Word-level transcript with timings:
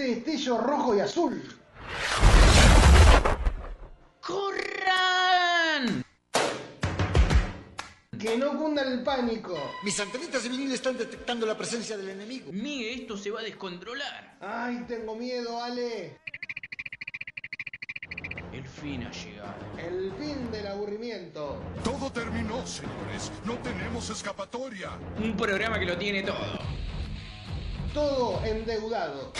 ese 0.00 0.14
destello 0.14 0.58
rojo 0.58 0.96
y 0.96 1.00
azul. 1.00 1.42
¡Corran! 4.20 6.04
Que 8.18 8.36
no 8.36 8.56
cunda 8.56 8.82
el 8.82 9.02
pánico. 9.02 9.56
Mis 9.82 9.98
antenitas 10.00 10.42
de 10.42 10.48
vinil 10.48 10.72
están 10.72 10.96
detectando 10.96 11.46
la 11.46 11.56
presencia 11.56 11.96
del 11.96 12.10
enemigo. 12.10 12.52
Miguel, 12.52 13.00
esto 13.00 13.16
se 13.16 13.30
va 13.30 13.40
a 13.40 13.42
descontrolar. 13.42 14.36
Ay, 14.40 14.84
tengo 14.86 15.14
miedo, 15.16 15.62
Ale. 15.62 16.18
El 18.52 18.66
fin 18.66 19.04
ha 19.04 19.10
llegado. 19.10 19.54
El 19.78 20.12
fin 20.18 20.50
del 20.50 20.66
aburrimiento. 20.66 21.62
Todo 21.84 22.10
terminó, 22.10 22.66
señores. 22.66 23.30
No 23.44 23.54
tenemos 23.58 24.10
escapatoria. 24.10 24.90
Un 25.18 25.36
programa 25.36 25.78
que 25.78 25.86
lo 25.86 25.96
tiene 25.96 26.22
todo. 26.22 26.58
Todo 27.94 28.44
endeudado. 28.44 29.32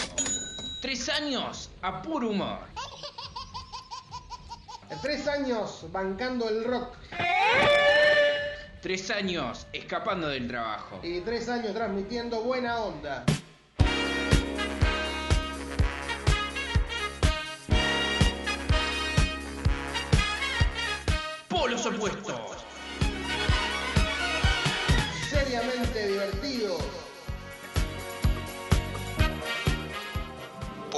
Tres 0.80 1.10
años 1.10 1.68
a 1.82 2.00
puro 2.00 2.30
humor. 2.30 2.60
Tres 5.02 5.28
años 5.28 5.84
bancando 5.92 6.48
el 6.48 6.64
rock. 6.64 6.96
Tres 8.80 9.10
años 9.10 9.66
escapando 9.74 10.28
del 10.28 10.48
trabajo. 10.48 11.00
Y 11.02 11.20
tres 11.20 11.50
años 11.50 11.74
transmitiendo 11.74 12.40
buena 12.42 12.80
onda. 12.80 13.26
Polos 21.46 21.84
opuestos. 21.84 22.64
Seriamente 25.28 26.06
divertidos. 26.08 26.99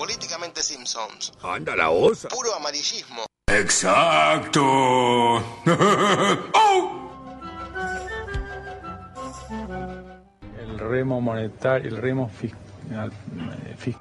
Políticamente 0.02 0.64
Simpsons. 0.64 1.32
Anda 1.44 1.76
la 1.76 1.90
osa. 1.90 2.28
Puro 2.28 2.52
amarillismo. 2.56 3.24
Exacto. 3.46 4.60
¡Oh! 6.54 7.08
El 10.58 10.76
remo 10.80 11.20
monetario, 11.20 11.88
el 11.88 11.98
remo 11.98 12.28
fiscal, 12.28 12.71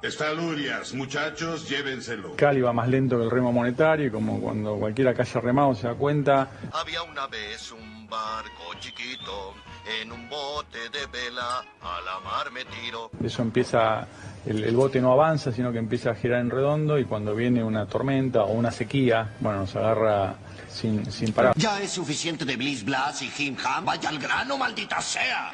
Está 0.02 0.32
Lurias, 0.32 0.94
muchachos, 0.94 1.68
llévenselo. 1.68 2.30
fiscal 2.30 2.56
iba 2.58 2.72
más 2.72 2.88
lento 2.88 3.16
que 3.18 3.24
el 3.24 3.30
remo 3.30 3.52
monetario 3.52 4.06
y 4.06 4.10
como 4.10 4.40
cuando 4.40 4.76
cualquiera 4.76 5.14
que 5.14 5.22
haya 5.22 5.40
remado 5.40 5.74
se 5.74 5.86
da 5.86 5.94
cuenta, 5.94 6.50
Había 6.72 7.02
una 7.02 7.26
vez 7.26 7.72
un 7.72 8.06
barco 8.08 8.74
chiquito 8.80 9.54
en 10.00 10.12
un 10.12 10.28
bote 10.28 10.78
de 10.90 11.06
vela. 11.06 11.64
A 11.82 12.00
la 12.02 12.20
mar 12.20 12.50
me 12.52 12.64
tiro. 12.64 13.10
eso 13.24 13.42
empieza, 13.42 14.06
el, 14.46 14.62
el 14.62 14.76
bote 14.76 15.00
no 15.00 15.12
avanza, 15.12 15.50
sino 15.52 15.72
que 15.72 15.78
empieza 15.78 16.10
a 16.10 16.14
girar 16.14 16.40
en 16.40 16.50
redondo 16.50 16.98
y 16.98 17.04
cuando 17.04 17.34
viene 17.34 17.64
una 17.64 17.86
tormenta 17.86 18.42
o 18.44 18.52
una 18.52 18.70
sequía, 18.70 19.32
bueno, 19.40 19.60
nos 19.60 19.74
agarra 19.74 20.34
sin, 20.70 21.10
sin 21.10 21.32
parar. 21.32 21.54
Ya 21.56 21.80
es 21.80 21.90
suficiente 21.90 22.44
de 22.44 22.56
Bliss 22.56 22.84
Blas 22.84 23.20
y 23.22 23.28
Jim 23.28 23.56
Ham. 23.64 23.84
Vaya 23.84 24.08
al 24.08 24.18
grano, 24.18 24.56
maldita 24.56 25.00
sea. 25.00 25.50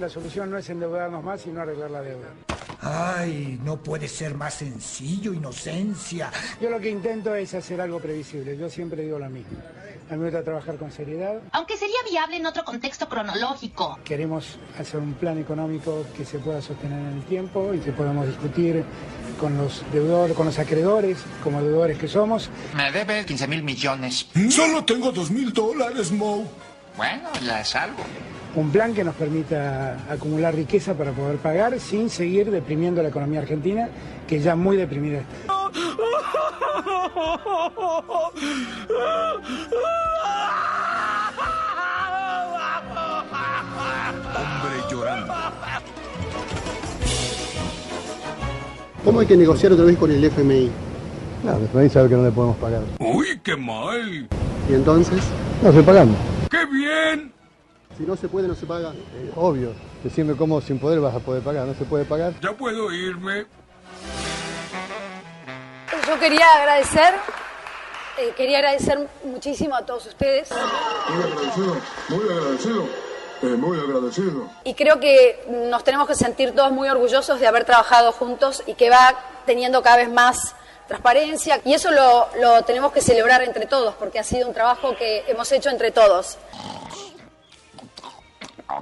La 0.00 0.08
solución 0.08 0.50
no 0.50 0.56
es 0.56 0.70
endeudarnos 0.70 1.22
más, 1.22 1.42
sino 1.42 1.60
arreglar 1.60 1.90
la 1.90 2.00
deuda. 2.00 2.28
Ay, 2.80 3.60
no 3.62 3.76
puede 3.76 4.08
ser 4.08 4.34
más 4.34 4.54
sencillo, 4.54 5.34
inocencia. 5.34 6.30
Yo 6.58 6.70
lo 6.70 6.80
que 6.80 6.88
intento 6.88 7.34
es 7.34 7.52
hacer 7.52 7.82
algo 7.82 8.00
previsible. 8.00 8.56
Yo 8.56 8.70
siempre 8.70 9.02
digo 9.02 9.18
lo 9.18 9.28
mismo. 9.28 9.58
A 10.08 10.14
mí 10.14 10.20
me 10.20 10.30
gusta 10.30 10.42
trabajar 10.42 10.76
con 10.76 10.90
seriedad. 10.90 11.42
Aunque 11.52 11.76
sería 11.76 11.98
viable 12.10 12.38
en 12.38 12.46
otro 12.46 12.64
contexto 12.64 13.10
cronológico. 13.10 13.98
Queremos 14.02 14.58
hacer 14.78 15.00
un 15.00 15.12
plan 15.12 15.36
económico 15.36 16.06
que 16.16 16.24
se 16.24 16.38
pueda 16.38 16.62
sostener 16.62 16.98
en 16.98 17.18
el 17.18 17.24
tiempo 17.24 17.74
y 17.74 17.78
que 17.80 17.92
podamos 17.92 18.26
discutir 18.26 18.82
con 19.38 19.58
los 19.58 19.84
deudores, 19.92 20.34
con 20.34 20.46
los 20.46 20.58
acreedores, 20.58 21.18
como 21.44 21.62
deudores 21.62 21.98
que 21.98 22.08
somos. 22.08 22.48
Me 22.74 22.90
debe 22.90 23.26
15 23.26 23.46
mil 23.48 23.62
millones. 23.62 24.26
Solo 24.48 24.82
tengo 24.82 25.12
dos 25.12 25.30
mil 25.30 25.52
dólares, 25.52 26.10
Mo. 26.10 26.48
Bueno, 26.96 27.28
ya 27.44 27.60
es 27.60 27.76
algo. 27.76 28.02
Un 28.56 28.70
plan 28.70 28.92
que 28.92 29.04
nos 29.04 29.14
permita 29.14 29.96
acumular 30.10 30.52
riqueza 30.54 30.94
para 30.94 31.12
poder 31.12 31.36
pagar 31.36 31.78
sin 31.78 32.10
seguir 32.10 32.50
deprimiendo 32.50 33.00
la 33.00 33.10
economía 33.10 33.40
argentina, 33.40 33.88
que 34.26 34.40
ya 34.40 34.56
muy 34.56 34.76
deprimida 34.76 35.20
está. 35.20 35.54
Hombre 44.34 44.76
llorando. 44.90 45.34
¿Cómo 49.04 49.20
hay 49.20 49.26
que 49.26 49.36
negociar 49.36 49.72
otra 49.72 49.84
vez 49.84 49.96
con 49.96 50.10
el 50.10 50.24
FMI? 50.24 50.70
No, 51.44 51.56
el 51.56 51.64
FMI 51.64 51.88
sabe 51.88 52.08
que 52.08 52.16
no 52.16 52.24
le 52.24 52.32
podemos 52.32 52.56
pagar. 52.56 52.82
Uy, 52.98 53.40
qué 53.44 53.56
mal. 53.56 54.28
¿Y 54.68 54.74
entonces? 54.74 55.22
No, 55.62 55.68
estoy 55.68 55.84
pagando. 55.84 56.16
¡Qué 56.50 56.66
bien! 56.66 57.39
Si 58.00 58.06
no 58.06 58.16
se 58.16 58.28
puede, 58.28 58.48
no 58.48 58.54
se 58.54 58.64
paga. 58.64 58.94
Eh, 58.94 59.30
obvio. 59.36 59.74
Decime 60.02 60.34
cómo 60.34 60.58
sin 60.62 60.78
poder 60.78 61.00
vas 61.00 61.14
a 61.14 61.18
poder 61.18 61.42
pagar. 61.42 61.66
¿No 61.66 61.74
se 61.74 61.84
puede 61.84 62.06
pagar? 62.06 62.32
Ya 62.40 62.50
puedo 62.54 62.90
irme. 62.90 63.44
Yo 66.08 66.18
quería 66.18 66.46
agradecer, 66.56 67.12
eh, 68.18 68.32
quería 68.38 68.56
agradecer 68.56 69.06
muchísimo 69.24 69.76
a 69.76 69.84
todos 69.84 70.06
ustedes 70.06 70.48
Muy 70.50 71.22
agradecido, 71.22 71.76
muy 72.08 72.28
agradecido, 72.30 72.84
eh, 73.42 73.46
muy 73.46 73.78
agradecido. 73.78 74.50
y 74.64 74.74
creo 74.74 74.98
que 74.98 75.44
nos 75.70 75.84
tenemos 75.84 76.08
que 76.08 76.14
sentir 76.14 76.52
todos 76.54 76.72
muy 76.72 76.88
orgullosos 76.88 77.38
de 77.38 77.46
haber 77.46 77.64
trabajado 77.64 78.12
juntos 78.12 78.62
y 78.66 78.74
que 78.74 78.88
va 78.88 79.14
teniendo 79.44 79.82
cada 79.82 79.98
vez 79.98 80.10
más 80.10 80.54
transparencia 80.88 81.60
y 81.64 81.74
eso 81.74 81.90
lo, 81.90 82.28
lo 82.40 82.62
tenemos 82.64 82.92
que 82.92 83.02
celebrar 83.02 83.42
entre 83.42 83.66
todos 83.66 83.94
porque 83.94 84.18
ha 84.18 84.24
sido 84.24 84.48
un 84.48 84.54
trabajo 84.54 84.96
que 84.96 85.24
hemos 85.28 85.52
hecho 85.52 85.68
entre 85.68 85.90
todos. 85.90 86.38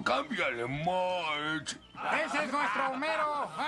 Cámbiale, 0.05 0.67
Marge. 0.67 1.77
Ese 2.25 2.45
es 2.45 2.53
nuestro 2.53 2.83
Homero. 2.93 3.49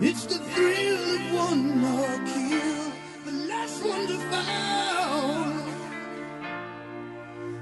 It's 0.00 0.26
the 0.26 0.34
thrill 0.34 1.14
of 1.14 1.34
one 1.48 1.78
more 1.78 2.18
kill, 2.26 2.92
the 3.24 3.32
last 3.48 3.82
one 3.82 4.06
to 4.06 4.18
fall. 4.30 5.52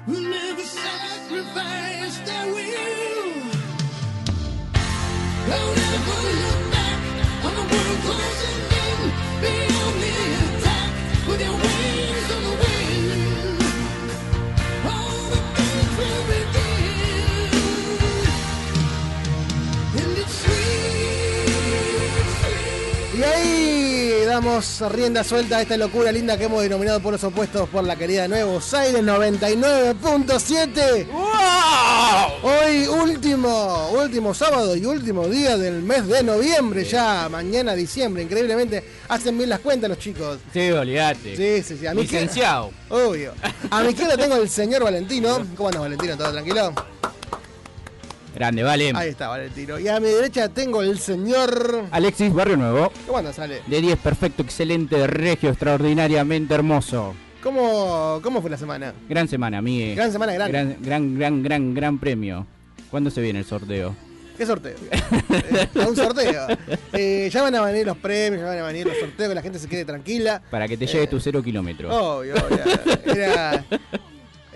Who 0.07 0.29
never 0.29 0.61
sacrifice 0.63 2.17
their 2.27 2.45
will. 2.47 3.33
Don't 5.47 5.77
ever 5.95 6.21
look 6.41 6.71
back 6.71 6.99
on 7.45 7.53
the 7.55 7.65
world 7.71 7.99
closing 8.07 8.61
in. 8.83 8.99
Be 9.41 9.53
on 9.85 9.93
the 10.03 10.13
attack 10.43 10.91
with 11.27 11.39
your 11.39 11.72
damos 24.33 24.81
rienda 24.91 25.23
suelta 25.23 25.57
a 25.57 25.61
esta 25.61 25.77
locura 25.77 26.11
linda 26.11 26.35
que 26.39 26.45
hemos 26.45 26.63
denominado 26.63 26.99
por 26.99 27.13
los 27.13 27.23
opuestos 27.23 27.69
por 27.69 27.83
la 27.83 27.95
querida 27.95 28.27
Nuevo 28.27 28.59
Aires 28.75 29.03
99.7. 29.03 31.05
Hoy 32.41 32.87
último, 32.87 33.89
último 33.91 34.33
sábado 34.33 34.75
y 34.75 34.83
último 34.87 35.27
día 35.27 35.55
del 35.55 35.83
mes 35.83 36.07
de 36.07 36.23
noviembre, 36.23 36.83
ya 36.83 37.29
mañana 37.29 37.75
diciembre, 37.75 38.23
increíblemente 38.23 38.83
hacen 39.07 39.37
bien 39.37 39.51
las 39.51 39.59
cuentas 39.59 39.87
los 39.87 39.99
chicos. 39.99 40.39
Sí, 40.51 40.71
olvídate. 40.71 41.37
Sí, 41.37 41.61
sí, 41.61 41.77
sí. 41.79 41.85
A 41.85 41.93
mi 41.93 42.01
Licenciado. 42.01 42.71
izquierda- 42.89 43.05
Obvio. 43.07 43.33
A 43.69 43.83
mi 43.83 43.89
izquierda 43.89 44.17
tengo 44.17 44.35
el 44.37 44.49
señor 44.49 44.83
Valentino. 44.83 45.45
¿Cómo 45.55 45.69
andas, 45.69 45.83
Valentino? 45.83 46.17
¿Todo 46.17 46.31
tranquilo? 46.31 46.73
Grande, 48.33 48.63
vale. 48.63 48.91
Ahí 48.95 49.09
está, 49.09 49.27
Valentino. 49.27 49.79
Y 49.79 49.87
a 49.87 49.99
mi 49.99 50.07
derecha 50.07 50.49
tengo 50.49 50.81
el 50.81 50.97
señor. 50.99 51.85
Alexis 51.91 52.33
Barrio 52.33 52.57
Nuevo. 52.57 52.91
¿Cómo 53.05 53.19
andas, 53.19 53.37
Ale? 53.39 53.61
De 53.67 53.81
10, 53.81 53.99
perfecto, 53.99 54.41
excelente, 54.41 55.05
regio, 55.07 55.49
extraordinariamente 55.49 56.53
hermoso. 56.53 57.13
¿Cómo, 57.43 58.19
¿Cómo 58.23 58.41
fue 58.41 58.49
la 58.49 58.57
semana? 58.57 58.93
Gran 59.07 59.27
semana, 59.27 59.57
amigue. 59.59 59.95
Gran 59.95 60.11
semana, 60.11 60.33
gran. 60.33 60.49
Gran, 60.49 60.77
gran, 60.81 61.15
gran, 61.15 61.43
gran, 61.43 61.73
gran 61.73 61.99
premio. 61.99 62.47
¿Cuándo 62.89 63.09
se 63.09 63.21
viene 63.21 63.39
el 63.39 63.45
sorteo? 63.45 63.95
¿Qué 64.37 64.45
sorteo? 64.45 64.75
Eh, 64.91 65.67
un 65.87 65.95
sorteo. 65.95 66.47
Eh, 66.95 67.27
ya 67.31 67.41
van 67.41 67.55
a 67.55 67.61
venir 67.61 67.87
los 67.87 67.97
premios, 67.97 68.43
ya 68.43 68.49
van 68.49 68.59
a 68.59 68.67
venir 68.67 68.85
los 68.85 68.95
sorteos, 68.95 69.29
que 69.29 69.35
la 69.35 69.41
gente 69.41 69.57
se 69.57 69.67
quede 69.67 69.83
tranquila. 69.83 70.43
Para 70.51 70.67
que 70.67 70.77
te 70.77 70.85
llegue 70.85 71.07
tu 71.07 71.19
cero 71.19 71.41
kilómetros. 71.41 71.91
Obvio, 71.91 72.35
obvio. 72.35 72.63
Era, 73.15 73.65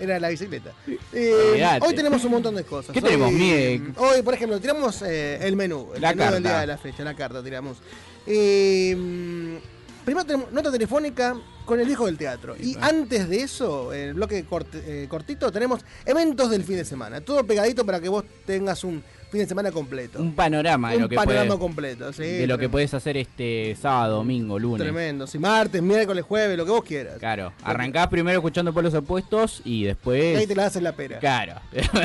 era 0.00 0.18
la 0.20 0.28
bicicleta. 0.28 0.72
Eh, 1.12 1.62
hoy 1.80 1.94
tenemos 1.94 2.24
un 2.24 2.30
montón 2.32 2.54
de 2.54 2.64
cosas. 2.64 2.92
¿Qué 2.92 2.98
Hoy- 3.00 3.04
tenemos, 3.04 3.32
Mie? 3.32 3.82
Hoy, 3.96 4.22
por 4.22 4.34
ejemplo, 4.34 4.60
tiramos 4.60 5.02
eh, 5.02 5.38
el 5.46 5.56
menú. 5.56 5.88
El 5.94 6.00
La 6.02 6.10
menú 6.14 6.22
del 6.22 6.32
carta. 6.42 6.48
día 6.48 6.60
de 6.60 6.66
la 6.66 6.78
fecha, 6.78 7.04
la 7.04 7.14
carta 7.14 7.42
tiramos. 7.42 7.78
Eh, 8.26 8.94
mm, 8.96 10.04
primero 10.04 10.26
tenemos 10.26 10.52
nota 10.52 10.70
telefónica 10.70 11.36
con 11.64 11.80
el 11.80 11.88
hijo 11.90 12.06
del 12.06 12.16
teatro. 12.16 12.56
Y 12.58 12.76
antes 12.80 13.28
de 13.28 13.42
eso, 13.42 13.92
el 13.92 14.14
bloque 14.14 14.44
eh, 14.74 15.06
cortito, 15.08 15.52
tenemos 15.52 15.80
eventos 16.06 16.50
del 16.50 16.64
fin 16.64 16.76
de 16.76 16.84
semana. 16.84 17.20
Todo 17.20 17.44
pegadito 17.44 17.84
para 17.84 18.00
que 18.00 18.08
vos 18.08 18.24
tengas 18.46 18.84
un 18.84 19.02
fin 19.30 19.40
de 19.40 19.46
semana 19.46 19.70
completo. 19.70 20.20
Un 20.20 20.32
panorama 20.34 20.90
de 20.90 20.96
Un 20.96 21.02
lo 21.02 21.08
que 21.08 21.16
panorama 21.16 21.44
puedes- 21.46 21.60
completo, 21.60 22.12
sí, 22.12 22.22
de 22.22 22.46
lo 22.46 22.58
que 22.58 22.68
puedes 22.68 22.92
hacer 22.94 23.16
este 23.16 23.76
sábado, 23.80 24.16
domingo, 24.16 24.58
lunes. 24.58 24.82
Tremendo. 24.82 25.26
Si 25.26 25.38
martes, 25.38 25.82
miércoles, 25.82 26.24
jueves, 26.24 26.56
lo 26.56 26.64
que 26.64 26.70
vos 26.70 26.84
quieras. 26.84 27.18
Claro, 27.18 27.52
arrancás 27.62 28.08
primero 28.08 28.38
escuchando 28.38 28.72
por 28.72 28.82
los 28.84 28.94
opuestos 28.94 29.60
y 29.64 29.84
después. 29.84 30.36
ahí 30.38 30.46
te 30.46 30.54
la 30.54 30.68
en 30.74 30.84
la 30.84 30.92
pera. 30.92 31.18
Claro, 31.18 31.54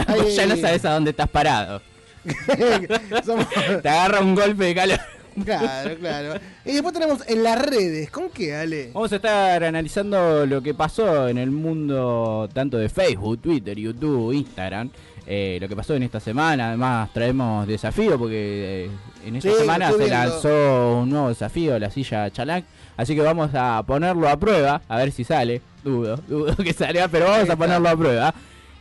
Ahí- 0.07 0.31
ya 0.35 0.45
no 0.47 0.55
sabes 0.57 0.83
a 0.85 0.91
dónde 0.93 1.11
estás 1.11 1.29
parado. 1.29 1.81
Somos- 3.25 3.47
Te 3.81 3.89
agarra 3.89 4.21
un 4.21 4.35
golpe 4.35 4.65
de 4.65 4.75
calor. 4.75 4.99
Claro, 5.43 5.97
claro. 5.97 6.39
Y 6.63 6.73
después 6.73 6.93
tenemos 6.93 7.27
en 7.27 7.41
las 7.41 7.59
redes. 7.59 8.11
¿Con 8.11 8.29
qué, 8.29 8.53
Ale? 8.55 8.91
Vamos 8.93 9.11
a 9.11 9.15
estar 9.15 9.63
analizando 9.63 10.45
lo 10.45 10.61
que 10.61 10.75
pasó 10.75 11.27
en 11.27 11.39
el 11.39 11.49
mundo 11.49 12.47
tanto 12.53 12.77
de 12.77 12.87
Facebook, 12.87 13.41
Twitter, 13.41 13.75
YouTube, 13.77 14.31
Instagram. 14.33 14.91
Eh, 15.27 15.57
lo 15.61 15.67
que 15.67 15.75
pasó 15.75 15.95
en 15.95 16.03
esta 16.03 16.19
semana. 16.19 16.69
Además, 16.69 17.09
traemos 17.13 17.67
desafío 17.67 18.17
porque 18.17 18.85
eh, 18.85 18.89
en 19.25 19.35
esta 19.37 19.49
Sí, 19.51 19.55
semana 19.59 19.91
se 19.91 19.97
viendo. 19.97 20.15
lanzó 20.15 20.97
un 20.99 21.09
nuevo 21.09 21.29
desafío, 21.29 21.77
la 21.79 21.89
silla 21.89 22.29
Chalac. 22.31 22.65
Así 22.97 23.15
que 23.15 23.21
vamos 23.21 23.51
a 23.53 23.81
ponerlo 23.87 24.29
a 24.29 24.37
prueba, 24.37 24.81
a 24.87 24.97
ver 24.97 25.11
si 25.11 25.23
sale. 25.23 25.61
Dudo, 25.83 26.17
dudo 26.27 26.55
que 26.57 26.73
salga, 26.73 27.07
pero 27.07 27.25
vamos 27.25 27.49
a 27.49 27.55
ponerlo 27.55 27.89
a 27.89 27.95
prueba. 27.97 28.33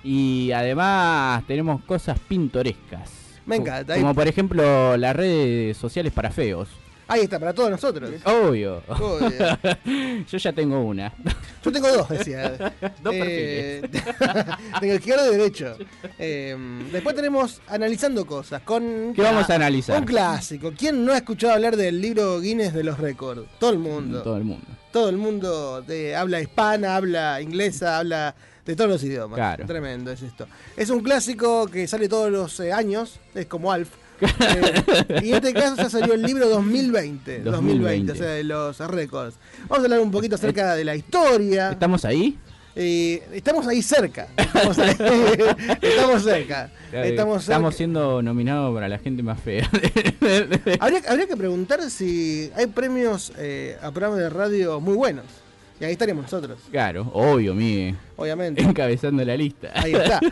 Y 0.05 0.51
además 0.53 1.45
tenemos 1.47 1.83
cosas 1.85 2.19
pintorescas. 2.19 3.11
Me 3.47 3.57
encanta. 3.57 3.95
Como 3.97 4.15
por 4.15 4.27
ejemplo 4.29 4.97
las 4.97 5.15
redes 5.17 5.77
sociales 5.77 6.13
para 6.13 6.31
feos. 6.31 6.69
Ahí 7.13 7.23
está, 7.23 7.39
para 7.39 7.53
todos 7.53 7.71
nosotros. 7.71 8.11
Obvio. 8.25 8.83
Obvio. 8.89 9.59
Yo 10.31 10.39
ya 10.39 10.53
tengo 10.53 10.81
una. 10.81 11.13
Yo 11.65 11.71
tengo 11.71 11.89
dos, 11.89 12.09
decía. 12.09 12.51
Dos 13.03 13.15
Eh, 13.15 13.83
tengo 14.81 14.95
izquierdo 14.95 15.33
y 15.33 15.37
derecho. 15.37 15.77
Eh, 16.19 16.57
después 16.91 17.15
tenemos 17.15 17.61
analizando 17.69 18.27
cosas. 18.27 18.63
Con, 18.63 19.13
¿Qué 19.15 19.23
vamos 19.23 19.49
a 19.49 19.55
analizar? 19.55 20.01
Un 20.01 20.07
clásico. 20.07 20.73
¿Quién 20.77 21.05
no 21.05 21.13
ha 21.13 21.19
escuchado 21.19 21.53
hablar 21.53 21.77
del 21.77 22.01
libro 22.01 22.41
Guinness 22.41 22.73
de 22.73 22.85
los 22.85 22.99
récords? 22.99 23.47
Todo 23.59 23.71
el 23.71 23.79
mundo. 23.79 24.23
Todo 24.23 24.37
el 24.37 24.45
mundo. 24.45 24.67
Todo 24.91 25.09
el 25.09 25.17
mundo 25.17 25.83
de 25.83 26.17
habla 26.17 26.41
hispana, 26.41 26.97
habla 26.97 27.41
inglesa, 27.41 27.99
habla 27.99 28.35
de 28.65 28.77
todos 28.77 28.91
los 28.91 29.05
idiomas. 29.05 29.37
Claro. 29.37 29.67
Tremendo 29.67 30.11
es 30.11 30.23
esto. 30.23 30.47
Es 30.77 30.91
un 30.91 31.01
clásico 31.03 31.67
que 31.67 31.87
sale 31.87 32.09
todos 32.09 32.31
los 32.31 32.59
eh, 32.61 32.73
años, 32.73 33.21
es 33.35 33.47
como 33.47 33.73
Alf. 33.73 33.91
Eh, 34.23 35.21
y 35.23 35.29
en 35.31 35.35
este 35.37 35.53
caso 35.53 35.77
ya 35.77 35.91
salió 35.91 36.15
el 36.15 36.23
libro 36.23 36.49
2020, 36.49 37.41
2020, 37.41 37.51
2020, 37.51 38.13
o 38.13 38.15
sea, 38.15 38.27
de 38.29 38.45
los 38.45 38.79
récords. 38.79 39.37
Vamos 39.69 39.79
a 39.81 39.83
hablar 39.85 40.01
un 40.01 40.11
poquito 40.11 40.35
acerca 40.37 40.75
de 40.75 40.85
la 40.85 40.95
historia. 40.97 41.71
¿Estamos 41.73 42.05
ahí? 42.05 42.39
Eh, 42.75 43.23
estamos 43.35 43.67
ahí 43.67 43.83
cerca. 43.83 44.29
Estamos, 44.37 44.79
ahí- 44.79 44.97
estamos 45.83 46.23
cerca. 46.23 46.71
Eh, 46.93 47.09
Estamos 47.11 47.43
cerca. 47.43 47.55
Estamos 47.57 47.75
siendo 47.75 48.23
nominados 48.23 48.75
para 48.75 48.89
la 48.89 48.99
gente 48.99 49.23
más 49.23 49.39
fea. 49.41 49.69
Habría, 50.81 51.01
habría 51.09 51.27
que 51.27 51.37
preguntar 51.37 51.91
si 51.91 52.51
hay 52.57 52.67
premios 52.69 53.33
eh, 53.37 53.77
a 53.83 53.91
programas 53.91 54.21
de 54.21 54.31
radio 54.31 54.81
muy 54.81 54.95
buenos. 54.95 55.25
Y 55.83 55.85
ahí 55.85 55.93
estaríamos 55.95 56.23
nosotros, 56.23 56.61
claro, 56.71 57.11
obvio, 57.13 57.55
Miguel. 57.55 57.97
obviamente. 58.15 58.63
Encabezando 58.63 59.25
la 59.25 59.37
lista. 59.37 59.73
Ahí 59.75 59.93
está. 59.93 60.21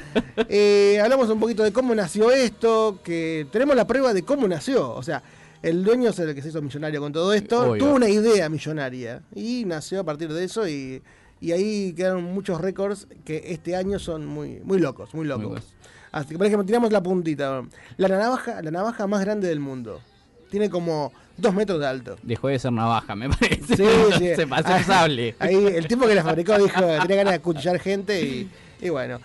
Eh, 0.48 0.98
hablamos 1.02 1.28
un 1.28 1.38
poquito 1.38 1.62
de 1.64 1.72
cómo 1.72 1.94
nació 1.94 2.30
esto, 2.30 3.00
que 3.04 3.46
tenemos 3.50 3.74
la 3.76 3.86
prueba 3.86 4.14
de 4.14 4.22
cómo 4.22 4.46
nació. 4.48 4.92
O 4.92 5.02
sea, 5.02 5.22
el 5.60 5.82
dueño 5.84 6.10
es 6.10 6.18
el 6.20 6.34
que 6.34 6.40
se 6.40 6.48
hizo 6.50 6.62
millonario 6.62 7.00
con 7.00 7.12
todo 7.12 7.32
esto. 7.32 7.72
Obvio. 7.72 7.84
Tuvo 7.84 7.96
una 7.96 8.08
idea 8.08 8.48
millonaria 8.48 9.22
y 9.34 9.64
nació 9.66 10.00
a 10.00 10.04
partir 10.04 10.32
de 10.32 10.44
eso 10.44 10.68
y, 10.68 11.02
y 11.40 11.50
ahí 11.52 11.92
quedaron 11.94 12.22
muchos 12.24 12.60
récords 12.60 13.08
que 13.24 13.42
este 13.46 13.74
año 13.74 13.98
son 13.98 14.26
muy, 14.26 14.60
muy 14.64 14.78
locos, 14.78 15.14
muy 15.14 15.26
locos. 15.26 15.74
Así 16.12 16.28
que, 16.30 16.38
por 16.38 16.46
ejemplo, 16.46 16.64
tiramos 16.64 16.92
la 16.92 17.02
puntita. 17.02 17.62
La 17.96 18.08
navaja, 18.08 18.62
la 18.62 18.70
navaja 18.70 19.06
más 19.08 19.20
grande 19.20 19.48
del 19.48 19.60
mundo. 19.60 20.00
Tiene 20.48 20.70
como 20.70 21.12
dos 21.40 21.54
metros 21.54 21.80
de 21.80 21.86
alto. 21.86 22.16
Dejó 22.22 22.48
de 22.48 22.58
ser 22.58 22.72
navaja, 22.72 23.14
me 23.16 23.28
parece. 23.30 23.76
Sí, 23.76 23.84
sí. 24.18 24.34
Se 24.36 24.46
pasó 24.46 24.76
el 24.76 24.84
sable. 24.84 25.34
Ahí 25.38 25.54
el 25.54 25.86
tipo 25.86 26.06
que 26.06 26.14
la 26.14 26.22
fabricó 26.22 26.54
dijo 26.58 26.68
que 26.80 26.98
tenía 27.02 27.16
ganas 27.16 27.32
de 27.34 27.40
cuchillar 27.40 27.78
gente 27.78 28.20
y, 28.22 28.50
y 28.80 28.88
bueno. 28.88 29.20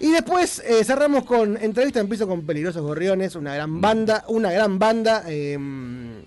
Y 0.00 0.10
después 0.10 0.58
eh, 0.66 0.84
cerramos 0.84 1.24
con 1.24 1.56
entrevista 1.56 2.00
en 2.00 2.08
piso 2.08 2.26
con 2.26 2.42
Peligrosos 2.44 2.82
Gorriones, 2.82 3.36
una 3.36 3.54
gran 3.54 3.80
banda, 3.80 4.24
una 4.28 4.50
gran 4.50 4.78
banda. 4.78 5.22
eh, 5.28 5.56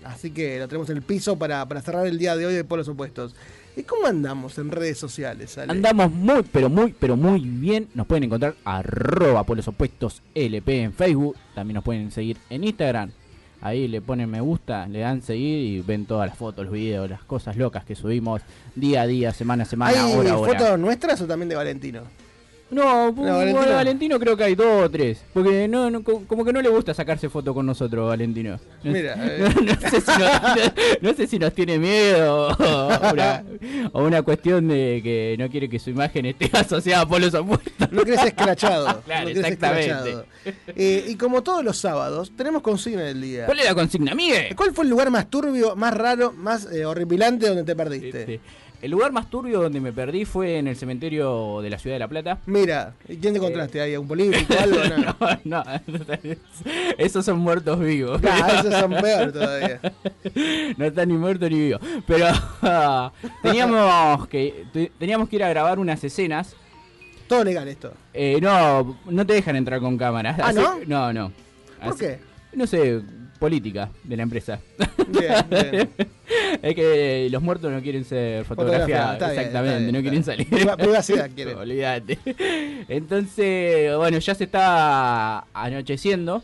así 0.04 0.30
que 0.30 0.58
lo 0.58 0.66
tenemos 0.66 0.88
en 0.90 0.96
el 0.96 1.02
piso 1.02 1.36
para, 1.38 1.64
para 1.66 1.80
cerrar 1.82 2.06
el 2.06 2.18
día 2.18 2.34
de 2.34 2.46
hoy 2.46 2.54
de 2.54 2.64
Polos 2.64 2.88
Opuestos. 2.88 3.36
¿Y 3.76 3.82
cómo 3.84 4.06
andamos 4.08 4.58
en 4.58 4.72
redes 4.72 4.98
sociales, 4.98 5.56
Ale? 5.58 5.70
Andamos 5.70 6.10
muy, 6.10 6.42
pero 6.50 6.68
muy, 6.68 6.92
pero 6.98 7.16
muy 7.16 7.40
bien. 7.40 7.88
Nos 7.94 8.08
pueden 8.08 8.24
encontrar 8.24 8.56
arroba 8.64 9.44
por 9.44 9.56
los 9.56 9.68
opuestos 9.68 10.22
LP 10.34 10.82
en 10.82 10.92
Facebook. 10.92 11.36
También 11.54 11.76
nos 11.76 11.84
pueden 11.84 12.10
seguir 12.10 12.38
en 12.50 12.64
Instagram. 12.64 13.12
Ahí 13.60 13.88
le 13.88 14.00
ponen 14.00 14.30
me 14.30 14.40
gusta, 14.40 14.86
le 14.86 15.00
dan 15.00 15.20
seguir 15.20 15.58
y 15.58 15.80
ven 15.80 16.06
todas 16.06 16.28
las 16.28 16.38
fotos, 16.38 16.64
los 16.66 16.72
videos, 16.72 17.10
las 17.10 17.24
cosas 17.24 17.56
locas 17.56 17.84
que 17.84 17.96
subimos 17.96 18.40
día 18.76 19.02
a 19.02 19.06
día, 19.06 19.32
semana 19.32 19.64
a 19.64 19.66
semana, 19.66 20.04
¿Hay 20.04 20.12
hora 20.16 20.30
a 20.32 20.38
hora. 20.38 20.58
fotos 20.58 20.78
nuestras 20.78 21.20
o 21.22 21.26
también 21.26 21.48
de 21.48 21.56
Valentino? 21.56 22.02
No, 22.70 23.06
No, 23.06 23.12
Valentino. 23.12 23.34
Valentino. 23.38 23.74
Valentino 23.76 24.18
creo 24.20 24.36
que 24.36 24.44
hay 24.44 24.54
dos 24.54 24.84
o 24.84 24.90
tres. 24.90 25.22
Porque 25.32 25.66
no, 25.68 25.90
no, 25.90 26.02
co- 26.04 26.22
como 26.26 26.44
que 26.44 26.52
no 26.52 26.60
le 26.60 26.68
gusta 26.68 26.92
sacarse 26.92 27.30
foto 27.30 27.54
con 27.54 27.64
nosotros, 27.64 28.06
Valentino. 28.08 28.60
No, 28.84 28.92
Mira, 28.92 29.14
eh. 29.18 29.48
no, 29.64 29.88
sé, 29.90 30.00
si 30.00 30.10
nos, 30.10 30.20
no- 30.20 30.72
no 31.00 31.14
sé 31.14 31.26
si 31.26 31.38
nos 31.38 31.54
tiene 31.54 31.78
miedo 31.78 32.48
o 32.48 33.12
una, 33.12 33.42
o 33.92 34.02
una 34.04 34.22
cuestión 34.22 34.68
de 34.68 35.00
que 35.02 35.36
no 35.38 35.48
quiere 35.48 35.68
que 35.70 35.78
su 35.78 35.90
imagen 35.90 36.26
esté 36.26 36.50
asociada 36.56 37.02
a 37.04 37.08
polos 37.08 37.32
opuestos. 37.34 37.90
No 37.90 38.02
querés 38.04 38.24
escrachado. 38.26 39.02
Claro, 39.08 39.28
exactamente. 39.30 39.86
escrachado. 39.86 40.24
Eh, 40.76 41.04
y 41.08 41.14
como 41.16 41.42
todos 41.42 41.64
los 41.64 41.78
sábados, 41.78 42.32
tenemos 42.36 42.60
consigna 42.60 43.02
del 43.02 43.22
día. 43.22 43.46
¿Cuál 43.46 43.60
es 43.60 43.64
la 43.64 43.74
consigna, 43.74 44.14
Miguel? 44.14 44.54
¿Cuál 44.54 44.72
fue 44.74 44.84
el 44.84 44.90
lugar 44.90 45.10
más 45.10 45.30
turbio, 45.30 45.74
más 45.76 45.94
raro, 45.96 46.32
más 46.32 46.70
eh, 46.70 46.84
horripilante 46.84 47.46
donde 47.48 47.64
te 47.64 47.74
perdiste? 47.74 48.20
Este, 48.20 48.40
el 48.80 48.90
lugar 48.90 49.10
más 49.12 49.28
turbio 49.28 49.60
donde 49.62 49.80
me 49.80 49.92
perdí 49.92 50.24
fue 50.24 50.58
en 50.58 50.68
el 50.68 50.76
cementerio 50.76 51.60
de 51.62 51.70
la 51.70 51.78
ciudad 51.78 51.96
de 51.96 52.00
La 52.00 52.08
Plata. 52.08 52.38
Mira, 52.46 52.94
¿y 53.08 53.16
¿quién 53.16 53.32
te 53.34 53.38
encontraste 53.38 53.80
ahí? 53.80 53.96
¿Un 53.96 54.06
político 54.08 54.54
o 54.54 54.58
algo? 54.60 54.78
No. 55.44 55.62
no, 55.62 55.64
esos 56.98 57.24
son 57.24 57.38
muertos 57.38 57.78
vivos. 57.80 58.20
Claro, 58.20 58.60
esos 58.60 58.74
son 58.80 58.90
peor 58.94 59.32
todavía. 59.32 59.80
no 60.76 60.84
están 60.84 61.08
ni 61.08 61.16
muertos 61.16 61.50
ni 61.50 61.58
vivos. 61.58 61.80
Pero 62.06 62.26
teníamos 63.42 64.28
que 64.28 64.64
te- 64.72 64.92
teníamos 64.98 65.28
que 65.28 65.36
ir 65.36 65.44
a 65.44 65.48
grabar 65.48 65.78
unas 65.78 66.02
escenas. 66.04 66.54
Todo 67.28 67.44
legal 67.44 67.68
esto. 67.68 67.92
Eh, 68.14 68.38
no, 68.40 68.98
no 69.06 69.26
te 69.26 69.34
dejan 69.34 69.56
entrar 69.56 69.80
con 69.80 69.98
cámaras. 69.98 70.38
¿Ah, 70.38 70.48
Así- 70.48 70.58
no? 70.58 70.78
No, 70.86 71.12
no. 71.12 71.32
¿Por 71.82 71.88
Así- 71.94 71.98
qué? 72.00 72.18
No 72.54 72.66
sé, 72.66 73.00
política 73.38 73.90
de 74.04 74.16
la 74.16 74.22
empresa. 74.22 74.60
Bien, 75.08 75.46
bien. 75.50 75.90
es 76.62 76.74
que 76.74 77.28
los 77.30 77.42
muertos 77.42 77.70
no 77.72 77.80
quieren 77.82 78.04
ser 78.04 78.44
Fotografiado, 78.44 79.14
fotografiados. 79.14 79.14
está 79.14 79.28
exactamente, 79.32 79.76
está 79.76 79.78
bien, 79.78 79.92
no 79.92 79.98
está 79.98 80.02
quieren 80.02 80.24
salir. 80.24 80.48
Priva- 80.48 80.76
privacidad 80.76 81.30
quieren. 81.34 81.56
Olvídate. 81.58 82.18
Entonces, 82.88 83.96
bueno, 83.96 84.18
ya 84.18 84.34
se 84.34 84.44
estaba 84.44 85.46
anocheciendo 85.54 86.42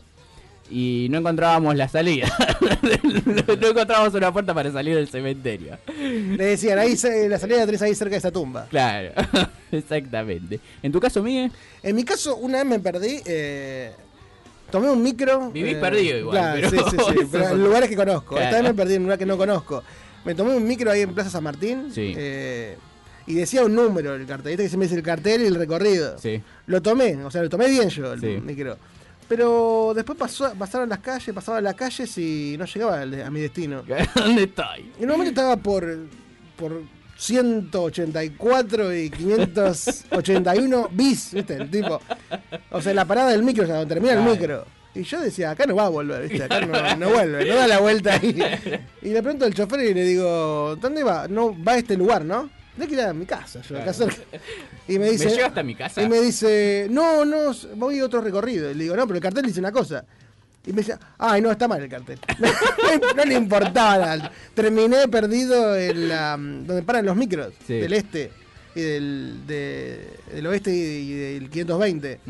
y 0.70 1.08
no 1.10 1.18
encontrábamos 1.18 1.76
la 1.76 1.88
salida. 1.88 2.26
no 3.26 3.68
encontrábamos 3.68 4.14
una 4.14 4.32
puerta 4.32 4.54
para 4.54 4.72
salir 4.72 4.94
del 4.96 5.08
cementerio. 5.08 5.76
Le 5.98 6.44
decían, 6.44 6.78
ahí 6.78 6.96
se- 6.96 7.28
la 7.28 7.38
salida 7.38 7.58
la 7.58 7.66
tenés 7.66 7.82
ahí 7.82 7.94
cerca 7.94 8.12
de 8.12 8.18
esa 8.18 8.30
tumba. 8.32 8.66
Claro, 8.70 9.10
exactamente. 9.72 10.60
¿En 10.82 10.90
tu 10.92 11.00
caso, 11.00 11.22
Miguel? 11.22 11.50
En 11.82 11.94
mi 11.96 12.04
caso, 12.04 12.36
una 12.36 12.58
vez 12.58 12.66
me 12.66 12.78
perdí. 12.80 13.20
eh, 13.26 13.92
tomé 14.70 14.90
un 14.90 15.02
micro. 15.02 15.50
Vivís 15.50 15.74
eh, 15.74 15.80
perdido 15.80 16.18
igual, 16.18 16.36
Claro, 16.38 16.68
pero 16.70 16.90
sí, 16.90 16.96
sí, 16.96 16.96
sí. 17.20 17.28
pero 17.32 17.48
en 17.50 17.64
lugares 17.64 17.88
que 17.88 17.96
conozco. 17.96 18.38
Esta 18.38 18.56
vez 18.56 18.62
me 18.62 18.74
perdí 18.74 18.94
en 18.94 19.00
un 19.02 19.06
lugar 19.06 19.18
que 19.18 19.26
no 19.26 19.36
conozco. 19.36 19.82
Me 20.24 20.34
tomé 20.34 20.54
un 20.56 20.66
micro 20.66 20.90
ahí 20.90 21.02
en 21.02 21.14
Plaza 21.14 21.30
San 21.30 21.44
Martín. 21.44 21.90
Sí. 21.92 22.14
eh, 22.16 22.76
y 23.26 23.34
decía 23.34 23.64
un 23.64 23.74
número 23.74 24.14
el 24.14 24.26
cartel. 24.26 24.50
Viste 24.50 24.64
que 24.64 24.68
se 24.68 24.76
me 24.76 24.84
dice 24.84 24.96
el 24.96 25.02
cartel 25.02 25.42
y 25.42 25.46
el 25.46 25.54
recorrido. 25.54 26.18
Sí. 26.18 26.42
Lo 26.66 26.82
tomé, 26.82 27.16
o 27.24 27.30
sea, 27.30 27.42
lo 27.42 27.48
tomé 27.48 27.68
bien 27.68 27.88
yo, 27.88 28.12
el 28.12 28.20
Sí. 28.20 28.38
micro. 28.44 28.76
Pero 29.28 29.92
después 29.96 30.18
pasó, 30.18 30.52
pasaron 30.58 30.88
las 30.90 30.98
calles, 30.98 31.34
pasaba 31.34 31.58
las 31.62 31.74
calles 31.74 32.18
y 32.18 32.56
no 32.58 32.66
llegaba 32.66 33.00
a 33.00 33.30
mi 33.30 33.40
destino. 33.40 33.82
¿Dónde 34.14 34.42
estoy? 34.42 34.92
En 34.98 35.04
un 35.04 35.10
momento 35.12 35.30
estaba 35.30 35.56
por, 35.56 35.96
por 36.56 36.82
184 37.16 38.94
y 38.94 39.10
581 39.10 40.88
bis, 40.92 41.32
¿viste? 41.32 41.54
El 41.54 41.70
tipo. 41.70 42.00
O 42.70 42.80
sea, 42.80 42.94
la 42.94 43.04
parada 43.04 43.30
del 43.30 43.42
micro, 43.42 43.64
o 43.64 43.66
sea, 43.66 43.76
donde 43.76 43.94
termina 43.94 44.14
el 44.14 44.22
micro. 44.22 44.64
Y 44.94 45.02
yo 45.02 45.20
decía, 45.20 45.50
acá 45.50 45.66
no 45.66 45.74
va 45.74 45.86
a 45.86 45.88
volver, 45.88 46.28
¿viste? 46.28 46.44
Acá 46.44 46.60
no, 46.60 46.96
no 46.96 47.10
vuelve, 47.10 47.44
no 47.46 47.54
da 47.56 47.66
la 47.66 47.80
vuelta 47.80 48.14
ahí. 48.14 48.40
Y 49.02 49.08
le 49.08 49.22
pregunto 49.22 49.44
al 49.44 49.52
chofer 49.54 49.80
y 49.80 49.94
le 49.94 50.04
digo, 50.04 50.76
¿dónde 50.80 51.02
va? 51.02 51.26
No, 51.26 51.54
va 51.64 51.72
a 51.72 51.78
este 51.78 51.96
lugar, 51.96 52.24
¿no? 52.24 52.48
Tenés 52.74 52.88
que 52.88 52.94
ir 52.94 53.00
a 53.00 53.12
mi 53.12 53.24
casa, 53.26 53.60
yo, 53.62 53.76
acá 53.78 53.92
Claro. 53.92 54.12
cerca. 54.12 54.38
Y 54.88 54.98
me 54.98 55.10
dice. 55.10 55.26
¿Me 55.26 55.30
lleva 55.32 55.46
hasta 55.48 55.62
mi 55.62 55.74
casa? 55.74 56.02
Y 56.02 56.08
me 56.08 56.20
dice, 56.20 56.86
no, 56.90 57.24
no, 57.24 57.52
voy 57.76 57.98
a 58.00 58.04
otro 58.04 58.20
recorrido. 58.20 58.70
Y 58.70 58.74
le 58.74 58.84
digo, 58.84 58.96
no, 58.96 59.06
pero 59.06 59.16
el 59.16 59.22
cartel 59.22 59.44
dice 59.46 59.60
una 59.60 59.72
cosa. 59.72 60.04
Y 60.66 60.70
me 60.72 60.76
decía, 60.78 60.98
ay, 61.18 61.40
no, 61.42 61.50
está 61.50 61.68
mal 61.68 61.82
el 61.82 61.88
cartel. 61.90 62.18
no 63.16 63.24
le 63.24 63.34
importaba. 63.34 64.30
Terminé 64.54 65.08
perdido 65.08 65.76
en 65.76 66.08
la, 66.08 66.30
donde 66.38 66.82
paran 66.82 67.04
los 67.04 67.16
micros, 67.16 67.52
Sí. 67.66 67.74
del 67.74 67.92
este 67.92 68.30
y 68.74 68.80
del, 68.80 69.46
de- 69.46 70.08
del 70.34 70.46
oeste 70.46 70.70
y, 70.70 71.12
del 71.12 71.50
520. 71.50 72.20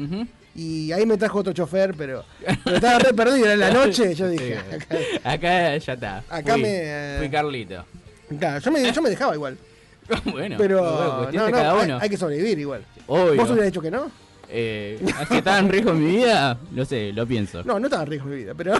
Y 0.56 0.92
ahí 0.92 1.04
me 1.06 1.16
trajo 1.16 1.38
otro 1.38 1.52
chofer, 1.52 1.94
pero, 1.96 2.24
pero 2.64 2.76
estaba 2.76 2.98
re 3.00 3.14
perdido. 3.14 3.44
Era 3.44 3.54
en 3.54 3.60
la 3.60 3.70
noche, 3.70 4.14
yo 4.14 4.28
dije, 4.28 4.56
Sí. 4.70 4.76
acá, 4.76 5.32
Acá 5.32 5.76
ya 5.78 5.92
está. 5.94 6.18
Acá 6.28 6.52
Fui, 6.54 6.62
me, 6.62 7.14
Fui 7.18 7.30
Carlito. 7.30 7.84
claro, 8.38 8.60
yo 8.60 8.70
me, 8.72 8.92
yo 8.92 9.02
me 9.02 9.10
dejaba 9.10 9.34
igual. 9.34 9.56
bueno, 10.26 10.56
Pero 10.58 11.30
no, 11.32 11.86
no, 11.86 11.98
hay, 11.98 12.08
que 12.10 12.16
sobrevivir 12.16 12.58
igual. 12.58 12.84
Obvio. 13.06 13.36
¿Vos 13.36 13.50
hubieras 13.50 13.66
dicho 13.66 13.80
que 13.80 13.90
no? 13.90 14.10
Eh, 14.48 15.00
estaba 15.30 15.58
en 15.58 15.68
riesgo 15.68 15.94
mi 15.94 16.16
vida, 16.16 16.58
no 16.72 16.84
sé, 16.84 17.12
lo 17.12 17.26
pienso. 17.26 17.62
No, 17.64 17.78
no 17.78 17.86
estaba 17.86 18.02
en 18.04 18.10
riesgo 18.10 18.28
mi 18.28 18.36
vida, 18.36 18.54
pero. 18.54 18.74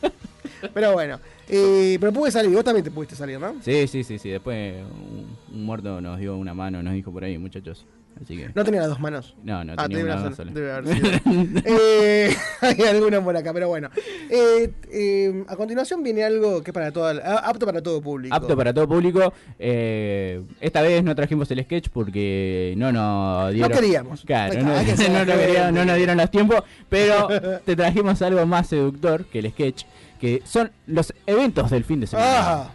pero 0.74 0.92
bueno. 0.92 1.20
Eh, 1.48 1.96
pero 2.00 2.12
pude 2.12 2.30
salir, 2.30 2.50
vos 2.54 2.64
también 2.64 2.84
te 2.84 2.90
pudiste 2.90 3.14
salir, 3.16 3.38
¿no? 3.38 3.54
Sí, 3.60 3.86
sí, 3.86 4.02
sí, 4.04 4.18
sí. 4.18 4.30
Después 4.30 4.74
un, 4.82 5.26
un 5.54 5.64
muerto 5.64 6.00
nos 6.00 6.18
dio 6.18 6.36
una 6.36 6.54
mano, 6.54 6.82
nos 6.82 6.94
dijo 6.94 7.12
por 7.12 7.24
ahí, 7.24 7.38
muchachos. 7.38 7.86
Así 8.22 8.34
que. 8.34 8.48
No 8.54 8.64
tenía 8.64 8.80
las 8.80 8.88
dos 8.88 8.98
manos. 8.98 9.36
No, 9.44 9.62
no 9.62 9.74
Ah, 9.76 9.86
tenía 9.86 10.04
una 10.04 10.18
sola. 10.22 10.36
sola, 10.36 10.52
debe 10.52 10.72
haber 10.72 10.94
sido. 10.94 11.10
Eh, 11.66 12.34
hay 12.62 12.80
alguna 12.88 13.22
por 13.22 13.36
acá, 13.36 13.52
pero 13.52 13.68
bueno. 13.68 13.90
Eh, 14.30 14.72
eh, 14.90 15.44
a 15.46 15.54
continuación 15.54 16.02
viene 16.02 16.24
algo 16.24 16.62
que 16.62 16.70
es 16.70 16.74
para 16.74 16.90
todo, 16.90 17.06
apto 17.06 17.66
para 17.66 17.82
todo 17.82 18.00
público. 18.00 18.34
Apto 18.34 18.56
para 18.56 18.72
todo 18.72 18.88
público. 18.88 19.34
Eh, 19.58 20.40
esta 20.62 20.80
vez 20.80 21.04
no 21.04 21.14
trajimos 21.14 21.50
el 21.50 21.62
sketch 21.64 21.90
porque 21.90 22.72
no 22.78 22.90
nos 22.90 23.52
dieron. 23.52 23.70
queríamos. 23.70 24.22
Claro, 24.24 24.62
no, 24.62 24.72
no 25.22 25.72
no 25.72 25.84
nos 25.84 25.96
dieron 25.98 26.16
los 26.16 26.30
tiempos. 26.30 26.62
Pero 26.88 27.28
te 27.66 27.76
trajimos 27.76 28.22
algo 28.22 28.46
más 28.46 28.68
seductor 28.68 29.26
que 29.26 29.40
el 29.40 29.50
sketch, 29.50 29.84
que 30.18 30.42
son 30.44 30.72
los 30.86 31.12
eventos 31.26 31.70
del 31.70 31.84
fin 31.84 32.00
de 32.00 32.06
semana. 32.06 32.32
Ah, 32.38 32.72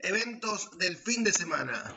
Eventos 0.00 0.76
del 0.78 0.96
fin 0.98 1.24
de 1.24 1.32
semana. 1.32 1.94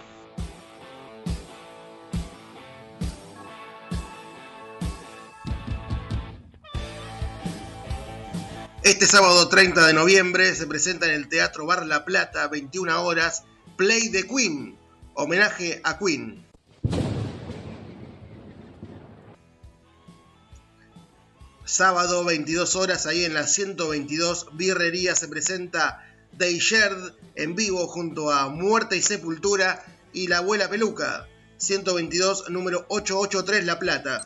Este 8.83 9.05
sábado 9.05 9.49
30 9.49 9.85
de 9.85 9.93
noviembre 9.93 10.55
se 10.55 10.65
presenta 10.65 11.07
en 11.07 11.11
el 11.11 11.27
Teatro 11.27 11.65
Bar 11.65 11.85
La 11.85 12.05
Plata, 12.05 12.47
21 12.47 13.03
horas, 13.03 13.43
Play 13.75 14.09
the 14.09 14.25
Queen, 14.25 14.77
homenaje 15.13 15.81
a 15.83 15.99
Queen. 15.99 16.46
Sábado 21.67 22.23
22 22.23 22.77
horas, 22.77 23.07
ahí 23.07 23.25
en 23.25 23.33
la 23.33 23.45
122 23.45 24.47
Birrería 24.53 25.17
se 25.17 25.27
presenta 25.27 26.01
Day 26.31 26.59
Shared 26.59 27.11
en 27.35 27.55
vivo 27.55 27.87
junto 27.87 28.31
a 28.31 28.47
Muerte 28.47 28.95
y 28.95 29.01
Sepultura 29.01 29.83
y 30.13 30.27
La 30.27 30.37
Abuela 30.37 30.69
Peluca. 30.69 31.27
122 31.57 32.51
número 32.51 32.85
883 32.87 33.65
La 33.65 33.79
Plata. 33.79 34.25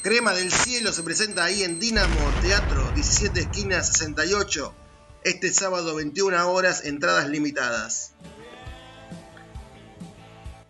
Crema 0.00 0.32
del 0.32 0.52
Cielo 0.52 0.92
se 0.92 1.02
presenta 1.02 1.42
ahí 1.42 1.64
en 1.64 1.80
Dinamo 1.80 2.32
Teatro, 2.40 2.92
17 2.92 3.40
esquinas 3.40 3.88
68. 3.88 4.72
Este 5.24 5.52
sábado 5.52 5.96
21 5.96 6.52
horas, 6.52 6.84
entradas 6.84 7.28
limitadas. 7.28 8.12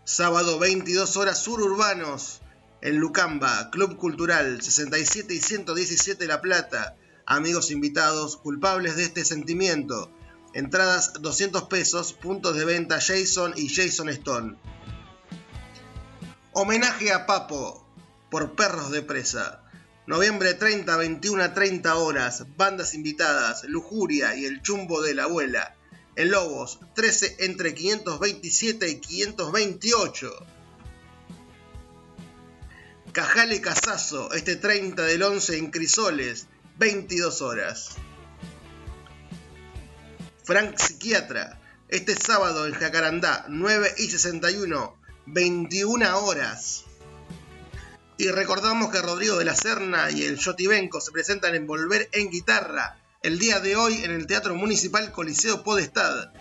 Sábado 0.04 0.58
22 0.58 1.14
horas 1.18 1.42
Sururbanos 1.42 2.40
en 2.84 2.98
Lucamba, 2.98 3.70
Club 3.70 3.96
Cultural 3.96 4.60
67 4.60 5.32
y 5.32 5.40
117 5.40 6.26
La 6.26 6.42
Plata. 6.42 6.96
Amigos 7.24 7.70
invitados, 7.70 8.36
culpables 8.36 8.96
de 8.96 9.04
este 9.04 9.24
sentimiento. 9.24 10.12
Entradas 10.52 11.14
200 11.14 11.62
pesos, 11.62 12.12
puntos 12.12 12.54
de 12.54 12.66
venta 12.66 13.00
Jason 13.00 13.54
y 13.56 13.74
Jason 13.74 14.10
Stone. 14.10 14.58
Homenaje 16.52 17.10
a 17.10 17.24
Papo 17.24 17.88
por 18.30 18.54
Perros 18.54 18.90
de 18.90 19.00
Presa. 19.00 19.62
Noviembre 20.06 20.52
30, 20.52 20.94
21 20.94 21.42
a 21.42 21.54
30 21.54 21.94
horas. 21.94 22.44
Bandas 22.54 22.92
invitadas, 22.92 23.64
Lujuria 23.64 24.36
y 24.36 24.44
El 24.44 24.60
Chumbo 24.60 25.00
de 25.00 25.14
la 25.14 25.24
Abuela. 25.24 25.74
En 26.16 26.30
Lobos, 26.30 26.80
13 26.94 27.36
entre 27.46 27.74
527 27.74 28.90
y 28.90 29.00
528. 29.00 30.53
Cajale 33.14 33.60
Casazo, 33.60 34.32
este 34.32 34.56
30 34.56 35.00
del 35.04 35.22
11 35.22 35.58
en 35.58 35.70
Crisoles, 35.70 36.48
22 36.78 37.42
horas. 37.42 37.90
Frank 40.42 40.76
Psiquiatra, 40.76 41.60
este 41.86 42.16
sábado 42.16 42.66
en 42.66 42.74
Jacarandá, 42.74 43.44
9 43.48 43.94
y 43.98 44.10
61, 44.10 44.96
21 45.26 46.18
horas. 46.24 46.86
Y 48.16 48.30
recordamos 48.30 48.90
que 48.90 49.00
Rodrigo 49.00 49.38
de 49.38 49.44
la 49.44 49.54
Serna 49.54 50.10
y 50.10 50.24
el 50.24 50.36
Yotibenco 50.36 51.00
se 51.00 51.12
presentan 51.12 51.54
en 51.54 51.68
Volver 51.68 52.08
en 52.10 52.30
Guitarra 52.30 52.98
el 53.22 53.38
día 53.38 53.60
de 53.60 53.76
hoy 53.76 54.02
en 54.02 54.10
el 54.10 54.26
Teatro 54.26 54.56
Municipal 54.56 55.12
Coliseo 55.12 55.62
Podestad. 55.62 56.32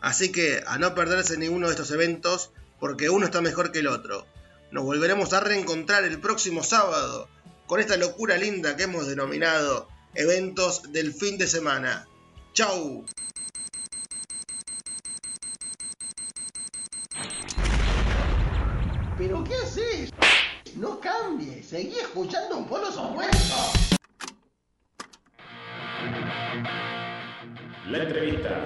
Así 0.00 0.32
que 0.32 0.64
a 0.66 0.76
no 0.78 0.92
perderse 0.96 1.36
ninguno 1.36 1.68
de 1.68 1.74
estos 1.74 1.92
eventos 1.92 2.50
porque 2.80 3.10
uno 3.10 3.26
está 3.26 3.40
mejor 3.40 3.70
que 3.70 3.78
el 3.78 3.86
otro. 3.86 4.26
Nos 4.76 4.84
volveremos 4.84 5.32
a 5.32 5.40
reencontrar 5.40 6.04
el 6.04 6.20
próximo 6.20 6.62
sábado 6.62 7.30
con 7.66 7.80
esta 7.80 7.96
locura 7.96 8.36
linda 8.36 8.76
que 8.76 8.82
hemos 8.82 9.06
denominado 9.06 9.88
eventos 10.14 10.92
del 10.92 11.14
fin 11.14 11.38
de 11.38 11.46
semana. 11.46 12.06
¡Chau! 12.52 13.06
¿Pero 19.16 19.42
qué 19.44 19.54
haces? 19.64 20.10
No 20.74 21.00
cambies, 21.00 21.68
seguí 21.68 21.98
escuchando 21.98 22.58
un 22.58 22.68
polo 22.68 22.88
opuesto. 22.90 23.54
La 27.88 28.02
entrevista. 28.02 28.60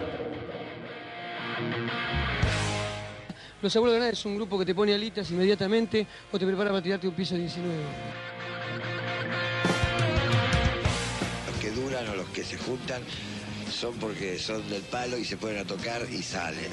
Los 3.62 3.76
Abuelos 3.76 3.95
de 3.95 4.00
Nada 4.00 4.12
es 4.12 4.25
un 4.25 4.37
grupo 4.37 4.59
que 4.59 4.64
te 4.64 4.75
pone 4.75 4.95
alitas 4.95 5.31
inmediatamente 5.31 6.07
o 6.33 6.38
te 6.38 6.47
prepara 6.47 6.71
para 6.71 6.83
tirarte 6.83 7.07
un 7.07 7.14
piso 7.14 7.35
19. 7.35 7.75
Los 11.47 11.57
que 11.61 11.71
duran 11.71 12.09
o 12.09 12.17
los 12.17 12.29
que 12.29 12.43
se 12.43 12.57
juntan 12.57 13.02
son 13.71 13.95
porque 13.97 14.38
son 14.38 14.67
del 14.71 14.81
palo 14.83 15.19
y 15.19 15.25
se 15.26 15.37
ponen 15.37 15.59
a 15.59 15.64
tocar 15.64 16.07
y 16.11 16.23
salen. 16.23 16.73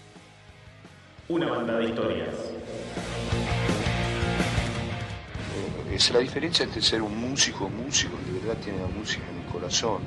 Una 1.27 1.49
banda 1.49 1.77
de 1.77 1.89
historias. 1.89 2.35
Es 5.91 6.09
la 6.11 6.19
diferencia 6.19 6.63
entre 6.63 6.81
ser 6.81 7.01
un 7.01 7.19
músico, 7.19 7.67
músico 7.67 8.13
que 8.25 8.31
de 8.31 8.39
verdad 8.39 8.63
tiene 8.63 8.79
la 8.79 8.87
música 8.87 9.23
en 9.29 9.43
el 9.43 9.51
corazón, 9.51 9.99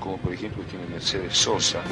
como 0.00 0.16
por 0.18 0.32
ejemplo 0.32 0.62
tiene 0.64 0.86
Mercedes 0.86 1.36
Sosa. 1.36 1.82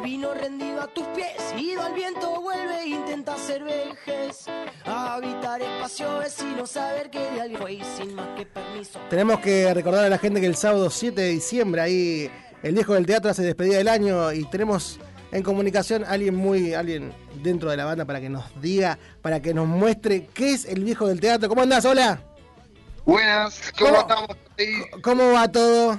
Vino 0.00 0.34
rendido 0.34 0.80
a 0.82 0.86
tus 0.88 1.04
pies. 1.08 1.32
Ido 1.56 1.82
al 1.82 1.94
viento 1.94 2.40
vuelve 2.40 2.82
e 2.82 2.88
intenta 2.88 3.36
ser 3.36 3.64
vejez. 3.64 4.46
Habitar 4.84 5.62
espacio 5.62 6.18
vecino, 6.18 6.66
saber 6.66 7.10
que 7.10 7.18
de 7.18 7.40
alguien 7.40 7.60
fue 7.60 7.72
y 7.74 7.82
sin 7.96 8.14
más 8.14 8.28
que 8.36 8.46
permiso. 8.46 8.98
Tenemos 9.10 9.40
que 9.40 9.72
recordar 9.74 10.04
a 10.04 10.08
la 10.08 10.18
gente 10.18 10.40
que 10.40 10.46
el 10.46 10.56
sábado 10.56 10.90
7 10.90 11.20
de 11.20 11.28
diciembre 11.28 11.80
ahí 11.80 12.30
el 12.62 12.74
viejo 12.74 12.94
del 12.94 13.06
teatro 13.06 13.30
hace 13.30 13.42
despedida 13.42 13.78
del 13.78 13.88
año 13.88 14.32
y 14.32 14.44
tenemos 14.44 14.98
en 15.32 15.42
comunicación 15.42 16.04
a 16.04 16.10
alguien 16.10 16.34
muy, 16.34 16.74
alguien 16.74 17.12
dentro 17.42 17.70
de 17.70 17.76
la 17.76 17.84
banda 17.84 18.04
para 18.04 18.20
que 18.20 18.28
nos 18.28 18.44
diga, 18.60 18.98
para 19.22 19.40
que 19.40 19.54
nos 19.54 19.66
muestre 19.66 20.28
qué 20.32 20.52
es 20.52 20.64
el 20.64 20.84
viejo 20.84 21.06
del 21.06 21.20
teatro. 21.20 21.48
¿Cómo 21.48 21.62
andás? 21.62 21.84
Hola. 21.84 22.20
Buenas, 23.04 23.72
¿cómo, 23.78 23.90
¿Cómo? 23.90 24.00
estamos 24.00 24.36
ahí? 24.58 25.00
¿Cómo 25.02 25.32
va 25.32 25.50
todo? 25.50 25.98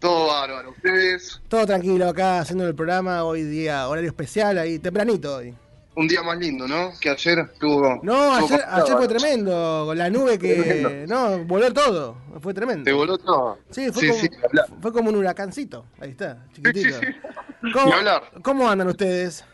Todo 0.00 0.28
bárbaro. 0.28 0.70
¿Ustedes? 0.70 1.40
Todo 1.48 1.66
tranquilo 1.66 2.08
acá 2.08 2.40
haciendo 2.40 2.66
el 2.66 2.74
programa, 2.74 3.24
hoy 3.24 3.42
día 3.42 3.88
horario 3.88 4.08
especial, 4.10 4.58
ahí 4.58 4.78
tempranito 4.78 5.36
hoy. 5.36 5.54
Un 5.96 6.06
día 6.06 6.22
más 6.22 6.38
lindo, 6.38 6.68
¿no? 6.68 6.92
Que 7.00 7.10
ayer 7.10 7.40
estuvo. 7.40 7.98
No, 8.04 8.38
estuvo 8.38 8.54
ayer, 8.54 8.64
ayer 8.70 8.96
fue 8.96 9.08
tremendo, 9.08 9.82
con 9.86 9.98
la 9.98 10.08
nube 10.08 10.38
que... 10.38 10.54
Tremendo. 10.54 11.12
No, 11.12 11.44
voló 11.44 11.72
todo, 11.72 12.16
fue 12.40 12.54
tremendo. 12.54 12.84
¿Te 12.84 12.92
voló 12.92 13.18
todo? 13.18 13.58
Sí, 13.70 13.90
fue, 13.90 14.02
Sí, 14.02 14.08
como, 14.08 14.20
sí, 14.20 14.28
habla- 14.44 14.66
fue 14.80 14.92
como 14.92 15.08
un 15.10 15.16
huracancito, 15.16 15.84
ahí 16.00 16.10
está, 16.10 16.44
chiquitito. 16.54 17.00
Ni 17.62 17.72
¿Cómo, 17.72 17.92
hablar. 17.92 18.22
¿Cómo 18.44 18.70
andan 18.70 18.86
ustedes? 18.86 19.44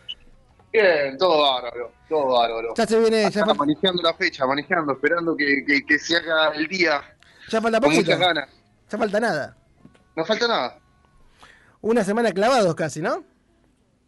Bien, 0.70 1.16
todo 1.16 1.40
bárbaro, 1.40 1.92
todo 2.10 2.26
bárbaro. 2.26 2.74
Ya 2.76 2.86
se 2.86 2.98
viene, 2.98 3.22
ya, 3.30 3.46
fal- 3.46 3.56
manejando 3.56 4.02
la 4.02 4.12
fecha, 4.12 4.44
manejando, 4.44 4.92
esperando 4.92 5.34
que, 5.34 5.64
que, 5.66 5.86
que 5.86 5.98
se 5.98 6.14
haga 6.18 6.50
el 6.54 6.66
día. 6.68 7.00
ya 7.48 7.62
falta 7.62 7.80
Con 7.80 7.88
poquito. 7.88 8.02
muchas 8.04 8.18
ganas. 8.20 8.48
Ya 8.90 8.98
falta 8.98 9.20
nada. 9.20 9.56
No 10.16 10.24
falta 10.24 10.48
nada. 10.48 10.78
Una 11.80 12.04
semana 12.04 12.32
clavados 12.32 12.74
casi, 12.74 13.00
¿no? 13.02 13.24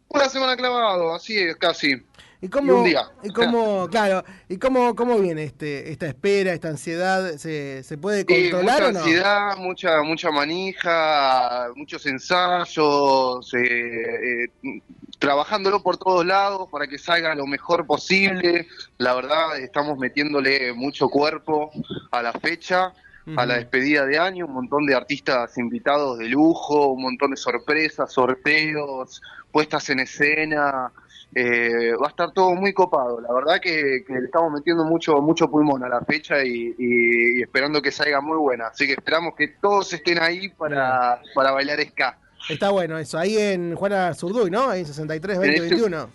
Una 0.09 0.29
semana 0.29 0.55
clavado, 0.55 1.13
así 1.13 1.37
es, 1.37 1.55
casi. 1.57 2.05
¿Y 2.39 2.49
Y 2.49 2.49
cómo, 2.49 2.75
un 2.75 2.83
día. 2.83 3.11
y 3.23 3.29
cómo, 3.31 3.87
claro, 3.91 4.23
y 4.47 4.57
cómo, 4.57 4.95
cómo 4.95 5.19
viene 5.19 5.43
este, 5.43 5.91
esta 5.91 6.07
espera, 6.07 6.53
esta 6.53 6.69
ansiedad? 6.69 7.35
¿Se, 7.37 7.83
se 7.83 7.97
puede 7.97 8.23
Y 8.27 8.51
controlar 8.51 8.83
mucha 8.83 8.87
o 8.87 8.91
no? 8.93 8.99
ansiedad, 8.99 9.57
mucha, 9.57 10.01
mucha 10.03 10.31
manija, 10.31 11.69
muchos 11.75 12.05
ensayos, 12.05 13.53
eh, 13.53 14.45
eh, 14.45 14.81
trabajándolo 15.19 15.81
por 15.83 15.97
todos 15.97 16.25
lados 16.25 16.69
para 16.71 16.87
que 16.87 16.97
salga 16.97 17.35
lo 17.35 17.45
mejor 17.47 17.85
posible. 17.85 18.67
La 18.97 19.13
verdad, 19.15 19.57
estamos 19.59 19.97
metiéndole 19.97 20.73
mucho 20.73 21.09
cuerpo 21.09 21.71
a 22.11 22.21
la 22.21 22.33
fecha, 22.33 22.93
a 23.35 23.45
la 23.45 23.55
despedida 23.57 24.05
de 24.05 24.17
año, 24.17 24.45
un 24.45 24.53
montón 24.53 24.85
de 24.85 24.95
artistas 24.95 25.57
invitados 25.57 26.17
de 26.19 26.29
lujo, 26.29 26.87
un 26.93 27.01
montón 27.01 27.31
de 27.31 27.37
sorpresas, 27.37 28.11
sorteos, 28.13 29.21
puestas 29.51 29.89
en 29.89 29.99
escena. 29.99 30.91
Eh, 31.35 31.91
va 32.01 32.07
a 32.07 32.09
estar 32.09 32.31
todo 32.31 32.55
muy 32.55 32.73
copado. 32.73 33.19
La 33.19 33.33
verdad 33.33 33.59
que, 33.61 34.03
que 34.07 34.13
le 34.13 34.25
estamos 34.25 34.51
metiendo 34.53 34.85
mucho 34.85 35.17
mucho 35.21 35.49
pulmón 35.51 35.83
a 35.83 35.89
la 35.89 35.99
fecha 36.01 36.41
y, 36.43 36.73
y- 36.77 37.39
y 37.39 37.41
esperando 37.41 37.81
que 37.81 37.91
salga 37.91 38.21
muy 38.21 38.37
buena. 38.37 38.67
Así 38.67 38.87
que 38.87 38.93
esperamos 38.93 39.35
que 39.35 39.49
todos 39.61 39.91
estén 39.91 40.19
ahí 40.21 40.47
para, 40.49 41.21
para 41.35 41.51
bailar 41.51 41.79
ska. 41.85 42.17
Está 42.49 42.69
bueno 42.69 42.97
eso, 42.97 43.17
ahí 43.17 43.37
en 43.37 43.75
Juana 43.75 44.13
Zurduy, 44.13 44.49
¿no? 44.49 44.69
Ahí 44.69 44.79
en 44.81 44.85
63, 44.85 45.37
20, 45.39 45.57
En 45.57 45.63
ese- 45.65 45.75
21. 45.75 46.09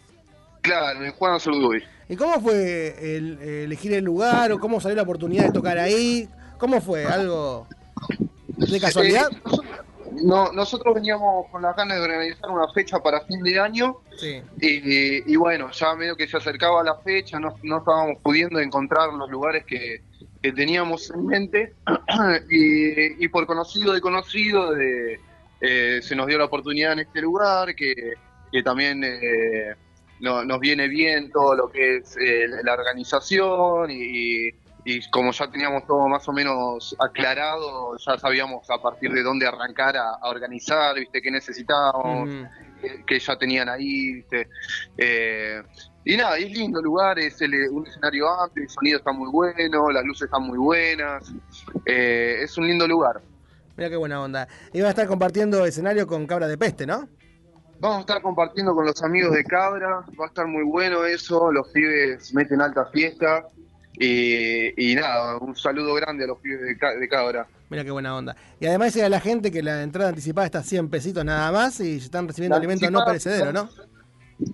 Claro, 0.63 1.05
en 1.05 1.13
Juan 1.13 1.39
Zurduy. 1.41 1.83
¿Y 2.09 2.17
cómo 2.17 2.41
fue 2.41 3.17
el, 3.17 3.39
elegir 3.43 3.93
el 3.95 4.05
lugar 4.05 4.51
o 4.53 4.59
cómo 4.59 4.81
salió 4.81 4.97
la 4.97 5.03
oportunidad 5.03 5.45
de 5.47 5.53
tocar 5.53 5.79
ahí? 5.79 6.29
¿Cómo 6.63 6.81
fue? 6.81 7.05
¿Algo 7.05 7.67
de 8.57 8.79
casualidad? 8.79 9.29
Eh, 9.33 9.37
nosotros- 9.45 9.77
no, 10.23 10.53
nosotros 10.53 10.95
veníamos 10.95 11.49
con 11.51 11.61
las 11.61 11.75
ganas 11.75 11.97
de 11.99 12.05
organizar 12.05 12.49
una 12.51 12.69
fecha 12.73 13.01
para 13.01 13.21
fin 13.23 13.43
de 13.43 13.59
año 13.59 13.97
Sí. 14.17 14.41
y, 14.61 15.33
y 15.33 15.35
bueno, 15.37 15.73
ya 15.73 15.97
medio 15.97 16.15
que 16.15 16.29
se 16.29 16.37
acercaba 16.37 16.85
la 16.85 16.95
fecha, 17.01 17.41
no, 17.41 17.57
no 17.65 17.79
estábamos 17.79 18.19
pudiendo 18.23 18.61
encontrar 18.61 19.13
los 19.13 19.29
lugares 19.29 19.65
que, 19.67 20.03
que 20.41 20.53
teníamos 20.53 21.11
en 21.11 21.27
mente 21.27 21.75
y, 22.49 23.25
y 23.25 23.29
por 23.29 23.45
conocido 23.47 23.93
de 23.93 24.01
conocido 24.01 24.73
de, 24.73 25.19
eh, 25.61 25.99
se 26.01 26.15
nos 26.15 26.29
dio 26.29 26.39
la 26.39 26.45
oportunidad 26.45 26.93
en 26.93 27.01
este 27.01 27.21
lugar 27.21 27.75
que, 27.75 28.15
que 28.53 28.63
también 28.63 29.03
eh, 29.03 29.75
no- 30.21 30.45
nos 30.45 30.61
viene 30.61 30.87
bien 30.87 31.29
todo 31.33 31.57
lo 31.57 31.69
que 31.73 31.97
es 31.97 32.17
eh, 32.19 32.47
la 32.63 32.75
organización 32.75 33.91
y, 33.91 34.51
y 34.85 35.09
como 35.11 35.31
ya 35.33 35.49
teníamos 35.51 35.87
todo 35.87 36.09
más 36.09 36.27
o 36.29 36.33
menos 36.33 36.97
aclarado, 36.99 37.97
ya 37.99 38.19
sabíamos 38.19 38.69
a 38.71 38.79
partir 38.79 39.13
de 39.13 39.23
dónde 39.23 39.47
arrancar 39.47 39.97
a, 39.97 40.15
a 40.21 40.29
organizar, 40.29 40.95
viste, 40.97 41.23
qué 41.23 41.31
necesitábamos, 41.31 42.29
Ujú. 42.29 42.49
que, 42.81 43.05
que 43.07 43.19
ya 43.21 43.37
tenían 43.37 43.69
ahí, 43.69 44.15
viste. 44.15 44.49
Eh, 44.99 45.63
y 46.05 46.17
nada, 46.17 46.37
es 46.37 46.51
lindo 46.51 46.81
el 46.81 46.85
lugar, 46.85 47.19
es 47.21 47.41
el- 47.43 47.69
un 47.71 47.87
escenario 47.87 48.29
amplio, 48.29 48.65
el 48.65 48.71
sonido 48.71 48.99
está 48.99 49.13
muy 49.13 49.31
bueno, 49.31 49.89
las 49.91 50.05
luces 50.05 50.23
están 50.27 50.43
muy 50.43 50.59
buenas, 50.59 51.33
eh, 51.87 52.41
es 52.43 52.59
un 52.59 52.67
lindo 52.67 52.87
lugar. 52.89 53.23
Mira 53.77 53.89
qué 53.89 53.97
buena 53.97 54.21
onda. 54.21 54.49
Iba 54.73 54.89
a 54.89 54.91
estar 54.91 55.07
compartiendo 55.07 55.65
escenario 55.65 56.07
con 56.09 56.27
Cabra 56.27 56.49
de 56.49 56.59
Peste, 56.59 56.87
¿no? 56.87 57.09
Vamos 57.79 57.99
a 57.99 58.01
estar 58.01 58.21
compartiendo 58.23 58.75
con 58.75 58.85
los 58.85 59.01
amigos 59.03 59.33
de 59.33 59.45
Cabra, 59.45 60.05
va 60.21 60.25
a 60.25 60.29
estar 60.29 60.47
muy 60.47 60.63
bueno 60.65 61.05
eso, 61.05 61.51
los 61.53 61.69
pibes 61.69 62.35
meten 62.35 62.61
alta 62.61 62.85
fiesta 62.87 63.45
y, 63.99 64.93
y 64.93 64.95
nada, 64.95 65.37
un 65.39 65.55
saludo 65.57 65.95
grande 65.95 66.25
a 66.25 66.27
los 66.29 66.39
pibes 66.39 66.61
de, 66.63 66.77
Ca- 66.79 66.95
de 66.95 67.09
Cabra. 67.09 67.47
Mira 67.71 67.85
qué 67.85 67.91
buena 67.91 68.15
onda. 68.17 68.37
Y 68.61 68.67
además 68.67 68.93
dice 68.93 69.05
a 69.05 69.09
la 69.09 69.21
gente 69.21 69.51
que 69.51 69.63
la 69.63 69.83
entrada 69.83 70.11
anticipada 70.11 70.47
está 70.47 70.59
a 70.59 70.63
100 70.63 70.89
pesitos 70.91 71.25
nada 71.25 71.51
más 71.53 71.81
y 71.81 71.97
están 71.97 72.27
recibiendo 72.29 72.57
alimentos 72.57 72.91
no 72.91 73.05
perecederos, 73.05 73.53
¿no? 73.55 73.69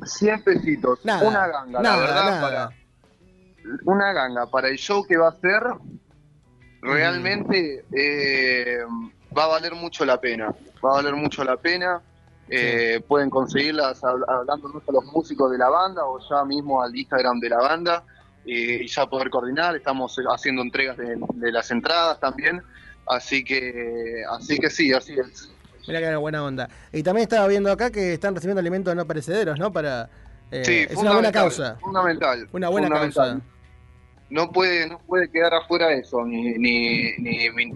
100 0.07 0.43
pesitos, 0.45 1.05
Nada, 1.05 1.27
una 1.29 1.47
ganga, 1.47 1.81
nada, 1.81 1.97
la 1.97 2.01
verdad, 2.03 2.25
nada. 2.25 2.41
para 2.41 2.71
una 3.85 4.13
ganga 4.13 4.47
para 4.47 4.69
el 4.69 4.77
show 4.79 5.05
que 5.07 5.17
va 5.17 5.27
a 5.27 5.31
hacer, 5.31 5.63
realmente 6.83 7.85
eh, 7.93 8.79
va 9.37 9.45
a 9.45 9.49
valer 9.49 9.75
mucho 9.75 10.05
la 10.05 10.21
pena, 10.21 10.47
va 10.85 10.91
a 10.91 10.95
valer 10.95 11.15
mucho 11.15 11.45
la 11.45 11.57
pena. 11.57 12.01
Eh, 12.51 13.03
Pueden 13.07 13.29
conseguirlas 13.29 14.03
hab- 14.03 14.25
hablando 14.27 14.83
a 14.89 14.93
los 14.93 15.05
músicos 15.13 15.51
de 15.51 15.59
la 15.59 15.69
banda 15.69 16.03
o 16.07 16.19
ya 16.31 16.45
mismo 16.47 16.81
al 16.83 16.97
Instagram 16.97 17.39
de 17.41 17.49
la 17.51 17.59
banda 17.59 18.05
eh, 18.07 18.18
y 18.51 18.87
ya 18.87 19.07
poder 19.07 19.29
coordinar. 19.31 19.77
Estamos 19.77 20.17
haciendo 20.33 20.63
entregas 20.63 20.97
de, 20.97 21.17
de 21.35 21.53
las 21.53 21.71
entradas 21.71 22.19
también, 22.21 22.63
así 23.07 23.45
que 23.45 24.23
así 24.31 24.59
que 24.59 24.71
sí, 24.71 24.93
así 24.93 25.15
es. 25.19 25.51
Mira 25.87 26.01
qué 26.01 26.17
buena 26.17 26.45
onda. 26.45 26.69
Y 26.93 27.03
también 27.03 27.23
estaba 27.25 27.47
viendo 27.47 27.71
acá 27.73 27.91
que 27.91 28.13
están 28.15 28.35
recibiendo 28.35 28.61
alimentos 28.61 28.95
no 28.95 29.07
perecederos, 29.07 29.59
¿no? 29.59 29.73
Para 29.73 30.09
eh, 30.51 30.63
Sí, 30.65 30.87
es 30.91 30.97
una 30.97 31.13
buena 31.13 31.33
causa. 31.33 31.77
Fundamental. 31.81 32.49
Una 32.53 32.69
buena 32.69 32.89
fundamental. 32.89 33.31
causa. 33.41 33.47
No 34.31 34.51
puede, 34.53 34.87
no 34.89 34.99
puede 34.99 35.31
quedar 35.31 35.55
afuera 35.55 35.91
eso, 35.93 36.23
ni, 36.27 36.53
ni, 36.59 37.13
ni, 37.19 37.49
ni- 37.49 37.75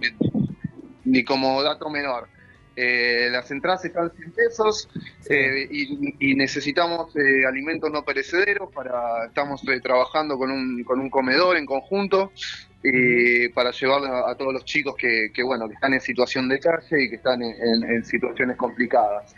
ni 1.04 1.24
como 1.24 1.62
dato 1.62 1.88
menor. 1.88 2.28
Eh, 2.74 3.28
las 3.30 3.50
entradas 3.50 3.84
están 3.84 4.10
100 4.10 4.32
pesos 4.32 4.88
eh, 5.28 5.68
y, 5.70 6.30
y 6.30 6.34
necesitamos 6.34 7.14
eh, 7.16 7.44
alimentos 7.46 7.90
no 7.92 8.02
perecederos 8.04 8.70
para 8.72 9.26
estamos 9.26 9.62
eh, 9.68 9.80
trabajando 9.80 10.38
con 10.38 10.50
un, 10.50 10.82
con 10.84 10.98
un 11.00 11.10
comedor 11.10 11.56
en 11.56 11.66
conjunto 11.66 12.32
para 13.54 13.70
llevar 13.70 14.04
a, 14.04 14.30
a 14.30 14.34
todos 14.36 14.52
los 14.52 14.64
chicos 14.64 14.94
que, 14.96 15.28
que, 15.32 15.42
bueno 15.42 15.68
que 15.68 15.74
están 15.74 15.94
en 15.94 16.00
situación 16.00 16.48
de 16.48 16.58
calle 16.58 17.04
y 17.04 17.08
que 17.10 17.16
están 17.16 17.40
en, 17.42 17.54
en- 17.54 17.90
en 17.90 18.04
situaciones 18.04 18.56
complicadas. 18.56 19.34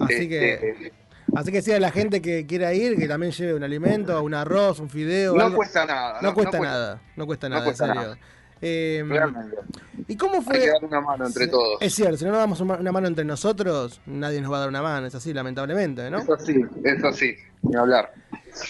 Así 0.00 0.28
que, 0.28 0.52
Este, 0.54 0.92
así 1.34 1.52
que 1.52 1.60
sí, 1.62 1.72
a 1.72 1.80
la 1.80 1.90
gente 1.90 2.22
que 2.22 2.46
quiera 2.46 2.72
ir, 2.72 2.96
que 2.96 3.06
también 3.06 3.32
lleve 3.32 3.54
un 3.54 3.62
alimento, 3.62 4.22
un 4.22 4.32
arroz, 4.34 4.80
un 4.80 4.88
fideo. 4.88 5.34
No 5.36 5.44
algo. 5.44 5.56
cuesta 5.56 5.84
nada, 5.84 6.20
No, 6.22 6.28
no- 6.28 6.34
cuesta 6.34 6.56
no 6.56 6.58
cuesta- 6.62 6.74
nada. 6.78 7.02
No 7.16 7.26
cuesta 7.26 7.48
no 7.48 7.54
nada, 7.56 7.64
cuesta 7.66 7.84
en 7.84 7.90
serio. 7.92 8.02
nada. 8.08 8.18
Eh. 8.60 9.04
¿Y 10.06 10.16
cómo 10.16 10.40
fue? 10.42 10.56
Hay 10.56 10.62
que 10.62 10.68
dar 10.68 10.84
una 10.84 11.00
mano 11.00 11.26
entre 11.26 11.48
todos. 11.48 11.78
Es 11.80 11.94
cierto, 11.94 12.16
si 12.16 12.24
no 12.24 12.30
nos 12.30 12.40
damos 12.40 12.60
una 12.60 12.92
mano 12.92 13.06
entre 13.06 13.24
nosotros, 13.24 14.00
nadie 14.06 14.40
nos 14.40 14.50
va 14.50 14.56
a 14.56 14.60
dar 14.60 14.68
una 14.68 14.82
mano, 14.82 15.06
es 15.06 15.14
así, 15.14 15.34
lamentablemente, 15.34 16.10
¿no? 16.10 16.18
Es 16.18 16.30
así, 16.30 16.54
es 16.84 17.04
así, 17.04 17.36
ni 17.62 17.76
hablar. 17.76 18.12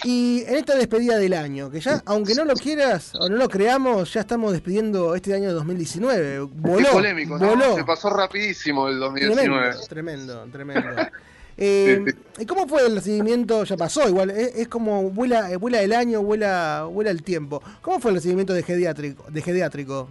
Y 0.03 0.43
en 0.47 0.55
esta 0.55 0.75
despedida 0.75 1.17
del 1.17 1.33
año, 1.33 1.71
que 1.71 1.79
ya, 1.79 2.01
aunque 2.05 2.35
no 2.35 2.45
lo 2.45 2.53
quieras 2.55 3.13
o 3.15 3.29
no 3.29 3.37
lo 3.37 3.47
creamos, 3.47 4.13
ya 4.13 4.21
estamos 4.21 4.51
despidiendo 4.51 5.15
este 5.15 5.33
año 5.33 5.53
2019. 5.53 6.39
Voló, 6.39 6.77
Qué 6.77 6.91
polémico, 6.91 7.37
¿no? 7.39 7.47
voló. 7.47 7.75
Se 7.75 7.83
pasó 7.85 8.09
rapidísimo 8.09 8.87
el 8.87 8.99
2019. 8.99 9.75
Tremendo, 9.87 10.45
tremendo, 10.51 10.81
tremendo. 10.83 11.01
Eh, 11.61 12.05
¿Y 12.37 12.45
cómo 12.45 12.67
fue 12.69 12.85
el 12.85 12.95
recibimiento? 12.95 13.65
Ya 13.65 13.75
pasó, 13.75 14.07
igual, 14.07 14.29
es, 14.29 14.55
es 14.55 14.67
como 14.69 15.09
vuela, 15.09 15.51
eh, 15.51 15.57
vuela 15.57 15.81
el 15.81 15.91
año, 15.91 16.21
vuela, 16.21 16.85
vuela 16.85 17.11
el 17.11 17.21
tiempo. 17.21 17.61
¿Cómo 17.81 17.99
fue 17.99 18.11
el 18.11 18.15
recibimiento 18.15 18.53
de 18.53 18.63
Gediátrico? 18.63 19.25
De 19.29 19.41
gediátrico? 19.41 20.07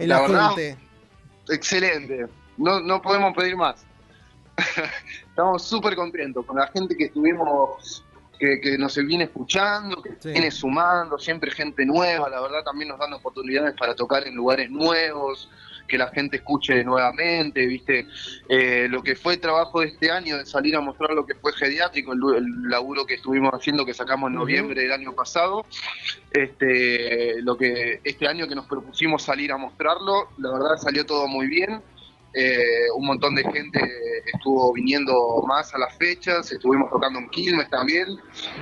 En 0.00 0.08
la, 0.08 0.16
La 0.16 0.22
verdad, 0.22 0.48
gente. 0.48 0.76
Excelente. 1.48 2.26
No, 2.56 2.80
no 2.80 3.00
podemos 3.00 3.36
pedir 3.36 3.56
más. 3.56 3.86
Estamos 5.28 5.62
súper 5.62 5.94
contentos 5.94 6.44
con 6.44 6.56
la 6.56 6.66
gente 6.66 6.96
que 6.96 7.04
estuvimos, 7.04 8.04
que, 8.36 8.60
que 8.60 8.76
nos 8.76 8.96
viene 8.96 9.24
escuchando, 9.24 10.02
que 10.02 10.16
viene 10.24 10.50
sumando, 10.50 11.20
siempre 11.20 11.52
gente 11.52 11.86
nueva. 11.86 12.28
La 12.28 12.40
verdad, 12.40 12.64
también 12.64 12.88
nos 12.88 12.98
dan 12.98 13.12
oportunidades 13.12 13.76
para 13.78 13.94
tocar 13.94 14.26
en 14.26 14.34
lugares 14.34 14.68
nuevos, 14.70 15.48
que 15.86 15.98
la 15.98 16.08
gente 16.08 16.36
escuche 16.36 16.82
nuevamente, 16.84 17.66
¿viste? 17.66 18.06
Eh, 18.48 18.86
lo 18.88 19.02
que 19.02 19.14
fue 19.14 19.34
el 19.34 19.40
trabajo 19.40 19.80
de 19.80 19.88
este 19.88 20.10
año, 20.10 20.38
de 20.38 20.46
salir 20.46 20.76
a 20.76 20.80
mostrar 20.80 21.10
lo 21.10 21.26
que 21.26 21.34
fue 21.34 21.52
Geriátrico, 21.52 22.12
el, 22.12 22.20
el 22.36 22.70
laburo 22.70 23.04
que 23.04 23.14
estuvimos 23.14 23.52
haciendo, 23.52 23.84
que 23.84 23.94
sacamos 23.94 24.28
en 24.28 24.36
noviembre 24.36 24.82
del 24.82 24.92
año 24.92 25.12
pasado, 25.12 25.64
este, 26.30 27.42
lo 27.42 27.56
que 27.56 28.00
este 28.04 28.26
año 28.26 28.48
que 28.48 28.54
nos 28.54 28.66
propusimos 28.66 29.22
salir 29.22 29.52
a 29.52 29.56
mostrarlo, 29.56 30.28
la 30.38 30.52
verdad 30.52 30.76
salió 30.76 31.04
todo 31.04 31.28
muy 31.28 31.46
bien. 31.46 31.82
Eh, 32.34 32.90
un 32.96 33.04
montón 33.04 33.34
de 33.34 33.42
gente 33.42 33.78
estuvo 34.32 34.72
viniendo 34.72 35.44
más 35.46 35.74
a 35.74 35.78
las 35.78 35.94
fechas, 35.98 36.50
estuvimos 36.50 36.90
tocando 36.90 37.18
en 37.18 37.28
Quilmes 37.28 37.68
también, 37.68 38.06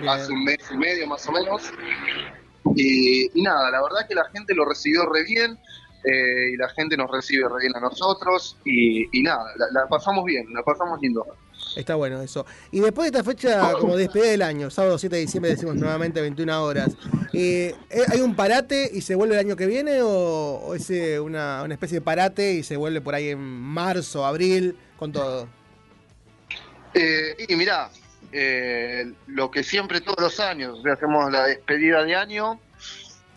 hace 0.09 0.33
un 0.33 0.43
mes 0.43 0.59
y 0.73 0.77
medio 0.77 1.07
más 1.07 1.25
o 1.29 1.33
menos. 1.33 1.73
Y, 2.75 3.31
y 3.33 3.43
nada, 3.43 3.71
la 3.71 3.81
verdad 3.83 4.09
que 4.09 4.15
la 4.17 4.29
gente 4.31 4.55
lo 4.55 4.65
recibió 4.65 5.07
re 5.07 5.23
bien, 5.25 5.57
eh, 6.05 6.51
y 6.53 6.57
la 6.57 6.69
gente 6.71 6.97
nos 6.97 7.11
recibe 7.11 7.49
re 7.49 7.61
bien 7.61 7.77
a 7.77 7.81
nosotros, 7.81 8.57
y, 8.65 9.19
y 9.19 9.23
nada, 9.23 9.45
la, 9.57 9.67
la 9.73 9.89
pasamos 9.89 10.25
bien, 10.25 10.47
la 10.53 10.63
pasamos 10.63 11.01
lindo. 11.01 11.27
Está 11.77 11.95
bueno 11.95 12.21
eso. 12.21 12.47
Y 12.73 12.81
después 12.81 13.11
de 13.11 13.19
esta 13.19 13.31
fecha, 13.31 13.73
como 13.75 13.97
despedida 13.97 14.31
del 14.31 14.43
año, 14.43 14.71
sábado 14.71 14.99
7 14.99 15.15
de 15.15 15.23
diciembre, 15.23 15.51
decimos 15.53 15.77
nuevamente 15.77 16.21
21 16.21 16.65
horas, 16.65 16.97
eh, 17.33 17.75
¿eh, 17.91 18.03
¿hay 18.09 18.21
un 18.21 18.35
parate 18.35 18.91
y 18.93 19.01
se 19.03 19.15
vuelve 19.15 19.35
el 19.35 19.41
año 19.41 19.57
que 19.57 19.67
viene 19.67 20.03
o, 20.03 20.09
o 20.09 20.75
es 20.75 20.91
eh, 20.91 21.21
una, 21.21 21.63
una 21.63 21.75
especie 21.75 21.99
de 21.99 22.01
parate 22.01 22.55
y 22.55 22.63
se 22.63 22.77
vuelve 22.77 23.01
por 23.01 23.15
ahí 23.15 23.29
en 23.31 23.39
marzo, 23.39 24.25
abril, 24.25 24.77
con 24.99 25.13
todo? 25.13 25.49
Eh, 26.95 27.37
y 27.49 27.55
mirá, 27.55 27.91
lo 29.29 29.51
que 29.51 29.63
siempre 29.63 30.01
todos 30.01 30.21
los 30.21 30.41
años, 30.41 30.85
hacemos 30.87 31.31
la 31.31 31.47
despedida 31.47 32.05
de 32.05 32.17
año 32.17 32.61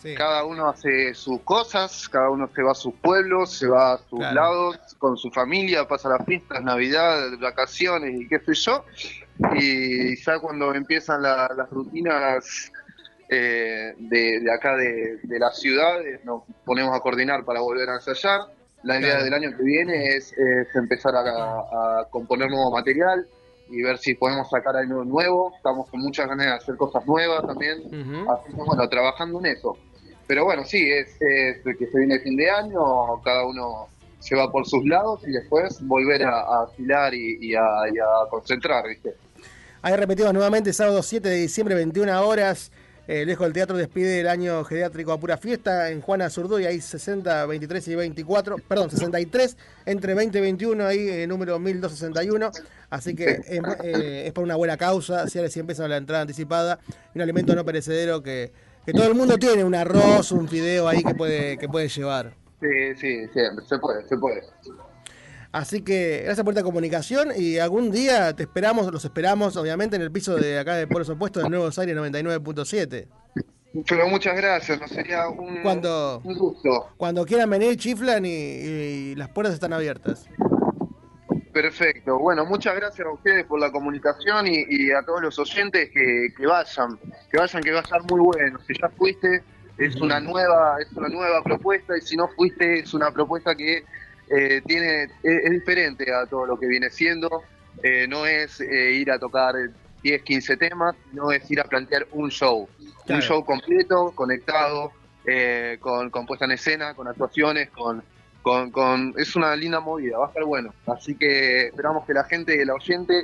Sí. 0.04 0.14
Cada 0.16 0.44
uno 0.44 0.68
hace 0.70 1.14
sus 1.16 1.40
cosas, 1.42 2.08
cada 2.10 2.30
uno 2.30 2.50
se 2.54 2.62
va 2.62 2.74
a 2.74 2.76
sus 2.76 2.94
pueblos, 2.96 3.58
se 3.58 3.68
va 3.68 3.94
a 3.94 3.98
sus 3.98 4.20
Claro. 4.20 4.36
lados, 4.36 4.78
con 5.00 5.16
su 5.18 5.32
familia, 5.32 5.88
pasa 5.88 6.10
las 6.10 6.26
fiestas, 6.26 6.62
Navidad, 6.62 7.22
vacaciones 7.40 8.20
y 8.22 8.28
qué 8.28 8.40
sé 8.40 8.54
yo. 8.54 8.84
Y 9.56 10.16
ya 10.22 10.40
cuando 10.40 10.74
empiezan 10.76 11.22
la- 11.24 11.50
las 11.56 11.70
rutinas 11.70 12.72
eh, 13.30 13.94
de, 13.98 14.42
de 14.42 14.52
acá 14.54 14.76
de, 14.76 15.18
de 15.24 15.40
las 15.40 15.58
ciudades, 15.60 16.24
nos 16.26 16.44
ponemos 16.66 16.96
a 16.96 17.00
coordinar 17.00 17.44
para 17.46 17.62
volver 17.62 17.90
a 17.90 17.96
ensayar. 17.96 18.42
La 18.84 19.00
idea 19.00 19.12
Claro. 19.12 19.24
del 19.24 19.34
año 19.34 19.58
que 19.58 19.64
viene 19.64 20.08
es, 20.18 20.34
es 20.34 20.76
empezar 20.76 21.16
a, 21.16 21.22
a 21.22 22.06
componer 22.12 22.50
nuevo 22.50 22.70
material 22.72 23.26
y 23.70 23.82
ver 23.82 23.98
si 23.98 24.14
podemos 24.14 24.50
sacar 24.50 24.76
algo 24.76 25.06
nuevo. 25.06 25.54
Estamos 25.56 25.90
con 25.90 26.02
muchas 26.02 26.28
ganas 26.28 26.46
de 26.46 26.52
hacer 26.52 26.76
cosas 26.76 27.06
nuevas 27.08 27.48
también. 27.48 27.78
Así 28.30 28.50
que 28.54 28.62
bueno, 28.62 28.88
trabajando 28.90 29.40
en 29.40 29.46
eso. 29.46 29.78
Pero 30.28 30.46
bueno, 30.46 30.64
sí, 30.66 30.90
es, 30.90 31.16
es 31.20 31.78
que 31.78 31.88
se 31.88 31.98
viene 31.98 32.16
el 32.16 32.22
fin 32.22 32.36
de 32.36 32.50
año, 32.50 33.22
cada 33.24 33.46
uno 33.46 33.90
se 34.20 34.36
va 34.36 34.50
por 34.52 34.66
sus 34.66 34.86
lados 34.86 35.22
y 35.28 35.32
después 35.32 35.86
volver 35.86 36.24
a, 36.24 36.40
a 36.40 36.64
afilar 36.64 37.14
y, 37.14 37.38
y 37.42 37.56
a, 37.56 37.66
y 37.94 38.00
a 38.00 38.30
concentrar, 38.30 38.88
¿viste? 38.88 39.16
Ahí 39.82 39.98
repetimos 39.98 40.34
nuevamente, 40.34 40.72
sábado 40.72 41.04
7 41.04 41.28
de 41.28 41.36
diciembre, 41.36 41.76
21 41.76 42.26
horas. 42.26 42.72
El 43.06 43.28
Lejos 43.28 43.46
del 43.46 43.54
Teatro 43.54 43.76
despide 43.76 44.22
el 44.22 44.30
año 44.30 44.64
geriátrico 44.64 45.12
a 45.12 45.20
pura 45.20 45.36
fiesta 45.36 45.90
en 45.90 46.00
Juana 46.00 46.30
Zurduy, 46.30 46.66
ahí 46.66 46.80
60, 46.80 47.46
23 47.48 47.86
y 47.90 47.96
24, 47.96 48.56
perdón, 48.60 48.90
63, 48.90 49.58
entre 49.86 50.14
20 50.14 50.38
y 50.38 50.42
21, 50.42 50.86
ahí 50.86 51.10
eh, 51.10 51.28
número 51.28 51.60
1261. 51.60 52.50
Así 52.90 53.14
que 53.14 53.26
es, 53.26 53.62
eh, 53.84 54.24
es 54.28 54.32
por 54.32 54.46
una 54.46 54.56
buena 54.56 54.78
causa, 54.78 55.28
si 55.28 55.38
ahora 55.38 55.52
sí 55.52 55.60
empieza 55.60 55.86
la 55.90 55.98
entrada 55.98 56.22
anticipada, 56.22 56.80
un 57.14 57.22
alimento 57.22 57.54
no 57.56 57.66
perecedero 57.66 58.24
que, 58.24 58.54
que 58.86 58.94
todo 58.94 59.08
el 59.08 59.16
mundo 59.16 59.38
tiene, 59.38 59.64
un 59.64 59.76
arroz, 59.76 60.32
un 60.32 60.48
fideo 60.48 60.88
ahí 60.88 61.04
que 61.04 61.16
puede, 61.16 61.58
que 61.58 61.68
puede 61.68 61.88
llevar. 61.88 62.34
Sí, 62.60 62.96
sí, 62.96 63.28
siempre, 63.34 63.66
se 63.66 63.78
puede, 63.78 64.08
se 64.08 64.18
puede. 64.18 64.42
Así 65.52 65.82
que 65.84 66.22
gracias 66.26 66.44
por 66.44 66.54
esta 66.54 66.64
comunicación 66.64 67.30
y 67.38 67.60
algún 67.60 67.92
día 67.92 68.36
te 68.36 68.44
esperamos, 68.44 68.92
los 68.92 69.06
esperamos 69.06 69.56
obviamente 69.56 69.96
en 69.96 70.02
el 70.02 70.12
piso 70.12 70.36
de 70.36 70.58
acá 70.58 70.76
de 70.76 70.88
Polos 70.88 71.10
Opuestos 71.10 71.44
de 71.44 71.50
Nuevos 71.50 71.78
Aires 71.78 71.96
99.7. 71.96 73.08
Pero 73.88 74.08
muchas 74.08 74.36
gracias, 74.36 74.80
no 74.80 74.88
sería 74.88 75.28
un, 75.28 75.62
Cuando, 75.62 76.22
un 76.24 76.38
gusto. 76.38 76.90
cuando 76.98 77.26
quieran 77.26 77.50
venir, 77.50 77.76
chiflan 77.78 78.26
y, 78.26 78.30
y 78.30 79.16
las 79.16 79.30
puertas 79.30 79.54
están 79.54 79.74
abiertas. 79.74 80.28
Perfecto. 81.54 82.18
Bueno, 82.18 82.46
muchas 82.46 82.76
gracias 82.76 83.06
a 83.06 83.12
ustedes 83.12 83.46
por 83.46 83.60
la 83.60 83.72
comunicación 83.72 84.48
y, 84.48 84.66
y 84.68 84.92
a 84.92 85.04
todos 85.04 85.22
los 85.22 85.38
oyentes 85.38 85.92
que, 85.92 86.30
que 86.36 86.48
vayan, 86.48 86.98
que 87.32 87.38
vayan, 87.38 87.62
que 87.62 87.72
va 87.72 87.80
a 87.80 87.84
estar 87.84 88.02
muy 88.10 88.20
bueno. 88.22 88.60
Si 88.66 88.74
ya 88.74 88.90
fuiste, 88.90 89.44
es 89.78 89.96
una 89.98 90.20
nueva, 90.20 90.78
es 90.82 90.92
una 90.94 91.10
nueva 91.10 91.44
propuesta 91.44 91.96
y 91.96 92.02
si 92.02 92.16
no 92.16 92.28
fuiste, 92.30 92.80
es 92.80 92.94
una 92.96 93.12
propuesta 93.12 93.54
que 93.56 93.84
eh, 94.30 94.62
tiene, 94.66 95.04
es, 95.04 95.12
es 95.22 95.52
diferente 95.52 96.12
a 96.12 96.26
todo 96.26 96.48
lo 96.48 96.60
que 96.60 96.66
viene 96.66 96.90
siendo. 96.90 97.44
Eh, 97.84 98.08
no 98.08 98.26
es 98.26 98.60
eh, 98.60 98.94
ir 98.94 99.12
a 99.12 99.20
tocar 99.20 99.54
10, 100.02 100.24
15 100.24 100.58
temas, 100.58 100.96
no 101.12 101.32
es 101.32 101.50
ir 101.52 101.60
a 101.60 101.66
plantear 101.66 102.08
un 102.14 102.32
show. 102.32 102.68
Claro. 103.06 103.16
Un 103.16 103.22
show 103.22 103.46
completo, 103.46 104.12
conectado, 104.16 104.92
eh, 105.26 105.78
con, 105.80 106.10
con 106.10 106.26
puesta 106.26 106.46
en 106.46 106.52
escena, 106.52 106.96
con 106.96 107.08
actuaciones, 107.08 107.70
con, 107.70 108.04
con, 108.44 108.70
con- 108.70 109.16
es 109.18 109.36
una 109.36 109.56
linda 109.56 109.80
movida, 109.80 110.20
va 110.20 110.26
a 110.26 110.28
estar 110.28 110.44
bueno. 110.44 110.72
Así 110.86 111.16
que 111.18 111.68
esperamos 111.68 112.06
que 112.06 112.14
la 112.14 112.24
gente, 112.26 112.62
el 112.62 112.70
oyente, 112.70 113.22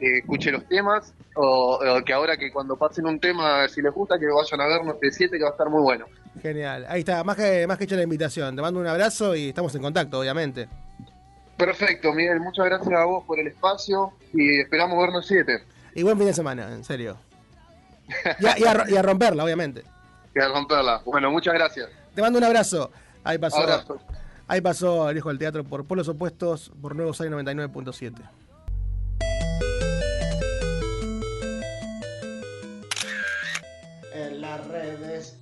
eh, 0.00 0.18
escuche 0.18 0.52
los 0.52 0.64
temas, 0.68 1.12
o, 1.34 1.80
o 1.82 2.04
que 2.04 2.12
ahora 2.12 2.36
que 2.36 2.52
cuando 2.52 2.76
pasen 2.76 3.06
un 3.06 3.18
tema, 3.18 3.66
si 3.68 3.82
les 3.82 3.92
gusta, 3.92 4.16
que 4.18 4.26
vayan 4.26 4.60
a 4.60 4.66
vernos 4.68 5.00
de 5.00 5.10
7, 5.10 5.36
que 5.36 5.42
va 5.42 5.48
a 5.48 5.52
estar 5.52 5.68
muy 5.68 5.82
bueno. 5.82 6.06
Genial. 6.40 6.86
Ahí 6.88 7.00
está, 7.00 7.24
más 7.24 7.34
que, 7.36 7.66
más 7.66 7.76
que 7.78 7.84
hecha 7.84 7.96
la 7.96 8.02
invitación. 8.04 8.54
Te 8.54 8.62
mando 8.62 8.78
un 8.78 8.86
abrazo 8.86 9.34
y 9.34 9.48
estamos 9.48 9.74
en 9.74 9.82
contacto, 9.82 10.20
obviamente. 10.20 10.68
Perfecto, 11.56 12.12
Miguel, 12.12 12.38
muchas 12.38 12.66
gracias 12.66 12.92
a 12.94 13.04
vos 13.04 13.24
por 13.24 13.40
el 13.40 13.48
espacio 13.48 14.12
y 14.32 14.60
esperamos 14.60 14.96
vernos 15.00 15.26
7. 15.26 15.64
Y 15.96 16.04
buen 16.04 16.16
fin 16.16 16.28
de 16.28 16.34
semana, 16.34 16.72
en 16.72 16.84
serio. 16.84 17.16
Y 18.38 18.46
a, 18.46 18.58
y 18.58 18.64
a 18.64 18.74
ro- 18.74 18.84
y 18.88 18.96
a 18.96 19.02
romperla, 19.02 19.42
obviamente. 19.42 19.82
Que 20.32 20.40
a 20.40 20.48
romperla. 20.48 21.02
Bueno, 21.04 21.30
muchas 21.32 21.54
gracias. 21.54 21.88
Te 22.14 22.22
mando 22.22 22.38
un 22.38 22.44
abrazo. 22.44 22.92
Ahí 23.24 23.38
pasó. 23.38 23.58
Abrazo. 23.58 23.98
Ahí 24.50 24.62
pasó 24.62 25.10
el 25.10 25.18
hijo 25.18 25.28
del 25.28 25.38
teatro 25.38 25.62
por 25.62 25.84
Polos 25.84 26.08
Opuestos 26.08 26.72
por 26.80 26.96
Nuevos 26.96 27.20
Aires 27.20 27.36
99.7. 27.36 28.14
En 34.14 34.40
las 34.40 34.66
redes. 34.68 35.38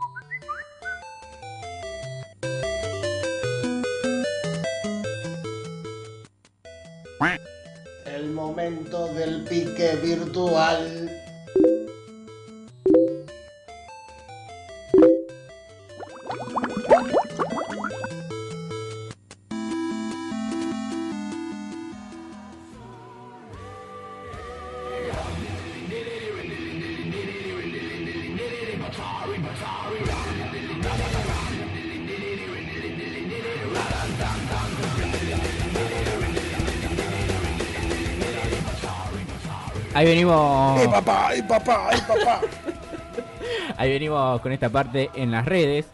El 8.06 8.30
momento 8.30 9.06
del 9.14 9.44
pique 9.44 9.94
virtual. 10.02 11.25
Ahí 40.06 40.12
venimos. 40.12 40.80
¡Eh, 40.80 40.88
papá! 40.88 41.34
¡Eh, 41.34 41.42
papá! 41.42 41.90
¡Eh, 41.92 41.98
papá! 42.06 42.40
Ahí 43.76 43.90
venimos 43.90 44.40
con 44.40 44.52
esta 44.52 44.68
parte 44.68 45.10
en 45.14 45.32
las 45.32 45.44
redes. 45.44 45.86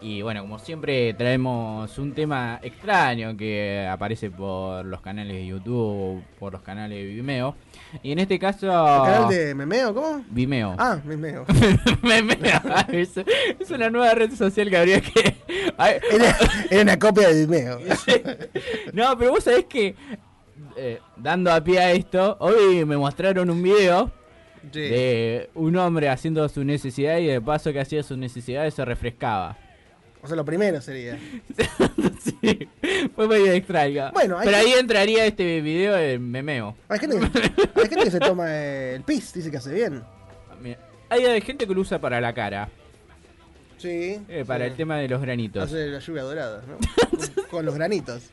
Y 0.00 0.22
bueno, 0.22 0.40
como 0.40 0.58
siempre 0.58 1.14
traemos 1.14 1.96
un 1.98 2.12
tema 2.12 2.58
extraño 2.64 3.36
que 3.36 3.86
aparece 3.88 4.28
por 4.28 4.84
los 4.84 5.00
canales 5.02 5.36
de 5.36 5.46
YouTube, 5.46 6.20
por 6.40 6.52
los 6.52 6.62
canales 6.62 6.98
de 6.98 7.04
Vimeo. 7.04 7.54
Y 8.02 8.10
en 8.10 8.18
este 8.18 8.40
caso... 8.40 8.66
¿El 8.66 9.12
canal 9.12 9.28
de 9.28 9.54
Memeo? 9.54 9.94
¿Cómo? 9.94 10.24
Vimeo. 10.30 10.74
Ah. 10.76 10.98
Memeo. 11.04 11.46
es, 12.88 13.18
es 13.18 13.70
una 13.70 13.88
nueva 13.88 14.14
red 14.14 14.34
social 14.34 14.68
que 14.68 14.76
habría 14.78 15.00
que... 15.00 15.36
Era, 15.78 16.36
era 16.70 16.82
una 16.82 16.98
copia 16.98 17.28
de 17.28 17.46
Vimeo. 17.46 17.78
no, 18.92 19.16
pero 19.16 19.30
vos 19.30 19.44
sabés 19.44 19.66
que, 19.66 19.94
eh, 20.80 21.00
dando 21.16 21.52
a 21.52 21.62
pie 21.62 21.78
a 21.78 21.92
esto, 21.92 22.36
hoy 22.40 22.84
me 22.84 22.96
mostraron 22.96 23.50
un 23.50 23.62
video 23.62 24.10
Sí. 24.72 24.78
de 24.80 25.50
un 25.54 25.74
hombre 25.76 26.08
haciendo 26.10 26.46
su 26.50 26.62
necesidad 26.64 27.16
y 27.18 27.26
de 27.26 27.40
paso 27.40 27.72
que 27.72 27.80
hacía 27.80 28.02
sus 28.02 28.18
necesidades 28.18 28.74
se 28.74 28.84
refrescaba. 28.84 29.56
O 30.22 30.26
sea, 30.26 30.36
lo 30.36 30.44
primero 30.44 30.82
sería. 30.82 31.18
sí, 32.22 32.68
fue 33.14 33.26
medio 33.26 33.52
extraño. 33.52 34.10
Bueno, 34.12 34.38
pero 34.44 34.56
ahí 34.58 34.72
entraría 34.78 35.24
este 35.24 35.62
video 35.62 35.96
en 35.96 36.30
memeo. 36.30 36.76
Hay 36.88 36.98
gente 36.98 37.18
que, 37.18 37.24
hay 37.80 37.88
gente 37.88 38.04
que 38.04 38.10
se 38.10 38.20
toma 38.20 38.54
el 38.54 39.02
pis, 39.02 39.32
dice 39.32 39.50
que 39.50 39.56
hace 39.56 39.72
bien. 39.72 40.02
Hay 41.08 41.40
gente 41.40 41.66
que 41.66 41.74
lo 41.74 41.80
usa 41.80 41.98
para 41.98 42.20
la 42.20 42.34
cara, 42.34 42.68
Sí. 43.78 44.20
eh, 44.28 44.44
para 44.46 44.66
sí. 44.66 44.70
el 44.72 44.76
tema 44.76 44.98
de 44.98 45.08
los 45.08 45.22
granitos. 45.22 45.64
Hace 45.64 45.86
la 45.86 45.98
lluvia 46.00 46.22
dorada, 46.22 46.62
¿no? 46.68 46.76
Con- 46.76 47.44
Con 47.50 47.64
los 47.66 47.74
granitos. 47.74 48.30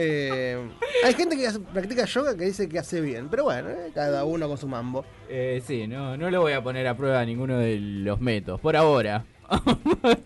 Eh, 0.00 0.56
hay 1.04 1.14
gente 1.14 1.36
que 1.36 1.46
hace- 1.48 1.58
practica 1.60 2.04
yoga 2.04 2.36
que 2.36 2.44
dice 2.44 2.68
que 2.68 2.78
hace 2.78 3.00
bien, 3.00 3.28
pero 3.28 3.44
bueno, 3.44 3.68
eh, 3.70 3.90
cada 3.92 4.24
uno 4.24 4.46
con 4.48 4.56
su 4.56 4.68
mambo. 4.68 5.04
Eh, 5.28 5.60
sí, 5.66 5.86
no, 5.88 6.16
no 6.16 6.30
lo 6.30 6.40
voy 6.40 6.52
a 6.52 6.62
poner 6.62 6.86
a 6.86 6.96
prueba 6.96 7.24
ninguno 7.24 7.58
de 7.58 7.78
los 7.80 8.20
métodos, 8.20 8.60
por 8.60 8.76
ahora. 8.76 9.24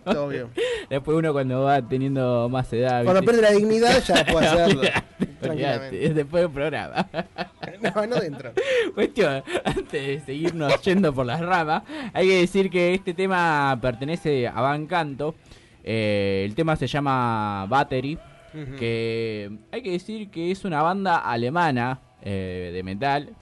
Todo 0.03 0.27
bien. 0.27 0.47
Después 0.89 1.17
uno 1.17 1.31
cuando 1.33 1.61
va 1.63 1.81
teniendo 1.81 2.49
más 2.49 2.71
edad. 2.73 3.03
Cuando 3.03 3.21
pierde 3.23 3.41
la 3.41 3.51
dignidad 3.51 4.03
ya 4.03 4.23
puede 4.31 4.47
hacerlo. 4.47 4.81
Olvidate, 5.41 6.13
después 6.13 6.43
del 6.43 6.51
programa. 6.51 7.07
No, 7.95 8.05
no 8.07 8.15
dentro. 8.15 8.53
Cuestión, 8.93 9.43
antes 9.65 9.91
de 10.07 10.21
seguirnos 10.25 10.81
yendo 10.83 11.13
por 11.13 11.25
las 11.25 11.41
ramas, 11.41 11.83
hay 12.13 12.27
que 12.27 12.37
decir 12.39 12.69
que 12.69 12.93
este 12.93 13.13
tema 13.13 13.77
pertenece 13.81 14.47
a 14.47 14.61
Van 14.61 14.85
Canto. 14.87 15.35
Eh, 15.83 16.43
el 16.45 16.55
tema 16.55 16.77
se 16.77 16.87
llama 16.87 17.65
Battery, 17.67 18.17
Que 18.77 19.51
hay 19.71 19.81
que 19.81 19.91
decir 19.91 20.29
que 20.29 20.51
es 20.51 20.63
una 20.63 20.81
banda 20.83 21.17
alemana 21.17 21.99
eh, 22.21 22.71
de 22.73 22.83
metal 22.83 23.35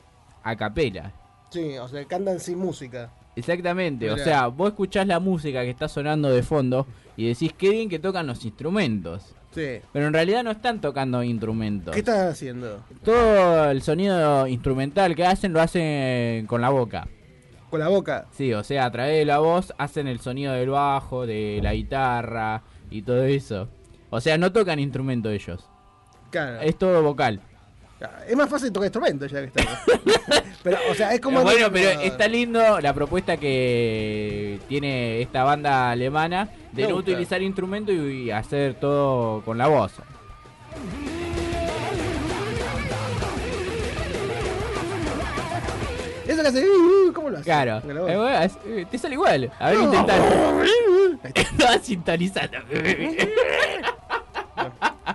a 0.43 0.55
capela. 0.55 1.11
Sí, 1.49 1.77
o 1.77 1.87
sea, 1.87 2.05
cantan 2.05 2.39
sin 2.39 2.57
música. 2.57 3.11
Exactamente, 3.35 4.11
o 4.11 4.17
sea, 4.17 4.47
vos 4.47 4.69
escuchás 4.69 5.07
la 5.07 5.19
música 5.19 5.61
que 5.63 5.69
está 5.69 5.87
sonando 5.87 6.29
de 6.29 6.43
fondo 6.43 6.85
y 7.15 7.27
decís 7.27 7.53
qué 7.57 7.69
bien 7.69 7.89
que 7.89 7.99
tocan 7.99 8.27
los 8.27 8.43
instrumentos. 8.45 9.35
Sí. 9.51 9.79
Pero 9.91 10.07
en 10.07 10.13
realidad 10.13 10.43
no 10.43 10.51
están 10.51 10.79
tocando 10.79 11.21
instrumentos. 11.23 11.93
¿Qué 11.93 11.99
están 11.99 12.29
haciendo? 12.29 12.83
Todo 13.03 13.69
el 13.69 13.81
sonido 13.81 14.47
instrumental 14.47 15.15
que 15.15 15.25
hacen 15.25 15.51
lo 15.53 15.61
hacen 15.61 16.45
con 16.45 16.61
la 16.61 16.69
boca. 16.69 17.07
Con 17.69 17.79
la 17.79 17.89
boca. 17.89 18.27
Sí, 18.31 18.53
o 18.53 18.63
sea, 18.63 18.85
a 18.85 18.91
través 18.91 19.17
de 19.17 19.25
la 19.25 19.39
voz 19.39 19.73
hacen 19.77 20.07
el 20.07 20.19
sonido 20.19 20.53
del 20.53 20.69
bajo, 20.69 21.25
de 21.25 21.59
la 21.61 21.73
guitarra 21.73 22.63
y 22.89 23.01
todo 23.01 23.23
eso. 23.23 23.67
O 24.11 24.21
sea, 24.21 24.37
no 24.37 24.51
tocan 24.51 24.77
instrumento 24.77 25.31
ellos. 25.31 25.65
Claro. 26.29 26.61
Es 26.61 26.77
todo 26.77 27.01
vocal. 27.01 27.41
Es 28.27 28.35
más 28.35 28.49
fácil 28.49 28.71
tocar 28.71 28.87
instrumentos 28.87 29.31
ya 29.31 29.41
que 29.41 29.47
está. 29.47 29.83
pero, 30.63 30.77
o 30.89 30.95
sea, 30.95 31.13
es 31.13 31.21
como. 31.21 31.41
Bueno, 31.43 31.67
pero 31.71 32.01
está 32.01 32.27
lindo 32.27 32.79
la 32.79 32.93
propuesta 32.93 33.37
que 33.37 34.59
tiene 34.67 35.21
esta 35.21 35.43
banda 35.43 35.91
alemana 35.91 36.49
de 36.71 36.83
Me 36.83 36.89
no 36.89 36.95
gusta. 36.95 37.11
utilizar 37.11 37.41
instrumento 37.41 37.91
y, 37.91 38.31
hacer 38.31 38.73
todo 38.75 39.41
con 39.41 39.57
la 39.57 39.67
voz. 39.67 39.93
Eso 46.27 46.41
que 46.41 46.47
hace. 46.47 46.65
uh, 46.65 47.09
uh, 47.09 47.13
¿Cómo 47.13 47.29
lo 47.29 47.37
hace? 47.37 47.45
Claro. 47.45 47.81
Eh, 47.85 48.49
eh, 48.65 48.85
te 48.89 48.97
sale 48.97 49.13
igual. 49.13 49.51
A 49.59 49.71
ver, 49.71 49.79
intentar. 49.79 50.21
Estaba 51.35 51.79
sintonizando. 51.83 52.57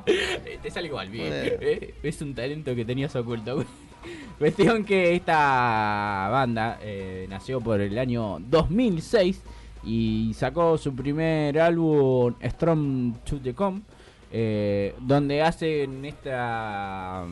Te 0.62 0.70
sale 0.70 0.88
igual, 0.88 1.08
bien. 1.10 1.28
Eh, 1.32 1.94
Es 2.02 2.20
un 2.22 2.34
talento 2.34 2.74
que 2.74 2.84
tenías 2.84 3.14
oculto. 3.16 3.64
Cuestión 4.38 4.84
que 4.84 5.14
esta 5.14 6.28
banda 6.30 6.78
eh, 6.82 7.26
nació 7.28 7.60
por 7.60 7.80
el 7.80 7.98
año 7.98 8.38
2006 8.40 9.42
y 9.84 10.32
sacó 10.34 10.76
su 10.78 10.94
primer 10.94 11.58
álbum 11.58 12.34
Strong 12.42 13.18
to 13.24 13.40
the 13.40 13.54
Com, 13.54 13.82
eh, 14.30 14.94
donde 15.00 15.42
hacen 15.42 16.04
esta 16.04 17.24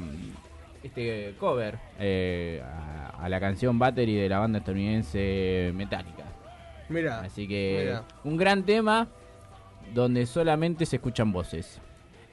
este 0.82 1.34
cover 1.38 1.78
eh, 1.98 2.62
a, 2.64 3.24
a 3.24 3.28
la 3.28 3.40
canción 3.40 3.78
Battery 3.78 4.14
de 4.16 4.28
la 4.28 4.38
banda 4.38 4.58
estadounidense 4.58 5.72
Metallica. 5.74 6.24
Mira. 6.88 7.20
Así 7.20 7.46
que 7.48 7.84
Mira. 7.86 8.04
un 8.24 8.36
gran 8.36 8.62
tema 8.64 9.08
donde 9.94 10.26
solamente 10.26 10.86
se 10.86 10.96
escuchan 10.96 11.32
voces. 11.32 11.80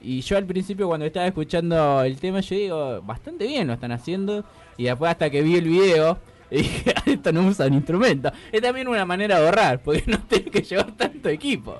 Y 0.03 0.21
yo 0.21 0.37
al 0.37 0.45
principio 0.45 0.87
cuando 0.87 1.05
estaba 1.05 1.27
escuchando 1.27 2.01
el 2.03 2.17
tema 2.17 2.39
yo 2.39 2.55
digo, 2.55 3.01
bastante 3.03 3.45
bien 3.45 3.67
lo 3.67 3.73
están 3.73 3.91
haciendo. 3.91 4.43
Y 4.77 4.85
después 4.85 5.11
hasta 5.11 5.29
que 5.29 5.41
vi 5.41 5.55
el 5.57 5.65
video, 5.65 6.17
dije, 6.49 6.93
"Ah, 6.95 7.03
esto 7.05 7.31
no 7.31 7.47
usan 7.47 7.73
instrumento. 7.73 8.31
Es 8.51 8.61
también 8.61 8.87
una 8.87 9.05
manera 9.05 9.39
de 9.39 9.45
ahorrar, 9.45 9.81
porque 9.81 10.03
no 10.07 10.19
tenés 10.23 10.49
que 10.51 10.61
llevar 10.61 10.91
tanto 10.93 11.29
equipo. 11.29 11.77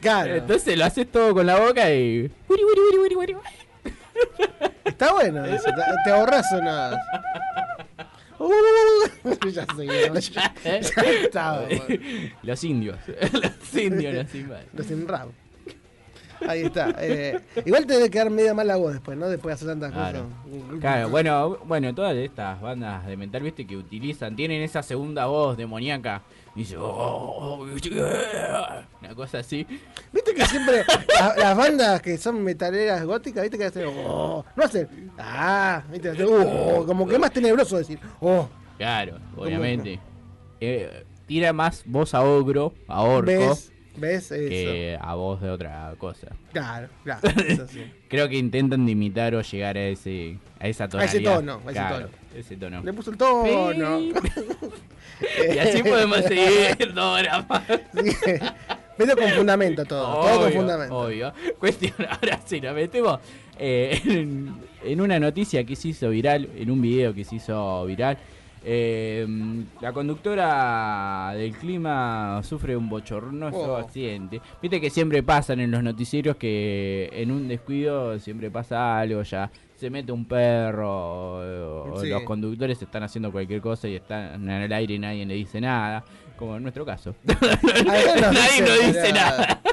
Claro. 0.00 0.36
Entonces 0.36 0.78
lo 0.78 0.84
haces 0.84 1.10
todo 1.10 1.34
con 1.34 1.46
la 1.46 1.58
boca 1.58 1.92
y... 1.92 2.30
Está 4.84 5.12
bueno 5.12 5.44
eso. 5.44 5.68
Te, 6.04 6.10
ahorras 6.10 6.46
unas. 6.52 6.96
Uh, 8.36 8.50
ya 9.52 9.64
ya, 9.64 10.12
ya, 10.18 10.80
ya 10.80 11.02
estaba. 11.22 11.62
Los 12.42 12.64
indios. 12.64 12.98
Los 13.32 13.74
indios 13.76 14.12
los. 14.12 14.90
Los. 14.90 15.43
Ahí 16.48 16.62
está. 16.62 16.94
Eh, 16.98 17.40
igual 17.64 17.86
te 17.86 17.94
debe 17.94 18.10
quedar 18.10 18.30
media 18.30 18.54
mal 18.54 18.66
la 18.66 18.76
voz 18.76 18.92
después, 18.92 19.16
¿no? 19.18 19.28
Después 19.28 19.50
de 19.50 19.54
hacer 19.54 19.68
tantas 19.68 19.92
Claro. 19.92 20.26
cosas. 20.44 20.80
Claro, 20.80 21.08
bueno, 21.10 21.58
bueno, 21.66 21.94
todas 21.94 22.14
estas 22.16 22.60
bandas 22.60 23.06
de 23.06 23.16
metal, 23.16 23.42
viste, 23.42 23.66
que 23.66 23.76
utilizan, 23.76 24.36
tienen 24.36 24.62
esa 24.62 24.82
segunda 24.82 25.26
voz 25.26 25.56
demoníaca. 25.56 26.22
Y 26.56 26.60
dice, 26.60 26.76
"Oh, 26.76 26.84
oh, 26.86 27.66
yeah", 27.78 28.86
una 29.00 29.14
cosa 29.14 29.38
así. 29.38 29.66
Viste 30.12 30.34
que 30.34 30.46
siempre 30.46 30.84
la- 31.18 31.34
las 31.36 31.56
bandas 31.56 32.00
que 32.00 32.16
son 32.16 32.42
metaleras 32.44 33.04
góticas, 33.04 33.42
viste 33.42 33.58
que 33.58 33.64
hacen. 33.64 33.86
Oh, 33.88 34.44
no 34.54 34.62
hacen. 34.64 35.10
Ah, 35.18 35.82
viste, 35.90 36.10
hacen, 36.10 36.26
oh, 36.30 36.84
como 36.86 37.06
que 37.08 37.18
más 37.18 37.32
tenebroso 37.32 37.76
decir. 37.78 37.98
Oh, 38.20 38.48
Claro, 38.78 39.18
obviamente. 39.36 39.98
Eh, 40.60 41.04
tira 41.26 41.52
más 41.52 41.82
voz 41.86 42.12
a 42.14 42.22
ogro, 42.22 42.74
a 42.88 43.02
orco, 43.02 43.26
¿ves? 43.26 43.72
¿Ves? 43.96 44.30
Eso. 44.32 44.38
que 44.48 44.98
a 45.00 45.14
voz 45.14 45.40
de 45.40 45.50
otra 45.50 45.94
cosa. 45.98 46.28
Claro, 46.52 46.88
claro. 47.04 47.20
Eso 47.48 47.66
sí. 47.68 47.84
Creo 48.08 48.28
que 48.28 48.36
intentan 48.36 48.88
imitar 48.88 49.34
o 49.34 49.40
llegar 49.42 49.76
a 49.76 49.84
ese 49.86 50.38
a 50.58 50.68
esa 50.68 50.84
A 50.84 50.88
tonalidad. 50.88 51.14
ese 51.14 51.24
tono, 51.24 51.52
a 51.54 51.70
ese 51.70 51.72
Claro, 51.72 51.96
tono. 52.06 52.08
ese 52.34 52.56
tono. 52.56 52.82
Le 52.82 52.92
puso 52.92 53.10
el 53.12 53.16
tono. 53.16 54.00
Y 55.54 55.58
así 55.58 55.82
podemos 55.82 56.18
seguir 56.24 56.92
dos 56.94 57.18
horas 57.20 57.48
más. 57.48 57.62
Pero 58.96 59.16
con 59.16 59.28
fundamento 59.30 59.84
todo. 59.84 60.20
todo 60.24 60.40
con 60.42 60.52
fundamento. 60.52 60.96
Obvio. 60.96 61.32
Cuestión, 61.58 61.94
ahora 62.10 62.40
sí, 62.44 62.60
nos 62.60 62.74
metemos 62.74 63.18
eh, 63.58 64.00
en, 64.04 64.54
en 64.84 65.00
una 65.00 65.18
noticia 65.18 65.64
que 65.64 65.74
se 65.76 65.88
hizo 65.88 66.08
viral, 66.10 66.48
en 66.56 66.70
un 66.70 66.80
video 66.80 67.12
que 67.14 67.24
se 67.24 67.36
hizo 67.36 67.84
viral. 67.86 68.18
Eh, 68.66 69.26
la 69.82 69.92
conductora 69.92 71.32
del 71.36 71.52
clima 71.56 72.40
sufre 72.42 72.74
un 72.76 72.88
bochornoso 72.88 73.74
Oh. 73.74 73.76
accidente. 73.76 74.40
Viste 74.62 74.80
que 74.80 74.88
siempre 74.90 75.22
pasan 75.22 75.60
en 75.60 75.70
los 75.70 75.82
noticieros 75.82 76.36
que 76.36 77.10
en 77.12 77.30
un 77.30 77.46
descuido 77.46 78.18
siempre 78.18 78.50
pasa 78.50 78.98
algo 78.98 79.22
ya. 79.22 79.50
Se 79.76 79.90
mete 79.90 80.12
un 80.12 80.24
perro 80.24 81.92
o, 81.92 82.00
Sí. 82.00 82.08
los 82.08 82.22
conductores 82.22 82.80
están 82.80 83.02
haciendo 83.02 83.30
cualquier 83.30 83.60
cosa 83.60 83.86
y 83.88 83.96
están 83.96 84.42
en 84.48 84.62
el 84.62 84.72
aire 84.72 84.94
y 84.94 84.98
nadie 84.98 85.26
le 85.26 85.34
dice 85.34 85.60
nada. 85.60 86.02
Como 86.36 86.56
en 86.56 86.62
nuestro 86.62 86.84
caso. 86.86 87.14
Nadie 87.24 88.60
nos 88.60 88.78
dice 88.86 89.00
pero- 89.02 89.14
nada. 89.14 89.60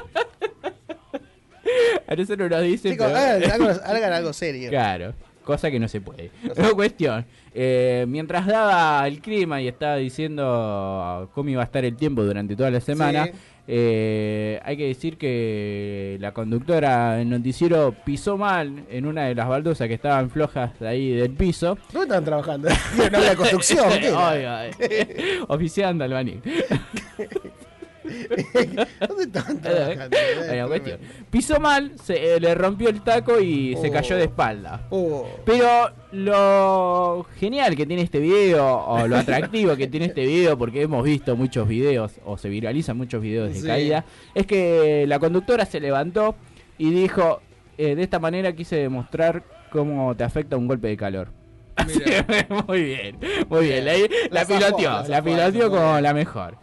A 2.08 2.14
nosotros 2.14 2.50
nos 2.50 2.62
dicen. 2.62 2.92
Chicos, 2.92 3.06
pero- 3.06 3.18
hagan, 3.18 3.50
algo, 3.50 3.68
hagan 3.84 4.12
algo 4.12 4.32
serio. 4.32 4.68
Claro, 4.70 5.14
cosa 5.44 5.70
que 5.70 5.78
no 5.78 5.88
se 5.88 6.00
puede. 6.00 6.30
Pero 6.54 6.74
cuestión, 6.74 7.24
eh, 7.54 8.04
mientras 8.08 8.46
daba 8.46 9.06
el 9.06 9.20
clima 9.20 9.60
y 9.60 9.68
estaba 9.68 9.96
diciendo 9.96 11.30
cómo 11.34 11.50
iba 11.50 11.62
a 11.62 11.64
estar 11.64 11.84
el 11.84 11.96
tiempo 11.96 12.22
durante 12.24 12.56
toda 12.56 12.70
la 12.70 12.80
semana, 12.80 13.26
Sí. 13.26 13.32
eh, 13.68 14.60
hay 14.64 14.76
que 14.76 14.86
decir 14.88 15.16
que 15.18 16.16
la 16.20 16.32
conductora 16.32 17.14
del 17.16 17.30
noticiero 17.30 17.94
pisó 18.04 18.36
mal 18.36 18.84
en 18.90 19.06
una 19.06 19.26
de 19.26 19.34
las 19.34 19.48
baldosas 19.48 19.86
que 19.88 19.94
estaban 19.94 20.30
flojas 20.30 20.78
de 20.80 20.88
ahí 20.88 21.10
del 21.12 21.30
piso. 21.30 21.78
¿Dónde 21.92 22.02
estaban 22.02 22.24
trabajando? 22.24 22.68
¿No 23.12 23.18
había 23.18 23.36
construcción? 23.36 23.86
eh. 23.92 25.40
Oficiando 25.48 26.04
albañil. 26.04 26.40
¿Dónde 29.08 29.24
estaban 29.24 29.60
trabajando? 29.60 30.16
Bueno, 30.46 30.68
cuestión. 30.68 30.98
Pisó 31.30 31.60
mal, 31.60 31.92
se, 32.02 32.34
eh, 32.34 32.40
le 32.40 32.54
rompió 32.54 32.88
el 32.88 33.02
taco 33.02 33.40
y 33.40 33.76
se 33.80 33.88
Oh. 33.88 33.92
cayó 33.92 34.16
de 34.16 34.24
espalda. 34.24 34.86
Oh. 34.90 35.26
Pero 35.44 35.90
lo 36.12 37.26
genial 37.38 37.76
que 37.76 37.86
tiene 37.86 38.02
este 38.02 38.18
video, 38.20 38.64
o 38.86 39.06
lo 39.06 39.16
atractivo 39.18 39.76
que 39.76 39.86
tiene 39.88 40.06
este 40.06 40.24
video, 40.26 40.56
porque 40.58 40.82
hemos 40.82 41.04
visto 41.04 41.36
muchos 41.36 41.66
videos, 41.68 42.12
o 42.24 42.36
se 42.38 42.48
viralizan 42.48 42.96
muchos 42.96 43.22
videos 43.22 43.48
de 43.52 43.60
Sí. 43.60 43.66
caída, 43.66 44.04
es 44.34 44.46
que 44.46 45.04
la 45.06 45.18
conductora 45.18 45.64
se 45.66 45.80
levantó 45.80 46.34
y 46.78 46.90
dijo, 46.90 47.40
eh, 47.78 47.94
de 47.94 48.02
esta 48.02 48.18
manera 48.18 48.52
quise 48.54 48.76
demostrar 48.76 49.42
cómo 49.70 50.14
te 50.16 50.24
afecta 50.24 50.56
un 50.56 50.66
golpe 50.68 50.88
de 50.88 50.96
calor. 50.96 51.28
Muy 52.68 52.82
bien, 52.84 53.16
muy 53.48 53.64
bien. 53.66 53.84
La, 53.86 53.92
la 54.30 54.44
piloteó, 54.44 55.04
la 55.08 55.22
piloteó 55.22 55.70
como 55.70 55.98
la 56.00 56.12
mejor. 56.12 56.58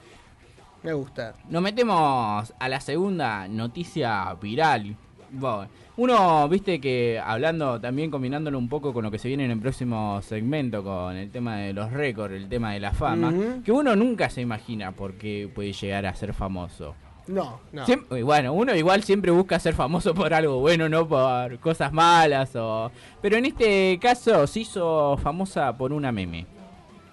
Me 0.83 0.93
gusta. 0.93 1.33
Nos 1.49 1.61
metemos 1.61 2.53
a 2.59 2.69
la 2.69 2.79
segunda 2.79 3.47
noticia 3.47 4.33
viral. 4.41 4.95
Bueno, 5.31 5.67
uno, 5.97 6.49
viste 6.49 6.79
que 6.81 7.21
hablando 7.23 7.79
también 7.79 8.09
combinándolo 8.09 8.57
un 8.57 8.67
poco 8.69 8.93
con 8.93 9.03
lo 9.03 9.11
que 9.11 9.19
se 9.19 9.27
viene 9.27 9.45
en 9.45 9.51
el 9.51 9.59
próximo 9.59 10.21
segmento, 10.23 10.83
con 10.83 11.15
el 11.15 11.29
tema 11.29 11.57
de 11.57 11.73
los 11.73 11.91
récords, 11.91 12.33
el 12.33 12.49
tema 12.49 12.71
de 12.73 12.79
la 12.79 12.91
fama, 12.93 13.31
que 13.63 13.71
uno 13.71 13.95
nunca 13.95 14.29
se 14.29 14.41
imagina 14.41 14.91
por 14.91 15.13
qué 15.15 15.49
puede 15.53 15.73
llegar 15.73 16.05
a 16.05 16.15
ser 16.15 16.33
famoso. 16.33 16.95
No, 17.27 17.59
no. 17.71 17.85
Siem- 17.85 18.05
y 18.17 18.23
bueno, 18.23 18.53
uno 18.53 18.73
igual 18.73 19.03
siempre 19.03 19.29
busca 19.29 19.59
ser 19.59 19.75
famoso 19.75 20.15
por 20.15 20.33
algo 20.33 20.59
bueno, 20.61 20.89
no 20.89 21.07
por 21.07 21.59
cosas 21.59 21.93
malas 21.93 22.55
o... 22.55 22.89
Pero 23.21 23.37
en 23.37 23.45
este 23.45 23.99
caso 24.01 24.47
se 24.47 24.61
hizo 24.61 25.15
famosa 25.17 25.77
por 25.77 25.93
una 25.93 26.11
meme. 26.11 26.47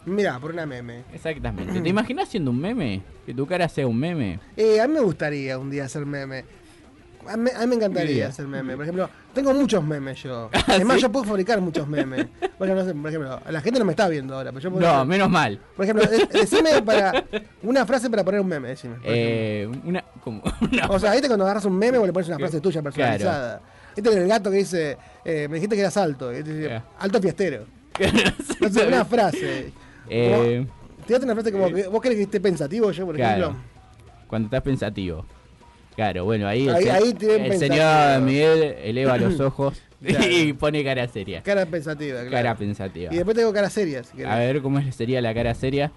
Mira, 0.07 0.39
por 0.39 0.53
una 0.53 0.65
meme. 0.67 1.03
Exactamente. 1.13 1.81
¿Te 1.81 1.89
imaginas 1.91 2.29
siendo 2.29 2.51
un 2.51 2.61
meme? 2.61 3.03
Que 3.27 3.35
tu 3.35 3.47
cara 3.47 3.69
sea 3.69 3.87
un 3.87 3.99
meme. 3.99 4.39
Eh, 4.57 4.81
a 4.81 4.87
mí 4.89 4.95
me 4.95 5.01
gustaría 5.01 5.59
un 5.59 5.69
día 5.71 5.85
hacer 5.85 6.07
meme. 6.07 6.45
A 7.29 7.37
mí, 7.37 7.51
a 7.55 7.59
mí 7.63 7.67
me 7.67 7.75
encantaría 7.75 8.29
hacer 8.29 8.47
meme. 8.47 8.75
Por 8.77 8.85
ejemplo, 8.85 9.11
tengo 9.35 9.53
muchos 9.53 9.83
memes 9.83 10.23
yo. 10.23 10.49
Es 10.69 10.85
más, 10.85 11.01
yo 11.01 11.11
puedo 11.11 11.25
fabricar 11.25 11.61
muchos 11.61 11.89
memes. 11.89 12.25
Por 12.57 12.69
ejemplo, 12.69 12.75
no 12.77 12.85
sé, 12.85 12.95
por 12.95 13.09
ejemplo, 13.11 13.41
la 13.51 13.61
gente 13.61 13.81
no 13.81 13.85
me 13.85 13.93
está 13.93 14.09
viendo 14.09 14.37
ahora, 14.37 14.53
pero 14.53 14.61
yo 14.63 14.71
puedo 14.71 14.87
No, 14.87 14.95
hacer- 14.95 15.07
menos 15.09 15.29
mal. 15.29 15.59
Por 15.75 15.85
ejemplo, 15.85 16.07
de- 16.07 16.27
decime 16.27 16.81
para 16.83 17.25
una 17.65 17.85
frase 17.85 18.09
para 18.09 18.23
poner 18.23 18.41
un 18.41 18.47
meme, 18.47 18.69
decime. 18.69 18.95
Eh, 19.03 19.69
una, 19.85 20.05
como, 20.23 20.41
una- 20.71 20.87
O 20.89 21.01
sea, 21.01 21.11
¿viste 21.13 21.27
cuando 21.27 21.45
agarras 21.45 21.65
un 21.65 21.77
meme 21.77 21.99
o 21.99 22.07
le 22.07 22.13
pones 22.13 22.29
una 22.29 22.39
frase 22.39 22.61
tuya 22.61 22.81
personalizada? 22.81 23.61
¿Viste 23.97 24.13
el 24.13 24.29
gato 24.29 24.49
que 24.49 24.59
dice, 24.59 24.97
eh, 25.25 25.49
me 25.49 25.57
dijiste 25.57 25.75
que 25.75 25.81
eras 25.81 25.97
alto? 25.97 26.33
y 26.33 26.45
dice, 26.45 26.61
Yeah. 26.61 26.85
Alto 27.01 27.21
fiestero. 27.21 27.65
No 28.61 28.69
sé, 28.69 28.87
una 28.87 29.05
frase. 29.05 29.73
Eh, 30.09 30.67
Tírate 31.07 31.25
una 31.25 31.35
frase 31.35 31.53
como 31.53 31.73
que 31.73 31.87
vos 31.89 32.01
querés 32.03 32.17
que 32.19 32.23
esté 32.25 32.41
pensativo 32.41 32.91
yo, 32.91 33.07
por 33.07 33.15
claro. 33.17 33.43
ejemplo. 33.43 33.63
Cuando 34.27 34.47
estás 34.47 34.63
pensativo. 34.63 35.25
Claro, 35.95 36.25
bueno, 36.25 36.47
ahí, 36.47 36.69
el, 36.69 36.75
Ahí- 36.75 36.83
se- 36.85 36.91
ahí 36.91 37.17
el 37.21 37.59
señor 37.59 38.21
Miguel 38.23 38.77
eleva 38.83 39.17
los 39.17 39.41
ojos 39.41 39.81
Claro. 40.05 40.25
y 40.31 40.53
pone 40.53 40.85
cara 40.85 41.09
seria. 41.09 41.43
Cara 41.43 41.65
pensativa, 41.65 42.17
claro. 42.21 42.31
Cara 42.31 42.55
pensativa. 42.55 43.13
Y 43.13 43.17
después 43.17 43.35
tengo 43.37 43.53
cara 43.53 43.71
seria, 43.71 44.05
si. 44.05 44.23
A 44.23 44.37
ver 44.37 44.61
cómo 44.61 44.81
sería 44.93 45.21
la 45.23 45.33
cara 45.35 45.55
seria. 45.55 45.93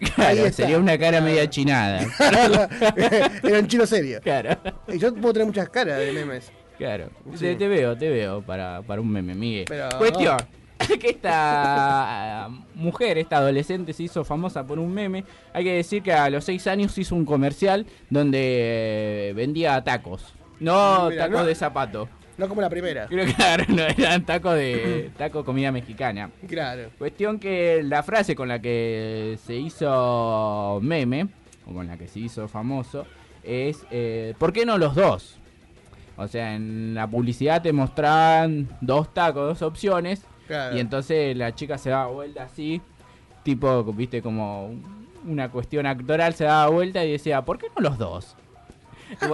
Claro, 0.16 0.50
sería 0.52 0.78
una 0.78 0.98
cara 0.98 1.20
media 1.20 1.48
chinada. 1.48 2.00
Era 3.42 3.58
un 3.60 3.66
chino 3.68 3.86
serio. 3.86 4.20
Claro. 4.22 4.58
Y 4.88 4.98
yo 4.98 5.14
puedo 5.14 5.32
tener 5.34 5.46
muchas 5.46 5.68
caras 5.68 5.98
de 5.98 6.12
memes. 6.12 6.50
Claro. 6.78 7.10
Sí. 7.34 7.40
Te, 7.40 7.54
te 7.56 7.68
veo, 7.68 7.96
te 7.96 8.10
veo 8.10 8.42
para, 8.42 8.82
para 8.82 9.00
un 9.00 9.10
meme, 9.10 9.34
Miguel. 9.34 9.64
Pero- 9.68 9.88
Cuestión. 9.98 10.36
Que 11.00 11.10
esta 11.10 12.44
ah, 12.44 12.48
mujer, 12.74 13.18
esta 13.18 13.38
adolescente, 13.38 13.92
se 13.92 14.04
hizo 14.04 14.24
famosa 14.24 14.66
por 14.66 14.78
un 14.78 14.92
meme. 14.92 15.24
Hay 15.52 15.64
que 15.64 15.72
decir 15.74 16.02
que 16.02 16.12
a 16.12 16.28
los 16.30 16.44
6 16.44 16.66
años 16.66 16.96
hizo 16.98 17.14
un 17.14 17.24
comercial 17.24 17.86
donde 18.10 19.30
eh, 19.30 19.32
vendía 19.34 19.82
tacos. 19.82 20.34
No 20.60 21.08
Mira, 21.10 21.24
tacos 21.24 21.40
no- 21.40 21.46
de 21.46 21.54
zapato. 21.54 22.08
No 22.36 22.48
como 22.48 22.60
la 22.60 22.70
primera. 22.70 23.06
Creo 23.08 23.26
que 23.26 23.34
claro, 23.34 23.64
no 23.68 23.82
eran 23.82 24.24
tacos 24.24 24.54
de 24.54 25.10
taco 25.18 25.44
comida 25.44 25.70
mexicana. 25.70 26.30
Claro. 26.48 26.90
Cuestión 26.98 27.38
que 27.38 27.82
la 27.84 28.02
frase 28.02 28.34
con 28.34 28.48
la 28.48 28.60
que 28.60 29.38
se 29.46 29.54
hizo 29.54 30.80
meme, 30.82 31.28
o 31.66 31.72
con 31.72 31.86
la 31.86 31.96
que 31.96 32.08
se 32.08 32.20
hizo 32.20 32.48
famoso, 32.48 33.06
es 33.42 33.84
eh, 33.90 34.34
¿por 34.38 34.52
qué 34.52 34.66
no 34.66 34.78
los 34.78 34.94
dos? 34.94 35.38
O 36.16 36.28
sea, 36.28 36.54
en 36.54 36.94
la 36.94 37.08
publicidad 37.08 37.62
te 37.62 37.72
mostraban 37.72 38.68
dos 38.80 39.12
tacos, 39.12 39.48
dos 39.48 39.62
opciones, 39.62 40.22
Claro. 40.46 40.76
y 40.76 40.80
entonces 40.80 41.36
la 41.36 41.54
chica 41.54 41.78
se 41.78 41.90
daba 41.90 42.08
vuelta 42.08 42.44
así, 42.44 42.80
tipo, 43.42 43.82
viste, 43.84 44.20
como 44.22 44.74
una 45.26 45.50
cuestión 45.50 45.86
actoral, 45.86 46.34
se 46.34 46.44
daba 46.44 46.68
vuelta 46.68 47.04
y 47.04 47.12
decía, 47.12 47.42
¿por 47.42 47.58
qué 47.58 47.66
no 47.74 47.82
los 47.82 47.98
dos? 47.98 48.36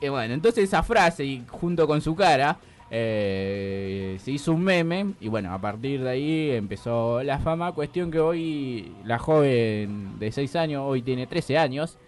Y 0.00 0.08
bueno, 0.08 0.32
entonces 0.32 0.64
esa 0.64 0.84
frase 0.84 1.24
y 1.24 1.44
junto 1.48 1.88
con 1.88 2.00
su 2.00 2.14
cara 2.14 2.58
eh, 2.90 4.16
se 4.22 4.30
hizo 4.30 4.52
un 4.52 4.62
meme 4.62 5.14
y 5.20 5.28
bueno, 5.28 5.52
a 5.52 5.60
partir 5.60 6.04
de 6.04 6.10
ahí 6.10 6.50
empezó 6.52 7.22
la 7.24 7.38
fama. 7.38 7.72
Cuestión 7.72 8.10
que 8.10 8.20
hoy 8.20 8.92
la 9.04 9.18
joven 9.18 10.18
de 10.18 10.30
6 10.30 10.54
años, 10.56 10.84
hoy 10.86 11.02
tiene 11.02 11.26
13 11.26 11.58
años 11.58 11.98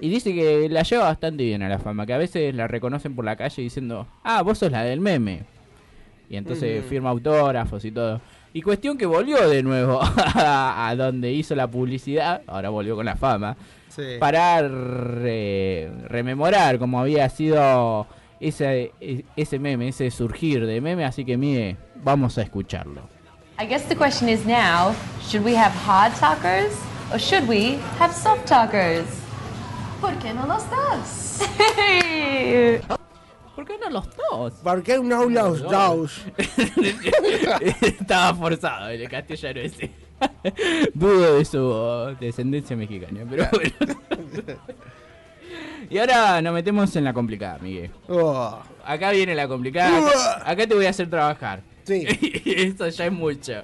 y 0.00 0.08
dice 0.08 0.34
que 0.34 0.68
la 0.68 0.82
lleva 0.82 1.04
bastante 1.04 1.44
bien 1.44 1.62
a 1.62 1.68
la 1.68 1.78
fama, 1.78 2.06
que 2.06 2.12
a 2.12 2.18
veces 2.18 2.54
la 2.54 2.66
reconocen 2.68 3.14
por 3.14 3.24
la 3.24 3.36
calle 3.36 3.62
diciendo, 3.62 4.06
ah, 4.22 4.42
vos 4.42 4.58
sos 4.58 4.70
la 4.70 4.82
del 4.82 5.00
meme. 5.00 5.44
Y 6.30 6.36
entonces 6.36 6.80
Ujú. 6.80 6.88
firma 6.88 7.10
autógrafos 7.10 7.84
y 7.84 7.90
todo. 7.92 8.20
Y 8.52 8.62
cuestión 8.62 8.96
que 8.98 9.06
volvió 9.06 9.48
de 9.48 9.62
nuevo 9.62 10.00
a, 10.02 10.88
a 10.88 10.96
donde 10.96 11.32
hizo 11.32 11.54
la 11.54 11.66
publicidad, 11.68 12.42
ahora 12.46 12.68
volvió 12.70 12.96
con 12.96 13.06
la 13.06 13.16
fama, 13.16 13.56
Sí. 13.88 14.16
para 14.20 14.60
re- 14.62 15.90
rememorar 16.08 16.78
cómo 16.78 17.00
había 17.00 17.28
sido 17.28 18.06
ese, 18.40 18.92
e- 19.00 19.24
ese 19.36 19.58
meme, 19.58 19.88
ese 19.88 20.10
surgir 20.10 20.66
de 20.66 20.80
meme, 20.80 21.04
así 21.04 21.24
que 21.24 21.36
mire, 21.36 21.76
vamos 21.96 22.38
a 22.38 22.42
escucharlo. 22.42 23.02
I 23.60 23.66
guess 23.66 23.88
the 23.88 23.96
question 23.96 24.28
is 24.28 24.44
now, 24.46 24.94
should 25.28 25.44
we 25.44 25.56
have 25.56 25.72
hard 25.84 26.12
talkers 26.14 26.72
or 27.12 27.18
should 27.18 27.48
we 27.48 27.78
have 27.98 28.12
soft 28.14 28.46
talkers? 28.46 29.04
¿Por 30.00 30.12
qué 30.20 30.32
no 30.32 30.46
los 30.46 30.62
dos? 30.70 31.40
¿Por 33.58 33.66
qué 33.66 33.74
no 33.76 33.90
los 33.90 34.06
dos? 34.16 34.52
¿Por 34.62 34.82
qué 34.84 35.00
no 35.00 35.28
los 35.28 35.60
dos? 35.60 36.20
Estaba 37.82 38.32
forzado 38.32 38.90
el 38.90 39.08
castellano 39.08 39.58
ese. 39.58 39.90
Dudo 40.94 41.38
de 41.38 41.44
su 41.44 42.16
descendencia 42.20 42.76
mexicana, 42.76 43.26
pero 43.28 43.48
bueno. 43.50 44.00
y 45.90 45.98
ahora 45.98 46.40
nos 46.40 46.54
metemos 46.54 46.94
en 46.94 47.02
la 47.02 47.12
complicada, 47.12 47.58
Miguel. 47.58 47.90
Oh. 48.08 48.60
Acá 48.84 49.10
viene 49.10 49.34
la 49.34 49.48
complicada. 49.48 50.06
Acá, 50.06 50.50
acá 50.52 50.66
te 50.68 50.74
voy 50.76 50.86
a 50.86 50.90
hacer 50.90 51.10
trabajar. 51.10 51.60
Sí. 51.82 52.06
Eso 52.46 52.86
ya 52.86 53.06
es 53.06 53.12
mucho. 53.12 53.54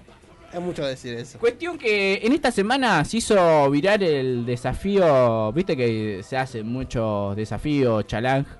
Es 0.52 0.60
mucho 0.60 0.84
decir 0.84 1.14
eso. 1.14 1.38
Cuestión 1.38 1.78
que 1.78 2.18
en 2.20 2.32
esta 2.32 2.50
semana 2.50 3.04
se 3.04 3.18
hizo 3.18 3.70
virar 3.70 4.02
el 4.02 4.44
desafío, 4.44 5.52
viste 5.52 5.76
que 5.76 6.20
se 6.24 6.36
hacen 6.36 6.66
muchos 6.66 7.36
desafíos, 7.36 8.04
challenge. 8.08 8.50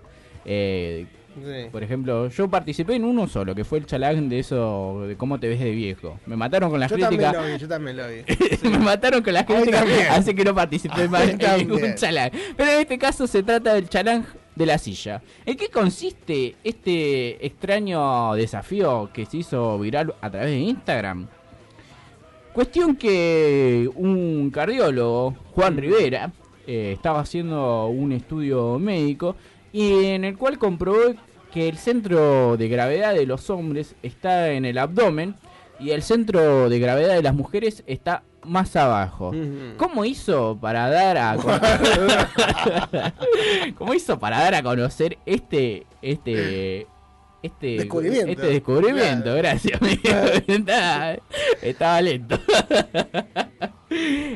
eh, 0.45 1.07
Sí. 1.35 1.69
por 1.73 1.83
ejemplo, 1.83 2.29
yo 2.29 2.49
participé 2.49 2.95
en 2.95 3.05
uno 3.05 3.27
solo, 3.27 3.55
que 3.55 3.65
fue 3.65 3.79
el 3.79 3.87
challenge 3.87 4.29
de 4.29 4.39
eso, 4.39 5.05
de 5.07 5.17
cómo 5.17 5.41
te 5.41 5.49
ves 5.49 5.59
de 5.61 5.71
viejo. 5.73 6.19
Me 6.27 6.37
mataron 6.37 6.71
con 6.71 6.79
las 6.81 6.91
Yo 6.91 6.99
también 6.99 7.21
críticas. 7.23 7.45
lo 7.47 7.53
vi, 7.53 7.59
yo 7.59 7.69
también 7.69 7.97
lo 7.97 8.05
vi. 8.09 8.69
me 8.71 8.79
mataron 8.79 9.23
con 9.23 9.35
las 9.35 9.45
críticas, 9.45 9.81
también. 9.81 10.07
así 10.11 10.35
que 10.35 10.45
no 10.45 10.55
participé 10.55 11.09
más 11.09 11.29
en 11.29 11.39
también. 11.39 11.69
ningún 11.69 11.95
challenge. 11.97 12.39
Pero 12.57 12.71
en 12.71 12.81
este 12.81 12.99
caso 12.99 13.27
se 13.27 13.43
trata 13.43 13.75
del 13.75 13.89
challenge 13.89 14.29
de 14.55 14.67
la 14.67 14.79
silla. 14.79 15.23
¿En 15.45 15.57
qué 15.57 15.69
consiste 15.69 16.55
este 16.63 17.45
extraño 17.45 18.35
desafío 18.35 19.11
que 19.13 19.27
se 19.27 19.39
hizo 19.39 19.79
viral 19.81 20.15
a 20.21 20.31
través 20.31 20.51
de 20.51 20.59
Instagram? 20.59 21.27
Cuestión 22.53 22.95
que 22.95 23.91
un 23.97 24.51
cardiólogo, 24.53 25.35
Juan 25.53 25.77
Rivera, 25.77 26.31
eh, 26.69 26.93
estaba 26.95 27.21
haciendo 27.21 27.87
un 27.89 28.13
estudio 28.13 28.79
médico 28.79 29.35
y 29.75 30.05
en 30.07 30.25
el 30.25 30.39
cual 30.39 30.59
comprobó 30.59 31.15
que 31.53 31.69
el 31.69 31.77
centro 31.79 32.57
de 32.57 32.69
gravedad 32.69 33.13
de 33.13 33.27
los 33.27 33.51
hombres 33.51 33.97
está 34.05 34.53
en 34.53 34.65
el 34.65 34.79
abdomen 34.79 35.35
y 35.81 35.91
el 35.91 36.03
centro 36.03 36.69
de 36.69 36.79
gravedad 36.79 37.15
de 37.17 37.23
las 37.23 37.35
mujeres 37.35 37.83
está 37.89 38.23
más 38.45 38.77
abajo. 38.77 39.33
¿Cómo 39.77 40.05
hizo 40.05 40.57
para 40.61 40.89
dar 40.89 41.19
a 41.19 41.37
con- 41.37 41.61
¿Cómo 43.79 43.95
hizo 43.95 44.17
para 44.19 44.39
dar 44.39 44.55
a 44.55 44.63
conocer 44.63 45.19
este 45.27 45.87
este 46.03 46.87
este 47.43 47.67
Descubrimiento. 47.79 48.31
Este 48.33 48.47
descubrimiento, 48.47 49.35
gracias. 49.35 49.81
Estaba, 50.47 51.17
estaba 51.63 52.01
lento. 52.01 52.39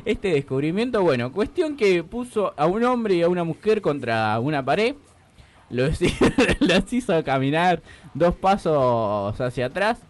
Este 0.04 0.28
descubrimiento, 0.28 1.02
bueno, 1.02 1.32
cuestión 1.32 1.76
que 1.76 2.04
puso 2.04 2.54
a 2.56 2.66
un 2.66 2.84
hombre 2.84 3.16
y 3.16 3.22
a 3.22 3.28
una 3.28 3.42
mujer 3.42 3.80
contra 3.80 4.38
una 4.38 4.64
pared, 4.64 4.94
los, 5.70 5.98
los 6.60 6.92
hizo 6.92 7.24
caminar 7.24 7.82
dos 8.14 8.34
pasos 8.34 9.40
hacia 9.40 9.66
atrás, 9.66 10.00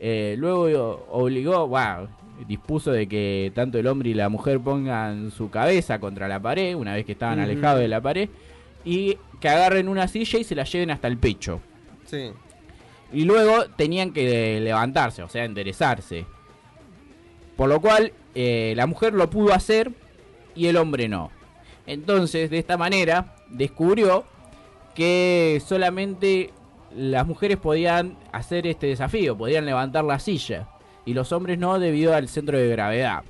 eh, 0.00 0.36
luego 0.38 1.06
obligó, 1.10 1.66
wow, 1.66 2.08
dispuso 2.46 2.92
de 2.92 3.08
que 3.08 3.52
tanto 3.54 3.78
el 3.78 3.86
hombre 3.86 4.10
y 4.10 4.14
la 4.14 4.28
mujer 4.28 4.60
pongan 4.60 5.30
su 5.30 5.50
cabeza 5.50 5.98
contra 5.98 6.28
la 6.28 6.40
pared, 6.40 6.74
una 6.74 6.94
vez 6.94 7.04
que 7.04 7.12
estaban 7.12 7.40
alejados 7.40 7.80
de 7.80 7.88
la 7.88 8.00
pared, 8.00 8.28
y 8.84 9.18
que 9.40 9.48
agarren 9.48 9.88
una 9.88 10.08
silla 10.08 10.38
y 10.38 10.44
se 10.44 10.54
la 10.54 10.64
lleven 10.64 10.90
hasta 10.90 11.08
el 11.08 11.18
pecho. 11.18 11.60
Sí. 12.04 12.30
Y 13.12 13.24
luego 13.24 13.66
tenían 13.76 14.12
que 14.12 14.60
levantarse, 14.60 15.22
o 15.22 15.28
sea, 15.28 15.44
enderezarse. 15.44 16.26
Por 17.56 17.68
lo 17.68 17.80
cual, 17.80 18.12
eh, 18.34 18.74
la 18.76 18.86
mujer 18.86 19.14
lo 19.14 19.28
pudo 19.30 19.52
hacer 19.52 19.90
y 20.54 20.66
el 20.66 20.76
hombre 20.76 21.08
no. 21.08 21.30
Entonces, 21.86 22.50
de 22.50 22.58
esta 22.58 22.76
manera, 22.76 23.34
descubrió 23.48 24.24
que 24.98 25.62
solamente 25.64 26.50
las 26.92 27.24
mujeres 27.24 27.56
podían 27.56 28.16
hacer 28.32 28.66
este 28.66 28.88
desafío, 28.88 29.38
podían 29.38 29.64
levantar 29.64 30.02
la 30.02 30.18
silla. 30.18 30.66
Y 31.06 31.14
los 31.14 31.30
hombres 31.30 31.56
no 31.56 31.78
debido 31.78 32.16
al 32.16 32.28
centro 32.28 32.58
de 32.58 32.66
gravedad. 32.66 33.22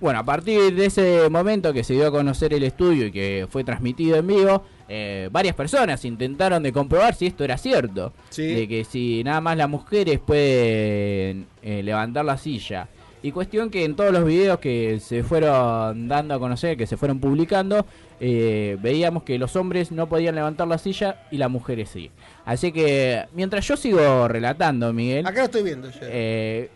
Bueno, 0.00 0.18
a 0.18 0.24
partir 0.24 0.74
de 0.74 0.86
ese 0.86 1.30
momento 1.30 1.72
que 1.72 1.84
se 1.84 1.94
dio 1.94 2.08
a 2.08 2.10
conocer 2.10 2.52
el 2.52 2.64
estudio 2.64 3.06
y 3.06 3.12
que 3.12 3.46
fue 3.48 3.62
transmitido 3.62 4.16
en 4.16 4.26
vivo, 4.26 4.64
eh, 4.88 5.28
varias 5.30 5.54
personas 5.54 6.04
intentaron 6.04 6.64
de 6.64 6.72
comprobar 6.72 7.14
si 7.14 7.26
esto 7.26 7.44
era 7.44 7.58
cierto. 7.58 8.12
De 8.36 8.66
que 8.66 8.82
si 8.82 9.22
nada 9.22 9.40
más 9.40 9.56
las 9.56 9.68
mujeres 9.68 10.18
pueden 10.18 11.46
eh, 11.62 11.82
levantar 11.84 12.24
la 12.24 12.36
silla. 12.38 12.88
Y 13.22 13.32
cuestión 13.32 13.70
que 13.70 13.84
en 13.84 13.96
todos 13.96 14.12
los 14.12 14.24
videos 14.24 14.58
que 14.60 15.00
se 15.00 15.24
fueron 15.24 16.06
dando 16.08 16.34
a 16.34 16.38
conocer, 16.38 16.76
que 16.76 16.86
se 16.86 16.96
fueron 16.96 17.18
publicando, 17.18 17.84
eh, 18.20 18.76
veíamos 18.80 19.24
que 19.24 19.38
los 19.38 19.56
hombres 19.56 19.90
no 19.90 20.08
podían 20.08 20.36
levantar 20.36 20.68
la 20.68 20.78
silla 20.78 21.22
y 21.30 21.36
las 21.38 21.50
mujeres 21.50 21.88
sí. 21.90 22.10
Así 22.44 22.70
que 22.70 23.24
mientras 23.34 23.66
yo 23.66 23.76
sigo 23.76 24.28
relatando, 24.28 24.92
Miguel, 24.92 25.26
Acá 25.26 25.40
lo 25.40 25.44
estoy 25.46 25.62
viendo 25.64 25.90
yo. 25.90 25.98
eh, 26.02 26.70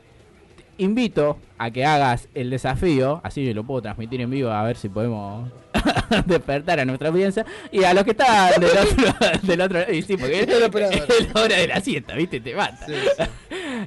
invito 0.79 1.39
a 1.59 1.71
que 1.71 1.85
hagas 1.85 2.29
el 2.35 2.51
desafío, 2.51 3.21
así 3.23 3.55
lo 3.55 3.63
puedo 3.65 3.83
transmitir 3.83 4.21
en 4.21 4.31
vivo 4.31 4.51
a 4.51 4.65
ver 4.65 4.77
si 4.77 4.89
podemos 4.89 5.49
despertar 6.27 6.81
a 6.81 6.85
nuestra 6.85 7.09
audiencia 7.11 7.47
y 7.71 7.85
a 7.85 7.95
los 7.95 8.03
que 8.03 8.11
están 8.13 8.61
del 8.61 8.71
otro, 8.79 9.15
del 9.43 9.61
otro 9.61 9.93
y 9.93 10.03
sí, 10.03 10.17
porque 10.17 10.41
es, 10.43 10.49
es 10.49 11.33
la 11.35 11.41
hora 11.41 11.57
de 11.57 11.69
la 11.69 11.81
siesta, 11.81 12.15
¿viste? 12.17 12.41
Te 12.41 12.55
mata. 12.57 12.85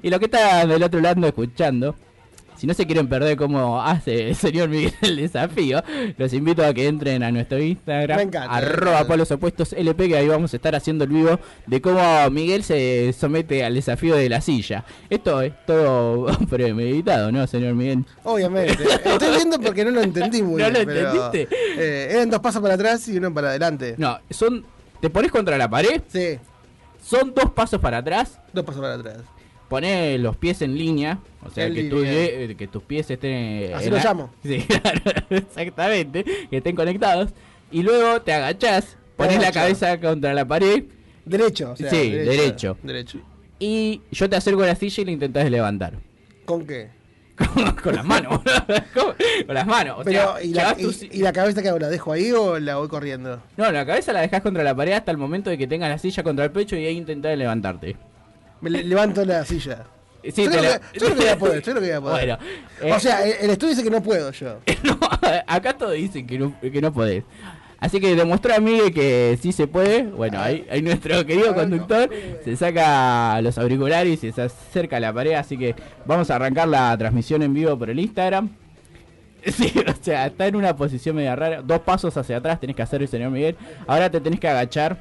y 0.01 0.09
los 0.09 0.19
que 0.19 0.25
están 0.25 0.69
del 0.69 0.83
otro 0.83 1.01
lado 1.01 1.27
escuchando, 1.27 1.95
si 2.57 2.67
no 2.67 2.73
se 2.73 2.85
quieren 2.85 3.07
perder 3.07 3.37
cómo 3.37 3.81
hace 3.81 4.29
el 4.29 4.35
señor 4.35 4.69
Miguel 4.69 4.93
el 5.01 5.15
desafío, 5.17 5.83
los 6.17 6.33
invito 6.33 6.65
a 6.65 6.73
que 6.73 6.87
entren 6.87 7.23
a 7.23 7.31
nuestro 7.31 7.59
Instagram, 7.59 8.19
encanta, 8.19 8.53
arroba 8.55 9.05
polos 9.05 9.31
opuestos 9.31 9.73
LP, 9.73 10.07
que 10.09 10.17
ahí 10.17 10.27
vamos 10.27 10.53
a 10.53 10.55
estar 10.57 10.75
haciendo 10.75 11.03
el 11.05 11.09
vivo 11.09 11.39
de 11.67 11.81
cómo 11.81 12.01
Miguel 12.31 12.63
se 12.63 13.13
somete 13.13 13.63
al 13.63 13.75
desafío 13.75 14.15
de 14.15 14.29
la 14.29 14.41
silla. 14.41 14.83
Esto 15.09 15.41
es 15.41 15.53
todo 15.65 16.27
premeditado, 16.49 17.31
¿no, 17.31 17.45
señor 17.47 17.73
Miguel? 17.75 18.05
Obviamente. 18.23 18.83
Estoy 18.83 19.35
viendo 19.35 19.59
porque 19.59 19.83
no 19.85 19.91
lo 19.91 20.01
entendí 20.01 20.41
muy 20.41 20.61
¿No 20.61 20.69
bien. 20.69 20.73
lo 20.85 20.93
pero, 20.93 21.11
entendiste? 21.11 21.47
eh, 21.77 22.07
eran 22.11 22.29
dos 22.29 22.39
pasos 22.39 22.61
para 22.61 22.75
atrás 22.75 23.07
y 23.07 23.17
uno 23.17 23.33
para 23.33 23.49
adelante. 23.49 23.95
No, 23.97 24.19
son. 24.29 24.65
¿Te 25.01 25.09
pones 25.09 25.31
contra 25.31 25.57
la 25.57 25.69
pared? 25.69 26.01
Sí. 26.07 26.39
Son 27.03 27.33
dos 27.35 27.51
pasos 27.51 27.79
para 27.79 27.97
atrás. 27.99 28.39
Dos 28.53 28.65
pasos 28.65 28.81
para 28.81 28.95
atrás. 28.95 29.17
Poner 29.75 30.19
los 30.21 30.37
pies 30.37 30.61
en 30.61 30.77
línea, 30.77 31.19
o 31.45 31.49
sea, 31.49 31.69
que, 31.69 31.83
tu- 31.85 31.97
línea. 31.97 32.13
eh, 32.13 32.55
que 32.57 32.67
tus 32.67 32.81
pies 32.83 33.09
estén... 33.11 33.73
Así 33.73 33.89
lo 33.89 33.97
la- 33.97 34.03
llamo. 34.03 34.33
Sí, 34.43 34.59
claro, 34.61 35.01
exactamente, 35.29 36.23
que 36.49 36.57
estén 36.57 36.75
conectados. 36.75 37.31
Y 37.71 37.83
luego 37.83 38.21
te 38.21 38.31
agachás, 38.31 38.95
pones 39.17 39.41
la 39.41 39.51
cabeza 39.51 39.99
contra 39.99 40.33
la 40.33 40.45
pared. 40.47 40.83
Derecho, 41.25 41.71
o 41.71 41.75
sea, 41.75 41.89
sí, 41.89 42.11
derecho. 42.11 42.77
Derecho. 42.83 43.19
Y 43.59 44.01
yo 44.11 44.29
te 44.29 44.35
acerco 44.37 44.63
a 44.63 44.67
la 44.67 44.75
silla 44.75 45.01
y 45.01 45.05
la 45.05 45.11
intentás 45.11 45.49
levantar. 45.51 45.93
¿Con 46.45 46.65
qué? 46.65 46.89
Con 47.83 47.95
las 47.95 48.05
manos. 48.05 48.39
¿Cómo? 48.93 49.13
Con 49.45 49.55
las 49.55 49.67
manos. 49.67 49.99
O 49.99 50.03
Pero, 50.05 50.35
sea, 50.37 50.43
¿y, 50.43 50.53
la, 50.53 50.75
y- 50.79 51.19
y 51.19 51.21
cabeza 51.33 51.61
que 51.61 51.67
hago? 51.67 51.79
¿La 51.79 51.89
dejo 51.89 52.13
ahí 52.13 52.31
o 52.31 52.59
la 52.59 52.77
voy 52.77 52.87
corriendo? 52.87 53.41
No, 53.57 53.69
la 53.71 53.85
cabeza 53.85 54.13
la 54.13 54.21
dejas 54.21 54.41
contra 54.41 54.63
la 54.63 54.73
pared 54.73 54.93
hasta 54.93 55.11
el 55.11 55.17
momento 55.17 55.49
de 55.49 55.57
que 55.57 55.67
tengas 55.67 55.89
la 55.89 55.97
silla 55.97 56.23
contra 56.23 56.45
el 56.45 56.51
pecho 56.51 56.77
y 56.77 56.85
ahí 56.85 56.95
intentás 56.95 57.37
levantarte. 57.37 57.97
Me 58.61 58.69
le- 58.69 58.83
levanto 58.83 59.23
la 59.25 59.43
silla. 59.45 59.85
Sí, 60.33 60.43
yo, 60.45 60.49
creo 60.49 60.63
la- 60.63 60.79
que, 60.79 60.99
yo 60.99 61.05
creo 61.05 61.09
que 61.15 61.21
voy 61.21 61.27
a 61.29 61.37
poder, 61.37 61.55
yo 61.61 61.71
creo 61.71 61.75
que 61.75 61.79
voy 61.81 61.91
a 61.91 62.01
poder. 62.01 62.37
Bueno, 62.37 62.37
eh, 62.81 62.93
o 62.93 62.99
sea, 62.99 63.23
el, 63.25 63.33
el 63.41 63.49
estudio 63.51 63.71
dice 63.75 63.83
que 63.83 63.91
no 63.91 64.01
puedo 64.01 64.31
yo. 64.31 64.57
Acá 65.47 65.73
todos 65.77 65.93
dicen 65.93 66.25
que 66.25 66.39
no, 66.39 66.59
que 66.59 66.81
no 66.81 66.91
podés. 66.91 67.23
Así 67.77 67.99
que 67.99 68.15
demostró 68.15 68.55
a 68.55 68.59
Miguel 68.59 68.91
que 68.93 69.37
sí 69.39 69.51
se 69.51 69.67
puede. 69.67 70.03
Bueno, 70.03 70.39
ahí, 70.41 70.65
ahí 70.71 70.81
nuestro 70.81 71.23
querido 71.25 71.53
conductor 71.53 72.09
se 72.43 72.55
saca 72.55 73.39
los 73.41 73.57
auriculares 73.59 74.23
y 74.23 74.31
se 74.31 74.41
acerca 74.41 74.97
a 74.97 74.99
la 74.99 75.13
pared. 75.13 75.33
Así 75.33 75.57
que 75.57 75.75
vamos 76.05 76.31
a 76.31 76.37
arrancar 76.37 76.67
la 76.69 76.97
transmisión 76.97 77.43
en 77.43 77.53
vivo 77.53 77.77
por 77.77 77.89
el 77.89 77.99
Instagram. 77.99 78.49
Sí, 79.45 79.71
o 79.87 79.93
sea, 80.03 80.25
está 80.25 80.47
en 80.47 80.55
una 80.55 80.75
posición 80.75 81.15
media 81.17 81.35
rara. 81.35 81.61
Dos 81.61 81.81
pasos 81.81 82.17
hacia 82.17 82.37
atrás 82.37 82.59
tenés 82.59 82.75
que 82.75 82.81
hacer 82.81 83.03
el 83.03 83.07
señor 83.07 83.29
Miguel. 83.29 83.55
Ahora 83.85 84.09
te 84.09 84.19
tenés 84.19 84.39
que 84.39 84.47
agachar. 84.47 84.97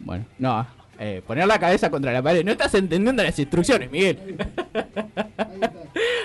Bueno, 0.00 0.26
no. 0.38 0.66
Eh, 0.98 1.22
poner 1.26 1.46
la 1.46 1.58
cabeza 1.58 1.90
contra 1.90 2.12
la 2.12 2.22
pared. 2.22 2.44
No 2.44 2.52
estás 2.52 2.74
entendiendo 2.74 3.22
las 3.22 3.38
instrucciones, 3.38 3.90
Miguel. 3.90 4.18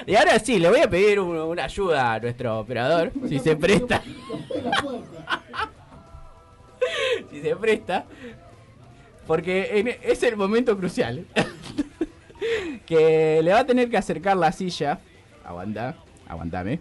y 0.07 0.15
ahora 0.15 0.39
sí, 0.39 0.59
le 0.59 0.69
voy 0.69 0.79
a 0.81 0.89
pedir 0.89 1.19
un- 1.19 1.37
una 1.37 1.65
ayuda 1.65 2.13
a 2.13 2.19
nuestro 2.19 2.59
operador. 2.59 3.11
Si 3.27 3.39
se 3.39 3.55
presta. 3.55 4.01
si 7.31 7.41
se 7.41 7.55
presta. 7.55 8.05
Porque 9.27 9.79
en- 9.79 9.95
es 10.01 10.23
el 10.23 10.35
momento 10.37 10.77
crucial. 10.77 11.25
que 12.85 13.41
le 13.43 13.51
va 13.53 13.59
a 13.59 13.65
tener 13.65 13.89
que 13.89 13.97
acercar 13.97 14.37
la 14.37 14.51
silla. 14.51 14.99
Aguanta, 15.45 15.95
aguantame. 16.27 16.79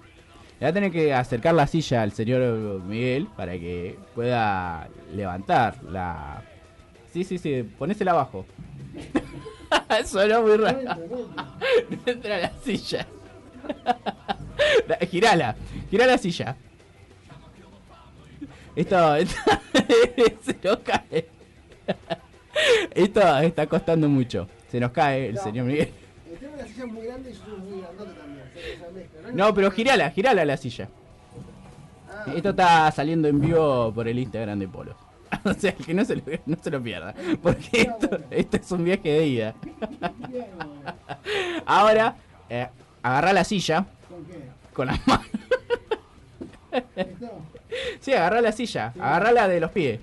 Le 0.61 0.64
va 0.66 0.70
a 0.70 0.72
tener 0.72 0.91
que 0.91 1.14
acercar 1.14 1.55
la 1.55 1.66
silla 1.66 2.03
al 2.03 2.12
señor 2.12 2.43
Miguel 2.82 3.28
para 3.36 3.53
que 3.53 3.97
pueda 4.14 4.89
levantar 5.14 5.82
la. 5.84 6.43
Sí, 7.18 7.24
sí, 7.24 7.38
sí, 7.38 7.62
ponésela 7.76 8.12
abajo. 8.12 8.46
Sonó 10.06 10.42
muy 10.42 10.56
raro. 10.56 10.78
No 10.84 11.98
entra 12.06 12.38
la 12.38 12.52
silla. 12.62 13.06
La- 14.86 14.98
Girala, 15.04 15.56
gira 15.90 16.06
la 16.06 16.16
silla. 16.16 16.54
Esto, 18.76 19.16
esto 19.16 19.34
se 20.44 20.56
nos 20.62 20.78
cae. 20.78 21.26
Esto 22.94 23.38
está 23.40 23.66
costando 23.66 24.08
mucho. 24.08 24.46
Se 24.70 24.78
nos 24.78 24.92
cae 24.92 25.30
el 25.30 25.38
señor 25.38 25.66
Miguel. 25.66 25.90
Tengo 26.38 26.54
una 26.54 26.66
silla 26.68 26.86
muy 26.86 27.04
grande 27.04 27.30
y 27.30 27.32
yo 27.32 27.40
soy 27.44 27.58
muy 27.58 27.80
grandote 27.80 28.12
también. 28.12 29.08
No, 29.36 29.52
pero 29.54 29.72
girala, 29.72 30.08
girala 30.10 30.44
la 30.44 30.56
silla. 30.56 30.88
Esto 32.32 32.50
está 32.50 32.92
saliendo 32.92 33.26
en 33.26 33.40
vivo 33.40 33.92
por 33.92 34.06
el 34.06 34.20
Instagram 34.20 34.60
de 34.60 34.68
Polo. 34.68 35.07
O 35.45 35.55
sea, 35.55 35.72
que 35.72 35.95
no 35.95 36.05
se 36.05 36.16
lo, 36.16 36.22
no 36.47 36.57
se 36.61 36.70
lo 36.70 36.83
pierda. 36.83 37.14
Porque 37.43 37.83
esto, 37.83 38.20
esto 38.31 38.57
es 38.57 38.72
un 38.72 38.85
viaje 38.85 39.09
de 39.11 39.26
ida. 39.26 39.55
Ahora, 41.66 42.16
eh, 42.49 42.68
agarrá 43.03 43.33
la 43.33 43.45
silla 43.45 43.87
con 44.72 44.87
las 44.87 45.07
manos. 45.07 45.26
Sí, 48.01 48.12
agarrá 48.12 48.41
la 48.41 48.53
silla. 48.53 48.93
Agarrá 48.99 49.49
de 49.49 49.61
los 49.61 49.70
pies. 49.70 50.01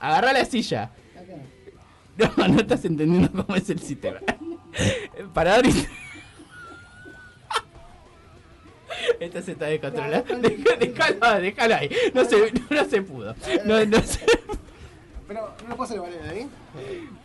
Agarrá 0.00 0.32
la 0.32 0.44
silla. 0.44 0.90
No, 2.16 2.48
no 2.48 2.60
estás 2.60 2.84
entendiendo 2.84 3.44
cómo 3.44 3.56
es 3.56 3.68
el 3.70 3.80
sistema. 3.80 4.18
Parador 5.34 5.66
y... 5.66 5.86
Esto 9.20 9.42
se 9.42 9.52
está 9.52 9.66
descontrolando. 9.66 10.24
Deja- 10.38 10.76
Déjalo, 10.78 11.40
déjalo 11.40 11.74
ahí. 11.76 11.90
No 12.14 12.24
se, 12.24 12.52
no 12.70 12.84
se 12.84 13.02
pudo. 13.02 13.34
No, 13.64 13.84
no 13.84 14.00
se, 14.02 14.20
Pero 15.28 15.54
no 15.68 15.76
puedo 15.76 15.82
hacer 15.84 16.00
valer 16.00 16.20
ahí. 16.30 16.48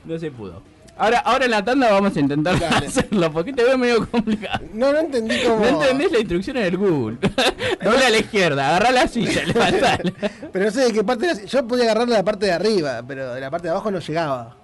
no 0.06 0.20
se 0.20 0.32
pudo. 0.32 0.62
Ahora, 0.98 1.20
ahora 1.20 1.46
en 1.46 1.52
la 1.52 1.64
tanda 1.64 1.90
vamos 1.92 2.14
a 2.18 2.20
intentar 2.20 2.60
Dale. 2.60 2.88
hacerlo 2.88 3.32
porque 3.32 3.54
te 3.54 3.64
veo 3.64 3.78
medio 3.78 4.06
complicado. 4.10 4.66
No, 4.74 4.92
no 4.92 5.00
entendí 5.00 5.38
cómo. 5.46 5.60
No 5.60 5.82
entendés 5.82 6.12
la 6.12 6.20
instrucción 6.20 6.58
en 6.58 6.64
el 6.66 6.78
Google. 6.78 7.18
Doble 7.82 8.06
a 8.06 8.10
la 8.10 8.18
izquierda, 8.18 8.68
agarrá 8.70 8.92
la 8.92 9.08
silla, 9.08 9.46
levantala. 9.46 10.12
Pero 10.52 10.66
no 10.66 10.72
sé 10.72 10.82
de 10.82 10.92
qué 10.92 11.04
parte 11.06 11.28
de 11.28 11.36
la- 11.36 11.44
Yo 11.46 11.66
podía 11.66 11.86
agarrar 11.86 12.06
de 12.06 12.14
la 12.16 12.24
parte 12.24 12.48
de 12.48 12.52
arriba, 12.52 13.02
pero 13.08 13.34
de 13.34 13.40
la 13.40 13.50
parte 13.50 13.68
de 13.68 13.72
abajo 13.72 13.90
no 13.92 14.00
llegaba. 14.00 14.58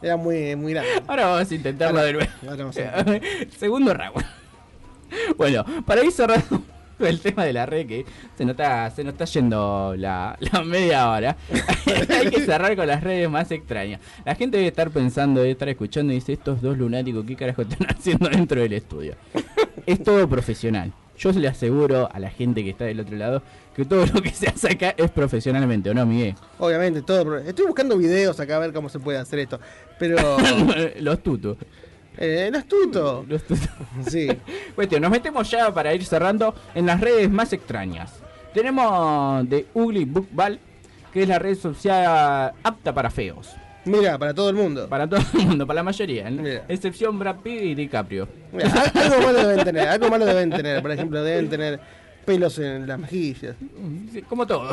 Era 0.00 0.16
muy, 0.16 0.54
muy 0.54 0.72
grande. 0.72 0.90
Ahora 1.08 1.26
vamos 1.26 1.50
a 1.50 1.54
intentarlo 1.54 1.98
Ahora- 1.98 2.06
de 2.06 2.12
nuevo. 2.12 2.30
ahora 2.48 2.56
vamos 2.64 2.76
a 2.78 3.58
Segundo 3.58 3.94
round. 3.94 4.24
Bueno, 5.36 5.64
para 5.86 6.04
ir 6.04 6.12
cerrando 6.12 6.62
el 6.98 7.20
tema 7.20 7.44
de 7.44 7.52
la 7.52 7.66
red 7.66 7.86
que 7.86 8.04
se 8.36 8.44
nos 8.44 8.52
está, 8.52 8.90
se 8.90 9.04
nos 9.04 9.12
está 9.12 9.24
yendo 9.24 9.94
la, 9.96 10.36
la 10.40 10.62
media 10.62 11.10
hora. 11.10 11.36
Hay 12.08 12.30
que 12.30 12.40
cerrar 12.40 12.76
con 12.76 12.86
las 12.86 13.02
redes 13.02 13.28
más 13.30 13.50
extrañas. 13.50 14.00
La 14.24 14.34
gente 14.34 14.56
debe 14.56 14.68
estar 14.68 14.90
pensando, 14.90 15.40
debe 15.40 15.52
estar 15.52 15.68
escuchando 15.68 16.12
y 16.12 16.16
dice, 16.16 16.32
estos 16.32 16.60
dos 16.60 16.76
lunáticos, 16.78 17.24
¿qué 17.26 17.36
carajo 17.36 17.62
están 17.62 17.88
haciendo 17.90 18.28
dentro 18.28 18.60
del 18.60 18.72
estudio? 18.72 19.16
Es 19.86 20.02
todo 20.02 20.28
profesional. 20.28 20.92
Yo 21.18 21.30
le 21.32 21.46
aseguro 21.46 22.08
a 22.12 22.18
la 22.18 22.30
gente 22.30 22.64
que 22.64 22.70
está 22.70 22.84
del 22.84 23.00
otro 23.00 23.16
lado 23.16 23.42
que 23.76 23.84
todo 23.84 24.04
lo 24.06 24.20
que 24.20 24.30
se 24.30 24.48
hace 24.48 24.72
acá 24.72 24.94
es 24.96 25.10
profesionalmente, 25.10 25.90
¿o 25.90 25.94
no, 25.94 26.04
Miguel? 26.04 26.34
Obviamente, 26.58 27.02
todo. 27.02 27.38
Estoy 27.38 27.66
buscando 27.66 27.96
videos 27.96 28.38
acá 28.38 28.56
a 28.56 28.58
ver 28.58 28.72
cómo 28.72 28.88
se 28.88 28.98
puede 28.98 29.18
hacer 29.18 29.38
esto. 29.38 29.58
Pero. 29.98 30.36
Los 31.00 31.22
tutos. 31.22 31.56
Eh, 32.18 32.48
no 32.52 32.58
es 32.58 32.66
tuto. 32.68 33.24
Los 33.28 33.42
tutos. 33.46 33.68
Sí. 34.08 34.28
Cuestión, 34.74 35.02
nos 35.02 35.10
metemos 35.10 35.50
ya 35.50 35.72
para 35.72 35.94
ir 35.94 36.04
cerrando 36.04 36.54
en 36.74 36.86
las 36.86 37.00
redes 37.00 37.30
más 37.30 37.52
extrañas. 37.52 38.12
Tenemos 38.54 39.48
de 39.48 39.66
Ugly 39.74 40.04
Bookball, 40.04 40.58
que 41.12 41.22
es 41.22 41.28
la 41.28 41.38
red 41.38 41.56
social 41.56 42.52
apta 42.62 42.92
para 42.92 43.10
feos. 43.10 43.50
Mira, 43.84 44.16
para 44.18 44.32
todo 44.32 44.48
el 44.50 44.54
mundo. 44.54 44.88
Para 44.88 45.08
todo 45.08 45.20
el 45.34 45.46
mundo, 45.46 45.66
para 45.66 45.78
la 45.78 45.82
mayoría. 45.82 46.30
¿no? 46.30 46.46
Excepción 46.68 47.18
Brad 47.18 47.36
Pitt 47.36 47.62
y 47.62 47.74
DiCaprio. 47.74 48.28
Algo 48.94 49.20
malo 49.26 49.48
deben 49.48 49.64
tener. 49.64 49.88
Algo 49.88 50.08
malo 50.08 50.24
deben 50.24 50.50
tener. 50.50 50.82
Por 50.82 50.92
ejemplo, 50.92 51.22
deben 51.24 51.48
tener 51.48 51.80
pelos 52.24 52.58
en 52.58 52.86
las 52.86 52.98
mejillas. 52.98 53.56
Como 54.28 54.46
todo. 54.46 54.72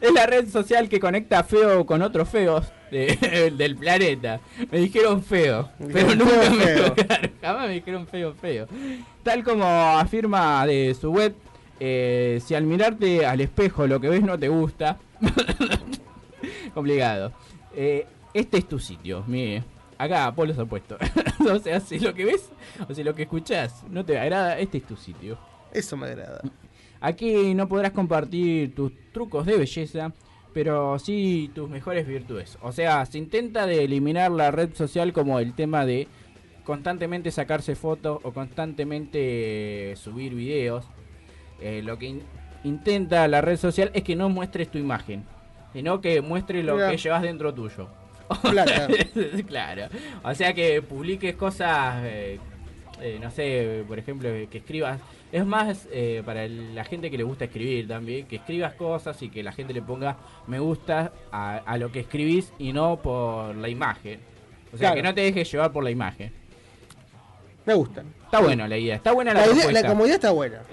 Es 0.00 0.12
la 0.12 0.26
red 0.26 0.48
social 0.48 0.88
que 0.88 1.00
conecta 1.00 1.42
feo 1.44 1.84
con 1.86 2.02
otros 2.02 2.28
feos 2.28 2.66
de- 2.90 3.52
del 3.56 3.76
planeta. 3.76 4.40
Me 4.70 4.78
dijeron 4.78 5.22
feo, 5.22 5.70
pero 5.78 5.88
Dijeron 6.10 6.18
nunca 6.18 6.50
feo, 6.52 6.94
me 6.96 7.30
jamás 7.42 7.66
me 7.68 7.74
dijeron 7.74 8.06
feo, 8.06 8.34
feo. 8.34 8.66
Tal 9.22 9.42
como 9.44 9.64
afirma 9.64 10.66
de 10.66 10.96
su 11.00 11.10
web, 11.12 11.34
eh, 11.80 12.40
si 12.44 12.54
al 12.54 12.64
mirarte 12.64 13.24
al 13.26 13.40
espejo 13.40 13.86
lo 13.86 14.00
que 14.00 14.08
ves 14.08 14.22
no 14.22 14.38
te 14.38 14.48
gusta, 14.48 14.98
complicado. 16.74 17.32
Eh, 17.74 18.06
este 18.34 18.58
es 18.58 18.68
tu 18.68 18.78
sitio, 18.78 19.24
mire. 19.26 19.64
Acá, 19.96 20.32
polos 20.32 20.56
opuestos. 20.58 20.98
o 21.50 21.58
sea, 21.58 21.80
si 21.80 21.98
lo 21.98 22.14
que 22.14 22.24
ves 22.24 22.50
o 22.88 22.94
si 22.94 23.02
lo 23.02 23.14
que 23.14 23.22
escuchás 23.22 23.82
no 23.90 24.04
te 24.04 24.18
agrada, 24.18 24.58
este 24.58 24.78
es 24.78 24.84
tu 24.84 24.96
sitio. 24.96 25.38
Eso 25.72 25.96
me 25.96 26.06
agrada. 26.06 26.40
Aquí 27.00 27.54
no 27.54 27.68
podrás 27.68 27.92
compartir 27.92 28.74
tus 28.74 28.92
trucos 29.12 29.46
de 29.46 29.56
belleza, 29.56 30.12
pero 30.52 30.98
sí 30.98 31.50
tus 31.54 31.68
mejores 31.70 32.06
virtudes. 32.06 32.58
O 32.62 32.72
sea, 32.72 33.04
se 33.06 33.18
intenta 33.18 33.66
de 33.66 33.84
eliminar 33.84 34.30
la 34.30 34.50
red 34.50 34.74
social 34.74 35.12
como 35.12 35.38
el 35.38 35.54
tema 35.54 35.86
de 35.86 36.08
constantemente 36.64 37.30
sacarse 37.30 37.74
fotos 37.76 38.18
o 38.22 38.32
constantemente 38.32 39.94
subir 39.96 40.34
videos. 40.34 40.84
Eh, 41.60 41.82
lo 41.84 41.98
que 41.98 42.06
in- 42.06 42.22
intenta 42.64 43.26
la 43.28 43.40
red 43.40 43.56
social 43.56 43.90
es 43.94 44.02
que 44.02 44.16
no 44.16 44.28
muestres 44.28 44.70
tu 44.70 44.78
imagen, 44.78 45.24
sino 45.72 46.00
que 46.00 46.20
muestres 46.20 46.64
lo 46.64 46.74
Mira. 46.74 46.90
que 46.90 46.96
llevas 46.96 47.22
dentro 47.22 47.52
tuyo. 47.54 47.88
Plata. 48.42 48.88
claro. 49.46 49.82
O 50.22 50.34
sea 50.34 50.52
que 50.52 50.82
publiques 50.82 51.34
cosas, 51.36 52.02
eh, 52.04 52.38
eh, 53.00 53.18
no 53.22 53.30
sé, 53.30 53.84
por 53.88 53.98
ejemplo, 53.98 54.28
que 54.50 54.58
escribas. 54.58 55.00
Es 55.30 55.44
más 55.44 55.86
eh, 55.92 56.22
para 56.24 56.44
el- 56.44 56.74
la 56.74 56.84
gente 56.84 57.10
que 57.10 57.18
le 57.18 57.24
gusta 57.24 57.44
escribir 57.44 57.86
también, 57.86 58.26
que 58.26 58.36
escribas 58.36 58.74
cosas 58.74 59.20
y 59.22 59.28
que 59.28 59.42
la 59.42 59.52
gente 59.52 59.72
le 59.74 59.82
ponga 59.82 60.16
me 60.46 60.58
gusta 60.58 61.12
a, 61.30 61.56
a 61.58 61.76
lo 61.78 61.92
que 61.92 62.00
escribís 62.00 62.52
y 62.58 62.72
no 62.72 62.96
por 63.02 63.54
la 63.56 63.68
imagen. 63.68 64.20
O 64.68 64.76
sea, 64.76 64.78
Claro. 64.90 64.94
que 64.96 65.02
no 65.02 65.14
te 65.14 65.20
dejes 65.22 65.50
llevar 65.52 65.70
por 65.72 65.84
la 65.84 65.90
imagen. 65.90 66.32
Me 67.66 67.74
gusta. 67.74 68.02
Está 68.24 68.40
buena 68.40 68.66
la 68.66 68.78
idea, 68.78 68.96
está 68.96 69.12
buena 69.12 69.34
la, 69.34 69.40
La, 69.40 69.46
idea- 69.46 69.54
propuesta. 69.56 69.82
la 69.82 69.88
comodidad 69.88 70.14
está 70.14 70.30
buena. 70.30 70.60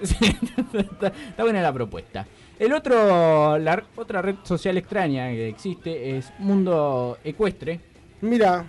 está, 0.72 1.06
está 1.08 1.42
buena 1.42 1.60
la 1.62 1.72
propuesta. 1.72 2.26
El 2.58 2.72
otro, 2.72 3.58
la 3.58 3.82
otra 3.96 4.22
red 4.22 4.36
social 4.42 4.78
extraña 4.78 5.28
que 5.28 5.48
existe 5.48 6.16
es 6.16 6.32
Mundo 6.38 7.18
Ecuestre. 7.22 7.80
Mira. 8.22 8.64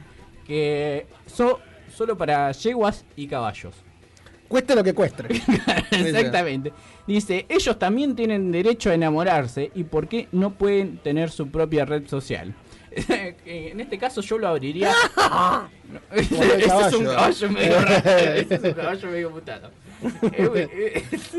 Que 0.45 1.05
so- 1.25 1.59
solo 1.93 2.17
para 2.17 2.51
yeguas 2.51 3.05
y 3.15 3.27
caballos. 3.27 3.75
Cueste 4.47 4.75
lo 4.75 4.83
que 4.83 4.93
cueste. 4.93 5.23
Exactamente. 5.91 6.71
Dice, 7.05 7.45
ellos 7.49 7.77
también 7.77 8.15
tienen 8.15 8.51
derecho 8.51 8.89
a 8.89 8.93
enamorarse 8.93 9.71
y 9.75 9.83
por 9.83 10.07
qué 10.07 10.27
no 10.31 10.51
pueden 10.51 10.97
tener 10.97 11.29
su 11.31 11.49
propia 11.49 11.85
red 11.85 12.07
social. 12.07 12.53
en 13.45 13.79
este 13.79 13.97
caso 13.97 14.21
yo 14.21 14.37
lo 14.37 14.47
abriría. 14.47 14.91
No, 15.87 16.01
ese, 16.11 16.35
es 16.35 16.93
un 16.93 17.05
caballo. 17.05 17.13
caballo 17.13 17.49
medio 17.51 17.79
raro. 17.79 17.95
Ese 18.35 18.55
es 18.55 18.61
un 18.63 18.73
caballo 18.73 19.07
medio 19.09 19.31
putado. 19.31 19.71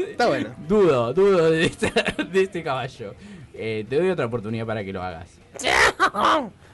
Está 0.09 0.27
bueno. 0.27 0.55
Dudo, 0.67 1.13
dudo 1.13 1.51
de, 1.51 1.67
esta- 1.67 1.93
de 2.33 2.43
este 2.43 2.63
caballo. 2.63 3.15
Eh, 3.53 3.85
te 3.89 3.97
doy 3.97 4.09
otra 4.09 4.25
oportunidad 4.25 4.65
para 4.65 4.83
que 4.83 4.93
lo 4.93 5.03
hagas. 5.03 5.29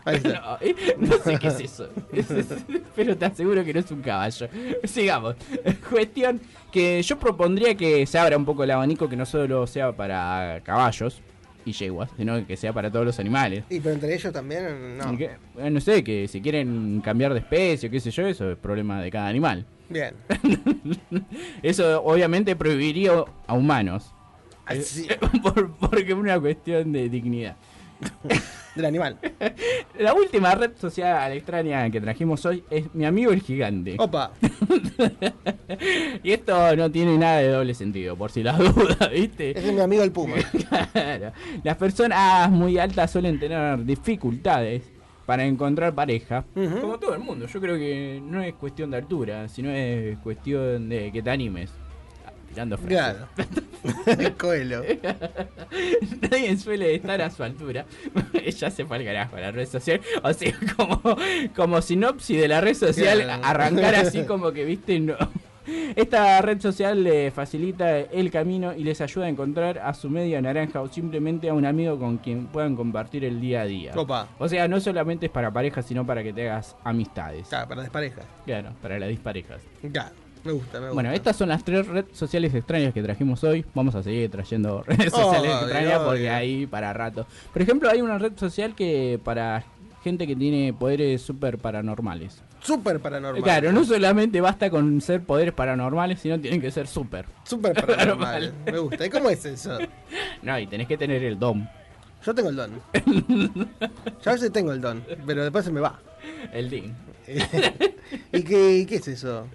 Ahí 0.04 0.16
está. 0.16 0.30
No, 0.40 0.58
eh, 0.60 0.74
no 0.98 1.16
sé 1.18 1.38
qué 1.38 1.48
es 1.48 1.60
eso. 1.60 1.88
Es- 2.12 2.30
es- 2.30 2.46
pero 2.94 3.16
te 3.16 3.24
aseguro 3.24 3.64
que 3.64 3.72
no 3.72 3.80
es 3.80 3.90
un 3.90 4.02
caballo. 4.02 4.48
Sigamos. 4.84 5.36
Cuestión 5.90 6.40
que 6.70 7.02
yo 7.02 7.18
propondría 7.18 7.74
que 7.74 8.04
se 8.06 8.18
abra 8.18 8.36
un 8.36 8.44
poco 8.44 8.64
el 8.64 8.70
abanico, 8.70 9.08
que 9.08 9.16
no 9.16 9.24
solo 9.26 9.66
sea 9.66 9.92
para 9.92 10.60
caballos 10.64 11.20
y 11.66 11.72
yeguas, 11.72 12.10
sino 12.16 12.46
que 12.46 12.56
sea 12.58 12.72
para 12.74 12.90
todos 12.90 13.06
los 13.06 13.18
animales. 13.18 13.64
Y 13.70 13.80
pero 13.80 13.94
entre 13.94 14.14
ellos 14.14 14.32
también, 14.32 14.98
no. 14.98 15.16
Que, 15.16 15.30
no 15.70 15.80
sé, 15.80 16.04
que 16.04 16.28
si 16.28 16.42
quieren 16.42 17.00
cambiar 17.02 17.32
de 17.32 17.38
especie 17.38 17.88
o 17.88 17.92
qué 17.92 18.00
sé 18.00 18.10
yo, 18.10 18.26
eso 18.26 18.50
es 18.50 18.58
problema 18.58 19.00
de 19.00 19.10
cada 19.10 19.28
animal. 19.28 19.64
Bien. 19.88 20.14
Eso 21.62 22.02
obviamente 22.02 22.56
prohibiría 22.56 23.12
a 23.46 23.54
humanos. 23.54 24.12
Así. 24.66 25.06
Por- 25.42 25.70
porque 25.76 26.08
es 26.08 26.14
una 26.14 26.38
cuestión 26.40 26.92
de 26.92 27.08
dignidad. 27.08 27.56
Del 28.74 28.84
animal. 28.86 29.18
La 29.98 30.14
última 30.14 30.54
red 30.54 30.72
social 30.76 31.32
extraña 31.32 31.88
que 31.90 32.00
trajimos 32.00 32.44
hoy 32.44 32.64
es 32.70 32.92
mi 32.94 33.04
amigo 33.04 33.30
el 33.32 33.40
gigante. 33.40 33.96
Opa. 33.98 34.32
Y 36.22 36.32
esto 36.32 36.76
no 36.76 36.90
tiene 36.90 37.18
nada 37.18 37.38
de 37.38 37.48
doble 37.48 37.74
sentido, 37.74 38.16
por 38.16 38.30
si 38.30 38.42
las 38.42 38.58
dudas, 38.74 39.10
¿viste? 39.10 39.58
Es 39.58 39.72
mi 39.72 39.80
amigo 39.80 40.02
el 40.02 40.12
Puma. 40.12 40.36
Claro. 40.68 41.32
Las 41.62 41.76
personas 41.76 42.50
muy 42.50 42.78
altas 42.78 43.10
suelen 43.10 43.38
tener 43.38 43.84
dificultades 43.84 44.82
para 45.26 45.44
encontrar 45.44 45.94
pareja. 45.94 46.44
Como 46.54 46.98
todo 46.98 47.14
el 47.14 47.20
mundo. 47.20 47.46
Yo 47.46 47.60
creo 47.60 47.76
que 47.76 48.20
no 48.22 48.42
es 48.42 48.54
cuestión 48.54 48.90
de 48.90 48.98
altura, 48.98 49.48
sino 49.48 49.70
es 49.70 50.16
cuestión 50.18 50.88
de 50.88 51.10
que 51.12 51.22
te 51.22 51.30
animes. 51.30 51.72
Tirando. 52.54 52.78
Claro. 52.78 53.26
Coelho. 54.38 54.82
Nadie 56.30 56.56
suele 56.56 56.94
estar 56.94 57.20
a 57.20 57.30
su 57.30 57.42
altura. 57.42 57.84
ya 58.56 58.70
se 58.70 58.84
fue 58.86 58.96
al 58.98 59.04
carajo 59.04 59.36
la 59.36 59.50
red 59.50 59.66
social. 59.68 60.00
O 60.22 60.32
sea, 60.32 60.52
como, 60.76 61.00
como 61.54 61.82
sinopsis 61.82 62.40
de 62.40 62.48
la 62.48 62.60
red 62.60 62.74
social, 62.74 63.22
Claro. 63.22 63.44
arrancar 63.44 63.94
así 63.96 64.22
como 64.26 64.52
que, 64.52 64.64
viste, 64.64 64.98
no. 65.00 65.14
Esta 65.96 66.42
red 66.42 66.60
social 66.60 67.02
le 67.02 67.30
facilita 67.30 67.98
el 67.98 68.30
camino 68.30 68.74
y 68.74 68.84
les 68.84 69.00
ayuda 69.00 69.24
a 69.24 69.28
encontrar 69.30 69.78
a 69.78 69.94
su 69.94 70.10
media 70.10 70.42
naranja 70.42 70.82
o 70.82 70.88
simplemente 70.88 71.48
a 71.48 71.54
un 71.54 71.64
amigo 71.64 71.98
con 71.98 72.18
quien 72.18 72.48
puedan 72.48 72.76
compartir 72.76 73.24
el 73.24 73.40
día 73.40 73.62
a 73.62 73.64
día. 73.64 73.92
Opa. 73.96 74.28
O 74.38 74.46
sea, 74.46 74.68
no 74.68 74.78
solamente 74.78 75.26
es 75.26 75.32
para 75.32 75.50
parejas, 75.50 75.86
sino 75.86 76.04
para 76.04 76.22
que 76.22 76.34
te 76.34 76.50
hagas 76.50 76.76
amistades. 76.84 77.48
Claro, 77.48 77.68
para 77.68 77.80
desparejas. 77.80 78.26
Claro, 78.44 78.72
para 78.82 78.98
las 78.98 79.08
disparejas. 79.08 79.62
Claro. 79.90 80.14
Me 80.44 80.52
gusta, 80.52 80.78
me 80.78 80.86
gusta. 80.86 80.94
Bueno, 80.94 81.10
estas 81.12 81.36
son 81.36 81.48
las 81.48 81.64
tres 81.64 81.86
redes 81.86 82.06
sociales 82.12 82.54
extrañas 82.54 82.92
que 82.92 83.02
trajimos 83.02 83.42
hoy. 83.44 83.64
Vamos 83.74 83.94
a 83.94 84.02
seguir 84.02 84.30
trayendo 84.30 84.82
redes 84.86 85.10
sociales 85.10 85.50
Obvio, 85.50 85.60
extrañas 85.62 85.98
porque 86.00 86.30
hay 86.30 86.66
para 86.66 86.92
rato. 86.92 87.26
Por 87.52 87.62
ejemplo, 87.62 87.90
hay 87.90 88.02
una 88.02 88.18
red 88.18 88.32
social 88.36 88.74
que 88.74 89.18
para 89.24 89.64
gente 90.02 90.26
que 90.26 90.36
tiene 90.36 90.74
poderes 90.74 91.22
súper 91.22 91.56
paranormales. 91.58 92.42
Súper 92.60 93.00
paranormal. 93.00 93.42
Claro, 93.42 93.72
no 93.72 93.84
solamente 93.84 94.40
basta 94.40 94.68
con 94.70 95.00
ser 95.00 95.22
poderes 95.22 95.54
paranormales, 95.54 96.20
sino 96.20 96.38
tienen 96.38 96.60
que 96.60 96.70
ser 96.70 96.86
súper. 96.86 97.26
Súper 97.44 97.74
paranormal. 97.86 98.52
me 98.66 98.78
gusta. 98.78 99.06
¿Y 99.06 99.10
cómo 99.10 99.30
es 99.30 99.44
eso? 99.44 99.78
No, 100.42 100.58
y 100.58 100.66
tenés 100.66 100.86
que 100.86 100.98
tener 100.98 101.22
el 101.24 101.38
dom. 101.38 101.66
Yo 102.24 102.34
tengo 102.34 102.50
el 102.50 102.56
don. 102.56 102.80
Yo 104.22 104.30
a 104.30 104.32
veces 104.32 104.52
tengo 104.52 104.72
el 104.72 104.80
don, 104.80 105.02
pero 105.26 105.42
después 105.42 105.64
se 105.64 105.72
me 105.72 105.80
va. 105.80 105.98
El 106.52 106.68
DIN. 106.68 106.94
¿Y 108.32 108.42
qué, 108.42 108.76
y 108.78 108.86
qué 108.86 108.96
es 108.96 109.08
eso? 109.08 109.46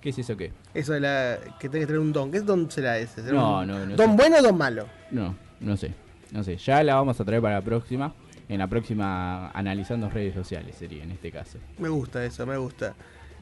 ¿Qué 0.00 0.10
es 0.10 0.18
eso 0.18 0.36
qué? 0.36 0.52
Eso 0.74 0.92
de 0.94 1.00
la 1.00 1.38
que 1.58 1.68
tenés 1.68 1.82
que 1.84 1.86
tener 1.88 2.00
un 2.00 2.12
don. 2.12 2.30
¿Qué 2.30 2.40
don 2.40 2.70
será 2.70 2.98
ese? 2.98 3.22
¿Será 3.22 3.32
No, 3.34 3.60
un 3.60 3.66
no, 3.66 3.86
no 3.86 3.96
¿Don 3.96 4.10
sé. 4.10 4.16
bueno 4.16 4.36
o 4.38 4.42
don 4.42 4.56
malo? 4.56 4.86
No, 5.10 5.36
no 5.60 5.76
sé. 5.76 5.92
No 6.32 6.42
sé. 6.42 6.56
Ya 6.56 6.82
la 6.82 6.94
vamos 6.94 7.20
a 7.20 7.24
traer 7.24 7.42
para 7.42 7.56
la 7.56 7.62
próxima. 7.62 8.14
En 8.48 8.58
la 8.58 8.66
próxima 8.66 9.50
analizando 9.50 10.08
redes 10.10 10.34
sociales 10.34 10.74
sería 10.78 11.04
en 11.04 11.12
este 11.12 11.30
caso. 11.30 11.58
Me 11.78 11.88
gusta 11.88 12.24
eso, 12.24 12.46
me 12.46 12.56
gusta. 12.56 12.94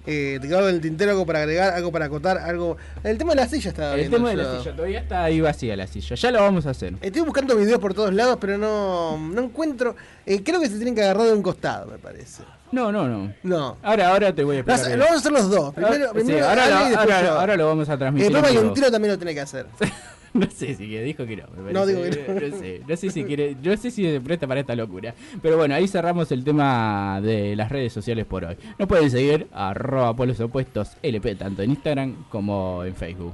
Eh, 0.06 0.38
te 0.40 0.48
quedó 0.48 0.68
en 0.68 0.76
el 0.76 0.80
tintero 0.80 1.10
algo 1.12 1.26
para 1.26 1.40
agregar, 1.40 1.74
algo 1.74 1.92
para 1.92 2.06
acotar, 2.06 2.38
algo. 2.38 2.76
El 3.04 3.18
tema 3.18 3.30
de 3.32 3.36
la 3.36 3.48
silla 3.48 3.70
estaba 3.70 3.94
El 3.94 4.10
tema 4.10 4.30
de 4.30 4.36
la 4.36 4.58
silla, 4.58 4.74
todavía 4.74 5.00
está 5.00 5.24
ahí 5.24 5.40
vacía 5.40 5.76
la 5.76 5.86
silla. 5.86 6.14
Ya 6.16 6.30
lo 6.30 6.40
vamos 6.40 6.66
a 6.66 6.70
hacer. 6.70 6.94
Estoy 7.00 7.22
buscando 7.22 7.56
videos 7.56 7.78
por 7.78 7.94
todos 7.94 8.12
lados, 8.14 8.38
pero 8.40 8.58
no, 8.58 9.18
no 9.18 9.42
encuentro. 9.42 9.96
Eh, 10.24 10.42
creo 10.42 10.60
que 10.60 10.68
se 10.68 10.76
tienen 10.76 10.94
que 10.94 11.02
agarrar 11.02 11.26
de 11.26 11.32
un 11.32 11.42
costado, 11.42 11.90
me 11.90 11.98
parece. 11.98 12.42
No, 12.72 12.92
no, 12.92 13.08
no. 13.08 13.32
No. 13.42 13.76
Ahora, 13.82 14.08
ahora 14.10 14.34
te 14.34 14.44
voy 14.44 14.56
a 14.56 14.60
explicar. 14.60 14.90
lo 14.98 15.04
vamos 15.04 15.16
a 15.16 15.18
hacer 15.20 15.32
los 15.32 15.50
dos. 15.50 15.74
Primero, 15.74 16.04
Ah, 16.06 16.08
sí, 16.14 16.24
primero 16.24 16.48
ahora, 16.48 16.64
Ale 16.64 16.74
lo, 16.74 16.90
y 16.90 16.94
ahora- 16.94 17.40
ahora 17.40 17.56
lo 17.56 17.66
vamos 17.66 17.88
a 17.88 17.94
Y 17.94 17.98
transmitir. 17.98 18.32
después 18.32 18.44
en 18.50 18.52
vivo. 18.52 18.62
Valentino 18.62 18.90
también 18.90 19.12
lo 19.12 19.18
tiene 19.18 19.34
que 19.34 19.40
hacer. 19.40 19.66
No 20.34 20.46
sé 20.50 20.74
si 20.74 20.88
que 20.90 21.02
dijo 21.02 21.24
que 21.26 21.36
no. 21.38 21.44
me 21.64 21.72
No, 21.72 21.86
digo 21.86 22.02
que 22.02 22.10
no. 22.10 22.34
No 22.50 22.58
sé, 22.58 22.82
no 22.86 22.96
sé 22.96 23.10
si 23.10 23.24
quiere, 23.24 23.56
no 23.60 23.74
sé 23.78 23.90
si 23.90 24.04
se 24.04 24.20
presta 24.20 24.46
para 24.46 24.60
esta 24.60 24.76
locura. 24.76 25.14
Pero 25.40 25.56
bueno, 25.56 25.74
ahí 25.74 25.88
cerramos 25.88 26.30
el 26.30 26.44
tema 26.44 27.18
de 27.22 27.56
las 27.56 27.70
redes 27.72 27.94
sociales 27.94 28.26
por 28.26 28.44
hoy. 28.44 28.56
Nos 28.78 28.86
pueden 28.86 29.10
seguir 29.10 29.48
arroba 29.52 30.14
polos 30.14 30.38
opuestos 30.40 30.90
LP 31.02 31.34
tanto 31.34 31.62
en 31.62 31.70
Instagram 31.70 32.26
como 32.28 32.84
en 32.84 32.94
Facebook. 32.94 33.32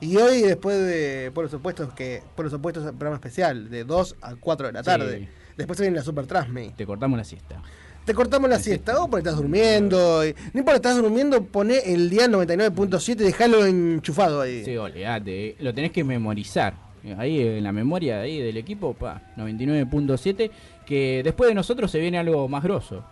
Y 0.00 0.16
hoy, 0.16 0.42
después 0.42 0.76
de 0.84 1.32
Por 1.34 1.44
los 1.44 1.54
Opuestos, 1.54 1.94
que 1.94 2.22
Por 2.36 2.44
los 2.44 2.52
Opuestos 2.52 2.84
es 2.84 2.90
un 2.90 2.98
programa 2.98 3.16
especial, 3.16 3.70
de 3.70 3.84
2 3.84 4.16
a 4.20 4.34
4 4.36 4.66
de 4.66 4.72
la 4.74 4.80
Sí. 4.80 4.84
tarde. 4.84 5.28
Después 5.56 5.78
se 5.78 5.84
viene 5.84 5.96
la 5.96 6.04
Super 6.04 6.26
Transme. 6.26 6.74
Te 6.76 6.84
cortamos 6.84 7.16
la 7.16 7.24
siesta. 7.24 7.62
Te 8.04 8.12
cortamos 8.12 8.50
la 8.50 8.58
siesta, 8.58 9.02
o 9.02 9.08
porque 9.08 9.20
estás 9.28 9.36
durmiendo. 9.36 10.26
y- 10.26 10.34
no 10.52 10.60
importa, 10.60 10.76
estás 10.90 10.96
durmiendo, 10.96 11.42
poné 11.44 11.78
el 11.92 12.10
día 12.10 12.26
99.7 12.28 13.12
y 13.22 13.24
dejalo 13.24 13.64
enchufado 13.64 14.40
ahí. 14.42 14.64
Sí, 14.64 14.76
olvídate, 14.76 15.56
lo 15.60 15.72
tenés 15.72 15.90
que 15.92 16.04
memorizar. 16.04 16.74
Ahí 17.18 17.38
en 17.40 17.64
la 17.64 17.72
memoria 17.72 18.20
ahí 18.20 18.40
del 18.40 18.56
equipo, 18.56 18.94
pa, 18.94 19.20
99.7, 19.36 20.50
que 20.86 21.20
después 21.22 21.48
de 21.48 21.54
nosotros 21.54 21.90
se 21.90 21.98
viene 21.98 22.18
algo 22.18 22.48
más 22.48 22.62
grosso. 22.62 23.04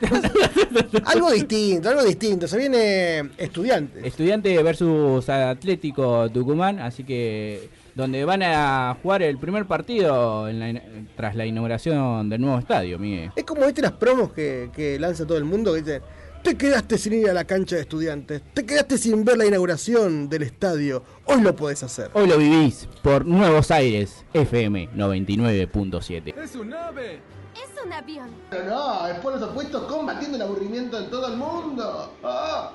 algo 1.04 1.30
distinto, 1.30 1.88
algo 1.88 2.02
distinto. 2.04 2.48
Se 2.48 2.58
viene 2.58 3.30
estudiantes. 3.38 4.04
Estudiante 4.04 4.60
versus 4.62 5.28
Atlético 5.28 6.28
Tucumán, 6.30 6.80
así 6.80 7.04
que 7.04 7.68
donde 7.96 8.24
van 8.26 8.42
a 8.42 8.96
jugar 9.02 9.22
el 9.22 9.38
primer 9.38 9.64
partido 9.66 10.48
en 10.48 10.60
la- 10.60 10.82
tras 11.16 11.34
la 11.34 11.46
inauguración 11.46 12.28
del 12.28 12.40
nuevo 12.42 12.58
estadio, 12.58 12.98
Miguel. 12.98 13.32
Es 13.34 13.44
como 13.44 13.64
viste 13.64 13.80
las 13.82 13.92
promos 13.92 14.32
que, 14.32 14.70
que 14.72 14.98
lanza 15.00 15.26
todo 15.26 15.38
el 15.38 15.44
mundo 15.44 15.72
que 15.72 15.80
dicen, 15.82 16.02
te 16.42 16.56
quedaste 16.56 16.98
sin 16.98 17.14
ir 17.14 17.30
a 17.30 17.32
la 17.32 17.44
cancha 17.44 17.74
de 17.76 17.82
estudiantes, 17.82 18.42
te 18.54 18.64
quedaste 18.66 18.98
sin 18.98 19.24
ver 19.24 19.38
la 19.38 19.46
inauguración 19.46 20.28
del 20.28 20.42
estadio, 20.42 21.02
hoy 21.24 21.40
lo 21.40 21.56
podés 21.56 21.82
hacer. 21.82 22.10
Hoy 22.12 22.28
lo 22.28 22.36
vivís 22.38 22.86
por 23.02 23.24
Nuevos 23.24 23.70
Aires, 23.70 24.24
FM 24.34 24.90
99.7. 24.94 26.34
¡Es 26.38 26.54
un 26.54 26.72
ave! 26.74 27.14
Es 27.54 27.82
un 27.84 27.90
avión. 27.92 28.28
No, 28.52 28.62
no, 28.64 29.06
es 29.08 29.18
por 29.20 29.32
los 29.32 29.42
opuestos 29.42 29.84
combatiendo 29.90 30.36
el 30.36 30.42
aburrimiento 30.42 30.98
en 30.98 31.08
todo 31.10 31.28
el 31.32 31.38
mundo. 31.38 32.12
Ah. 32.22 32.70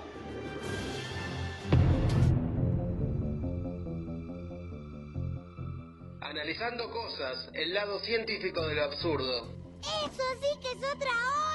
Analizando 6.42 6.89
cosas, 6.89 7.50
el 7.54 7.72
lado 7.72 8.00
científico 8.00 8.66
de 8.66 8.74
lo 8.74 8.86
absurdo. 8.86 9.54
¡Eso 9.82 10.24
sí 10.42 10.60
que 10.60 10.72
es 10.72 10.78
otra 10.92 11.12
onda! 11.12 11.51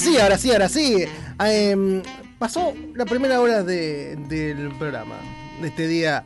Ahora 0.00 0.08
sí, 0.08 0.18
ahora 0.20 0.38
sí, 0.38 0.50
ahora 0.52 0.68
sí. 0.68 1.04
Ah, 1.38 1.52
em, 1.52 2.02
pasó 2.38 2.74
la 2.94 3.04
primera 3.04 3.40
hora 3.40 3.62
de- 3.62 4.16
del 4.16 4.70
programa, 4.78 5.16
de 5.60 5.68
este 5.68 5.86
día 5.86 6.24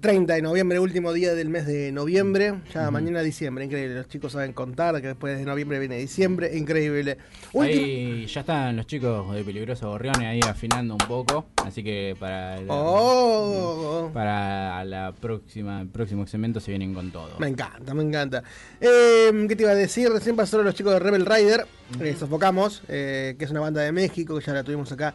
30 0.00 0.34
de 0.34 0.42
noviembre, 0.42 0.78
último 0.78 1.12
día 1.12 1.34
del 1.34 1.50
mes 1.50 1.66
de 1.66 1.92
noviembre. 1.92 2.54
Ya 2.72 2.90
mañana 2.90 3.20
diciembre, 3.20 3.64
increíble. 3.66 3.94
Los 3.96 4.08
chicos 4.08 4.32
saben 4.32 4.52
contar 4.54 5.00
que 5.02 5.08
después 5.08 5.38
de 5.38 5.44
noviembre 5.44 5.78
viene 5.78 5.98
diciembre, 5.98 6.56
increíble. 6.56 7.18
Último- 7.52 7.84
Ahí 7.84 8.26
ya 8.26 8.40
están 8.40 8.76
los 8.76 8.86
chicos 8.86 9.34
de 9.34 9.44
Peligroso 9.44 9.90
Gorriones 9.90 10.26
ahí 10.26 10.40
afinando 10.48 10.94
un 10.94 11.06
poco. 11.06 11.46
Así 11.64 11.84
que 11.84 12.16
para 12.18 12.56
la, 12.62 12.74
Oh. 12.74 14.10
para 14.14 14.82
la 14.86 15.12
próxima, 15.12 15.82
el 15.82 15.88
próximo 15.88 16.26
segmento 16.26 16.58
se 16.58 16.70
vienen 16.70 16.94
con 16.94 17.10
todo. 17.10 17.38
Me 17.38 17.48
encanta, 17.48 17.92
me 17.92 18.02
encanta. 18.02 18.42
Eh, 18.80 19.30
¿Qué 19.46 19.56
te 19.56 19.62
iba 19.64 19.72
a 19.72 19.76
decir? 19.76 20.08
Recién 20.10 20.34
pasaron 20.36 20.64
los 20.64 20.74
chicos 20.74 20.94
de 20.94 21.00
Rebel 21.00 21.26
Rider, 21.26 21.66
eh, 22.00 22.16
Sofocamos, 22.18 22.82
eh, 22.88 23.36
que 23.38 23.44
es 23.44 23.50
una 23.50 23.60
banda 23.60 23.82
de 23.82 23.92
México, 23.92 24.38
que 24.38 24.44
ya 24.44 24.54
la 24.54 24.64
tuvimos 24.64 24.90
acá. 24.90 25.14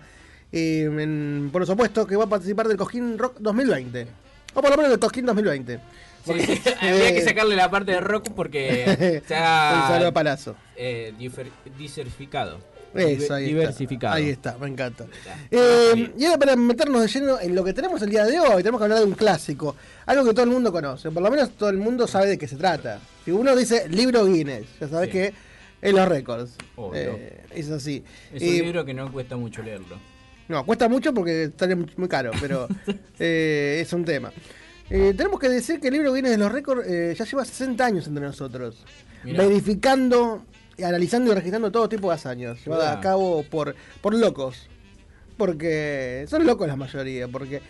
en- 0.50 1.50
por 1.52 1.66
supuesto, 1.66 2.08
que 2.08 2.16
va 2.16 2.24
a 2.24 2.30
participar 2.30 2.70
del 2.70 2.78
Cojín 2.78 3.18
Rock 3.18 3.38
2020. 3.42 4.08
O 4.58 4.62
por 4.62 4.72
lo 4.72 4.78
menos 4.78 4.90
del 4.90 5.00
Cojín 5.00 5.24
2020. 5.24 5.80
Sí, 6.26 6.34
sí, 6.58 6.62
había 6.82 7.14
que 7.14 7.22
sacarle 7.22 7.56
la 7.56 7.70
parte 7.70 7.92
de 7.92 8.00
rock 8.00 8.32
porque 8.36 9.22
ha 9.30 9.82
Un 9.84 9.88
saludo 9.94 10.08
a 10.08 10.12
Palazzo. 10.12 10.56
eh, 10.76 11.14
diversificado. 11.20 12.58
Eso, 12.96 13.36
ahí 13.36 13.46
diversificado. 13.46 14.16
Está. 14.16 14.26
Ahí 14.26 14.30
está, 14.32 14.58
me 14.58 14.68
encanta. 14.68 15.06
Eh, 15.52 16.12
y 16.18 16.26
ahora 16.26 16.40
para 16.40 16.56
meternos 16.56 17.02
de 17.04 17.08
lleno 17.08 17.40
en 17.40 17.54
lo 17.54 17.64
que 17.64 17.72
tenemos 17.72 18.02
el 18.02 18.10
día 18.10 18.26
de 18.26 18.40
hoy, 18.40 18.64
tenemos 18.64 18.80
que 18.80 18.86
hablar 18.86 18.98
de 19.00 19.06
un 19.06 19.14
clásico, 19.14 19.76
algo 20.08 20.26
que 20.26 20.32
todo 20.32 20.46
el 20.46 20.50
mundo 20.50 20.72
conoce, 20.72 21.12
por 21.12 21.22
lo 21.22 21.30
menos 21.30 21.52
todo 21.52 21.70
el 21.70 21.78
mundo 21.78 22.08
sabe 22.08 22.26
de 22.26 22.40
qué 22.40 22.48
se 22.48 22.56
trata. 22.56 23.00
Si 23.26 23.30
uno 23.30 23.56
dice 23.56 23.88
libro 23.90 24.26
Guinness, 24.26 24.66
ya 24.82 24.88
sabes 24.88 25.10
que 25.10 25.34
es 25.84 25.94
los 25.94 26.08
récords. 26.10 26.56
Obvio. 26.78 27.16
Eh, 27.16 27.44
es 27.54 27.70
así. 27.70 28.04
Es 28.34 28.42
un 28.42 28.48
libro 28.50 28.86
que 28.86 28.96
no 28.96 29.12
cuesta 29.12 29.38
mucho 29.38 29.62
leerlo. 29.62 30.17
No, 30.48 30.66
cuesta 30.66 30.88
mucho 30.88 31.14
porque 31.14 31.52
sale 31.58 31.76
muy 31.76 32.08
caro, 32.08 32.32
pero 32.40 32.68
eh, 33.20 33.80
es 33.82 33.92
un 33.94 34.06
tema. 34.06 34.32
Eh, 34.90 35.14
tenemos 35.18 35.40
que 35.40 35.50
decir 35.50 35.80
que 35.80 35.90
el 35.90 35.96
libro 35.96 36.14
Guinness 36.14 36.32
de 36.32 36.38
los 36.38 36.52
récords 36.52 36.88
eh, 36.88 37.14
ya 37.18 37.26
lleva 37.26 37.44
60 37.44 37.86
años 37.86 38.08
entre 38.08 38.24
nosotros, 38.24 38.84
Mirá. 39.24 39.44
verificando, 39.44 40.46
analizando 40.82 41.32
y 41.32 41.36
registrando 41.36 41.72
todo 41.72 41.90
tipo 41.90 42.08
de 42.08 42.16
hazañas, 42.16 42.64
llevadas 42.64 42.96
a 42.96 43.02
cabo 43.02 43.44
por, 43.44 43.76
por 44.02 44.14
locos. 44.16 44.68
Porque 45.36 46.26
son 46.30 46.48
locos 46.48 46.68
la 46.68 46.76
mayoría, 46.76 47.28
porque 47.28 47.62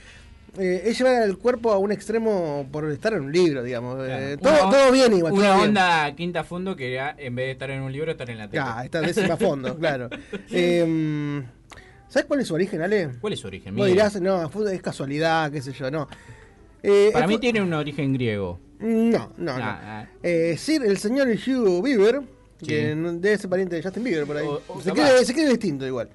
eh, 0.57 0.83
es 0.85 0.97
llevar 0.97 1.21
el 1.23 1.37
cuerpo 1.37 1.71
a 1.71 1.77
un 1.77 1.91
extremo 1.91 2.67
por 2.71 2.89
estar 2.89 3.13
en 3.13 3.23
un 3.23 3.31
libro, 3.31 3.61
digamos. 3.61 3.97
Eh, 4.07 4.37
todo, 4.41 4.69
todo 4.69 4.91
bien 4.91 5.13
igual. 5.13 5.33
Una 5.33 5.43
todo 5.43 5.55
bien. 5.55 5.67
onda 5.69 6.15
quinta 6.15 6.43
fondo 6.43 6.75
que 6.75 6.97
en 6.97 7.35
vez 7.35 7.45
de 7.47 7.51
estar 7.51 7.69
en 7.69 7.81
un 7.81 7.91
libro, 7.91 8.11
estar 8.11 8.29
en 8.29 8.37
la 8.37 8.49
tele. 8.49 8.63
Ah, 8.65 8.81
está 8.85 9.01
décima 9.01 9.37
fondo, 9.37 9.75
claro. 9.79 10.09
Eh, 10.49 11.43
¿Sabes 12.09 12.25
cuál 12.25 12.39
es 12.39 12.47
su 12.47 12.53
origen, 12.53 12.81
Ale? 12.81 13.09
¿Cuál 13.19 13.33
es 13.33 13.39
su 13.39 13.47
origen? 13.47 13.75
Vos 13.75 13.85
Miguel? 13.85 13.93
dirás, 13.93 14.19
no, 14.21 14.49
es 14.69 14.81
casualidad, 14.81 15.51
qué 15.51 15.61
sé 15.61 15.73
yo, 15.73 15.91
no. 15.91 16.07
Eh, 16.83 17.09
Para 17.11 17.27
mí 17.27 17.37
tiene 17.37 17.61
un 17.61 17.73
origen 17.73 18.13
griego. 18.13 18.59
No, 18.79 19.33
no, 19.37 19.57
no. 19.57 19.63
Ah, 19.63 19.79
ah. 19.83 20.07
Eh, 20.23 20.55
Sir, 20.57 20.83
el 20.85 20.97
señor 20.97 21.27
Hugh 21.27 21.83
Bieber, 21.83 22.21
Sí. 22.59 22.67
que 22.67 22.95
no- 22.95 23.13
debe 23.13 23.37
ser 23.37 23.49
pariente 23.49 23.75
de 23.75 23.83
Justin 23.83 24.03
Bieber 24.03 24.25
por 24.25 24.37
ahí. 24.37 24.45
O- 24.47 24.61
o 24.67 24.81
se, 24.81 24.91
cree, 24.91 25.25
se 25.25 25.33
cree 25.33 25.49
distinto 25.49 25.85
igual. 25.85 26.09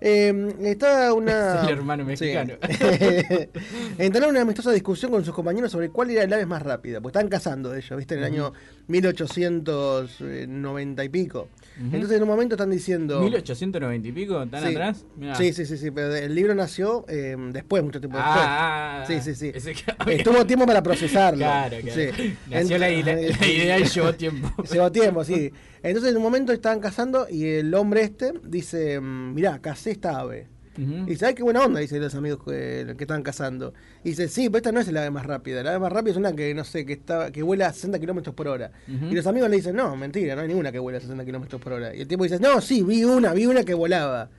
Eh, 0.00 0.54
está 0.62 1.12
una. 1.12 1.60
Es 1.62 1.68
el 1.68 1.78
hermano 1.78 2.04
mexicano. 2.04 2.54
Sí. 2.68 2.76
Entraron 3.98 4.30
en 4.30 4.34
una 4.36 4.40
amistosa 4.42 4.72
discusión 4.72 5.10
con 5.10 5.24
sus 5.24 5.34
compañeros 5.34 5.70
sobre 5.70 5.90
cuál 5.90 6.10
era 6.10 6.24
el 6.24 6.32
ave 6.32 6.44
más 6.46 6.62
rápida. 6.62 7.00
Pues 7.00 7.10
estaban 7.12 7.28
cazando 7.28 7.74
ellos, 7.74 7.96
¿viste? 7.96 8.14
En 8.14 8.20
el 8.20 8.26
año 8.26 8.52
1890 8.88 11.04
y 11.04 11.08
pico. 11.08 11.48
Entonces 11.80 12.18
en 12.18 12.22
un 12.22 12.28
momento 12.28 12.54
están 12.54 12.70
diciendo. 12.70 13.20
1890 13.22 14.08
y 14.08 14.12
pico, 14.12 14.46
¿tan 14.46 14.62
Sí. 14.62 14.68
atrás? 14.70 15.06
Mirá. 15.16 15.34
Sí, 15.34 15.52
sí, 15.54 15.64
sí, 15.64 15.78
sí, 15.78 15.90
pero 15.90 16.14
el 16.14 16.34
libro 16.34 16.54
nació 16.54 17.06
eh, 17.08 17.34
después, 17.50 17.82
mucho 17.82 17.98
tiempo 17.98 18.18
después. 18.18 18.36
Ah, 18.44 18.46
ah, 18.46 19.00
ah. 19.02 19.06
sí, 19.06 19.20
sí, 19.22 19.34
sí. 19.34 19.50
Ese 19.54 19.72
Estuvo 20.06 20.44
tiempo 20.44 20.66
para 20.66 20.82
procesarlo. 20.82 21.38
Claro, 21.38 21.76
claro. 21.82 22.12
Sí. 22.16 22.36
Nació 22.50 22.76
la, 22.78 22.90
la- 22.90 23.14
la 23.14 23.46
idea 23.46 23.78
y 23.78 23.84
llevó 23.84 24.12
tiempo. 24.14 24.52
Llevó 24.72 24.92
tiempo, 24.92 25.24
sí. 25.24 25.50
Entonces 25.82 26.10
en 26.10 26.16
un 26.18 26.22
momento 26.22 26.52
estaban 26.52 26.78
cazando 26.80 27.26
y 27.28 27.46
el 27.46 27.72
hombre 27.74 28.02
este 28.02 28.34
dice, 28.44 29.00
mm, 29.00 29.32
mirá, 29.34 29.58
casé 29.60 29.92
esta 29.92 30.18
ave. 30.20 30.48
Ujú. 30.78 31.04
Y 31.06 31.10
dice, 31.10 31.26
ay, 31.26 31.34
qué 31.34 31.42
buena 31.42 31.64
onda, 31.64 31.80
dice 31.80 31.98
los 31.98 32.14
amigos 32.14 32.42
que, 32.44 32.94
que 32.96 33.04
estaban 33.04 33.22
cazando. 33.22 33.74
Y 34.04 34.10
dice, 34.10 34.28
sí, 34.28 34.48
pero 34.48 34.58
esta 34.58 34.72
no 34.72 34.80
es 34.80 34.88
el 34.88 34.96
ave 34.96 35.10
más 35.10 35.26
rápida. 35.26 35.62
La 35.62 35.70
ave 35.70 35.78
más 35.80 35.92
rápida 35.92 36.12
es 36.12 36.16
una 36.16 36.32
que, 36.34 36.54
no 36.54 36.64
sé, 36.64 36.86
que 36.86 36.94
está 36.94 37.30
que 37.30 37.42
vuela 37.42 37.66
a 37.66 37.72
60 37.72 37.98
kilómetros 37.98 38.34
por 38.34 38.48
hora. 38.48 38.72
Ujú. 38.88 39.06
Y 39.06 39.14
los 39.14 39.26
amigos 39.26 39.50
le 39.50 39.56
dicen, 39.56 39.76
no, 39.76 39.94
mentira, 39.96 40.34
no 40.34 40.42
hay 40.42 40.48
ninguna 40.48 40.72
que 40.72 40.78
vuela 40.78 40.98
a 40.98 41.00
60 41.00 41.24
kilómetros 41.24 41.60
por 41.60 41.74
hora. 41.74 41.94
Y 41.94 42.00
el 42.00 42.08
tipo 42.08 42.24
dice, 42.24 42.38
no, 42.38 42.60
sí, 42.60 42.82
vi 42.82 43.04
una, 43.04 43.32
vi 43.34 43.46
una 43.46 43.64
que 43.64 43.74
volaba. 43.74 44.30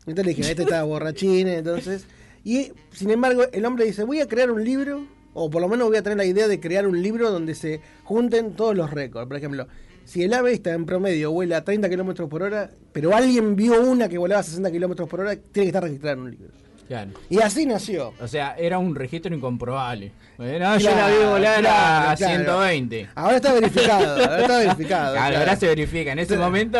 Entonces 0.00 0.24
le 0.24 0.34
dije, 0.34 0.50
este 0.50 0.62
estaba 0.62 0.82
borrachín, 0.84 1.48
entonces... 1.48 2.06
Y, 2.44 2.70
sin 2.92 3.10
embargo, 3.10 3.42
el 3.52 3.64
hombre 3.64 3.86
dice, 3.86 4.04
voy 4.04 4.20
a 4.20 4.28
crear 4.28 4.52
un 4.52 4.62
libro, 4.62 5.04
o 5.34 5.50
por 5.50 5.60
lo 5.60 5.68
menos 5.68 5.88
voy 5.88 5.96
a 5.96 6.02
tener 6.02 6.16
la 6.16 6.24
idea 6.24 6.46
de 6.46 6.60
crear 6.60 6.86
un 6.86 7.02
libro 7.02 7.32
donde 7.32 7.56
se 7.56 7.80
junten 8.04 8.54
todos 8.54 8.76
los 8.76 8.92
récords. 8.92 9.26
Por 9.26 9.36
ejemplo, 9.36 9.66
si 10.06 10.22
el 10.22 10.32
ave 10.32 10.52
está 10.52 10.72
en 10.72 10.86
promedio 10.86 11.32
vuela 11.32 11.58
a 11.58 11.64
30 11.64 11.88
kilómetros 11.90 12.28
por 12.30 12.42
hora, 12.42 12.70
pero 12.92 13.14
alguien 13.14 13.56
vio 13.56 13.82
una 13.82 14.08
que 14.08 14.16
volaba 14.18 14.40
a 14.40 14.44
60 14.44 14.70
kilómetros 14.70 15.08
por 15.08 15.20
hora, 15.20 15.34
tiene 15.34 15.64
que 15.64 15.66
estar 15.66 15.82
registrada 15.82 16.14
en 16.14 16.20
un 16.20 16.30
libro. 16.30 16.48
Claro. 16.86 17.10
Y 17.28 17.40
así 17.40 17.66
nació. 17.66 18.14
O 18.20 18.28
sea, 18.28 18.54
era 18.56 18.78
un 18.78 18.94
registro 18.94 19.34
incomprobable. 19.34 20.12
Eh, 20.38 20.58
No, 20.60 20.78
yo 20.78 20.90
la 20.94 21.08
vi 21.08 21.24
volar 21.24 21.60
claro, 21.60 22.10
a 22.10 22.14
claro. 22.14 22.44
120. 22.44 23.08
Ahora 23.16 23.36
está 23.36 23.52
verificado, 23.54 24.22
ahora 24.24 24.40
está 24.42 24.58
verificado. 24.58 25.14
Claro, 25.14 25.38
ahora 25.38 25.56
se 25.56 25.66
verifica. 25.66 26.12
En 26.12 26.20
ese 26.20 26.36
momento, 26.36 26.78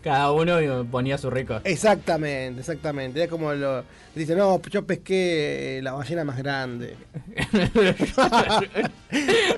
cada 0.00 0.30
uno 0.30 0.86
ponía 0.88 1.18
su 1.18 1.28
récord. 1.28 1.62
Exactamente, 1.64 2.60
exactamente. 2.60 3.24
Es 3.24 3.28
como 3.28 3.52
lo. 3.52 3.82
Dice, 4.14 4.36
no, 4.36 4.62
yo 4.62 4.86
pesqué 4.86 5.78
eh, 5.78 5.82
la 5.82 5.92
ballena 5.92 6.22
más 6.22 6.38
grande. 6.38 6.94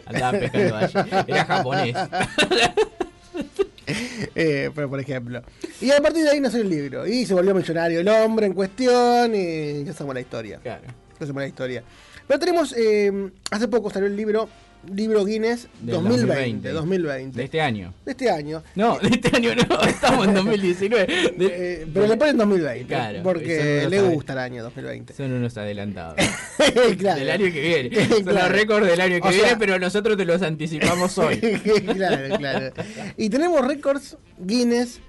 Andaba 0.07 0.39
pescando 0.39 0.75
ballena. 0.75 1.25
Era 1.29 1.45
japonés. 1.45 1.97
Eh, 4.35 4.71
pero 4.75 4.89
por 4.89 5.01
ejemplo. 5.01 5.43
Y 5.81 5.91
a 5.91 6.01
partir 6.01 6.25
de 6.25 6.31
ahí 6.31 6.41
nació 6.41 6.61
el 6.61 6.71
libro. 6.71 7.07
Y 7.07 7.27
se 7.27 7.35
volvió 7.35 7.55
millonario 7.55 8.01
el 8.01 8.09
hombre 8.09 8.47
en 8.47 8.53
cuestión. 8.55 9.35
Y 9.35 9.85
ya 9.85 9.93
sabemos 9.93 10.15
la 10.15 10.21
historia. 10.21 10.61
Claro. 10.63 10.85
Ya 10.85 11.19
sabemos 11.19 11.43
la 11.43 11.49
historia. 11.49 11.83
Pero 12.27 12.39
tenemos. 12.41 12.75
eh, 12.77 13.31
hace 13.51 13.69
poco 13.69 13.91
salió 13.91 14.07
el 14.09 14.17
libro. 14.17 14.49
Libro 14.95 15.25
Guinness 15.25 15.69
Del 15.81 15.97
2020. 15.97 16.71
2020. 16.73 17.37
De 17.37 17.45
este 17.45 17.61
año. 17.61 17.93
De 18.05 18.13
este 18.13 18.31
año. 18.31 18.63
No, 18.75 18.99
de 18.99 19.09
este 19.09 19.37
año 19.37 19.51
no, 19.55 19.83
estamos 19.89 20.27
en 20.27 20.35
2019. 20.35 21.07
De- 21.37 21.51
Eh, 21.81 21.87
pero 21.93 22.07
le 22.07 22.17
ponen 22.17 22.37
2020. 22.39 22.87
Claro, 22.87 23.23
porque 23.23 23.87
le 23.89 24.01
gusta 24.03 24.33
el 24.33 24.39
año 24.39 24.63
2020. 24.63 25.13
Son 25.15 25.33
unos 25.33 25.57
adelantados. 25.57 26.17
Claro. 26.99 27.21
Del 27.21 27.31
año 27.31 27.53
que 27.53 27.61
viene. 27.61 28.07
Son 28.09 28.23
Claro. 28.23 28.39
los 28.49 28.49
récords 28.53 28.87
del 28.87 29.01
año 29.01 29.21
que 29.21 29.29
O 29.29 29.33
sea- 29.33 29.43
viene, 29.43 29.57
pero 29.59 29.79
nosotros 29.79 30.17
te 30.17 30.25
los 30.25 30.41
anticipamos 30.43 31.17
hoy. 31.19 31.39
claro, 31.95 32.37
claro. 32.39 32.73
Y 33.17 33.29
tenemos 33.31 33.67
récords 33.67 34.17
Guinness, 34.39 35.01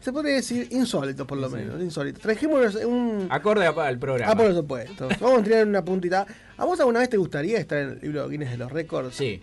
se 0.00 0.12
podría 0.12 0.34
decir 0.36 0.68
insólitos 0.70 1.26
por 1.26 1.38
lo 1.38 1.50
menos, 1.50 1.80
insólitos. 1.82 2.22
Trajimos 2.22 2.74
un... 2.76 3.26
Acorde 3.30 3.66
al 3.66 3.98
programa. 3.98 4.32
Ah, 4.32 4.36
por 4.36 4.54
supuesto. 4.54 5.08
Vamos 5.20 5.40
a 5.40 5.44
tirar 5.44 5.66
una 5.66 5.84
puntita. 5.84 6.26
¿A 6.58 6.64
vos 6.64 6.78
alguna 6.80 6.98
vez 6.98 7.08
te 7.08 7.16
gustaría 7.16 7.58
estar 7.58 7.78
en 7.78 7.90
el 7.90 8.00
libro 8.00 8.28
Guinness 8.28 8.50
de 8.50 8.58
los 8.58 8.70
récords? 8.72 9.14
Sí. 9.14 9.40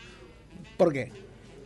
¿Por 0.75 0.91
qué? 0.91 1.11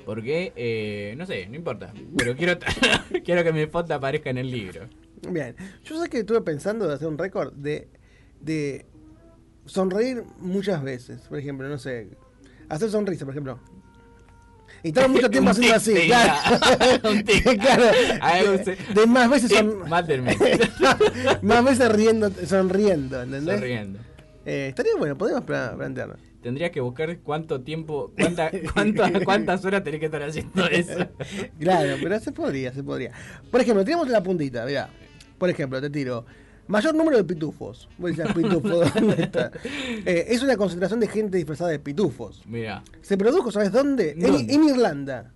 Porque, 0.06 0.54
eh, 0.56 1.16
no 1.18 1.26
sé, 1.26 1.48
no 1.48 1.56
importa. 1.56 1.92
Pero 2.16 2.36
quiero, 2.36 2.58
quiero 3.26 3.44
que 3.44 3.52
mi 3.52 3.66
foto 3.66 3.96
aparezca 3.96 4.30
en 4.30 4.38
el 4.38 4.50
libro. 4.50 4.88
Bien. 5.28 5.56
Yo 5.84 6.02
sé 6.02 6.08
que 6.08 6.20
estuve 6.20 6.42
pensando 6.42 6.88
de 6.88 6.94
hacer 6.94 7.08
un 7.08 7.18
récord 7.18 7.52
de, 7.54 7.90
de 8.40 8.86
sonreír 9.66 10.24
muchas 10.38 10.84
veces. 10.84 11.22
Por 11.22 11.40
ejemplo, 11.40 11.68
no 11.68 11.80
sé, 11.80 12.10
hacer 12.70 12.92
sonrisa, 12.92 13.26
por 13.26 13.34
ejemplo. 13.34 13.60
Y 14.84 14.90
estar 14.90 15.10
mucho 15.10 15.30
tiempo 15.32 15.50
haciendo 15.50 15.76
así, 15.76 15.94
claro. 16.08 17.12
De, 17.14 18.78
de 18.94 19.08
más 19.08 19.30
veces 19.30 19.52
son, 19.52 19.90
más 19.90 20.06
veces 21.66 21.92
riendo, 21.92 22.32
sonriendo, 22.46 23.24
¿entendés? 23.24 23.56
Sonriendo. 23.56 24.00
Eh, 24.46 24.68
estaría 24.70 24.94
bueno, 24.98 25.18
podemos 25.18 25.44
pla- 25.44 25.74
plantearlo. 25.76 26.16
Tendrías 26.42 26.72
que 26.72 26.80
buscar 26.80 27.18
cuánto 27.20 27.62
tiempo, 27.62 28.14
cuánta, 28.18 28.50
cuánta- 28.74 29.12
cuántas 29.26 29.66
horas 29.66 29.84
tenés 29.84 30.00
que 30.00 30.06
estar 30.06 30.24
haciendo 30.24 30.66
eso. 30.68 31.08
Claro, 31.60 31.98
pero 32.02 32.20
se 32.20 32.32
podría, 32.32 32.74
se 32.74 32.82
podría. 32.84 33.12
Por 33.52 33.60
ejemplo, 33.62 33.84
tiramos 33.84 34.08
la 34.10 34.24
puntita, 34.24 34.66
mirá. 34.66 34.90
Por 35.38 35.50
ejemplo, 35.50 35.82
te 35.82 35.90
tiro. 35.90 36.26
Mayor 36.68 36.94
número 36.96 37.18
de 37.18 37.24
pitufos. 37.24 37.90
Vos 37.98 38.16
decís, 38.16 38.32
pitufo, 38.34 38.68
¿dónde 38.96 39.24
está? 39.24 39.52
Eh, 40.06 40.28
es 40.30 40.42
una 40.44 40.56
concentración 40.56 41.00
de 41.00 41.08
gente 41.08 41.38
disfrazada 41.38 41.72
de 41.72 41.80
pitufos. 41.80 42.42
Mira. 42.46 42.84
Se 43.02 43.18
produjo, 43.18 43.52
¿sabes 43.52 43.72
dónde? 43.72 44.12
En, 44.12 44.20
¿Dónde? 44.20 44.54
en 44.54 44.64
Irlanda. 44.64 45.32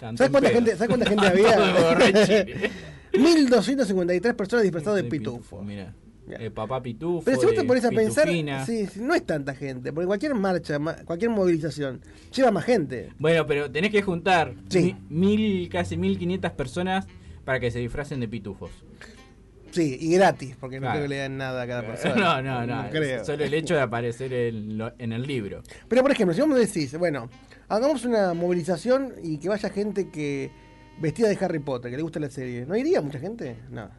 Tanto 0.00 0.18
¿Sabes 0.18 0.30
cuánta 0.30 0.50
gente, 0.50 0.70
¿sabes 0.76 0.88
cuánta 0.88 1.06
gente 1.10 1.26
había? 1.26 1.56
borrachín. 1.56 2.46
1253 3.12 4.34
personas 4.34 4.62
disfrazadas 4.62 4.96
de 4.96 5.02
De 5.02 5.08
pitufo. 5.10 5.62
Mira. 5.62 5.92
El 6.28 6.52
papá 6.52 6.82
pitufo. 6.82 7.24
Pero 7.24 7.38
si 7.40 7.46
vos 7.46 7.54
te 7.54 7.64
pones 7.64 7.84
a 7.84 7.90
pensar, 7.90 8.28
sí, 8.66 8.86
sí, 8.86 9.00
no 9.00 9.14
es 9.14 9.24
tanta 9.24 9.54
gente, 9.54 9.92
porque 9.92 10.06
cualquier 10.06 10.34
marcha, 10.34 10.78
ma- 10.78 10.96
cualquier 11.04 11.30
movilización, 11.30 12.00
lleva 12.34 12.50
más 12.50 12.64
gente. 12.64 13.10
Bueno, 13.18 13.46
pero 13.46 13.70
tenés 13.70 13.90
que 13.92 14.02
juntar 14.02 14.54
Sí. 14.68 14.96
mil, 15.08 15.68
casi 15.68 15.96
1500 15.96 16.50
personas 16.52 17.06
para 17.44 17.60
que 17.60 17.70
se 17.70 17.78
disfracen 17.78 18.18
de 18.20 18.26
pitufos. 18.28 18.70
Sí, 19.70 19.98
y 20.00 20.14
gratis, 20.14 20.56
porque 20.58 20.80
no 20.80 20.88
creo 20.90 21.02
que 21.02 21.08
le 21.08 21.16
den 21.16 21.36
nada 21.36 21.62
a 21.62 21.66
cada 21.66 21.82
persona. 21.86 22.14
No, 22.42 22.66
no, 22.66 22.66
no. 22.84 22.90
creo. 22.90 23.24
Solo 23.24 23.44
el 23.44 23.52
hecho 23.52 23.74
de 23.74 23.80
aparecer 23.82 24.32
en, 24.32 24.78
lo- 24.78 24.92
en 24.98 25.12
el 25.12 25.22
libro. 25.22 25.62
Pero 25.88 26.02
por 26.02 26.10
ejemplo, 26.10 26.34
si 26.34 26.40
vos 26.40 26.48
me 26.50 26.58
decís, 26.58 26.96
bueno, 26.98 27.28
hagamos 27.68 28.04
una 28.04 28.32
movilización 28.32 29.12
y 29.22 29.38
que 29.38 29.48
vaya 29.48 29.68
gente 29.68 30.08
que 30.08 30.50
vestida 30.98 31.28
de 31.28 31.36
Harry 31.44 31.58
Potter, 31.58 31.90
que 31.90 31.96
le 31.98 32.02
gusta 32.02 32.18
la 32.18 32.30
serie, 32.30 32.64
¿no 32.64 32.74
iría 32.74 33.02
mucha 33.02 33.18
gente? 33.18 33.56
No. 33.70 33.90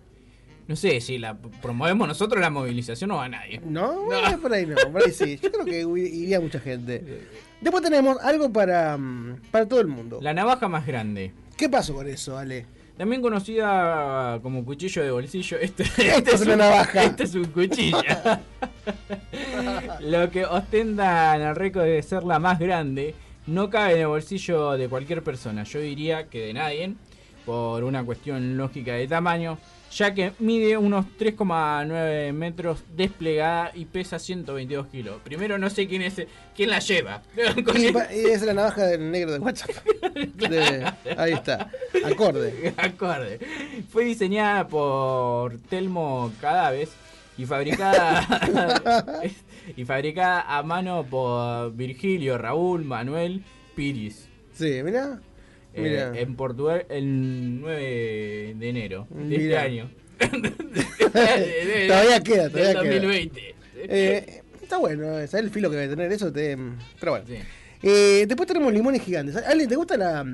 No 0.68 0.76
sé, 0.76 1.00
si 1.00 1.18
la 1.18 1.38
promovemos 1.38 2.08
nosotros 2.08 2.42
la 2.42 2.50
movilización 2.50 3.10
no 3.10 3.18
va 3.18 3.26
a 3.26 3.30
nadie. 3.30 3.62
No, 3.64 4.04
bueno, 4.04 4.40
por 4.40 4.54
ahí 4.54 4.66
no, 4.66 4.76
por 4.92 5.04
ahí 5.04 5.12
sí. 5.12 5.40
Yo 5.42 5.52
creo 5.52 5.66
que 5.66 5.82
iría 5.82 6.42
mucha 6.42 6.60
gente. 6.60 7.22
Después 7.62 7.84
tenemos 7.84 8.18
algo 8.22 8.52
para, 8.52 8.98
mm, 8.98 9.42
para 9.50 9.68
todo 9.68 9.80
el 9.80 9.88
mundo. 9.88 10.20
La 10.22 10.34
navaja 10.34 10.68
más 10.68 10.86
grande. 10.86 11.32
¿Qué 11.56 11.70
pasó 11.70 11.94
con 11.94 12.08
eso, 12.08 12.38
Ale? 12.38 12.66
También 12.98 13.22
conocida 13.22 14.40
como 14.42 14.66
cuchillo 14.66 15.04
de 15.04 15.12
bolsillo. 15.12 15.58
Este, 15.60 15.84
Esto 15.98 16.36
es 16.36 16.42
una 16.42 16.56
navaja. 16.56 17.04
Este 17.04 17.24
es 17.24 17.36
un 17.36 17.46
cuchillo. 17.46 17.98
Lo 20.02 20.32
que 20.32 20.46
ostenta 20.46 21.36
en 21.36 21.44
el 21.44 21.56
récord 21.56 21.86
de 21.86 22.02
ser 22.02 22.24
la 22.24 22.40
más 22.40 22.60
grande 22.60 23.14
no 23.46 23.70
cabe 23.70 23.94
en 23.94 24.02
el 24.02 24.08
bolsillo 24.08 24.72
de 24.72 24.90
cualquier 24.90 25.24
persona. 25.24 25.64
Yo 25.64 25.80
diría 25.80 26.28
que 26.28 26.48
de 26.48 26.54
nadie, 26.54 26.96
por 27.48 27.86
una 27.86 28.04
cuestión 28.04 28.58
lógica 28.58 28.96
de 28.96 29.08
tamaño, 29.08 29.58
ya 29.90 30.14
que 30.14 30.34
mide 30.40 30.76
unos 30.76 31.06
3,9 31.18 32.34
metros 32.34 32.84
desplegada 32.94 33.72
y 33.74 33.86
pesa 33.86 34.20
122 34.20 34.88
kilos. 34.88 35.22
Primero 35.24 35.58
no 35.58 35.70
sé 35.70 35.88
quién 35.88 36.02
es 36.02 36.22
quién 36.54 36.70
la 36.70 36.80
lleva. 36.80 37.24
Y, 38.14 38.26
es 38.28 38.42
la 38.42 38.54
navaja 38.54 38.86
del 38.86 39.10
negro 39.10 39.32
de 39.32 39.40
WhatsApp. 39.40 39.70
De- 40.14 40.94
ahí 41.18 41.32
está. 41.32 41.72
Acorde. 42.06 42.74
Acorde. 42.78 43.40
Fue 43.90 44.04
diseñada 44.04 44.68
por 44.68 45.58
Telmo 45.70 46.34
Cadaves 46.42 46.90
y 47.38 47.46
fabricada 47.46 48.84
y 49.78 49.86
fabricada 49.86 50.42
a 50.42 50.64
mano 50.64 51.06
por 51.10 51.74
Virgilio 51.74 52.38
Raúl 52.38 52.84
Manuel 52.84 53.42
Piris. 53.74 54.28
Sí, 54.54 54.82
mirá. 54.84 55.22
Eh, 55.78 56.12
en 56.16 56.36
Portugal 56.36 56.86
el 56.90 57.62
9 57.62 58.56
de 58.58 58.70
enero 58.70 59.08
de 59.10 59.36
este 59.36 59.58
año. 59.58 59.90
todavía 61.88 62.20
queda, 62.22 62.50
todavía 62.50 62.74
Del 62.74 62.82
queda. 62.82 62.94
2020. 62.96 63.56
Eh, 63.76 64.42
está 64.62 64.78
bueno, 64.78 65.06
¿sabes 65.06 65.34
el 65.36 65.50
filo 65.52 65.70
que 65.70 65.76
debe 65.76 65.96
tener 65.96 66.12
eso? 66.12 66.32
Te... 66.32 66.58
Pero 67.00 67.12
bueno. 67.12 67.26
Eh, 67.84 68.26
después 68.28 68.48
tenemos 68.48 68.74
limones 68.74 69.02
gigantes. 69.04 69.36
Ale, 69.36 69.68
¿te 69.68 69.76
gusta 69.76 69.98
la, 69.98 70.26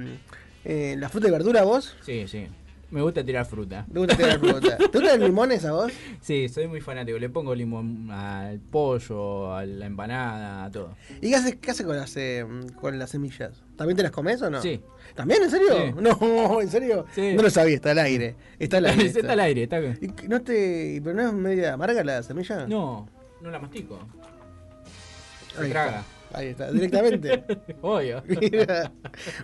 eh, 0.63 0.95
la 0.97 1.09
fruta 1.09 1.27
y 1.27 1.31
verdura 1.31 1.61
a 1.61 1.63
vos? 1.65 1.95
Sí, 2.05 2.25
sí. 2.27 2.47
Me 2.89 3.01
gusta 3.01 3.25
tirar 3.25 3.45
fruta. 3.45 3.85
¿Te 3.91 3.99
gusta 3.99 4.15
tirar 4.15 4.39
fruta? 4.39 4.77
¿Te 4.91 4.99
gustan 4.99 5.19
los 5.19 5.27
limones 5.27 5.65
a 5.65 5.71
vos? 5.71 5.91
Sí, 6.21 6.47
soy 6.47 6.67
muy 6.67 6.79
fanático. 6.79 7.17
Le 7.17 7.27
pongo 7.27 7.55
limón 7.55 8.09
al 8.11 8.59
pollo, 8.59 9.53
a 9.55 9.65
la 9.65 9.87
empanada, 9.87 10.63
a 10.63 10.71
todo. 10.71 10.95
¿Y 11.19 11.29
qué 11.29 11.35
haces, 11.35 11.55
qué 11.55 11.71
haces 11.71 11.85
con, 11.85 11.97
las, 11.97 12.15
eh, 12.17 12.45
con 12.79 12.99
las 12.99 13.09
semillas? 13.09 13.62
¿También 13.75 13.97
te 13.97 14.03
las 14.03 14.11
comes 14.11 14.41
o 14.41 14.49
no? 14.49 14.61
Sí. 14.61 14.79
¿También? 15.15 15.43
¿En 15.43 15.49
serio? 15.49 15.67
Sí. 15.75 15.93
No, 16.01 16.61
¿en 16.61 16.69
serio? 16.69 17.05
Sí. 17.13 17.33
No 17.35 17.41
lo 17.43 17.49
sabía, 17.49 17.75
está 17.75 17.91
al 17.91 17.99
aire. 17.99 18.35
Está 18.59 18.77
al 18.77 18.85
aire. 18.87 19.05
Está 19.07 19.33
al 19.33 19.39
aire, 19.39 19.63
está 19.63 19.79
¿Y 20.01 20.07
que 20.09 20.27
¿No 20.27 20.41
te, 20.41 21.01
¿Pero 21.03 21.15
no 21.15 21.27
es 21.27 21.33
media 21.33 21.73
amarga 21.73 22.03
la 22.03 22.21
semilla? 22.23 22.67
No, 22.67 23.07
no 23.41 23.49
la 23.51 23.59
mastico. 23.59 23.99
Se 25.55 25.63
Ahí 25.63 25.69
traga. 25.71 25.89
está. 25.99 26.03
Ahí 26.35 26.47
está, 26.47 26.71
directamente. 26.71 27.43
Obvio. 27.83 28.23
Mira. 28.27 28.91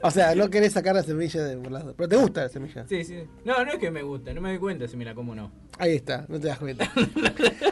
O 0.01 0.09
sea, 0.09 0.33
no 0.33 0.49
querés 0.49 0.73
sacar 0.73 0.95
la 0.95 1.03
semilla 1.03 1.43
de 1.43 1.55
por 1.57 1.71
las- 1.71 1.83
Pero 1.95 2.09
te 2.09 2.15
gusta 2.15 2.41
la 2.43 2.49
semilla. 2.49 2.83
Sí, 2.87 3.03
sí. 3.03 3.25
No, 3.45 3.63
no 3.63 3.71
es 3.73 3.77
que 3.77 3.91
me 3.91 4.01
gusta, 4.01 4.33
no 4.33 4.41
me 4.41 4.49
doy 4.49 4.57
cuenta 4.57 4.87
si 4.87 4.97
me 4.97 5.05
la 5.05 5.13
como 5.13 5.33
o 5.33 5.35
no. 5.35 5.51
Ahí 5.77 5.95
está, 5.95 6.25
no 6.27 6.39
te 6.39 6.47
das 6.47 6.57
cuenta. 6.57 6.91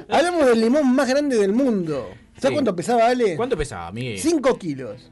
Hablamos 0.10 0.45
del 0.45 0.62
limón 0.62 0.93
más 0.93 1.10
grande 1.10 1.36
del 1.36 1.51
mundo. 1.51 2.10
¿Sabes 2.36 2.49
Sí. 2.49 2.53
cuánto 2.53 2.76
pesaba, 2.76 3.08
Ale? 3.08 3.36
¿Cuánto 3.36 3.58
pesaba, 3.58 3.91
Miguel? 3.91 4.20
5 4.20 4.58
kilos. 4.60 5.10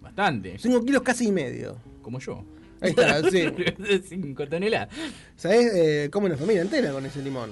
Bastante. 0.00 0.58
5 0.58 0.84
kilos 0.84 1.02
casi 1.02 1.28
y 1.28 1.32
medio. 1.32 1.76
Como 2.02 2.18
yo. 2.18 2.44
Ahí 2.80 2.90
está, 2.90 3.22
sí. 3.30 3.44
5 4.08 4.48
toneladas. 4.48 4.88
¿Sabés 5.36 5.72
eh, 5.74 6.10
cómo 6.10 6.26
una 6.26 6.36
familia 6.36 6.62
entera 6.62 6.92
con 6.92 7.04
ese 7.06 7.22
limón? 7.22 7.50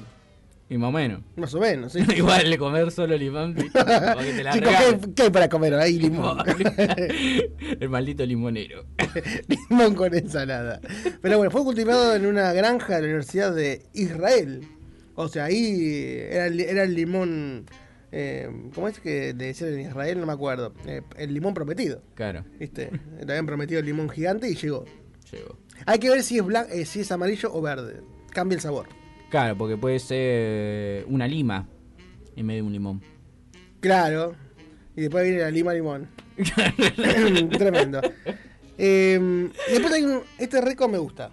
Y 0.70 0.76
más 0.76 0.88
o 0.88 0.92
menos. 0.92 1.22
Más 1.36 1.54
o 1.54 1.60
menos, 1.60 1.92
sí. 1.92 2.00
Igual 2.16 2.50
de 2.50 2.58
comer 2.58 2.90
solo 2.90 3.16
limón, 3.16 3.54
te 3.54 3.70
la 3.72 4.52
Chicos. 4.52 4.70
¿qué, 4.78 5.14
qué 5.14 5.22
hay 5.22 5.30
para 5.30 5.48
comer? 5.48 5.74
Ahí 5.74 5.98
limón. 5.98 6.38
El 7.80 7.88
maldito 7.88 8.26
limonero. 8.26 8.84
limón 9.46 9.94
con 9.94 10.14
ensalada. 10.14 10.80
Pero 11.22 11.38
bueno, 11.38 11.50
fue 11.50 11.64
cultivado 11.64 12.14
en 12.14 12.26
una 12.26 12.52
granja 12.52 12.96
de 12.96 13.00
la 13.00 13.06
Universidad 13.06 13.54
de 13.54 13.86
Israel. 13.94 14.66
O 15.14 15.28
sea, 15.28 15.46
ahí 15.46 16.20
era 16.30 16.46
el 16.46 16.94
limón. 16.94 17.64
Eh, 18.12 18.48
¿Cómo 18.74 18.88
es 18.88 18.98
que 19.00 19.34
le 19.34 19.46
decían 19.46 19.72
en 19.74 19.80
Israel? 19.80 20.20
No 20.20 20.26
me 20.26 20.32
acuerdo. 20.32 20.72
Eh, 20.86 21.02
el 21.16 21.34
limón 21.34 21.54
prometido. 21.54 22.02
Claro, 22.14 22.44
¿Viste? 22.59 22.90
Le 23.18 23.22
habían 23.32 23.46
prometido 23.46 23.80
el 23.80 23.86
limón 23.86 24.09
gigante 24.09 24.48
y 24.50 24.54
llegó. 24.54 24.84
llegó. 25.32 25.59
Hay 25.86 25.98
que 25.98 26.11
ver 26.11 26.22
si 26.22 26.38
es, 26.38 26.44
blan- 26.44 26.68
eh, 26.70 26.84
si 26.84 27.00
es 27.00 27.12
amarillo 27.12 27.50
o 27.54 27.61
verde. 27.62 28.00
Cambia 28.30 28.56
el 28.56 28.61
sabor. 28.61 28.86
Claro, 29.30 29.56
porque 29.59 29.76
puede 29.76 29.98
ser 29.98 31.04
una 31.06 31.28
lima 31.28 31.68
en 32.36 32.46
medio 32.46 32.62
de 32.62 32.66
un 32.66 32.72
limón. 32.72 33.02
Claro. 33.80 34.34
Y 34.96 35.02
después 35.02 35.24
viene 35.24 35.40
la 35.42 35.50
lima 35.50 35.72
limón. 35.74 36.09
Tremendo. 37.59 38.00
Después 38.76 39.92
hay 39.92 40.02
un. 40.02 40.22
Este 40.38 40.61
récord 40.61 40.90
me 40.90 40.98
gusta. 40.98 41.30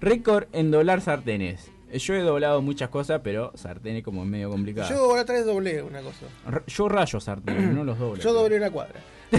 Récord 0.00 0.44
en 0.52 0.70
doblar 0.70 1.00
sartenes. 1.00 1.70
Eh, 1.90 1.98
Yo 1.98 2.14
he 2.14 2.20
doblado 2.20 2.60
muchas 2.62 2.88
cosas, 2.90 3.20
pero 3.24 3.52
sartenes 3.54 4.02
como 4.04 4.22
es 4.22 4.28
medio 4.28 4.50
complicado. 4.50 4.88
Yo 4.88 5.14
la 5.16 5.22
otra 5.22 5.34
vez 5.36 5.44
doblé 5.46 5.82
una 5.82 6.00
cosa. 6.00 6.26
R- 6.48 6.62
Yo 6.66 6.88
rayo 6.88 7.20
sartenes, 7.20 7.72
no 7.72 7.84
los 7.84 7.98
doblo. 7.98 8.22
Yo 8.22 8.32
doblé 8.32 8.56
una 8.56 8.70
cuadra. 8.70 9.00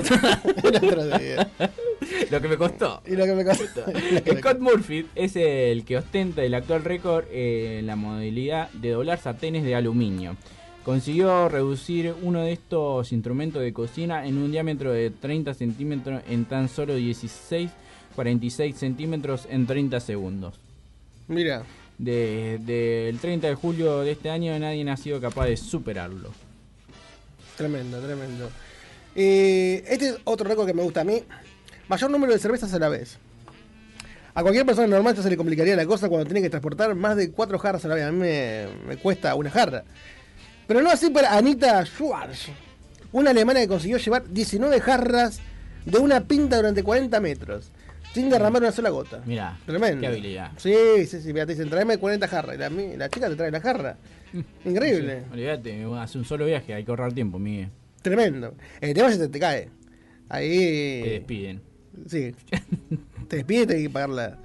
Lo 2.32 2.42
que 2.42 2.48
me 2.48 2.58
costó. 2.58 3.02
Y 3.06 3.16
lo 3.16 3.26
que 3.26 3.34
me 3.34 3.44
costó. 3.46 3.84
Scott 4.40 4.60
Murphy 4.60 5.08
es 5.16 5.36
el 5.36 5.84
que 5.86 5.98
ostenta 5.98 6.44
el 6.44 6.54
actual 6.54 6.84
récord 6.84 7.26
en 7.32 7.86
la 7.88 7.96
modalidad 7.96 8.70
de 8.72 8.92
doblar 8.92 9.20
sartenes 9.20 9.64
de 9.64 9.76
aluminio. 9.76 10.36
Consiguió 10.84 11.50
reducir 11.50 12.14
uno 12.22 12.42
de 12.42 12.54
estos 12.54 13.12
instrumentos 13.12 13.62
de 13.62 13.74
cocina 13.74 14.26
en 14.26 14.38
un 14.38 14.52
diámetro 14.52 14.92
de 14.92 15.10
30 15.12 15.54
centímetros 15.54 16.22
en 16.30 16.46
tan 16.46 16.70
solo 16.70 16.96
16, 16.96 17.70
46 18.16 18.76
centímetros 18.76 19.48
en 19.50 19.68
30 19.68 20.00
segundos. 20.00 20.60
Mira. 21.28 21.64
Desde 22.00 23.10
el 23.10 23.20
30 23.20 23.48
de 23.48 23.56
julio 23.56 24.00
de 24.00 24.12
este 24.12 24.30
año 24.30 24.58
nadie 24.58 24.90
ha 24.90 24.96
sido 24.96 25.20
capaz 25.20 25.48
de 25.48 25.58
superarlo. 25.58 26.32
Tremendo, 27.58 28.00
tremendo. 28.00 28.50
Eh, 29.16 29.84
este 29.86 30.08
es 30.08 30.18
otro 30.24 30.48
récord 30.48 30.66
que 30.66 30.74
me 30.74 30.82
gusta 30.82 31.02
a 31.02 31.04
mí. 31.04 31.22
Mayor 31.90 32.10
número 32.10 32.32
de 32.32 32.40
cervezas 32.40 32.74
a 32.74 32.80
la 32.80 32.88
vez. 32.88 33.18
A 34.34 34.42
cualquier 34.42 34.66
persona 34.66 34.88
normal 34.88 35.12
esto 35.12 35.24
se 35.24 35.30
le 35.30 35.36
complicaría 35.36 35.76
la 35.76 35.86
cosa 35.86 36.08
cuando 36.08 36.26
tiene 36.26 36.42
que 36.42 36.50
transportar 36.50 36.96
más 36.96 37.18
de 37.18 37.32
cuatro 37.32 37.60
jarras 37.60 37.84
a 37.84 37.90
la 37.90 37.96
vez. 37.96 38.06
A 38.06 38.12
mí 38.14 38.18
me, 38.18 38.68
me 38.88 38.96
cuesta 38.96 39.36
una 39.36 39.52
jarra. 39.52 39.84
Pero 40.68 40.82
no 40.82 40.90
así 40.90 41.10
para 41.10 41.36
Anita 41.36 41.86
Schwarz, 41.86 42.46
una 43.12 43.32
alemana 43.32 43.60
que 43.60 43.68
consiguió 43.68 43.98
llevar 43.98 44.30
19 44.30 44.80
jarras 44.80 45.42
de 45.84 45.98
una 45.98 46.22
pinta 46.22 46.56
durante 46.56 46.82
40 46.82 47.20
metros, 47.20 47.72
sin 48.14 48.30
derramar 48.30 48.62
una 48.62 48.72
sola 48.72 48.90
gota. 48.90 49.22
Mirá, 49.26 49.58
Tremendo. 49.66 50.02
qué 50.02 50.08
habilidad. 50.08 50.52
Sí, 50.58 51.06
sí, 51.06 51.22
sí. 51.22 51.34
Mira, 51.34 51.46
te 51.46 51.54
dicen, 51.54 51.70
tráeme 51.70 51.98
40 51.98 52.28
jarras. 52.28 52.56
Y 52.56 52.98
la, 52.98 53.10
chica 53.10 53.30
te 53.30 53.36
trae 53.36 53.52
la 53.52 53.62
jarra. 53.62 53.98
Increíble. 54.66 55.24
Sí, 55.26 55.34
olvídate, 55.34 55.86
hace 55.98 56.18
un 56.18 56.26
solo 56.26 56.46
viaje, 56.46 56.74
hay 56.74 56.84
que 56.84 56.92
ahorrar 56.92 57.14
tiempo, 57.14 57.40
Miguel. 57.40 57.70
Tremendo. 58.02 58.54
El 58.82 58.94
tema 58.94 59.10
es 59.10 59.18
que 59.18 59.24
te, 59.24 59.30
te 59.30 59.40
cae. 59.40 59.70
Ahí. 60.30 61.02
Te 61.04 61.10
despiden. 61.10 61.62
Sí. 62.08 62.36
te 63.28 63.38
despide 63.38 63.64
y 63.64 63.68
te 63.68 63.76
hay 63.76 63.84
que 63.84 63.90
pagar 63.90 64.10
la, 64.10 64.38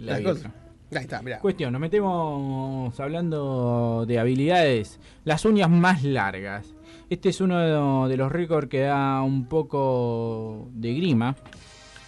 La 0.00 0.12
las 0.12 0.20
cosas. 0.20 0.52
Ahí 0.90 1.02
está, 1.02 1.20
mira. 1.20 1.38
Cuestión, 1.40 1.72
nos 1.72 1.80
metemos 1.80 2.98
hablando 2.98 4.04
de 4.06 4.18
habilidades. 4.18 4.98
Las 5.24 5.44
uñas 5.44 5.68
más 5.68 6.02
largas. 6.02 6.74
Este 7.10 7.30
es 7.30 7.40
uno 7.40 8.08
de 8.08 8.16
los 8.16 8.32
récords 8.32 8.68
que 8.68 8.80
da 8.80 9.22
un 9.22 9.46
poco 9.46 10.70
de 10.72 10.94
grima. 10.94 11.36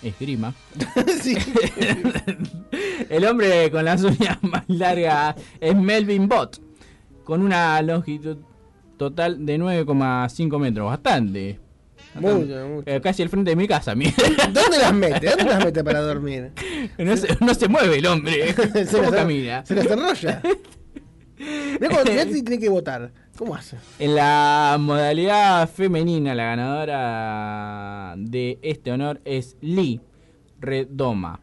Esgrima. 0.02 0.54
El 3.08 3.24
hombre 3.26 3.70
con 3.70 3.84
las 3.84 4.02
uñas 4.02 4.38
más 4.42 4.64
largas 4.68 5.36
es 5.60 5.74
Melvin 5.76 6.28
Bott. 6.28 6.58
Con 7.24 7.42
una 7.42 7.80
longitud 7.82 8.38
total 8.96 9.44
de 9.46 9.58
9,5 9.58 10.58
metros. 10.58 10.86
Bastante. 10.90 11.60
Mucho, 12.14 12.66
mucho. 12.68 12.90
Eh, 12.90 13.00
casi 13.00 13.22
al 13.22 13.28
frente 13.28 13.50
de 13.50 13.56
mi 13.56 13.68
casa, 13.68 13.94
mire. 13.94 14.12
¿Dónde 14.52 14.78
las 14.78 14.92
mete? 14.92 15.28
¿Dónde 15.30 15.44
las 15.44 15.64
mete 15.64 15.84
para 15.84 16.00
dormir? 16.00 16.50
No 16.98 17.16
se, 17.16 17.28
no 17.40 17.54
se 17.54 17.68
mueve 17.68 17.98
el 17.98 18.06
hombre. 18.06 18.52
Se 18.52 18.86
¿Cómo 18.90 19.02
las- 19.04 19.12
camina? 19.12 19.64
Se 19.64 19.76
las 19.76 19.86
enrolla. 19.86 20.42
Mira 21.40 21.88
cuando 21.94 22.10
tiene 22.32 22.58
que 22.58 22.68
votar. 22.68 23.12
¿Cómo 23.36 23.54
hace? 23.54 23.78
En 23.98 24.14
la 24.14 24.76
modalidad 24.78 25.68
femenina, 25.68 26.34
la 26.34 26.44
ganadora 26.44 28.14
de 28.18 28.58
este 28.62 28.92
honor 28.92 29.20
es 29.24 29.56
Lee 29.62 30.00
Redoma, 30.60 31.40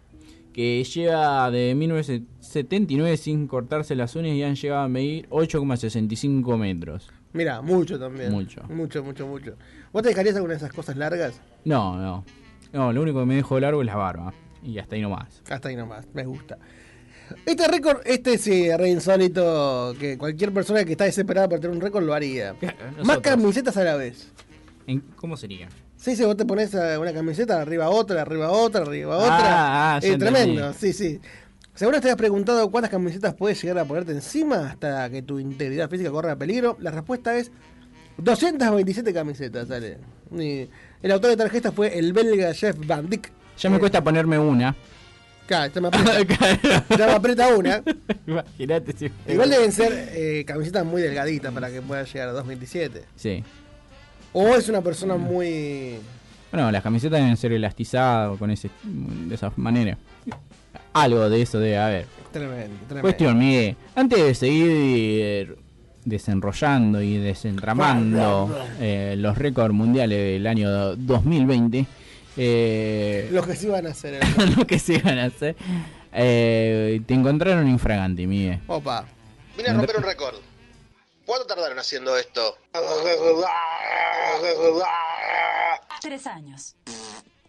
que 0.54 0.84
lleva 0.84 1.50
de 1.50 1.74
1979 1.74 3.18
sin 3.18 3.48
cortarse 3.48 3.96
las 3.96 4.16
uñas 4.16 4.36
y 4.36 4.44
han 4.44 4.56
llegado 4.56 4.82
a 4.84 4.88
medir 4.88 5.28
8,65 5.30 6.58
metros. 6.58 7.10
Mira, 7.34 7.62
mucho 7.62 8.00
también. 8.00 8.32
Mucho. 8.32 8.62
Mucho, 8.70 9.04
mucho, 9.04 9.28
mucho. 9.28 9.56
¿Vos 9.92 10.04
te 10.04 10.10
dejarías 10.10 10.36
alguna 10.36 10.54
de 10.54 10.58
esas 10.58 10.72
cosas 10.72 10.98
largas? 10.98 11.42
No, 11.66 11.98
no. 11.98 12.24
No, 12.74 12.94
lo 12.94 13.02
único 13.02 13.20
que 13.22 13.26
me 13.26 13.36
dejó 13.36 13.60
largo 13.60 13.82
es 13.82 13.88
la 13.88 13.96
barba. 13.96 14.34
Y 14.64 14.78
hasta 14.78 14.96
ahí 14.96 15.02
nomás. 15.02 15.42
Hasta 15.50 15.70
ahí 15.70 15.76
nomás, 15.76 16.06
me 16.14 16.26
gusta. 16.26 16.58
Este 17.46 17.68
récord, 17.68 18.00
este 18.06 18.38
sí, 18.38 18.70
re 18.76 18.90
insólito, 18.90 19.96
que 20.00 20.18
cualquier 20.18 20.52
persona 20.54 20.84
que 20.86 20.92
está 20.94 21.06
desesperada 21.06 21.48
por 21.50 21.60
tener 21.60 21.76
un 21.76 21.82
récord 21.82 22.04
lo 22.04 22.14
haría. 22.14 22.56
Más 23.04 23.20
camisetas 23.20 23.76
a 23.78 23.84
la 23.84 23.96
vez. 23.96 24.32
¿En- 24.88 25.02
¿Cómo 25.16 25.36
sería? 25.38 25.68
Sí, 25.98 26.16
sí, 26.16 26.24
vos 26.24 26.38
te 26.38 26.46
pones 26.46 26.74
eh, 26.74 26.98
una 26.98 27.12
camiseta, 27.12 27.62
arriba 27.62 27.90
otra, 27.90 28.22
arriba 28.22 28.52
otra, 28.52 28.82
arriba 28.84 29.16
Ah, 29.16 29.18
otra. 29.18 29.96
ah, 29.96 30.00
ya 30.00 30.08
Eh, 30.10 30.18
tremendo, 30.18 30.72
sí, 30.74 30.94
sí. 30.94 31.20
Seguro 31.74 32.00
te 32.02 32.10
has 32.10 32.16
preguntado 32.16 32.70
cuántas 32.72 32.90
camisetas 32.92 33.34
puedes 33.36 33.62
llegar 33.62 33.80
a 33.80 33.86
ponerte 33.86 34.12
encima 34.12 34.68
hasta 34.70 35.10
que 35.10 35.22
tu 35.22 35.40
integridad 35.40 35.90
física 35.90 36.10
corra 36.12 36.36
peligro. 36.36 36.76
La 36.80 36.92
respuesta 36.92 37.36
es 37.38 37.52
227 38.18 39.14
camisetas, 39.14 39.68
sale. 39.68 39.98
Y 40.32 40.68
el 41.02 41.12
autor 41.12 41.32
de 41.32 41.38
tarjetas 41.38 41.74
fue 41.74 41.98
el 41.98 42.14
belga 42.14 42.54
Jeff 42.54 42.76
Van 42.86 43.10
Dyck. 43.10 43.32
Ya 43.58 43.70
me 43.70 43.80
cuesta 43.80 44.04
ponerme 44.04 44.38
una. 44.40 44.76
Claro, 45.48 45.74
ya 45.74 45.82
me 45.82 45.88
aprieta, 45.88 46.86
ya 46.98 47.06
me 47.08 47.12
aprieta 47.14 47.56
una. 47.56 47.82
Imagínate 48.28 48.94
si. 48.98 49.12
Igual 49.28 49.50
deben 49.50 49.72
ser 49.72 50.10
eh, 50.12 50.44
camisetas 50.46 50.86
muy 50.86 51.02
delgaditas 51.02 51.54
para 51.54 51.72
que 51.72 51.82
pueda 51.82 52.04
llegar 52.04 52.30
a 52.30 52.32
227. 52.34 53.06
Sí. 53.16 53.44
O 54.34 54.56
es 54.56 54.68
una 54.70 54.82
persona 54.82 55.16
muy... 55.16 56.00
Bueno, 56.52 56.70
las 56.72 56.84
camisetas 56.84 57.20
deben 57.20 57.38
ser 57.38 57.54
elastizadas 57.54 58.38
con 58.38 58.52
ese, 58.52 58.70
de 58.84 59.36
esa 59.36 59.52
manera. 59.56 59.98
Algo 60.94 61.30
de 61.30 61.42
eso 61.42 61.60
debe 61.60 61.78
haber. 61.78 62.06
Tremendo, 62.32 62.76
tremendo. 62.88 63.02
Cuestión, 63.02 63.40
Miguel. 63.40 63.76
Antes 63.96 64.20
de 64.20 64.36
seguir 64.36 64.68
eh, 64.70 65.56
desenrollando 66.04 67.02
y 67.02 67.18
desentramando 67.18 68.50
eh, 68.80 69.16
los 69.18 69.38
récords 69.38 69.74
mundiales 69.74 70.18
del 70.18 70.48
año 70.48 70.96
2020, 70.96 71.86
eh, 72.38 73.30
Lo 73.32 73.44
que 73.44 73.56
sí 73.56 73.68
van 73.68 73.88
a 73.88 73.92
hacer. 73.92 74.20
lo 74.58 74.66
que 74.66 74.80
se 74.80 75.00
van 75.00 75.20
a 75.20 75.26
hacer, 75.26 75.56
eh, 76.14 77.02
te 77.06 77.14
encontraron 77.14 77.68
infragante, 77.68 78.28
Miguel. 78.28 78.62
Opa. 78.68 79.06
Vine 79.56 79.70
a 79.70 79.74
romper 79.74 79.98
un 79.98 80.04
récord. 80.04 80.36
¿Cuánto 81.26 81.46
tardaron 81.46 81.78
haciendo 81.78 82.16
esto? 82.18 82.58
Tres 86.02 86.28
años. 86.28 86.76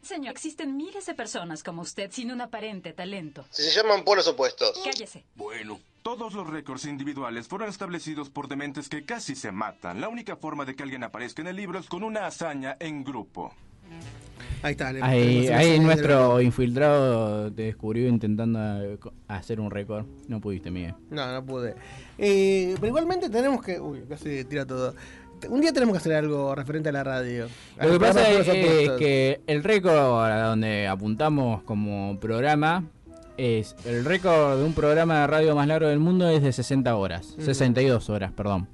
Señor, 0.03 0.33
existen 0.33 0.77
miles 0.77 1.05
de 1.05 1.15
personas 1.15 1.63
como 1.63 1.83
usted 1.83 2.11
sin 2.11 2.33
un 2.33 2.41
aparente 2.41 2.95
talento. 2.95 3.45
Si 3.51 3.63
se 3.63 3.71
llaman 3.71 4.05
polos 4.05 4.27
opuestos. 4.27 4.81
Cállese. 4.83 5.25
Bueno, 5.35 5.79
todos 6.03 6.33
los 6.33 6.47
récords 6.47 6.87
individuales 6.87 7.47
fueron 7.47 7.69
establecidos 7.69 8.31
por 8.31 8.49
dementes 8.49 8.89
que 8.89 9.05
casi 9.05 9.35
se 9.35 9.53
matan. 9.53 10.01
La 10.01 10.09
única 10.09 10.37
forma 10.37 10.65
de 10.65 10.75
que 10.75 10.83
alguien 10.83 11.05
aparezca 11.05 11.43
en 11.43 11.49
el 11.49 11.57
libro 11.57 11.79
es 11.79 11.89
con 11.89 12.03
una 12.03 12.27
hazaña 12.27 12.79
en 12.81 13.05
grupo. 13.05 13.55
Ahí 14.63 14.73
está. 14.73 14.93
le- 14.93 15.03
Ahí, 15.03 15.79
nuestro 15.81 16.41
infiltrado 16.41 17.53
te 17.53 17.63
descubrió 17.63 18.09
intentando 18.09 18.59
hacer 19.29 19.61
un 19.61 19.71
récord. 19.71 20.07
No 20.29 20.41
pudiste, 20.41 20.71
Miguel. 20.71 20.95
No, 21.11 21.33
no 21.33 21.45
pude. 21.45 21.75
Eh, 22.19 22.75
pero 22.77 22.87
igualmente 22.89 23.29
tenemos 23.31 23.63
que... 23.63 23.81
Uy, 23.81 24.03
casi 24.09 24.45
tira 24.45 24.67
todo. 24.67 24.95
Un 25.49 25.61
día 25.61 25.73
tenemos 25.73 25.93
que 25.95 25.99
hacer 25.99 26.15
algo 26.15 26.55
referente 26.55 26.89
a 26.89 26.93
la 26.93 27.05
radio. 27.05 27.47
A 27.79 27.87
Lo 27.87 27.93
que 27.93 28.01
pasa 28.01 28.29
es, 28.29 28.47
que 28.99 29.41
el 29.47 29.63
récord 29.63 29.95
a 30.25 30.49
donde 30.49 30.89
apuntamos 30.89 31.63
como 31.63 32.19
programa 32.19 32.85
es 33.37 33.77
el 33.85 34.05
récord 34.05 34.59
de 34.59 34.65
un 34.65 34.73
programa 34.73 35.21
de 35.21 35.27
radio 35.29 35.55
más 35.55 35.69
largo 35.69 35.87
del 35.89 36.01
mundo 36.01 36.29
es 36.29 36.43
de 36.43 36.53
60 36.53 36.97
horas, 36.97 37.37
Mm. 37.39 37.43
62 37.43 38.11
horas, 38.11 38.33
perdón. 38.33 38.67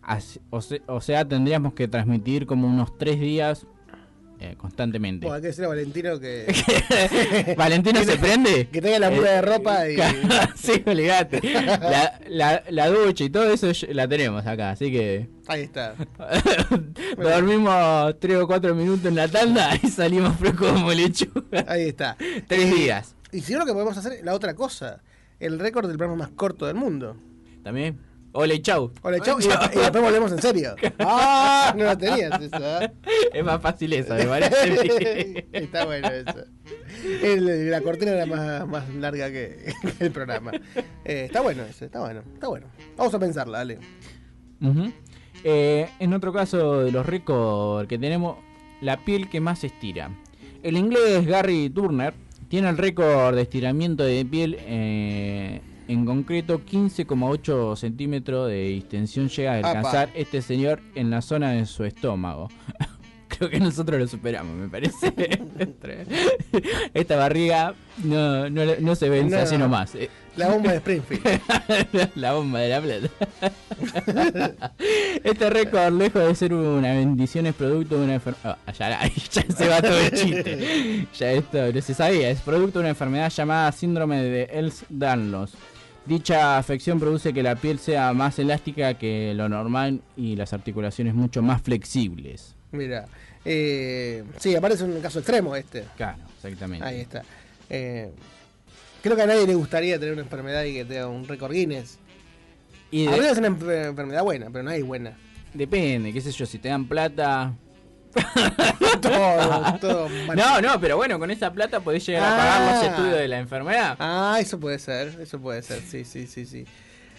Así- 0.00 0.40
o, 0.48 0.62
se- 0.62 0.80
o 0.86 1.02
sea, 1.02 1.28
tendríamos 1.28 1.74
que 1.74 1.88
transmitir 1.88 2.46
como 2.46 2.66
unos 2.68 2.96
3 2.96 3.20
días 3.20 3.66
eh, 4.40 4.54
constantemente. 4.56 5.26
Bueno, 5.26 5.36
hay 5.36 5.40
que 5.42 5.48
decirle 5.48 5.66
a 5.66 5.68
Valentino 5.70 6.18
que... 6.20 7.54
¿Valentino 7.56 8.04
se 8.04 8.16
prende? 8.16 8.68
Que 8.68 8.80
tenga 8.80 8.98
la 8.98 9.10
muda 9.10 9.30
Eh, 9.32 9.34
de 9.36 9.42
ropa 9.42 9.88
y... 9.88 9.96
sí, 10.56 10.82
olvidate. 10.86 11.40
La, 11.64 12.20
la, 12.28 12.62
la 12.70 12.88
ducha 12.88 13.24
y 13.24 13.30
todo 13.30 13.52
eso 13.52 13.70
la 13.92 14.06
tenemos 14.08 14.46
acá, 14.46 14.70
así 14.70 14.90
que 14.92 15.28
Ahí 15.48 15.62
está. 15.62 15.94
dormimos 17.16 18.18
3 18.20 18.36
o 18.38 18.46
4 18.46 18.74
minutos 18.74 19.06
en 19.06 19.14
la 19.14 19.28
tanda 19.28 19.70
y 19.82 19.88
salimos 19.88 20.36
frescos 20.36 20.72
como 20.72 20.92
lechuga. 20.92 21.64
Ahí 21.66 21.88
está. 21.88 22.16
Tres 22.46 22.64
Eh, 22.66 22.74
días. 22.74 23.14
Y 23.32 23.40
si 23.40 23.52
no, 23.52 23.60
lo 23.60 23.66
que 23.66 23.72
podemos 23.72 23.96
hacer 23.96 24.12
es 24.14 24.22
la 24.24 24.34
otra 24.34 24.54
cosa. 24.54 25.00
El 25.40 25.58
récord 25.58 25.86
del 25.88 25.96
programa 25.98 26.24
más 26.24 26.30
corto 26.30 26.66
del 26.66 26.76
mundo. 26.76 27.16
También. 27.62 27.98
Hola 28.32 28.54
y 28.54 28.60
chau. 28.60 28.92
Hola, 29.02 29.20
chau. 29.20 29.38
Y, 29.40 29.44
y 29.44 29.48
después 29.80 30.02
volvemos 30.02 30.32
en 30.32 30.40
serio. 30.42 30.74
¡Ah! 30.98 31.74
No 31.76 31.84
lo 31.84 31.96
tenías 31.98 32.40
esa. 32.40 32.84
¿eh? 32.84 32.92
Es 33.32 33.44
más 33.44 33.60
fácil 33.60 33.92
esa, 33.92 34.14
me 34.14 34.24
parece. 34.26 35.46
Está 35.52 35.84
bueno 35.86 36.08
eso. 36.08 36.44
El- 37.22 37.70
la 37.70 37.80
cortina 37.80 38.12
era 38.12 38.26
más, 38.26 38.66
más 38.68 38.88
larga 38.94 39.30
que, 39.30 39.72
que 39.98 40.04
el 40.04 40.10
programa. 40.10 40.52
Eh, 41.04 41.24
está 41.26 41.40
bueno 41.40 41.62
ese, 41.64 41.86
está 41.86 42.00
bueno, 42.00 42.22
está 42.34 42.48
bueno. 42.48 42.66
Vamos 42.96 43.14
a 43.14 43.18
pensarla, 43.18 43.58
dale. 43.58 43.78
Eh, 45.44 45.88
en 46.00 46.12
otro 46.12 46.32
caso 46.32 46.80
de 46.84 46.90
los 46.92 47.06
récords 47.06 47.88
que 47.88 47.98
tenemos, 47.98 48.36
la 48.80 49.04
piel 49.04 49.28
que 49.30 49.40
más 49.40 49.60
se 49.60 49.68
estira. 49.68 50.10
El 50.62 50.76
inglés 50.76 51.24
Gary 51.26 51.70
Turner 51.70 52.14
tiene 52.48 52.68
el 52.68 52.76
récord 52.76 53.36
de 53.36 53.42
estiramiento 53.42 54.02
de 54.02 54.24
piel, 54.24 54.56
eh, 54.60 55.60
en 55.88 56.04
concreto 56.04 56.60
15,8 56.64 57.76
centímetros 57.76 58.48
de 58.48 58.76
extensión 58.76 59.28
llega 59.28 59.54
a 59.54 59.58
Apa. 59.58 59.68
alcanzar 59.68 60.10
este 60.14 60.42
señor 60.42 60.80
en 60.94 61.10
la 61.10 61.22
zona 61.22 61.52
de 61.52 61.66
su 61.66 61.84
estómago. 61.84 62.48
Creo 63.28 63.50
que 63.50 63.60
nosotros 63.60 64.00
lo 64.00 64.06
superamos, 64.08 64.54
me 64.56 64.68
parece. 64.68 65.12
Esta 66.94 67.16
barriga 67.16 67.74
no, 68.02 68.48
no, 68.50 68.62
no 68.80 68.94
se 68.94 69.08
vence 69.08 69.36
No. 69.36 69.42
así 69.42 69.58
nomás. 69.58 69.96
La 70.36 70.48
bomba 70.48 70.70
de 70.72 70.76
Springfield. 70.78 71.22
la 72.16 72.32
bomba 72.32 72.60
de 72.60 72.68
la 72.68 72.80
plata. 72.80 73.08
este 75.24 75.50
récord, 75.50 75.92
lejos 75.92 76.26
de 76.26 76.34
ser 76.34 76.54
una 76.54 76.92
bendición, 76.92 77.46
es 77.46 77.54
producto 77.54 77.98
de 77.98 78.04
una 78.04 78.14
enfermedad. 78.14 78.56
ya, 78.78 79.00
ya 79.08 79.42
se 79.56 79.68
va 79.68 79.82
todo 79.82 79.98
el 79.98 80.10
chiste. 80.12 81.06
Ya 81.18 81.32
esto 81.32 81.72
no 81.72 81.80
se 81.82 81.94
sabía. 81.94 82.30
Es 82.30 82.40
producto 82.40 82.78
de 82.78 82.84
una 82.84 82.90
enfermedad 82.90 83.30
llamada 83.30 83.70
síndrome 83.72 84.22
de 84.22 84.48
Ehlers-Danlos. 84.48 85.50
Dicha 86.08 86.56
afección 86.56 86.98
produce 86.98 87.34
que 87.34 87.42
la 87.42 87.54
piel 87.56 87.78
sea 87.78 88.14
más 88.14 88.38
elástica 88.38 88.94
que 88.94 89.34
lo 89.34 89.48
normal 89.48 90.00
y 90.16 90.36
las 90.36 90.54
articulaciones 90.54 91.14
mucho 91.14 91.42
más 91.42 91.60
flexibles. 91.60 92.54
Mira. 92.72 93.04
Eh, 93.44 94.24
sí, 94.38 94.56
aparece 94.56 94.84
un 94.84 95.00
caso 95.00 95.18
extremo 95.18 95.54
este. 95.54 95.84
Claro, 95.96 96.18
exactamente. 96.36 96.84
Ahí 96.86 97.00
está. 97.00 97.22
Eh, 97.68 98.10
creo 99.02 99.16
que 99.16 99.22
a 99.22 99.26
nadie 99.26 99.46
le 99.46 99.54
gustaría 99.54 99.98
tener 99.98 100.14
una 100.14 100.22
enfermedad 100.22 100.64
y 100.64 100.74
que 100.74 100.84
tenga 100.86 101.08
un 101.08 101.28
récord 101.28 101.52
Guinness. 101.52 101.98
Y 102.90 103.06
A 103.06 103.10
de- 103.12 103.18
veces 103.20 103.32
es 103.32 103.38
una 103.38 103.48
enfer- 103.48 103.88
enfermedad 103.90 104.22
buena, 104.24 104.48
pero 104.50 104.64
no 104.64 104.70
hay 104.70 104.80
buena. 104.82 105.12
Depende, 105.52 106.12
qué 106.12 106.20
sé 106.22 106.30
yo, 106.32 106.46
si 106.46 106.58
te 106.58 106.68
dan 106.68 106.86
plata. 106.88 107.52
todo, 109.00 109.78
todo. 109.80 110.08
No, 110.36 110.60
no, 110.60 110.80
pero 110.80 110.96
bueno, 110.96 111.18
con 111.18 111.30
esa 111.30 111.52
plata 111.52 111.80
podés 111.80 112.04
llegar 112.06 112.24
a 112.24 112.36
pagar 112.36 112.60
los 112.74 112.82
Ah. 112.82 112.86
estudios 112.86 113.18
de 113.18 113.28
la 113.28 113.38
enfermedad. 113.38 113.96
Ah, 113.98 114.38
eso 114.40 114.58
puede 114.58 114.78
ser, 114.78 115.18
eso 115.20 115.38
puede 115.40 115.62
ser, 115.62 115.80
sí, 115.80 116.04
sí, 116.04 116.26
sí, 116.26 116.46
sí. 116.46 116.64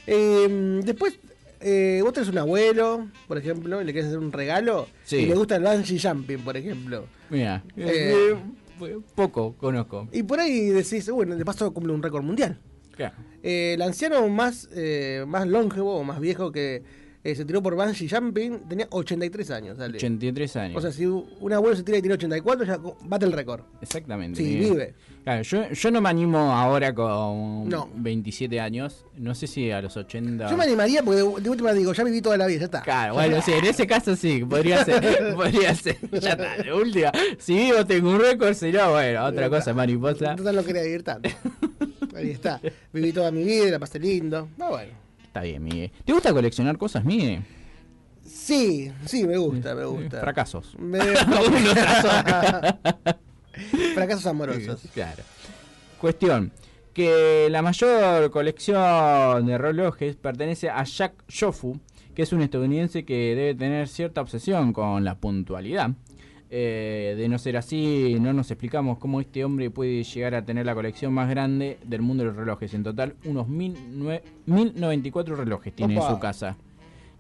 Eh, 0.08 0.80
después, 0.84 1.20
eh, 1.62 2.00
vos 2.04 2.14
tenés 2.14 2.30
un 2.30 2.38
abuelo, 2.38 3.08
por 3.28 3.38
ejemplo, 3.38 3.82
y 3.82 3.86
le 3.86 3.94
querés 3.94 4.08
hacer 4.08 4.20
un 4.20 4.32
regalo, 4.32 4.88
Sí. 5.04 5.18
y 5.18 5.26
le 5.26 5.36
gusta 5.36 5.56
el 5.58 5.64
bungee 5.64 6.00
jumping, 6.00 6.40
por 6.40 6.58
ejemplo. 6.58 7.06
Mira, 7.30 7.64
Eh, 7.78 8.34
eh, 8.82 8.98
poco 9.16 9.56
conozco. 9.58 10.08
Y 10.12 10.24
por 10.24 10.40
ahí 10.40 10.70
decís, 10.70 11.10
bueno, 11.10 11.36
de 11.36 11.46
paso 11.46 11.72
cumple 11.74 11.94
un 11.94 12.02
récord 12.02 12.24
mundial. 12.24 12.58
Claro. 12.96 13.16
Eh, 13.44 13.74
el 13.76 13.82
anciano 13.82 14.28
más, 14.30 14.68
eh, 14.74 15.24
más 15.28 15.48
longevo 15.48 15.96
o 15.98 16.04
más 16.04 16.20
viejo 16.20 16.52
que 16.52 16.84
eh, 17.24 17.36
se 17.36 17.44
tiró 17.46 17.62
por 17.62 17.76
bungee 17.76 18.08
jumping 18.10 18.60
tenía 18.70 18.88
83 18.90 19.52
años. 19.52 19.78
dale. 19.78 19.98
83 19.98 20.56
años. 20.56 20.78
O 20.78 20.82
sea, 20.82 20.92
si 20.92 21.06
un 21.06 21.54
abuelo 21.54 21.76
se 21.76 21.84
tira 21.84 21.98
y 21.98 22.02
tiene 22.02 22.14
84, 22.16 22.66
ya 22.66 22.80
bate 23.04 23.26
el 23.26 23.32
récord. 23.34 23.62
Exactamente. 23.82 24.38
Sí, 24.42 24.58
vive. 24.58 24.94
Claro, 25.24 25.42
yo, 25.44 25.70
yo 25.70 25.92
no 25.92 26.00
me 26.02 26.10
animo 26.10 26.38
ahora 26.54 26.96
con 26.96 27.68
No. 27.68 27.90
27 27.96 28.60
años. 28.60 29.06
No 29.18 29.36
sé 29.36 29.48
si 29.48 29.70
a 29.70 29.82
los 29.82 29.98
80. 29.98 30.50
Yo 30.50 30.56
me 30.58 30.64
animaría 30.64 31.04
porque 31.04 31.22
de, 31.22 31.42
de 31.42 31.50
última 31.50 31.74
digo, 31.74 31.92
ya 31.94 32.04
viví 32.06 32.22
toda 32.22 32.38
la 32.38 32.48
vida, 32.48 32.60
ya 32.60 32.66
está. 32.66 32.82
Claro, 32.82 33.16
bueno, 33.16 33.42
sí, 33.42 33.52
en 33.52 33.66
ese 33.66 33.86
caso 33.86 34.16
sí, 34.16 34.44
podría 34.46 34.84
ser. 34.86 35.34
podría 35.36 35.76
ser. 35.76 35.98
Ya 36.22 36.32
está, 36.32 36.64
de 36.64 36.74
última. 36.74 37.12
Si 37.38 37.54
vivo 37.54 37.86
tengo 37.86 38.12
un 38.12 38.20
récord, 38.22 38.54
si 38.54 38.72
no, 38.72 38.92
bueno, 38.92 39.26
otra 39.26 39.50
cosa, 39.50 39.74
mariposa. 39.74 40.36
Total 40.36 40.56
no 40.56 40.64
quería 40.64 40.84
vivir 40.84 41.04
tanto. 41.04 41.30
Ahí 42.16 42.32
está. 42.32 42.60
Viví 42.94 43.12
toda 43.12 43.30
mi 43.32 43.44
vida, 43.44 43.72
la 43.72 43.80
pasé 43.80 44.00
lindo. 44.00 44.48
Ah, 44.60 44.70
bueno. 44.70 45.09
Está 45.40 45.48
bien, 45.48 45.64
Miguel. 45.64 45.90
¿Te 46.04 46.12
gusta 46.12 46.34
coleccionar 46.34 46.78
cosas, 46.78 47.06
Miguel? 47.06 47.42
Sí, 48.26 48.92
sí, 49.06 49.26
me 49.26 49.38
gusta, 49.38 49.74
me 49.74 49.86
gusta. 49.86 50.20
Fracasos. 50.20 50.76
Me-. 50.78 51.00
Fracasos 53.96 54.26
amorosos. 54.26 54.82
Claro. 54.94 55.24
Cuestión, 55.98 56.52
que 56.94 57.48
la 57.50 57.62
mayor 57.62 58.30
colección 58.32 59.46
de 59.46 59.58
relojes 59.58 60.18
pertenece 60.18 60.70
a 60.70 60.84
Jack 60.84 61.24
Shofu, 61.30 61.80
que 62.14 62.24
es 62.24 62.34
un 62.34 62.42
estadounidense 62.42 63.06
que 63.06 63.34
debe 63.34 63.56
tener 63.56 63.88
cierta 63.88 64.20
obsesión 64.20 64.74
con 64.74 65.06
la 65.06 65.16
puntualidad. 65.16 65.92
Eh, 66.52 67.14
de 67.16 67.30
no 67.30 67.38
ser 67.38 67.58
así, 67.58 68.18
no 68.20 68.34
nos 68.34 68.50
explicamos 68.50 68.98
cómo 68.98 69.22
este 69.22 69.46
hombre 69.46 69.70
puede 69.70 70.04
llegar 70.04 70.34
a 70.34 70.44
tener 70.44 70.66
la 70.66 70.74
colección 70.74 71.14
más 71.14 71.30
grande 71.30 71.78
del 71.86 72.02
mundo 72.02 72.24
de 72.24 72.30
los 72.30 72.38
relojes. 72.38 72.74
En 72.74 72.84
total, 72.84 73.16
unos 73.26 73.48
mil 73.48 73.76
nue- 74.00 74.24
1094 74.48 75.36
relojes 75.36 75.76
tiene 75.76 75.96
en 75.96 76.02
su 76.02 76.20
casa. 76.20 76.58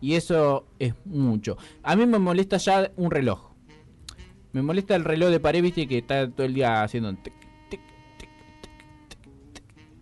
Y 0.01 0.15
eso 0.15 0.65
es 0.80 0.93
mucho. 1.05 1.57
A 1.84 1.95
mí 1.95 2.05
me 2.07 2.17
molesta 2.17 2.57
ya 2.57 2.89
un 2.95 3.11
reloj. 3.11 3.51
Me 4.53 4.63
molesta 4.63 4.95
el 4.95 5.03
reloj 5.05 5.30
de 5.30 5.39
pared, 5.39 5.61
viste, 5.61 5.88
que 5.88 5.99
está 5.99 6.27
todo 6.27 6.47
el 6.47 6.53
día 6.55 6.82
haciendo... 6.82 7.13
tic, 7.15 7.34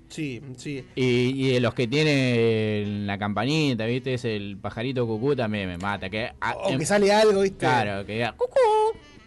Sí, 0.09 0.41
sí. 0.55 0.83
Y, 0.95 1.03
y 1.47 1.51
de 1.53 1.59
los 1.59 1.73
que 1.75 1.85
tienen 1.87 3.05
la 3.05 3.17
campanita, 3.19 3.85
¿viste? 3.85 4.13
Es 4.15 4.25
el 4.25 4.57
pajarito 4.57 5.05
cucú 5.05 5.35
también 5.35 5.67
me 5.67 5.77
mata. 5.77 6.09
Que, 6.09 6.31
ah, 6.41 6.55
O 6.55 6.71
em- 6.71 6.79
que 6.79 6.85
sale 6.85 7.11
algo, 7.11 7.41
¿viste? 7.41 7.57
Claro, 7.59 8.03
que 8.05 8.13
diga, 8.13 8.31
cucú, 8.31 8.57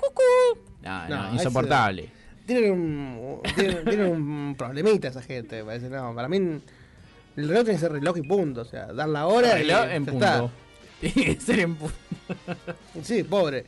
cucú. 0.01 0.61
No, 0.83 1.09
no, 1.09 1.29
No, 1.29 1.35
insoportable. 1.35 2.11
Tienen 2.47 2.73
un, 2.73 3.41
tienen, 3.55 3.85
tienen 3.85 4.07
un 4.07 4.55
problemita 4.57 5.09
esa 5.09 5.23
gente, 5.23 5.59
me 5.59 5.65
parece. 5.65 5.89
No, 5.89 6.15
para 6.15 6.29
mí 6.29 6.37
el 6.37 7.49
reloj 7.49 7.65
tiene 7.65 7.73
que 7.75 7.79
ser 7.79 7.93
reloj 7.93 8.17
y 8.19 8.23
punto. 8.23 8.63
O 8.63 8.65
sea, 8.65 8.87
dar 8.93 9.09
la 9.09 9.27
hora 9.27 9.59
y 9.59 9.63
Reloj 9.63 9.69
ya 9.87 9.95
en 9.95 10.09
está. 10.09 10.39
punto. 10.41 10.51
Tiene 11.01 11.35
que 11.37 11.41
ser 11.41 11.61
en 11.61 11.75
punto. 11.77 11.95
Sí, 13.03 13.23
pobre. 13.23 13.65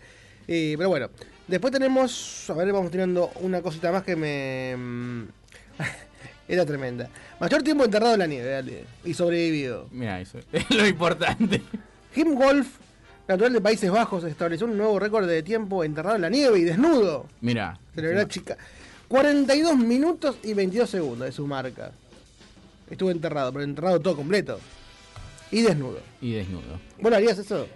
Y, 0.47 0.77
pero 0.77 0.89
bueno, 0.91 1.09
después 1.49 1.73
tenemos, 1.73 2.51
a 2.51 2.55
ver, 2.55 2.73
vamos 2.73 2.91
tirando 2.91 3.31
una 3.41 3.63
cosita 3.63 3.91
más 3.93 4.03
que 4.03 4.17
me... 4.17 4.75
mm, 4.77 5.23
Era 6.49 6.67
tremenda. 6.67 7.09
Mayor 7.41 7.63
tiempo 7.63 7.85
enterrado 7.85 8.15
en 8.15 8.19
la 8.19 8.27
nieve, 8.27 8.51
dale. 8.51 8.85
Y 9.05 9.15
sobrevivido. 9.15 9.89
Mira, 9.93 10.21
eso 10.21 10.39
es 10.53 10.71
lo 10.71 10.87
importante. 10.87 11.63
Jim 12.15 12.35
Wolf, 12.35 12.67
natural 13.29 13.53
de 13.53 13.61
Países 13.61 13.91
Bajos, 13.91 14.25
estableció 14.25 14.67
un 14.67 14.77
nuevo 14.77 14.99
récord 14.99 15.27
de 15.27 15.43
tiempo 15.43 15.85
enterrado 15.85 16.17
en 16.17 16.23
la 16.23 16.29
nieve 16.31 16.59
y 16.59 16.65
desnudo. 16.65 17.27
Mira. 17.41 17.79
Celebró 17.95 18.25
chica. 18.25 18.57
42 19.09 19.77
minutos 19.77 20.37
y 20.43 20.55
22 20.55 20.89
segundos 20.89 21.27
de 21.27 21.33
su 21.33 21.47
marca. 21.47 21.93
Estuvo 22.91 23.11
enterrado, 23.11 23.53
pero 23.53 23.65
enterrado 23.65 24.01
todo 24.01 24.17
completo. 24.17 24.59
Y 25.51 25.63
desnudo. 25.63 26.01
Y 26.21 26.33
desnudo. 26.33 26.81
¿Vos 27.01 27.13
harías 27.13 27.39
eso? 27.39 27.67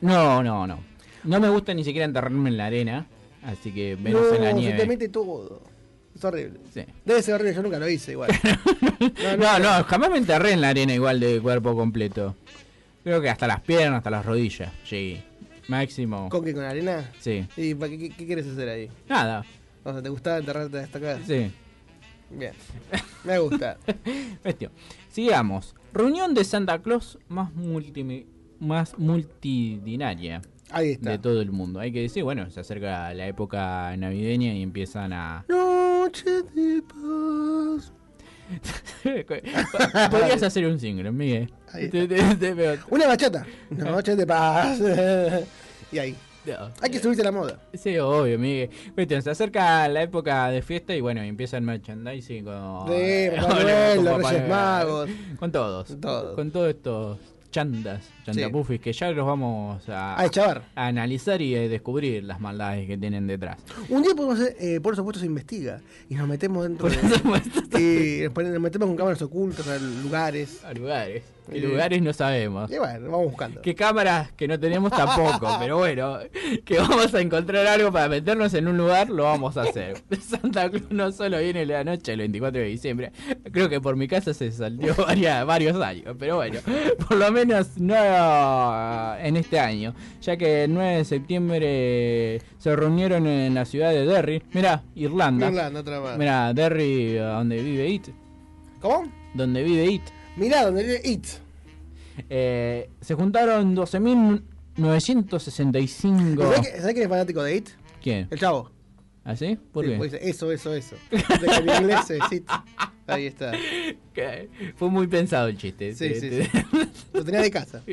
No, 0.00 0.42
no, 0.42 0.66
no. 0.66 0.78
No 1.24 1.40
me 1.40 1.48
gusta 1.48 1.72
ni 1.74 1.82
siquiera 1.82 2.04
enterrarme 2.04 2.50
en 2.50 2.56
la 2.56 2.66
arena. 2.66 3.06
Así 3.42 3.72
que 3.72 3.96
menos 3.96 4.20
no, 4.22 4.34
en 4.34 4.42
la 4.42 4.48
se 4.50 4.54
te 4.54 4.60
nieve. 4.60 4.86
mete 4.86 5.08
todo. 5.08 5.62
Es 6.14 6.24
horrible. 6.24 6.60
Sí. 6.72 6.84
Debe 7.04 7.22
ser 7.22 7.34
horrible, 7.34 7.54
yo 7.54 7.62
nunca 7.62 7.78
lo 7.78 7.88
hice 7.88 8.12
igual. 8.12 8.30
No, 9.38 9.58
no, 9.58 9.84
jamás 9.84 10.10
me 10.10 10.18
enterré 10.18 10.52
en 10.52 10.60
la 10.60 10.70
arena 10.70 10.94
igual 10.94 11.20
de 11.20 11.40
cuerpo 11.40 11.74
completo. 11.76 12.34
Creo 13.06 13.20
que 13.20 13.30
hasta 13.30 13.46
las 13.46 13.60
piernas, 13.60 13.98
hasta 13.98 14.10
las 14.10 14.26
rodillas. 14.26 14.72
Llegué. 14.90 15.22
Máximo. 15.68 16.28
¿Con 16.28 16.44
qué? 16.44 16.52
¿Con 16.52 16.64
arena? 16.64 17.08
Sí. 17.20 17.46
¿Y 17.56 17.72
pa- 17.76 17.88
qué, 17.88 18.10
qué- 18.10 18.26
quieres 18.26 18.48
hacer 18.48 18.68
ahí? 18.68 18.90
Nada. 19.08 19.44
O 19.84 19.92
sea, 19.92 20.02
¿te 20.02 20.08
gustaba 20.08 20.38
enterrarte 20.38 20.80
hasta 20.80 20.98
acá? 20.98 21.20
Sí. 21.24 21.52
Bien. 22.30 22.52
Me 23.22 23.38
gusta. 23.38 23.78
Bestio. 24.42 24.72
Sigamos. 25.08 25.76
Reunión 25.92 26.34
de 26.34 26.42
Santa 26.42 26.82
Claus 26.82 27.16
más, 27.28 27.52
multimi- 27.54 28.26
más 28.58 28.98
multidinaria. 28.98 30.42
Ahí 30.70 30.90
está. 30.90 31.10
De 31.12 31.18
todo 31.20 31.40
el 31.40 31.52
mundo. 31.52 31.78
Hay 31.78 31.92
que 31.92 32.02
decir, 32.02 32.24
bueno, 32.24 32.50
se 32.50 32.58
acerca 32.58 33.14
la 33.14 33.28
época 33.28 33.96
navideña 33.96 34.52
y 34.52 34.62
empiezan 34.64 35.12
a... 35.12 35.44
Noche 35.48 36.42
de 36.56 36.82
paz. 36.82 37.92
Podrías 40.10 40.42
hacer 40.42 40.66
un 40.66 40.78
single, 40.78 41.10
Miguel. 41.12 41.52
Ahí 41.72 41.88
Te- 41.88 42.06
te- 42.06 42.34
te 42.36 42.54
veo. 42.54 42.76
Una 42.90 43.06
bachata. 43.06 43.46
Noche 43.70 44.16
de 44.16 44.26
paz. 44.26 44.78
y 45.92 45.98
ahí. 45.98 46.16
No. 46.46 46.70
Hay 46.80 46.90
que 46.90 47.00
subirse 47.00 47.22
a 47.22 47.24
la 47.24 47.32
moda. 47.32 47.58
Sí, 47.74 47.98
obvio, 47.98 48.38
Miguel. 48.38 48.70
Cuestión, 48.94 49.20
se 49.20 49.30
acerca 49.30 49.88
la 49.88 50.02
época 50.02 50.48
de 50.48 50.62
fiesta 50.62 50.94
y 50.94 51.00
bueno, 51.00 51.20
empieza 51.20 51.56
el 51.56 51.64
merchandising 51.64 52.44
con... 52.44 52.86
Sí, 52.86 53.28
con- 53.40 53.48
Noel, 53.50 53.96
con 53.96 54.04
los 54.04 54.14
Papá 54.14 54.28
Reyes 54.30 54.38
Noel. 54.42 54.48
Magos. 54.48 55.10
Con 55.40 55.50
todos. 55.52 56.00
Todos. 56.00 56.34
Con 56.36 56.50
todos 56.52 56.68
estos 56.68 57.18
chandas, 57.50 58.08
chantapufis, 58.24 58.80
que 58.80 58.92
ya 58.92 59.10
los 59.10 59.26
vamos 59.26 59.88
a, 59.88 60.20
A 60.20 60.24
a 60.24 60.86
analizar 60.86 61.40
y 61.42 61.54
a 61.54 61.68
descubrir 61.68 62.24
las 62.24 62.40
maldades 62.40 62.86
que 62.86 62.96
tienen 62.98 63.26
detrás. 63.26 63.58
Un 63.88 64.02
día 64.02 64.14
podemos 64.14 64.40
hacer, 64.40 64.56
eh, 64.60 64.80
por 64.80 64.96
supuesto, 64.96 65.20
se 65.20 65.26
investiga. 65.26 65.80
Y 66.08 66.14
nos 66.14 66.28
metemos 66.28 66.64
dentro 66.64 66.88
de. 66.88 66.96
y 68.28 68.28
nos 68.28 68.60
metemos 68.60 68.88
con 68.88 68.96
cámaras 68.96 69.22
ocultas 69.22 69.66
a 69.68 69.78
lugares. 69.78 70.64
A 70.64 70.72
lugares. 70.72 71.35
¿Qué 71.50 71.58
Eh, 71.58 71.60
lugares 71.62 72.02
no 72.02 72.12
sabemos? 72.12 72.70
Y 72.70 72.78
bueno, 72.78 73.10
vamos 73.10 73.26
buscando. 73.30 73.62
¿Qué 73.62 73.74
cámaras 73.74 74.32
que 74.32 74.48
no 74.48 74.58
tenemos 74.58 74.90
tampoco? 74.90 75.48
pero 75.60 75.78
bueno, 75.78 76.18
que 76.64 76.78
vamos 76.78 77.14
a 77.14 77.20
encontrar 77.20 77.66
algo 77.66 77.92
para 77.92 78.08
meternos 78.08 78.52
en 78.54 78.68
un 78.68 78.76
lugar, 78.76 79.08
lo 79.10 79.24
vamos 79.24 79.56
a 79.56 79.62
hacer. 79.62 80.02
Santa 80.20 80.68
Claus 80.70 80.90
no 80.90 81.12
solo 81.12 81.38
viene 81.38 81.64
la 81.66 81.84
noche 81.84 82.12
del 82.12 82.20
24 82.20 82.60
de 82.60 82.66
diciembre, 82.68 83.12
creo 83.52 83.68
que 83.68 83.80
por 83.80 83.96
mi 83.96 84.08
casa 84.08 84.34
se 84.34 84.50
varias- 84.98 85.46
varios 85.46 85.80
años, 85.80 86.16
pero 86.18 86.36
bueno, 86.36 86.60
por 87.08 87.16
lo 87.16 87.30
menos 87.32 87.76
no 87.78 87.94
en 89.18 89.36
este 89.36 89.58
año, 89.60 89.94
ya 90.20 90.36
que 90.36 90.64
el 90.64 90.74
9 90.74 90.96
de 90.98 91.04
septiembre 91.04 92.42
se 92.58 92.74
reunieron 92.76 93.26
en 93.26 93.54
la 93.54 93.64
ciudad 93.64 93.90
de 93.90 94.04
Derry, 94.06 94.42
mira, 94.52 94.82
Irlanda. 94.94 95.48
Irlanda, 95.48 95.80
otra 95.80 96.00
más. 96.00 96.18
Mira, 96.18 96.52
Derry, 96.54 97.14
donde 97.14 97.62
vive 97.62 97.88
It. 97.88 98.08
¿Cómo? 98.80 99.10
Donde 99.34 99.62
vive 99.62 99.84
It. 99.86 100.02
Mirá, 100.36 100.64
donde 100.66 101.00
It. 101.04 101.26
Eh, 102.30 102.88
se 103.00 103.14
juntaron 103.14 103.74
12.965. 103.74 106.42
¿Sabés, 106.42 106.60
que- 106.60 106.80
sabés 106.80 106.94
quién 106.94 107.02
es 107.04 107.08
fanático 107.08 107.42
de 107.42 107.56
It? 107.56 107.68
¿Quién? 108.02 108.28
El 108.30 108.38
chavo. 108.38 108.70
¿Ah, 109.24 109.34
sí? 109.34 109.58
¿Por 109.72 109.84
Sí, 109.84 109.90
qué? 109.90 109.96
pues 109.96 110.12
eso, 110.14 110.52
eso, 110.52 110.72
eso. 110.74 110.96
De 111.10 111.18
que 111.46 111.56
en 111.56 111.68
inglés 111.82 112.10
es 112.10 112.32
It. 112.32 112.48
Ahí 113.06 113.26
está. 113.26 113.52
Que 114.14 114.48
Fue 114.76 114.88
muy 114.88 115.06
pensado 115.08 115.48
el 115.48 115.58
chiste. 115.58 115.94
Sí, 115.94 116.14
sí, 116.14 116.30
te- 116.30 116.44
sí. 116.44 116.50
Lo 117.12 117.24
tenía 117.24 117.40
de 117.42 117.50
casa. 117.50 117.82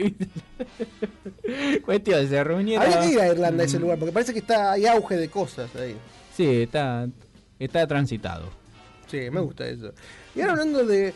Cuestión, 1.85 2.27
se 2.29 2.43
reunieron. 2.43 2.83
Habría 2.85 3.01
que 3.01 3.11
ir 3.13 3.19
a 3.19 3.27
Irlanda 3.27 3.63
a 3.63 3.65
ese 3.65 3.79
lugar, 3.79 3.97
porque 3.99 4.13
parece 4.13 4.31
que 4.33 4.39
está 4.39 4.71
hay 4.71 4.85
auge 4.85 5.17
de 5.17 5.27
cosas 5.29 5.75
ahí. 5.75 5.95
Sí, 6.35 6.61
está, 6.63 7.07
está 7.59 7.85
transitado. 7.87 8.49
Sí, 9.07 9.29
me 9.31 9.41
gusta 9.41 9.67
eso. 9.67 9.91
Y 10.35 10.41
ahora 10.41 10.53
hablando 10.53 10.85
de. 10.85 11.13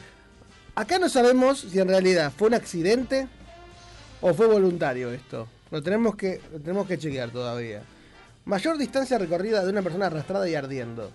Acá 0.77 0.99
no 0.99 1.09
sabemos 1.09 1.59
si 1.71 1.79
en 1.79 1.87
realidad 1.87 2.31
fue 2.37 2.49
un 2.49 2.53
accidente 2.53 3.27
o 4.21 4.31
fue 4.35 4.45
voluntario 4.45 5.11
esto. 5.11 5.47
Lo 5.71 5.81
tenemos 5.81 6.15
que, 6.15 6.39
lo 6.53 6.59
tenemos 6.59 6.85
que 6.87 6.99
chequear 6.99 7.31
todavía. 7.31 7.81
Mayor 8.45 8.77
distancia 8.77 9.17
recorrida 9.17 9.63
de 9.65 9.71
una 9.71 9.81
persona 9.81 10.05
arrastrada 10.05 10.47
y 10.47 10.53
ardiendo. 10.53 11.09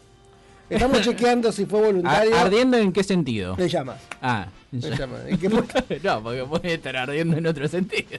Estamos 0.68 1.00
chequeando 1.02 1.52
si 1.52 1.64
fue 1.66 1.80
voluntario. 1.80 2.34
Ar- 2.36 2.46
¿Ardiendo 2.46 2.76
en 2.76 2.92
qué 2.92 3.04
sentido? 3.04 3.54
De 3.54 3.68
llamas. 3.68 4.00
Ah, 4.20 4.48
en 4.72 4.80
llamas. 4.80 5.20
¿En 5.28 5.38
qué 5.38 5.48
no, 6.02 6.22
porque 6.24 6.44
puede 6.44 6.74
estar 6.74 6.96
ardiendo 6.96 7.36
en 7.36 7.46
otro 7.46 7.68
sentido. 7.68 8.18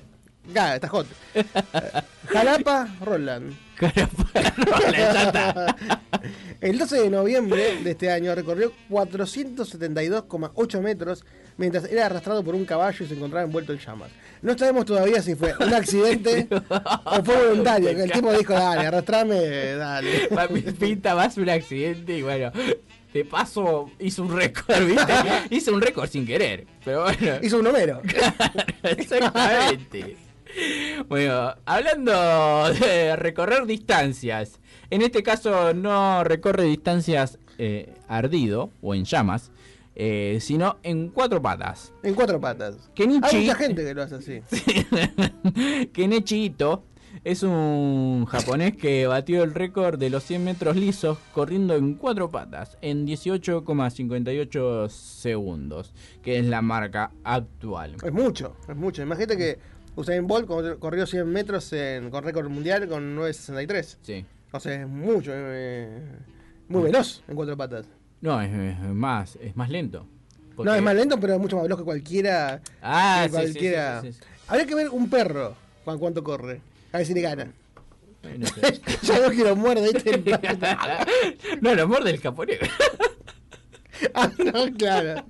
Claro, 0.51 0.75
está 0.75 0.89
hot. 0.89 1.07
Jalapa, 2.27 2.87
Roland. 3.01 3.55
El 6.61 6.77
12 6.77 7.01
de 7.01 7.09
noviembre 7.09 7.79
de 7.83 7.91
este 7.91 8.11
año 8.11 8.35
recorrió 8.35 8.71
472,8 8.89 10.81
metros 10.81 11.25
mientras 11.57 11.85
era 11.85 12.05
arrastrado 12.05 12.43
por 12.43 12.53
un 12.55 12.65
caballo 12.65 13.03
y 13.03 13.07
se 13.07 13.15
encontraba 13.15 13.45
envuelto 13.45 13.73
en 13.73 13.79
llamas. 13.79 14.11
No 14.41 14.57
sabemos 14.57 14.85
todavía 14.85 15.21
si 15.21 15.35
fue 15.35 15.53
un 15.59 15.73
accidente 15.73 16.47
o 17.05 17.23
fue 17.23 17.47
voluntario. 17.47 17.89
El 17.89 18.11
tipo 18.11 18.31
dijo, 18.33 18.53
dale, 18.53 18.87
arrastrame, 18.87 19.75
dale. 19.75 20.29
Pinta 20.79 21.15
más 21.15 21.37
un 21.37 21.49
accidente 21.49 22.17
y 22.17 22.21
bueno, 22.21 22.51
de 23.13 23.25
paso 23.25 23.91
hizo 23.99 24.23
un 24.23 24.35
récord, 24.35 24.85
¿viste? 24.85 25.13
hizo 25.49 25.73
un 25.73 25.81
récord 25.81 26.09
sin 26.09 26.25
querer, 26.25 26.65
pero 26.83 27.03
bueno. 27.03 27.37
Hizo 27.41 27.57
un 27.57 27.65
número. 27.65 28.01
Exactamente. 28.83 30.17
Bueno, 31.09 31.55
hablando 31.65 32.73
de 32.73 33.15
recorrer 33.15 33.65
distancias, 33.65 34.59
en 34.89 35.01
este 35.01 35.23
caso 35.23 35.73
no 35.73 36.23
recorre 36.23 36.63
distancias 36.63 37.39
eh, 37.57 37.93
ardido 38.07 38.71
o 38.81 38.95
en 38.95 39.05
llamas, 39.05 39.51
eh, 39.95 40.39
sino 40.41 40.77
en 40.83 41.09
cuatro 41.09 41.41
patas. 41.41 41.93
En 42.03 42.15
cuatro 42.15 42.39
patas. 42.39 42.89
Kenichi, 42.95 43.35
Hay 43.35 43.41
mucha 43.41 43.55
gente 43.55 43.83
que 43.83 43.93
lo 43.93 44.03
hace 44.03 44.15
así. 44.15 44.41
Kenichi 45.93 46.45
Ito 46.45 46.83
es 47.23 47.43
un 47.43 48.25
japonés 48.25 48.75
que 48.75 49.05
batió 49.07 49.43
el 49.43 49.53
récord 49.53 49.99
de 49.99 50.09
los 50.09 50.23
100 50.23 50.43
metros 50.43 50.75
lisos 50.75 51.17
corriendo 51.31 51.75
en 51.75 51.93
cuatro 51.93 52.31
patas 52.31 52.77
en 52.81 53.05
18,58 53.05 54.89
segundos, 54.89 55.93
que 56.21 56.39
es 56.39 56.45
la 56.45 56.61
marca 56.61 57.11
actual. 57.23 57.95
Es 58.03 58.11
mucho, 58.11 58.55
es 58.67 58.75
mucho. 58.75 59.03
Imagínate 59.03 59.37
que 59.37 59.59
Usain 59.95 60.25
Bolt 60.27 60.47
cor- 60.47 60.79
corrió 60.79 61.05
100 61.05 61.27
metros 61.27 61.71
en- 61.73 62.09
con 62.09 62.23
récord 62.23 62.49
mundial 62.49 62.87
con 62.87 63.15
9.63. 63.15 63.97
Sí. 64.01 64.25
O 64.51 64.59
sea, 64.59 64.81
es 64.81 64.87
mucho. 64.87 65.31
eh, 65.35 66.01
muy 66.67 66.83
veloz 66.83 67.23
en 67.27 67.35
cuatro 67.35 67.55
patas. 67.57 67.85
No, 68.21 68.41
es, 68.41 68.51
es 68.53 68.79
más, 68.79 69.35
es 69.41 69.55
más 69.55 69.69
lento. 69.69 70.07
No, 70.57 70.73
es 70.73 70.81
más 70.81 70.95
lento, 70.95 71.19
pero 71.19 71.33
es 71.33 71.39
mucho 71.39 71.55
más 71.57 71.63
veloz 71.63 71.79
que 71.79 71.83
cualquiera. 71.85 72.61
Ah, 72.81 73.23
que 73.25 73.29
sí, 73.29 73.35
sí, 73.35 73.41
cualquiera. 73.41 74.01
sí, 74.01 74.11
sí, 74.13 74.19
sí. 74.19 74.25
Habría 74.47 74.65
que 74.67 74.75
ver 74.75 74.89
un 74.89 75.09
perro 75.09 75.55
cu- 75.83 75.97
cuánto 75.99 76.23
corre. 76.23 76.61
A 76.91 76.97
ver 76.99 77.07
si 77.07 77.13
le 77.13 77.21
gana. 77.21 77.51
Ay, 78.23 78.37
no 78.37 78.47
sé. 78.47 78.79
ya 79.03 79.19
veo 79.19 79.31
que 79.31 79.43
lo 79.43 79.55
muerde, 79.55 79.91
¿viste? 79.91 80.23
no, 81.61 81.73
lo 81.75 81.87
muerde 81.87 82.11
el 82.11 82.21
caponero. 82.21 82.65
ah, 84.13 84.29
no, 84.37 84.65
claro. 84.77 85.25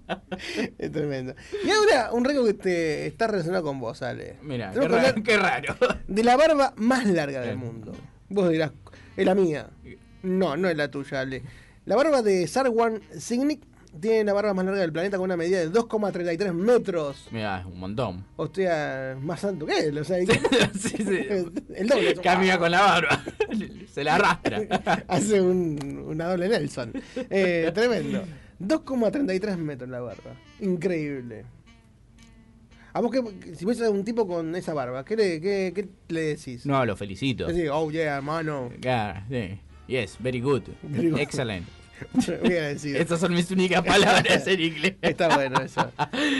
Es 0.78 0.92
tremendo. 0.92 1.36
Y 1.66 1.70
ahora, 1.70 2.12
un 2.14 2.24
récord 2.26 2.46
que 2.48 2.54
te 2.54 3.08
está 3.08 3.28
relacionado 3.28 3.64
con 3.64 3.80
vos, 3.80 4.02
Ale. 4.02 4.38
Mira, 4.42 4.72
qué, 4.72 4.80
raro, 4.82 4.96
hablar 4.96 5.24
qué 5.24 5.38
raro. 5.38 5.76
De 6.08 6.24
la 6.24 6.36
barba 6.38 6.74
más 6.78 7.06
larga 7.06 7.42
del 7.42 7.58
mundo. 7.58 7.94
Vos 8.30 8.50
dirás, 8.50 8.72
es 9.18 9.26
la 9.26 9.36
mía. 9.36 9.70
No, 10.24 10.56
no 10.58 10.70
es 10.70 10.78
la 10.78 10.90
tuya, 10.90 11.22
Ale. 11.22 11.44
La 11.86 11.96
barba 11.96 12.22
de 12.22 12.48
Sarwan 12.48 13.02
Signic 13.18 13.62
tiene 14.00 14.24
la 14.24 14.34
barba 14.34 14.54
más 14.56 14.66
larga 14.66 14.82
del 14.82 14.92
planeta 14.92 15.18
con 15.18 15.26
una 15.26 15.38
medida 15.38 15.60
de 15.60 15.70
2,33 15.70 16.52
metros. 16.54 17.28
Mira, 17.30 17.60
es 17.60 17.66
un 17.66 17.78
montón. 17.80 18.26
O 18.38 18.48
sea, 18.52 19.16
más 19.22 19.44
alto 19.44 19.66
que 19.68 19.78
él. 19.78 19.98
O 20.00 20.04
sea, 20.04 20.18
Sí, 20.80 20.96
sí. 20.98 21.28
el 21.76 21.88
doble. 21.88 22.16
Camina 22.16 22.58
con 22.58 22.72
la 22.72 22.82
barba. 22.82 23.24
Se 23.92 24.04
la 24.04 24.16
arrastra. 24.16 25.04
Hace 25.08 25.42
un- 25.42 26.06
una 26.08 26.28
doble 26.30 26.50
Nelson. 26.50 26.92
Eh, 27.30 27.70
tremendo. 27.76 28.24
2,33 28.60 29.58
metros 29.58 29.90
la 29.90 30.00
barba. 30.02 30.36
Increíble. 30.60 31.46
A 32.94 33.02
vos, 33.02 33.12
que, 33.12 33.56
si 33.56 33.66
ves 33.66 33.82
a 33.82 33.90
un 33.90 34.06
tipo 34.06 34.28
con 34.28 34.56
esa 34.56 34.74
barba, 34.74 35.04
¿qué 35.04 35.16
le, 35.16 35.42
qué, 35.42 35.72
qué 35.74 35.88
le 36.10 36.22
decís? 36.22 36.66
No, 36.66 36.86
lo 36.86 36.96
felicito. 36.96 37.48
Decís, 37.48 37.70
oh 37.72 37.90
yeah, 37.90 38.18
hermano. 38.18 38.70
Claro, 38.80 39.22
sí. 39.30 39.60
Yes, 39.88 40.18
very 40.20 40.40
good. 40.40 40.62
Very 40.84 41.10
good. 41.10 41.20
Excellent. 41.20 41.68
Bien. 42.44 42.78
Esas 42.96 43.20
son 43.20 43.34
mis 43.34 43.50
únicas 43.52 43.82
palabras 43.84 44.46
en 44.48 44.62
inglés. 44.62 44.96
Está 45.02 45.36
bueno 45.36 45.60
eso. 45.62 45.90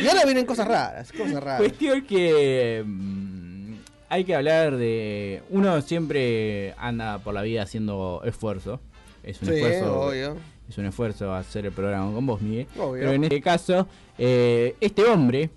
Y 0.04 0.08
ahora 0.08 0.26
vienen 0.26 0.46
cosas 0.46 0.68
raras, 0.68 1.12
cosas 1.12 1.42
raras. 1.44 1.60
Cuestión 1.60 2.06
que 2.06 2.84
mm, 2.86 3.74
hay 4.10 4.24
que 4.24 4.36
hablar 4.36 4.76
de. 4.78 5.42
Uno 5.50 5.82
siempre 5.82 6.74
anda 6.78 7.20
por 7.20 7.34
la 7.34 7.42
vida 7.42 7.64
haciendo 7.64 8.22
esfuerzo. 8.26 8.80
Es 9.24 9.42
un 9.42 9.48
Sí, 9.48 9.54
esfuerzo. 9.56 10.02
obvio. 10.02 10.38
Es 10.74 10.80
un 10.80 10.86
esfuerzo 10.88 11.32
hacer 11.32 11.68
el 11.68 11.72
programa 11.72 12.12
con 12.12 12.26
vos, 12.26 12.42
Miguel. 12.42 12.66
Obvio. 12.80 13.02
Pero 13.02 13.12
en 13.12 13.26
este 13.26 13.42
caso, 13.42 13.88
eh, 14.18 14.76
este 14.82 15.04
hombre 15.04 15.52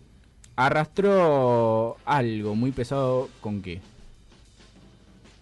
arrastró 0.56 1.96
algo 2.04 2.54
muy 2.54 2.70
pesado 2.70 3.30
con 3.40 3.62
qué? 3.62 3.80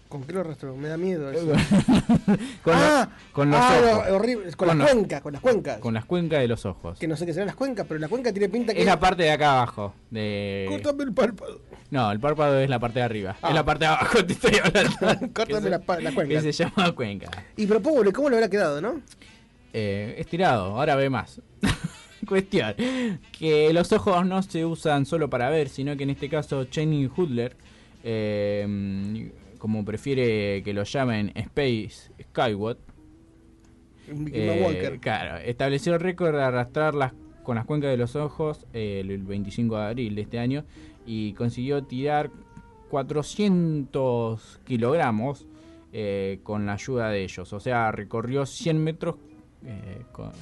¿Con 0.09 0.23
qué 0.23 0.33
lo 0.33 0.43
arrastró? 0.43 0.77
Me 0.77 0.87
da 0.87 0.97
miedo 0.97 1.29
eso. 1.33 1.45
Con, 2.63 2.73
ah, 2.73 3.09
los, 3.11 3.33
con 3.33 3.51
los 3.51 3.61
ah, 3.61 3.81
ojos. 3.93 4.11
horrible. 4.13 4.45
Con, 4.53 4.69
Con 4.69 4.69
las 4.69 4.77
los- 4.77 4.91
cuencas, 4.93 5.21
con 5.23 5.33
las 5.33 5.43
cuencas. 5.43 5.79
Con 5.81 5.95
las 5.95 6.05
cuencas 6.05 6.39
de 6.39 6.47
los 6.47 6.65
ojos. 6.67 6.99
Que 7.01 7.09
no 7.09 7.17
sé 7.17 7.27
qué 7.27 7.33
serán 7.33 7.49
las 7.49 7.57
cuencas, 7.57 7.85
pero 7.89 7.99
la 7.99 8.07
cuenca 8.07 8.31
tiene 8.33 8.49
pinta 8.49 8.73
que 8.73 8.79
Es 8.79 8.87
la 8.87 9.01
parte 9.01 9.25
de 9.25 9.33
acá 9.33 9.55
abajo. 9.55 9.93
De... 10.11 10.67
Córtame 10.71 11.03
el 11.03 11.13
párpado. 11.13 11.61
No, 11.91 12.13
el 12.13 12.21
párpado 12.21 12.61
es 12.61 12.71
la 12.71 12.79
parte 12.79 13.01
de 13.01 13.05
arriba. 13.07 13.37
Ah. 13.43 13.49
Es 13.49 13.55
la 13.57 13.65
parte 13.65 13.87
de 13.87 13.89
abajo, 13.89 14.25
te 14.25 14.35
estoy 14.35 14.57
hablando. 14.63 15.33
Córtame 15.35 15.69
la, 15.69 15.79
la 15.79 16.11
que 16.11 16.15
cuenca. 16.15 16.41
se 16.41 16.53
llama 16.53 16.93
cuenca. 16.93 17.31
Y 17.57 17.67
pero 17.67 17.83
pobre, 17.83 18.13
¿cómo 18.13 18.31
le 18.31 18.37
habrá 18.37 18.49
quedado, 18.49 18.81
no? 18.81 19.01
Eh, 19.75 20.15
estirado, 20.19 20.79
ahora 20.79 20.97
ve 20.97 21.11
más. 21.11 21.43
Cuestión, 22.29 22.75
que 23.39 23.71
los 23.75 23.93
ojos 23.93 24.25
no 24.25 24.41
se 24.43 24.65
usan 24.65 25.05
solo 25.05 25.29
para 25.29 25.51
ver, 25.51 25.69
sino 25.69 25.95
que 25.97 26.05
en 26.05 26.11
este 26.11 26.31
caso 26.31 26.65
Channing 26.65 27.11
Hudler, 27.15 27.55
eh, 28.03 29.31
como 29.59 29.85
prefiere 29.85 30.63
que 30.63 30.73
lo 30.73 30.85
llamen 30.85 31.33
Space 31.35 32.13
Skyward, 32.31 32.79
eh, 34.09 34.99
claro, 35.01 35.39
estableció 35.39 35.95
el 35.95 36.01
récord 36.01 36.35
de 36.35 36.43
arrastrarlas 36.43 37.13
con 37.43 37.57
las 37.57 37.65
cuencas 37.65 37.91
de 37.91 37.97
los 37.97 38.17
ojos 38.17 38.67
eh, 38.73 39.01
el 39.01 39.23
25 39.23 39.77
de 39.77 39.83
abril 39.83 40.15
de 40.15 40.23
este 40.23 40.39
año 40.39 40.65
y 41.07 41.33
consiguió 41.35 41.85
tirar 41.85 42.31
400 42.91 44.61
kilogramos 44.65 45.47
eh, 45.93 46.41
con 46.43 46.67
la 46.67 46.75
ayuda 46.75 47.11
de 47.11 47.25
ellos. 47.25 47.53
O 47.53 47.61
sea, 47.61 47.93
recorrió 47.93 48.47
100 48.47 48.83
metros 48.83 49.17
eh, 49.67 50.03
con- 50.13 50.33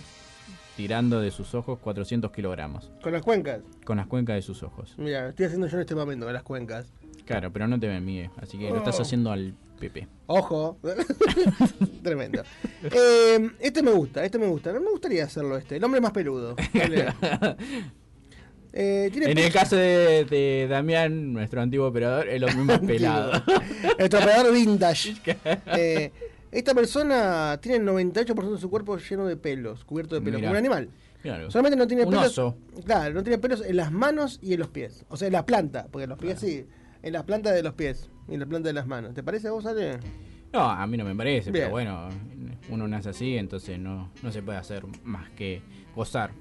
tirando 0.76 1.20
de 1.20 1.30
sus 1.30 1.54
ojos 1.54 1.78
400 1.80 2.30
kilogramos 2.32 2.90
Con 3.02 3.12
las 3.12 3.22
cuencas. 3.22 3.60
con 3.84 3.98
las 3.98 4.06
cuencas 4.06 4.36
de 4.36 4.42
sus 4.42 4.62
ojos. 4.62 4.94
Mira, 4.96 5.28
estoy 5.28 5.46
haciendo 5.46 5.66
yo 5.66 5.76
en 5.76 5.80
este 5.82 5.94
momento 5.94 6.24
con 6.26 6.32
las 6.34 6.42
cuencas. 6.42 6.86
Claro, 7.26 7.52
pero 7.52 7.68
no 7.68 7.78
te 7.78 7.86
ven, 7.88 8.04
Miguel, 8.04 8.30
así 8.40 8.58
que 8.58 8.68
lo 8.70 8.78
estás 8.78 8.98
Oh. 8.98 9.02
haciendo 9.02 9.30
al 9.30 9.54
Pepe. 9.78 10.08
Ojo. 10.26 10.78
Tremendo. 12.02 12.42
Eh, 12.84 13.50
este 13.60 13.82
me 13.82 13.90
gusta, 13.92 14.24
este 14.24 14.38
me 14.38 14.46
gusta. 14.46 14.72
No 14.72 14.80
me 14.80 14.90
gustaría 14.90 15.24
hacerlo 15.24 15.56
este. 15.56 15.76
El 15.76 15.84
hombre 15.84 16.00
más 16.00 16.12
peludo. 16.12 16.56
Eh, 18.74 19.10
En 19.14 19.36
el 19.36 19.52
caso 19.52 19.76
de, 19.76 20.24
de 20.24 20.66
Damián, 20.66 21.34
nuestro 21.34 21.60
antiguo 21.60 21.86
operador, 21.88 22.26
el 22.26 22.42
hombre 22.44 22.64
más 22.64 22.78
pelado. 22.80 23.30
El 23.98 24.08
tropeador 24.08 24.50
vintage. 24.54 25.14
Eh, 25.76 26.10
esta 26.52 26.74
persona 26.74 27.58
tiene 27.60 27.78
el 27.78 27.84
98% 27.86 28.52
de 28.52 28.58
su 28.58 28.70
cuerpo 28.70 28.96
lleno 28.98 29.26
de 29.26 29.36
pelos, 29.36 29.84
cubierto 29.84 30.14
de 30.14 30.20
pelos, 30.20 30.40
Mirá. 30.40 30.48
como 30.48 30.52
un 30.52 30.56
animal. 30.58 30.88
Claro. 31.22 31.50
Solamente 31.50 31.76
no 31.76 31.86
tiene 31.86 32.04
Un 32.04 32.10
pelos. 32.10 32.26
oso. 32.26 32.56
Claro, 32.84 33.14
no 33.14 33.22
tiene 33.22 33.38
pelos 33.38 33.64
en 33.64 33.76
las 33.76 33.90
manos 33.92 34.38
y 34.42 34.52
en 34.54 34.60
los 34.60 34.68
pies. 34.68 35.04
O 35.08 35.16
sea, 35.16 35.26
en 35.28 35.32
la 35.32 35.46
planta, 35.46 35.86
porque 35.90 36.04
en 36.04 36.10
los 36.10 36.18
pies 36.18 36.38
sí. 36.40 36.66
En 37.02 37.12
las 37.12 37.24
plantas 37.24 37.54
de 37.54 37.62
los 37.62 37.74
pies 37.74 38.08
y 38.28 38.34
en 38.34 38.40
la 38.40 38.46
planta 38.46 38.68
de 38.68 38.72
las 38.74 38.86
manos. 38.86 39.14
¿Te 39.14 39.22
parece 39.22 39.48
a 39.48 39.52
vos, 39.52 39.66
Ale? 39.66 39.98
No, 40.52 40.60
a 40.60 40.86
mí 40.86 40.96
no 40.96 41.04
me 41.04 41.14
parece, 41.16 41.50
Bien. 41.50 41.64
pero 41.64 41.70
bueno, 41.72 42.08
uno 42.68 42.86
nace 42.86 43.08
así, 43.08 43.36
entonces 43.38 43.78
no, 43.78 44.10
no 44.22 44.30
se 44.30 44.42
puede 44.42 44.58
hacer 44.58 44.84
más 45.02 45.30
que 45.30 45.62
gozar. 45.96 46.32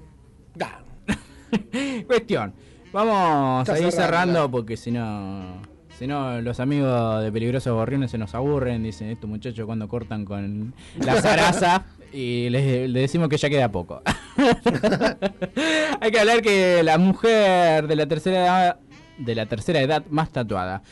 Cuestión, 2.06 2.52
vamos 2.92 3.68
a 3.68 3.72
ir 3.72 3.90
cerrando. 3.90 3.90
cerrando 3.90 4.50
porque 4.50 4.76
si 4.76 4.90
no, 4.90 5.62
si 5.98 6.06
no 6.06 6.40
los 6.40 6.60
amigos 6.60 7.22
de 7.22 7.30
Peligrosos 7.32 7.72
Gorriones 7.72 8.10
se 8.10 8.18
nos 8.18 8.34
aburren, 8.34 8.82
dicen 8.82 9.08
estos 9.08 9.28
muchachos 9.28 9.66
cuando 9.66 9.88
cortan 9.88 10.24
con 10.24 10.74
la 10.98 11.20
zaraza 11.20 11.84
y 12.12 12.48
les, 12.50 12.88
les 12.88 13.02
decimos 13.02 13.28
que 13.28 13.36
ya 13.36 13.48
queda 13.48 13.70
poco. 13.70 14.02
Hay 16.00 16.10
que 16.10 16.18
hablar 16.20 16.42
que 16.42 16.82
la 16.82 16.98
mujer 16.98 17.86
de 17.86 17.96
la 17.96 18.06
tercera 18.06 18.44
edad, 18.44 18.76
de 19.18 19.34
la 19.34 19.46
tercera 19.46 19.80
edad 19.80 20.04
más 20.10 20.30
tatuada, 20.30 20.82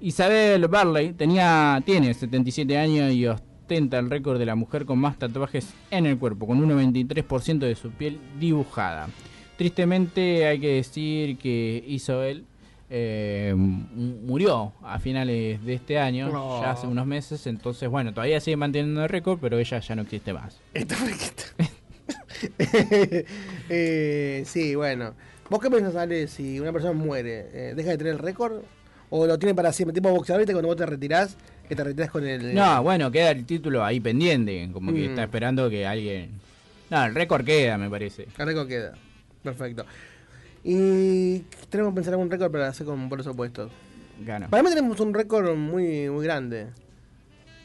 Isabel 0.00 0.66
Barley, 0.68 1.12
tenía, 1.12 1.82
tiene 1.84 2.14
77 2.14 2.78
años 2.78 3.12
y 3.12 3.26
ostenta 3.26 3.98
el 3.98 4.08
récord 4.08 4.38
de 4.38 4.46
la 4.46 4.54
mujer 4.54 4.86
con 4.86 4.98
más 4.98 5.18
tatuajes 5.18 5.74
en 5.90 6.06
el 6.06 6.18
cuerpo, 6.18 6.46
con 6.46 6.62
un 6.62 6.70
93% 6.70 7.58
de 7.58 7.74
su 7.74 7.90
piel 7.90 8.18
dibujada. 8.38 9.08
Tristemente 9.58 10.46
hay 10.46 10.58
que 10.58 10.74
decir 10.74 11.36
que 11.36 11.84
Isabel 11.86 12.46
eh, 12.90 13.54
mu- 13.56 13.86
murió 14.26 14.72
a 14.82 14.98
finales 14.98 15.64
de 15.64 15.74
este 15.74 15.98
año, 15.98 16.28
No. 16.30 16.60
ya 16.60 16.72
hace 16.72 16.86
unos 16.86 17.06
meses, 17.06 17.46
entonces 17.46 17.88
bueno, 17.88 18.12
todavía 18.12 18.40
sigue 18.40 18.56
manteniendo 18.56 19.02
el 19.02 19.08
récord, 19.08 19.38
pero 19.40 19.58
ella 19.58 19.78
ya 19.80 19.94
no 19.94 20.02
existe 20.02 20.32
más. 20.32 20.60
Eh, 23.68 24.42
sí, 24.46 24.74
bueno. 24.74 25.14
¿Vos 25.48 25.60
qué 25.60 25.70
pensás, 25.70 25.96
Ale, 25.96 26.28
si 26.28 26.60
una 26.60 26.72
persona 26.72 26.92
muere? 26.92 27.46
eh, 27.52 27.72
¿Deja 27.74 27.90
de 27.90 27.98
tener 27.98 28.12
el 28.14 28.18
récord? 28.18 28.62
¿O 29.10 29.26
lo 29.26 29.38
tiene 29.38 29.54
para 29.54 29.72
siempre? 29.72 29.92
Tipo 29.94 30.10
boxeador, 30.10 30.40
¿viste? 30.40 30.52
Cuando 30.52 30.68
vos 30.68 30.76
te 30.76 30.86
retirás, 30.86 31.36
que 31.68 31.74
te 31.74 31.82
retirás 31.84 32.10
con 32.10 32.24
el... 32.26 32.54
No, 32.54 32.82
bueno, 32.82 33.10
queda 33.10 33.30
el 33.32 33.44
título 33.44 33.84
ahí 33.84 33.98
pendiente, 34.00 34.68
como 34.72 34.92
que 34.92 35.00
Mm. 35.00 35.10
está 35.10 35.24
esperando 35.24 35.68
que 35.68 35.86
alguien... 35.86 36.30
No, 36.88 37.04
el 37.04 37.14
récord 37.14 37.44
queda, 37.44 37.76
me 37.78 37.90
parece. 37.90 38.28
El 38.38 38.46
récord 38.46 38.68
queda. 38.68 38.92
Perfecto. 39.42 39.84
Y 40.62 41.38
tenemos 41.70 41.92
que 41.92 41.96
pensar 41.96 42.14
algún 42.14 42.30
récord 42.30 42.50
para 42.52 42.68
hacer 42.68 42.86
con 42.86 43.08
polos 43.08 43.26
opuestos. 43.26 43.70
Gano. 44.24 44.50
Para 44.50 44.62
mí 44.62 44.68
tenemos 44.68 45.00
un 45.00 45.14
récord 45.14 45.56
muy, 45.56 46.10
muy 46.10 46.24
grande 46.24 46.66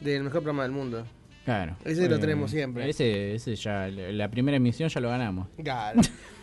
del 0.00 0.22
mejor 0.22 0.40
programa 0.42 0.62
del 0.62 0.72
mundo. 0.72 1.06
Claro. 1.44 1.76
Ese 1.84 2.08
lo 2.08 2.18
tenemos 2.18 2.50
siempre. 2.50 2.88
Ese, 2.88 3.34
ese 3.34 3.54
ya, 3.56 3.88
la 3.88 4.28
primera 4.30 4.56
emisión 4.56 4.88
ya 4.88 5.00
lo 5.00 5.08
ganamos. 5.10 5.48
Claro. 5.62 6.00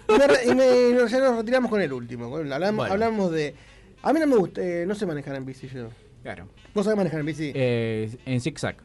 y 0.07 0.11
me 0.17 0.27
re- 0.27 0.45
y 0.45 0.55
me- 0.55 0.93
nos- 0.97 1.11
ya 1.11 1.19
nos 1.19 1.37
retiramos 1.37 1.69
con 1.71 1.81
el 1.81 1.91
último. 1.91 2.35
Hablamos, 2.37 2.75
Bueno. 2.75 2.93
hablamos 2.93 3.31
de. 3.31 3.55
A 4.03 4.13
mí 4.13 4.19
no 4.19 4.27
me 4.27 4.35
gusta, 4.35 4.61
eh, 4.61 4.85
no 4.85 4.95
sé 4.95 5.05
manejar 5.05 5.35
en 5.35 5.45
bici 5.45 5.67
yo. 5.67 5.89
Claro. 6.21 6.47
¿Vos 6.73 6.85
sabés 6.85 6.97
manejar 6.97 7.19
en 7.21 7.25
bici? 7.25 7.51
Eh, 7.55 8.15
en 8.25 8.39
zigzag. 8.39 8.75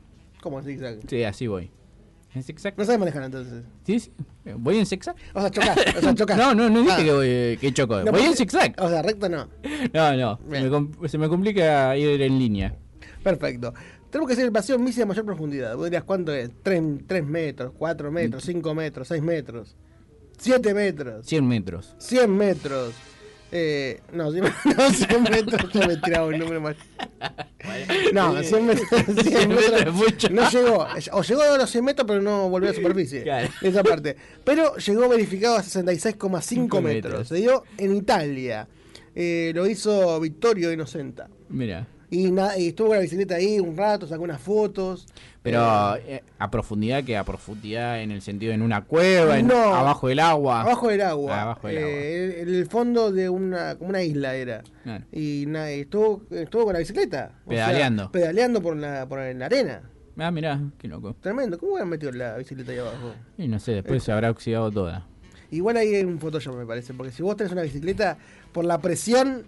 ¿Cómo 0.40 0.58
en 0.60 0.64
zigzag? 0.64 0.98
Sí, 1.08 1.22
así 1.24 1.46
voy. 1.46 1.70
¿En 2.34 2.42
zigzag? 2.42 2.74
No 2.76 2.84
sabes 2.84 2.98
manejar 2.98 3.22
entonces. 3.24 3.64
Sí, 3.84 4.00
sí. 4.00 4.12
Eh, 4.44 4.54
¿Voy 4.56 4.78
en 4.78 4.86
zigzag? 4.86 5.16
O 5.34 5.40
sea, 5.40 5.50
chocás. 5.50 5.78
O 5.96 6.00
sea, 6.00 6.14
chocás. 6.14 6.36
No, 6.36 6.54
no, 6.54 6.68
no 6.68 6.80
dije 6.82 6.92
Ah. 6.92 7.02
que, 7.04 7.12
voy, 7.12 7.56
que 7.60 7.72
choco. 7.72 8.00
No, 8.02 8.12
voy 8.12 8.22
en 8.22 8.34
zigzag. 8.36 8.74
O 8.78 8.88
sea, 8.88 9.02
recto 9.02 9.28
no. 9.28 9.48
No, 9.92 10.16
no. 10.16 10.38
Se 10.50 10.60
me, 10.62 10.70
com- 10.70 10.92
se 11.08 11.18
me 11.18 11.28
complica 11.28 11.96
ir 11.96 12.20
en 12.22 12.38
línea. 12.38 12.76
Perfecto. 13.22 13.72
Tenemos 14.10 14.28
que 14.28 14.32
hacer 14.34 14.44
el 14.46 14.52
paseo 14.52 14.78
bici 14.78 15.02
a 15.02 15.06
mayor 15.06 15.24
profundidad. 15.24 15.74
Vos 15.76 15.84
dirías, 15.86 16.04
¿cuánto 16.04 16.32
es? 16.32 16.50
¿3, 16.64 17.24
metros? 17.24 17.72
¿4 17.78 18.10
metros? 18.10 18.46
¿5 18.48 18.74
metros? 18.74 19.10
¿6 19.10 19.20
metros? 19.22 19.76
¿7 20.42 20.74
metros? 20.74 21.26
100 21.26 21.46
metros. 21.48 21.94
100 21.98 22.36
metros. 22.36 22.94
Eh, 23.50 24.00
no, 24.12 24.30
100, 24.30 24.44
no, 24.76 24.90
100 24.90 25.22
metros, 25.22 25.72
yo 25.72 25.86
me 25.86 25.96
tiraba 25.96 26.26
un 26.26 26.38
número 26.38 26.60
más. 26.60 26.76
No, 28.12 28.42
100 28.42 28.66
metros, 28.66 28.88
100 29.22 29.48
metros 29.48 30.30
no 30.30 30.50
llegó. 30.50 30.86
O 31.12 31.22
llegó 31.22 31.42
a 31.42 31.56
los 31.56 31.70
100 31.70 31.84
metros, 31.84 32.06
pero 32.06 32.20
no 32.20 32.48
volvió 32.48 32.68
a 32.68 32.72
la 32.72 32.76
superficie. 32.76 33.22
Claro. 33.22 33.48
Esa 33.62 33.82
parte. 33.82 34.16
Pero 34.44 34.76
llegó 34.76 35.08
verificado 35.08 35.56
a 35.56 35.62
66,5 35.62 36.42
Cinco 36.42 36.82
metros. 36.82 37.28
Se 37.28 37.36
dio 37.36 37.64
en 37.78 37.96
Italia. 37.96 38.68
Eh, 39.14 39.52
lo 39.54 39.66
hizo 39.66 40.20
Vittorio 40.20 40.72
Inocenta. 40.72 41.28
Mira. 41.48 41.86
Y, 42.10 42.30
na- 42.30 42.56
y 42.56 42.68
estuvo 42.68 42.88
con 42.88 42.96
la 42.96 43.02
bicicleta 43.02 43.34
ahí 43.34 43.60
un 43.60 43.76
rato, 43.76 44.06
sacó 44.06 44.22
unas 44.22 44.40
fotos. 44.40 45.06
Pero 45.42 45.96
eh, 45.96 46.22
a 46.38 46.50
profundidad, 46.50 47.04
que 47.04 47.16
a 47.16 47.24
profundidad 47.24 48.02
en 48.02 48.10
el 48.10 48.22
sentido 48.22 48.52
en 48.52 48.60
una 48.62 48.84
cueva, 48.84 49.38
en- 49.38 49.46
No. 49.46 49.74
abajo 49.74 50.08
del 50.08 50.18
agua. 50.20 50.62
Abajo 50.62 50.88
del 50.88 51.00
agua. 51.02 51.42
Abajo 51.42 51.68
del 51.68 51.78
agua. 51.78 51.90
Eh, 51.90 52.40
en 52.42 52.48
el 52.48 52.66
fondo 52.66 53.12
de 53.12 53.28
una, 53.28 53.76
como 53.76 53.90
una 53.90 54.02
isla 54.02 54.34
era. 54.34 54.62
Claro. 54.84 55.04
Y, 55.12 55.44
na- 55.48 55.72
y 55.72 55.80
estuvo, 55.80 56.22
estuvo 56.30 56.64
con 56.64 56.72
la 56.72 56.78
bicicleta. 56.80 57.32
O 57.46 57.50
sea, 57.52 57.66
Pedaleando. 57.66 58.10
pedaleando 58.12 58.62
por 58.62 58.76
la, 58.76 59.06
por 59.08 59.18
la 59.20 59.46
arena. 59.46 59.82
Ah, 60.18 60.30
mirá, 60.30 60.60
qué 60.78 60.88
loco. 60.88 61.14
Tremendo. 61.20 61.58
¿Cómo 61.58 61.72
hubieran 61.72 61.88
metido 61.90 62.10
la 62.12 62.36
bicicleta 62.38 62.72
ahí 62.72 62.78
abajo? 62.78 63.12
Y 63.36 63.46
no 63.48 63.58
sé, 63.60 63.72
después 63.72 64.02
se 64.02 64.10
habrá 64.12 64.30
oxidado 64.30 64.70
toda. 64.70 65.06
Igual 65.50 65.76
ahí 65.76 65.94
hay 65.94 66.04
un 66.04 66.18
Photoshop, 66.18 66.56
me 66.56 66.66
parece. 66.66 66.92
Porque 66.92 67.12
si 67.12 67.22
vos 67.22 67.36
tenés 67.36 67.52
una 67.52 67.62
bicicleta, 67.62 68.18
por 68.52 68.64
la 68.64 68.78
presión, 68.80 69.44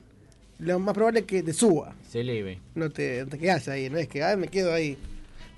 lo 0.61 0.79
más 0.79 0.95
probable 0.95 1.21
es 1.21 1.27
que 1.27 1.43
te 1.43 1.53
suba. 1.53 1.95
Se 2.09 2.21
eleve. 2.21 2.61
No 2.75 2.91
te, 2.91 3.25
te 3.27 3.39
quedás 3.39 3.69
ahí. 3.69 3.89
No 3.91 3.99
es 3.99 4.09
que, 4.09 4.23
ah, 4.23 4.37
me 4.37 4.49
quedo 4.49 4.73
ahí. 4.73 4.97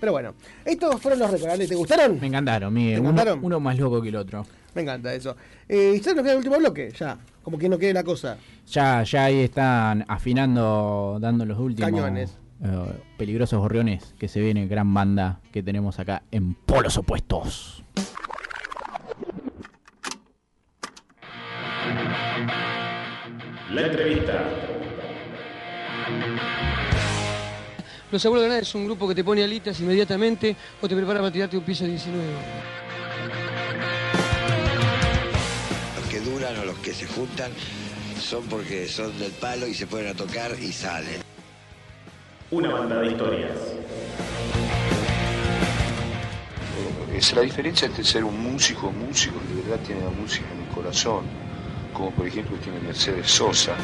Pero 0.00 0.12
bueno, 0.12 0.34
estos 0.64 1.00
fueron 1.00 1.20
los 1.20 1.30
recordables. 1.30 1.68
¿Te 1.68 1.74
gustaron? 1.76 2.18
Me 2.20 2.26
encantaron, 2.26 2.72
Miguel. 2.72 2.94
¿Te 2.94 3.00
Uno, 3.00 3.10
encantaron? 3.10 3.44
uno 3.44 3.60
más 3.60 3.78
loco 3.78 4.02
que 4.02 4.08
el 4.08 4.16
otro. 4.16 4.44
Me 4.74 4.82
encanta 4.82 5.12
eso. 5.14 5.36
Eh, 5.68 5.94
y 5.96 6.00
ya 6.00 6.14
nos 6.14 6.22
queda 6.22 6.32
el 6.32 6.38
último 6.38 6.56
bloque, 6.58 6.90
ya. 6.98 7.18
Como 7.42 7.58
que 7.58 7.68
no 7.68 7.78
quede 7.78 7.92
la 7.92 8.02
cosa. 8.02 8.36
Ya, 8.68 9.02
ya 9.02 9.24
ahí 9.24 9.40
están 9.42 10.04
afinando, 10.08 11.18
dando 11.20 11.44
los 11.44 11.58
últimos 11.58 11.90
Cañones. 11.90 12.38
eh, 12.64 12.92
peligrosos 13.18 13.60
gorriones 13.60 14.14
que 14.18 14.28
se 14.28 14.40
viene 14.40 14.66
gran 14.66 14.92
banda 14.94 15.40
que 15.52 15.62
tenemos 15.62 15.98
acá 15.98 16.22
en 16.30 16.54
polos 16.54 16.96
opuestos. 16.96 17.84
La 23.72 23.86
entrevista. 23.86 24.44
Los 28.12 28.26
abuelos 28.26 28.42
de 28.42 28.48
Granada 28.48 28.62
es 28.62 28.74
un 28.74 28.84
grupo 28.84 29.08
que 29.08 29.14
te 29.14 29.24
pone 29.24 29.42
alitas 29.42 29.80
inmediatamente 29.80 30.54
o 30.82 30.86
te 30.86 30.94
prepara 30.94 31.20
para 31.20 31.32
tirarte 31.32 31.56
un 31.56 31.64
piso 31.64 31.86
19. 31.86 32.22
Los 35.96 36.06
que 36.10 36.20
duran 36.20 36.58
o 36.58 36.64
los 36.66 36.78
que 36.80 36.92
se 36.92 37.06
juntan 37.06 37.50
son 38.20 38.44
porque 38.48 38.86
son 38.86 39.18
del 39.18 39.32
palo 39.32 39.66
y 39.66 39.72
se 39.72 39.86
pueden 39.86 40.08
a 40.08 40.14
tocar 40.14 40.52
y 40.60 40.72
salen. 40.72 41.22
Una 42.50 42.70
banda 42.70 43.00
de 43.00 43.12
historias. 43.12 43.58
Es 47.14 47.34
la 47.34 47.40
diferencia 47.40 47.86
entre 47.86 48.04
ser 48.04 48.24
un 48.24 48.38
músico, 48.42 48.92
músico 48.92 49.36
que 49.48 49.54
de 49.54 49.62
verdad 49.62 49.86
tiene 49.86 50.02
la 50.02 50.10
música 50.10 50.46
en 50.52 50.62
el 50.62 50.68
corazón, 50.68 51.24
como 51.94 52.10
por 52.10 52.26
ejemplo 52.26 52.58
tiene 52.58 52.78
Mercedes 52.80 53.30
Sosa. 53.30 53.74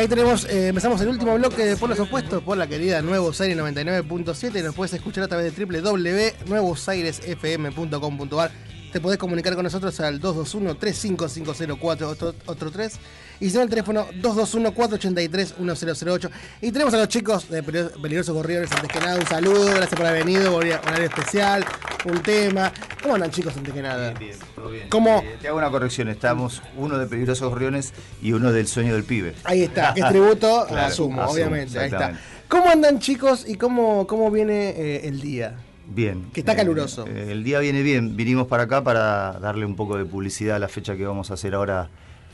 Ahí 0.00 0.08
tenemos, 0.08 0.46
eh, 0.46 0.68
empezamos 0.68 0.98
el 1.02 1.08
último 1.08 1.34
bloque 1.34 1.62
de 1.62 1.76
Polos 1.76 2.00
Opuestos 2.00 2.42
por 2.42 2.56
la 2.56 2.66
querida 2.66 3.02
Nuevos 3.02 3.38
Aires 3.42 3.58
99.7 3.58 4.58
y 4.58 4.62
nos 4.62 4.74
puedes 4.74 4.94
escuchar 4.94 5.24
a 5.24 5.28
través 5.28 5.54
de 5.54 5.66
www.nuevosairesfm.com.ar. 5.66 8.50
Te 8.94 8.98
podés 8.98 9.18
comunicar 9.18 9.54
con 9.56 9.64
nosotros 9.64 10.00
al 10.00 10.18
221-3550-483 10.22 12.92
y 13.40 13.48
si 13.50 13.56
no, 13.56 13.62
el 13.62 13.68
teléfono 13.70 14.06
221-483-1008. 14.20 16.30
Y 16.60 16.72
tenemos 16.72 16.92
a 16.94 16.98
los 16.98 17.08
chicos 17.08 17.48
de 17.48 17.62
Peli- 17.62 17.88
Peligrosos 18.00 18.34
Gorriones, 18.34 18.70
antes 18.72 18.90
que 18.90 19.00
nada, 19.00 19.18
un 19.18 19.26
saludo, 19.26 19.66
gracias 19.66 19.94
por 19.94 20.06
haber 20.06 20.24
venido, 20.24 20.50
un 20.50 20.56
horario 20.58 21.04
especial, 21.06 21.64
un 22.04 22.22
tema. 22.22 22.72
¿Cómo 23.02 23.14
andan 23.14 23.30
chicos 23.30 23.56
antes 23.56 23.72
que 23.72 23.82
nada? 23.82 24.14
Todo 24.54 24.70
bien. 24.70 24.88
¿Cómo? 24.88 25.22
Eh, 25.24 25.36
te 25.40 25.48
hago 25.48 25.58
una 25.58 25.70
corrección. 25.70 26.08
Estamos 26.08 26.62
uno 26.76 26.98
de 26.98 27.06
Peligrosos 27.06 27.48
Gorriones 27.48 27.92
y 28.22 28.32
uno 28.32 28.52
del 28.52 28.66
Sueño 28.66 28.94
del 28.94 29.04
Pibe. 29.04 29.34
Ahí 29.44 29.62
está, 29.62 29.94
que 29.94 30.00
es 30.00 30.08
tributo 30.10 30.66
Claro, 30.68 30.86
a 30.86 30.90
Sumo, 30.90 31.22
obviamente. 31.24 31.78
Ahí 31.78 31.86
está. 31.86 32.18
¿Cómo 32.48 32.68
andan 32.68 32.98
chicos 32.98 33.44
y 33.48 33.54
cómo, 33.56 34.06
cómo 34.06 34.30
viene 34.30 34.70
eh, 34.70 35.08
el 35.08 35.20
día? 35.20 35.54
Bien. 35.86 36.30
Que 36.32 36.40
está 36.40 36.52
Eh, 36.52 36.56
caluroso. 36.56 37.06
eh, 37.06 37.28
el 37.30 37.42
día 37.44 37.58
viene 37.60 37.82
bien. 37.82 38.16
Vinimos 38.16 38.46
para 38.48 38.64
acá 38.64 38.82
para 38.84 39.32
darle 39.40 39.64
un 39.64 39.76
poco 39.76 39.96
de 39.96 40.04
publicidad 40.04 40.56
a 40.56 40.58
la 40.58 40.68
fecha 40.68 40.96
que 40.96 41.06
vamos 41.06 41.30
a 41.30 41.34
hacer 41.34 41.54
ahora 41.54 41.88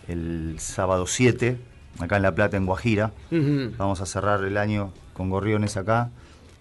el 0.09 0.57
sábado 0.59 1.07
7, 1.07 1.57
acá 1.99 2.17
en 2.17 2.23
La 2.23 2.35
Plata, 2.35 2.57
en 2.57 2.67
Guajira. 2.67 3.13
Vamos 3.79 4.01
a 4.01 4.07
cerrar 4.07 4.45
el 4.45 4.57
año 4.57 4.93
con 5.13 5.31
Gorriones 5.31 5.77
acá. 5.77 6.11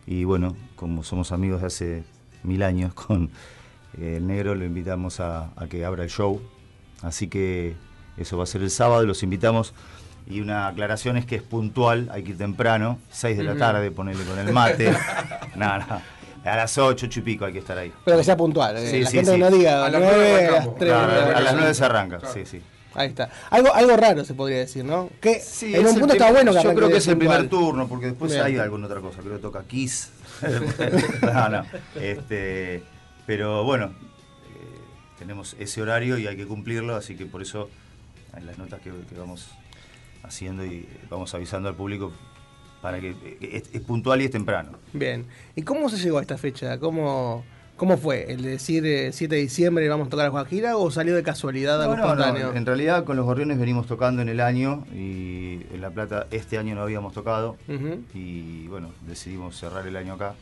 Y 0.08 0.24
bueno, 0.24 0.56
como 0.76 1.04
somos 1.04 1.32
amigos 1.32 1.62
de 1.62 1.68
hace 1.68 2.04
mil 2.44 2.64
años 2.64 2.94
con 2.96 3.32
eh, 4.00 4.16
el 4.18 4.28
negro, 4.28 4.56
lo 4.56 4.66
invitamos 4.66 5.20
a, 5.20 5.52
a 5.56 5.68
que 5.68 5.84
abra 5.86 6.04
el 6.04 6.10
show. 6.10 6.42
Así 7.02 7.28
que 7.28 7.76
eso 8.18 8.38
va 8.38 8.44
a 8.44 8.48
ser 8.48 8.62
el 8.62 8.72
sábado, 8.72 9.04
los 9.06 9.24
invitamos. 9.24 9.74
Y 10.28 10.42
una 10.42 10.68
aclaración 10.68 11.18
es 11.18 11.26
que 11.28 11.36
es 11.36 11.44
puntual, 11.44 12.10
hay 12.12 12.24
que 12.24 12.32
ir 12.32 12.38
temprano, 12.38 12.98
6 13.12 13.38
de 13.38 13.44
la 13.44 13.56
tarde, 13.58 13.92
ponerle 13.92 14.24
con 14.26 14.40
el 14.40 14.52
mate. 14.52 14.92
no, 15.56 15.78
no. 15.78 15.86
A 16.44 16.56
las 16.56 16.78
8, 16.78 17.06
8 17.08 17.20
y 17.20 17.24
pico 17.24 17.46
hay 17.46 17.54
que 17.54 17.60
estar 17.60 17.78
ahí. 17.78 17.92
Pero 18.04 18.18
que 18.18 18.24
sea 18.24 18.38
puntual, 18.38 18.76
eh, 18.78 18.90
Sí, 18.90 19.02
la 19.02 19.10
sí, 19.10 19.18
gente 19.18 19.34
sí. 19.34 19.38
no 19.40 19.52
diga 19.52 19.86
A 19.86 19.90
las 19.90 20.02
9, 20.02 20.16
nueve 20.16 20.36
a 20.36 20.42
las 20.42 20.52
arrancamos. 20.52 20.76
3. 20.78 20.90
Claro, 20.92 21.38
a 21.38 21.42
las 21.42 21.56
9 21.56 21.74
se 21.74 21.86
arranca, 21.86 22.20
sí, 22.34 22.46
sí. 22.46 22.62
Ahí 22.96 23.10
está. 23.10 23.30
Algo, 23.50 23.74
algo 23.74 23.98
raro 23.98 24.24
se 24.24 24.34
podría 24.34 24.58
decir, 24.60 24.86
¿no? 24.86 25.10
Que 25.22 25.40
Sí, 25.40 25.76
en 25.76 25.86
un 25.86 26.00
punto 26.00 26.14
está 26.14 26.32
bueno 26.32 26.54
que 26.54 26.64
Yo 26.64 26.74
creo 26.74 26.90
que 26.90 26.98
es 26.98 27.08
el 27.08 27.18
primer 27.18 27.50
turno, 27.50 27.88
porque 27.88 28.08
después 28.08 28.32
Bien. 28.32 28.44
hay 28.44 28.58
alguna 28.58 28.88
otra 28.88 29.02
cosa. 29.02 29.20
Creo 29.22 29.36
que 29.36 29.42
toca 29.42 29.64
Kiss. 29.64 30.10
no, 31.22 31.50
no. 31.50 31.66
Este, 31.96 32.84
pero 33.26 33.64
bueno, 33.64 33.88
eh, 33.88 33.90
tenemos 35.20 35.56
ese 35.60 35.82
horario 35.82 36.18
y 36.18 36.28
hay 36.28 36.36
que 36.36 36.46
cumplirlo, 36.46 36.96
así 36.96 37.16
que 37.16 37.26
por 37.26 37.42
eso 37.42 37.70
en 38.36 38.46
las 38.46 38.58
notas 38.58 38.82
que, 38.82 38.92
que 38.92 39.16
vamos 39.18 39.50
haciendo 40.24 40.66
y 40.66 40.88
vamos 41.10 41.34
avisando 41.34 41.70
al 41.70 41.76
público 41.76 42.12
para 42.82 43.00
que 43.00 43.16
que 43.16 43.58
es, 43.58 43.64
es 43.74 43.82
puntual 43.82 44.22
y 44.22 44.26
es 44.26 44.32
temprano. 44.32 44.78
Bien. 44.94 45.26
¿Y 45.56 45.64
cómo 45.64 45.90
se 45.90 45.98
llegó 45.98 46.20
a 46.20 46.22
esta 46.22 46.38
fecha? 46.38 46.78
¿Cómo, 46.80 47.44
cómo 47.76 47.98
fue? 47.98 48.32
¿El 48.32 48.42
decir 48.42 48.86
eh, 48.86 49.12
7 49.12 49.36
de 49.36 49.42
diciembre 49.42 49.88
vamos 49.90 50.08
a 50.08 50.10
tocar 50.10 50.26
a 50.26 50.30
Guajira 50.30 50.78
o 50.78 50.90
salió 50.92 51.16
de 51.16 51.24
casualidad 51.24 51.82
algo 51.82 51.96
No, 51.96 52.16
no? 52.16 52.54
En 52.54 52.66
realidad 52.66 53.04
con 53.04 53.18
los 53.18 53.26
gorriones 53.26 53.60
venimos 53.60 53.88
tocando 53.88 54.22
en 54.22 54.30
el 54.30 54.40
año 54.40 54.86
y 54.94 55.62
en 55.74 55.82
La 55.82 55.90
Plata 55.90 56.28
este 56.32 56.58
año 56.58 56.76
no 56.76 56.82
habíamos 56.82 57.14
tocado 57.14 57.58
y 58.14 58.68
bueno, 58.68 58.92
decidimos 59.08 59.58
cerrar 59.58 59.88
el 59.88 59.96
año 59.96 60.14
acá. 60.14 60.36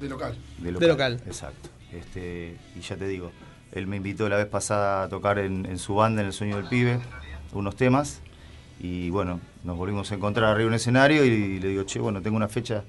De 0.00 0.08
local. 0.08 0.36
De 0.58 0.72
local. 0.72 0.80
De 0.80 0.88
local. 0.88 1.22
Exacto. 1.26 1.68
Este, 1.92 2.56
y 2.74 2.80
ya 2.80 2.96
te 2.96 3.06
digo, 3.06 3.30
él 3.72 3.86
me 3.86 3.96
invitó 3.96 4.28
la 4.28 4.36
vez 4.36 4.46
pasada 4.46 5.04
a 5.04 5.08
tocar 5.08 5.38
en, 5.38 5.66
en 5.66 5.78
su 5.78 5.94
banda, 5.94 6.20
en 6.20 6.26
El 6.26 6.32
Sueño 6.32 6.56
del 6.56 6.66
Pibe, 6.66 6.98
unos 7.52 7.76
temas. 7.76 8.20
Y 8.80 9.10
bueno, 9.10 9.40
nos 9.62 9.76
volvimos 9.76 10.10
a 10.10 10.16
encontrar 10.16 10.50
arriba 10.50 10.62
en 10.64 10.68
un 10.68 10.74
escenario 10.74 11.24
y 11.24 11.60
le 11.60 11.68
digo, 11.68 11.84
che, 11.84 12.00
bueno, 12.00 12.20
tengo 12.20 12.36
una 12.36 12.48
fecha 12.48 12.82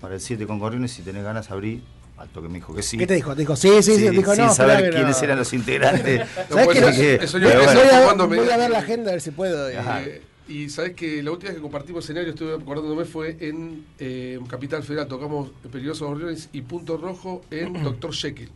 para 0.00 0.14
el 0.14 0.20
7 0.20 0.46
con 0.46 0.58
Gorriones, 0.58 0.92
si 0.92 1.02
tenés 1.02 1.24
ganas 1.24 1.50
abrí. 1.50 1.82
Alto 2.16 2.40
que 2.42 2.48
me 2.48 2.54
dijo 2.54 2.74
que 2.74 2.82
sí. 2.82 2.96
¿Qué 2.96 3.06
te 3.06 3.14
dijo? 3.14 3.34
Te 3.34 3.40
dijo, 3.42 3.56
sí, 3.56 3.70
sí, 3.82 3.96
sí. 3.96 4.08
Dijo, 4.10 4.34
sin 4.34 4.44
no, 4.46 4.54
saber 4.54 4.90
quiénes 4.92 5.18
no. 5.18 5.24
eran 5.24 5.38
los 5.38 5.52
integrantes. 5.52 6.22
¿Sabes 6.48 6.68
que- 6.96 7.14
Eso 7.16 7.38
yo- 7.38 7.48
bueno. 7.52 7.72
Voy 7.74 7.88
a, 7.92 8.04
Cuando 8.04 8.28
me- 8.28 8.36
voy 8.36 8.48
a 8.50 8.56
ver 8.56 8.70
la 8.70 8.78
agenda 8.78 9.10
a 9.10 9.12
ver 9.14 9.20
si 9.20 9.30
puedo. 9.32 9.70
y- 9.70 9.74
Eh, 9.74 10.22
y 10.46 10.68
sabes 10.68 10.92
que 10.92 11.22
la 11.22 11.32
última 11.32 11.48
vez 11.50 11.56
que 11.56 11.62
compartimos 11.62 12.04
escenario, 12.04 12.30
estuve 12.30 12.54
acordándome, 12.54 13.04
fue 13.04 13.36
en 13.40 13.84
eh, 13.98 14.38
Capital 14.48 14.82
Federal. 14.84 15.08
Tocamos 15.08 15.50
Peligrosos 15.72 16.06
Gorriones 16.08 16.48
y 16.52 16.60
Punto 16.62 16.96
Rojo 16.98 17.42
en 17.50 17.72
Doctor 17.82 18.14
Jekyll. 18.14 18.50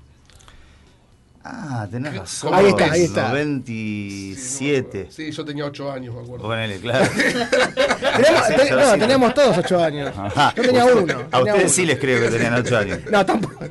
Ah, 1.50 1.86
tenés 1.90 2.14
razón. 2.14 2.52
Ahí 2.52 2.66
está, 2.66 2.92
ahí 2.92 3.04
está. 3.04 3.28
97. 3.30 5.08
Sí, 5.10 5.30
yo 5.32 5.44
tenía 5.46 5.64
8 5.64 5.90
años, 5.92 6.14
me 6.14 6.20
acuerdo. 6.20 6.44
Ponele, 6.46 6.78
claro. 6.78 7.06
Tenemos- 7.16 8.46
Sí, 8.48 8.54
te- 8.56 8.68
yo 8.68 8.76
no, 8.76 8.92
sí. 8.94 9.00
teníamos 9.00 9.34
todos 9.34 9.56
8 9.58 9.82
años. 9.84 10.12
Ajá. 10.16 10.52
Yo 10.56 10.62
tenía 10.62 10.84
Usted- 10.84 11.02
uno. 11.16 11.24
A 11.30 11.38
ustedes 11.38 11.60
uno. 11.62 11.68
sí 11.72 11.86
les 11.86 11.98
creo 11.98 12.20
que 12.20 12.28
tenían 12.28 12.54
8 12.54 12.76
años. 12.78 12.98
No, 13.10 13.24
tampoco. 13.24 13.64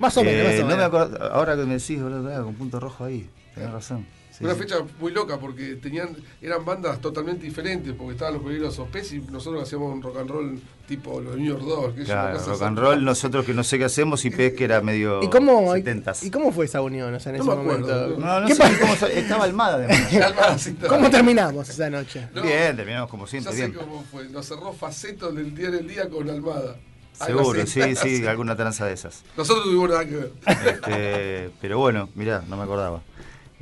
Más 0.00 0.16
o 0.16 0.24
menos, 0.24 0.40
Eh, 0.40 0.44
más 0.44 0.54
o 0.54 0.62
no 0.62 0.66
me 0.66 0.74
menos. 0.74 0.86
acuerdo, 0.86 1.32
ahora 1.32 1.56
que 1.56 1.62
me 1.64 1.74
decís, 1.74 2.02
boludo, 2.02 2.44
con 2.44 2.54
punto 2.54 2.80
rojo 2.80 3.04
ahí. 3.04 3.28
Tenés 3.54 3.70
razón. 3.70 4.06
Sí, 4.40 4.44
Una 4.44 4.54
sí. 4.54 4.60
fecha 4.60 4.76
muy 4.98 5.12
loca 5.12 5.38
porque 5.38 5.76
tenían 5.76 6.16
eran 6.42 6.64
bandas 6.64 7.00
totalmente 7.00 7.44
diferentes 7.46 7.92
porque 7.94 8.14
estaban 8.14 8.34
los 8.34 8.42
peligrosos 8.42 8.88
Pez 8.88 9.12
y 9.12 9.20
nosotros 9.20 9.62
hacíamos 9.62 9.92
un 9.94 10.02
rock 10.02 10.18
and 10.18 10.30
roll 10.30 10.60
tipo 10.88 11.20
los 11.20 11.36
New 11.36 11.46
York 11.46 11.62
Dolls. 11.62 11.94
que 11.94 12.02
es 12.02 12.08
una 12.08 12.32
Claro, 12.32 12.46
rock 12.46 12.62
and 12.62 12.78
roll, 12.78 13.04
nosotros 13.04 13.44
que 13.44 13.54
no 13.54 13.62
sé 13.62 13.78
qué 13.78 13.84
hacemos 13.84 14.24
y 14.24 14.30
Pez 14.30 14.54
que 14.54 14.64
era 14.64 14.80
medio 14.80 15.22
¿Y 15.22 15.28
cómo, 15.30 15.72
70s. 15.76 16.24
¿Y 16.24 16.30
cómo 16.30 16.50
fue 16.50 16.64
esa 16.64 16.80
unión 16.80 17.14
o 17.14 17.20
sea, 17.20 17.30
en 17.32 17.38
No 17.38 17.44
ese 17.44 17.54
me 17.54 17.60
acuerdo, 17.62 17.86
momento? 18.08 18.20
No, 18.26 18.40
no 18.40 18.46
¿Qué 18.48 18.54
sé 18.54 18.62
pasó? 18.62 18.74
cómo 18.80 18.92
estaba 18.94 19.44
Almada 19.44 19.74
además. 19.76 20.12
Almada, 20.24 20.58
sí. 20.58 20.76
¿Cómo 20.88 21.10
terminamos 21.10 21.68
esa 21.68 21.88
noche? 21.90 22.28
No. 22.34 22.42
Bien, 22.42 22.74
terminamos 22.76 23.08
como 23.10 23.26
Ya 23.26 23.30
siempre, 23.30 23.52
sé 23.52 23.58
bien. 23.68 23.72
cómo 23.72 24.02
fue. 24.10 24.28
Nos 24.28 24.46
cerró 24.46 24.72
Faceto 24.72 25.30
del 25.30 25.54
día 25.54 25.70
del 25.70 25.86
día 25.86 26.08
con 26.08 26.28
Almada. 26.28 26.76
Seguro, 27.12 27.66
sí, 27.66 27.94
sí, 27.96 28.26
alguna 28.26 28.56
tranza 28.56 28.86
de 28.86 28.94
esas. 28.94 29.22
Nosotros 29.36 29.64
tuvimos 29.66 29.90
nada 29.90 30.06
que 30.06 30.16
ver. 30.16 30.32
Este, 30.46 31.50
pero 31.60 31.78
bueno, 31.78 32.08
mirá, 32.14 32.42
no 32.48 32.56
me 32.56 32.62
acordaba. 32.62 33.02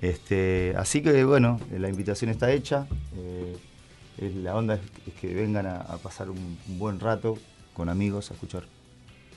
Este, 0.01 0.75
así 0.77 1.03
que 1.03 1.25
bueno, 1.25 1.61
la 1.77 1.89
invitación 1.89 2.31
está 2.31 2.51
hecha. 2.53 2.87
eh, 3.16 3.57
es- 4.19 4.35
la 4.37 4.55
onda 4.57 4.75
es, 4.75 4.81
es 5.07 5.15
que 5.20 5.33
vengan 5.35 5.66
a, 5.66 5.77
a 5.77 5.97
pasar 5.99 6.29
un, 6.31 6.59
un 6.69 6.79
buen 6.79 6.99
rato 7.01 7.39
con 7.75 7.89
amigos, 7.89 8.31
a 8.31 8.35
escuchar 8.35 8.65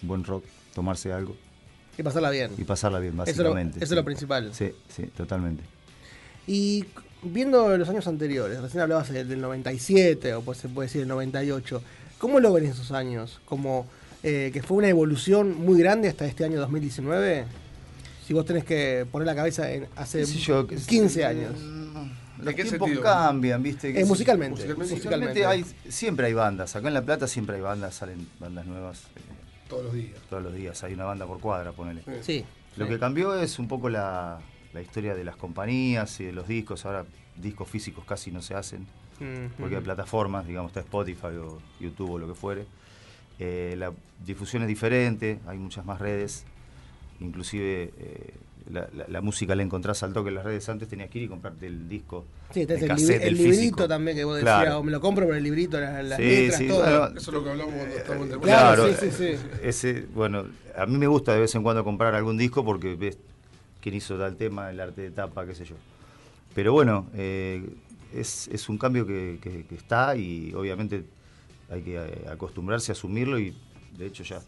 buen 0.01 0.23
rock, 0.23 0.43
tomarse 0.73 1.13
algo 1.13 1.35
Y 1.97 2.01
pasarla 2.03 2.29
bien. 2.31 2.51
y 2.57 2.63
pasarla 2.63 2.99
bien, 2.99 3.13
Eso 3.13 3.21
es 3.29 3.37
lo- 3.37 3.43
básicamente. 3.43 3.77
eso 3.83 3.93
es 3.93 3.97
lo 3.97 4.05
principal. 4.05 4.53
Sí, 4.53 4.71
sí, 4.89 5.03
totalmente. 5.15 5.63
Y 6.47 6.85
viendo 7.21 7.77
los 7.77 7.87
años 7.89 8.07
anteriores, 8.07 8.59
recién 8.61 8.81
hablabas 8.81 9.09
del 9.11 9.27
del 9.27 9.41
97 9.41 10.33
o 10.33 10.41
pues 10.41 10.57
se 10.57 10.67
puede 10.69 10.87
decir 10.87 11.03
el 11.03 11.07
98, 11.07 11.81
¿cómo 12.17 12.39
lo 12.39 12.51
ven 12.53 12.65
esos 12.65 12.91
años? 12.91 13.39
¿Como 13.45 13.85
eh, 14.23 14.49
que 14.53 14.63
fue 14.63 14.77
una 14.77 14.89
evolución 14.89 15.55
muy 15.59 15.79
grande 15.79 16.09
hasta 16.09 16.25
este 16.25 16.43
año 16.45 16.59
2019? 16.59 17.45
Si 18.25 18.33
vos 18.33 18.45
tenés 18.45 18.63
que 18.63 19.05
poner 19.11 19.25
la 19.25 19.35
cabeza 19.35 19.71
en 19.71 19.87
hace 19.95 20.25
yo, 20.25 20.67
que- 20.67 20.75
15 20.75 21.25
años. 21.25 21.53
Los 22.39 22.55
qué 22.55 22.63
tiempos 22.63 22.87
sentido? 22.87 23.03
cambian, 23.03 23.61
¿viste? 23.61 23.89
Eh, 23.91 24.01
sí, 24.03 24.05
musicalmente, 24.09 24.55
musicalmente, 24.61 24.93
musicalmente. 24.95 25.45
hay, 25.45 25.63
siempre 25.89 26.25
hay 26.27 26.33
bandas. 26.33 26.75
Acá 26.75 26.87
en 26.87 26.93
La 26.95 27.01
Plata 27.03 27.27
siempre 27.27 27.55
hay 27.57 27.61
bandas, 27.61 27.93
salen 27.95 28.27
bandas 28.39 28.65
nuevas. 28.65 29.03
eh, 29.15 29.19
Todos 29.69 29.83
los 29.85 29.93
días. 29.93 30.19
todos 30.29 30.41
los 30.43 30.53
días. 30.53 30.83
Hay 30.83 30.93
una 30.93 31.05
banda 31.05 31.25
por 31.27 31.39
cuadra, 31.39 31.71
ponele. 31.71 32.01
Sí. 32.21 32.43
Lo 32.77 32.85
sí. 32.85 32.91
que 32.91 32.99
cambió 32.99 33.35
es 33.35 33.59
un 33.59 33.67
poco 33.67 33.89
la, 33.89 34.39
la 34.73 34.81
historia 34.81 35.13
de 35.13 35.23
las 35.23 35.35
compañías 35.35 36.19
y 36.19 36.25
de 36.25 36.31
los 36.31 36.47
discos. 36.47 36.85
Ahora 36.85 37.05
discos 37.35 37.67
físicos 37.69 38.05
casi 38.05 38.31
no 38.31 38.41
se 38.41 38.55
hacen. 38.55 38.87
Porque 39.59 39.75
hay 39.75 39.81
plataformas, 39.83 40.47
digamos, 40.47 40.71
está 40.71 40.79
Spotify 40.79 41.27
o 41.39 41.59
YouTube 41.79 42.11
o 42.13 42.17
lo 42.17 42.27
que 42.27 42.33
fuere. 42.33 42.65
Eh, 43.37 43.75
la 43.77 43.91
difusión 44.25 44.63
es 44.63 44.67
diferente, 44.67 45.37
hay 45.45 45.59
muchas 45.59 45.85
más 45.85 45.99
redes. 45.99 46.43
Inclusive 47.21 47.93
eh, 47.97 48.33
la, 48.71 48.87
la- 48.95 49.07
la 49.07 49.21
música 49.21 49.55
la 49.55 49.63
encontrás 49.63 50.01
al 50.03 50.13
toque 50.13 50.29
en 50.29 50.35
las 50.35 50.43
redes. 50.45 50.67
Antes 50.69 50.87
tenías 50.87 51.09
que 51.09 51.19
ir 51.19 51.25
y 51.25 51.27
comprarte 51.27 51.67
el 51.67 51.87
disco. 51.87 52.25
Sí, 52.53 52.65
tenés 52.65 52.83
el 52.83 52.83
el, 52.83 52.87
cassette, 52.97 53.09
libri- 53.09 53.21
el 53.21 53.27
el 53.27 53.33
librito 53.37 53.55
físico. 53.61 53.87
también 53.87 54.17
que 54.17 54.23
vos 54.23 54.35
decías, 54.35 54.61
Claro. 54.61 54.79
o 54.79 54.83
me 54.83 54.91
lo 54.91 54.99
compro 55.01 55.25
por 55.25 55.35
el 55.35 55.43
librito, 55.43 55.79
las, 55.79 56.03
las 56.05 56.17
Sí, 56.17 56.23
letras, 56.23 56.57
sí, 56.57 56.67
todo. 56.67 56.79
bueno, 56.81 57.05
Eso 57.07 57.17
es 57.19 57.27
lo 57.33 57.43
que 57.43 57.49
hablamos 57.51 57.73
cuando 57.75 57.95
estamos 57.95 58.27
en 58.27 58.33
el 58.33 58.39
Claro, 58.39 58.83
Claro, 58.83 58.99
sí, 58.99 59.07
sí, 59.09 59.17
sí. 59.17 59.23
eh, 59.25 59.39
Ese, 59.63 60.05
bueno, 60.13 60.45
a 60.75 60.85
mí 60.85 60.97
me 60.97 61.07
gusta 61.07 61.33
de 61.33 61.39
vez 61.41 61.55
en 61.55 61.63
cuando 61.63 61.83
comprar 61.83 62.13
algún 62.15 62.37
disco 62.37 62.63
porque 62.65 62.95
ves 62.95 63.17
quién 63.81 63.95
hizo 63.95 64.17
tal 64.17 64.35
tema, 64.35 64.69
el 64.69 64.79
arte 64.79 65.01
de 65.01 65.11
tapa, 65.11 65.45
qué 65.45 65.55
sé 65.55 65.65
yo. 65.65 65.75
Pero 66.53 66.73
bueno, 66.73 67.07
eh, 67.13 67.63
es, 68.13 68.47
es 68.49 68.67
un 68.69 68.77
cambio 68.77 69.05
que, 69.05 69.39
que- 69.41 69.65
que 69.65 69.75
está 69.75 70.15
y 70.15 70.53
obviamente 70.53 71.03
hay 71.69 71.81
que 71.81 71.95
eh, 71.95 72.25
acostumbrarse 72.29 72.91
a 72.91 72.93
asumirlo 72.93 73.39
y 73.39 73.55
de 73.97 74.05
hecho 74.07 74.23
ya 74.23 74.41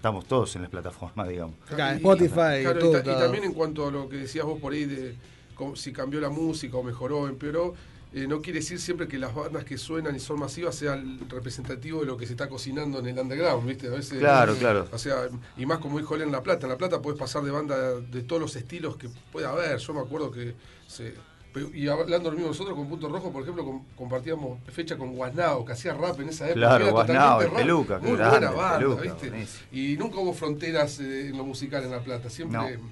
estamos 0.00 0.24
todos 0.24 0.56
en 0.56 0.62
las 0.62 0.70
plataformas, 0.70 1.28
digamos. 1.28 1.56
Y- 1.70 1.96
Spotify, 1.96 2.32
claro, 2.34 2.80
y 2.80 2.82
YouTube, 2.82 3.02
ta- 3.04 3.12
y, 3.12 3.18
también 3.20 3.44
en 3.44 3.52
cuanto 3.52 3.86
a 3.86 3.90
lo 3.90 4.08
que 4.08 4.16
decías 4.16 4.46
vos 4.46 4.58
por 4.58 4.72
ahí 4.72 4.86
de 4.86 5.14
cómo- 5.54 5.76
si 5.76 5.92
cambió 5.92 6.20
la 6.22 6.30
música 6.30 6.78
o 6.78 6.82
mejoró 6.82 7.20
o 7.20 7.28
empeoró, 7.28 7.74
eh, 8.14 8.26
no 8.26 8.40
quiere 8.40 8.60
decir 8.60 8.80
siempre 8.80 9.06
que 9.06 9.18
las 9.18 9.34
bandas 9.34 9.62
que 9.64 9.76
suenan 9.76 10.16
y 10.16 10.18
son 10.18 10.40
masivas 10.40 10.74
sean 10.74 11.20
representativo 11.28 12.00
de 12.00 12.06
lo 12.06 12.16
que 12.16 12.24
se 12.26 12.32
está 12.32 12.48
cocinando 12.48 12.98
en 13.00 13.08
el 13.08 13.18
underground, 13.18 13.68
¿viste? 13.68 13.88
A 13.88 13.90
veces, 13.90 14.18
Claro, 14.18 14.54
claro. 14.56 14.88
O 14.90 14.96
sea, 14.98 15.28
y 15.58 15.66
más 15.66 15.78
como 15.80 15.98
dijo 15.98 16.14
él 16.16 16.22
en 16.22 16.32
La 16.32 16.42
Plata. 16.42 16.64
En 16.64 16.72
La 16.72 16.78
Plata 16.78 17.02
puedes 17.02 17.20
pasar 17.20 17.42
de 17.42 17.50
banda 17.50 18.00
de 18.00 18.22
todos 18.22 18.40
los 18.40 18.56
estilos 18.56 18.96
que 18.96 19.10
pueda 19.30 19.50
haber. 19.50 19.76
Yo 19.76 19.92
me 19.92 20.00
acuerdo 20.00 20.30
que 20.30 20.54
se. 20.88 21.12
Pero- 21.52 21.74
Y 21.74 21.88
hablando 21.88 22.30
lo 22.30 22.36
mismo 22.36 22.48
nosotros 22.48 22.76
con 22.76 22.88
Punto 22.88 23.08
Rojo, 23.08 23.32
por 23.32 23.42
ejemplo, 23.42 23.64
com- 23.64 23.84
compartíamos 23.96 24.58
fecha 24.72 24.96
con 24.96 25.14
Guasnao, 25.14 25.64
que 25.64 25.72
hacía 25.72 25.94
rap 25.94 26.18
en 26.20 26.28
esa 26.28 26.46
época. 26.46 26.60
Claro, 26.60 26.84
era 26.84 26.92
Guasnao, 26.92 27.16
totalmente 27.40 27.44
el 27.44 27.50
rap. 27.50 27.60
Peluca, 27.60 27.98
Muy 27.98 28.16
grande, 28.16 28.30
buena 28.38 28.50
el 28.50 28.56
banda, 28.56 28.78
Peluca, 28.78 29.02
¿viste? 29.02 29.28
buenísimo. 29.30 29.62
Y 29.72 29.96
nunca 29.96 30.18
hubo 30.18 30.32
fronteras 30.32 31.00
eh, 31.00 31.28
en 31.28 31.36
lo 31.38 31.44
musical 31.44 31.84
en 31.84 31.90
La 31.90 32.00
Plata. 32.00 32.30
Siempre, 32.30 32.76
No. 32.76 32.82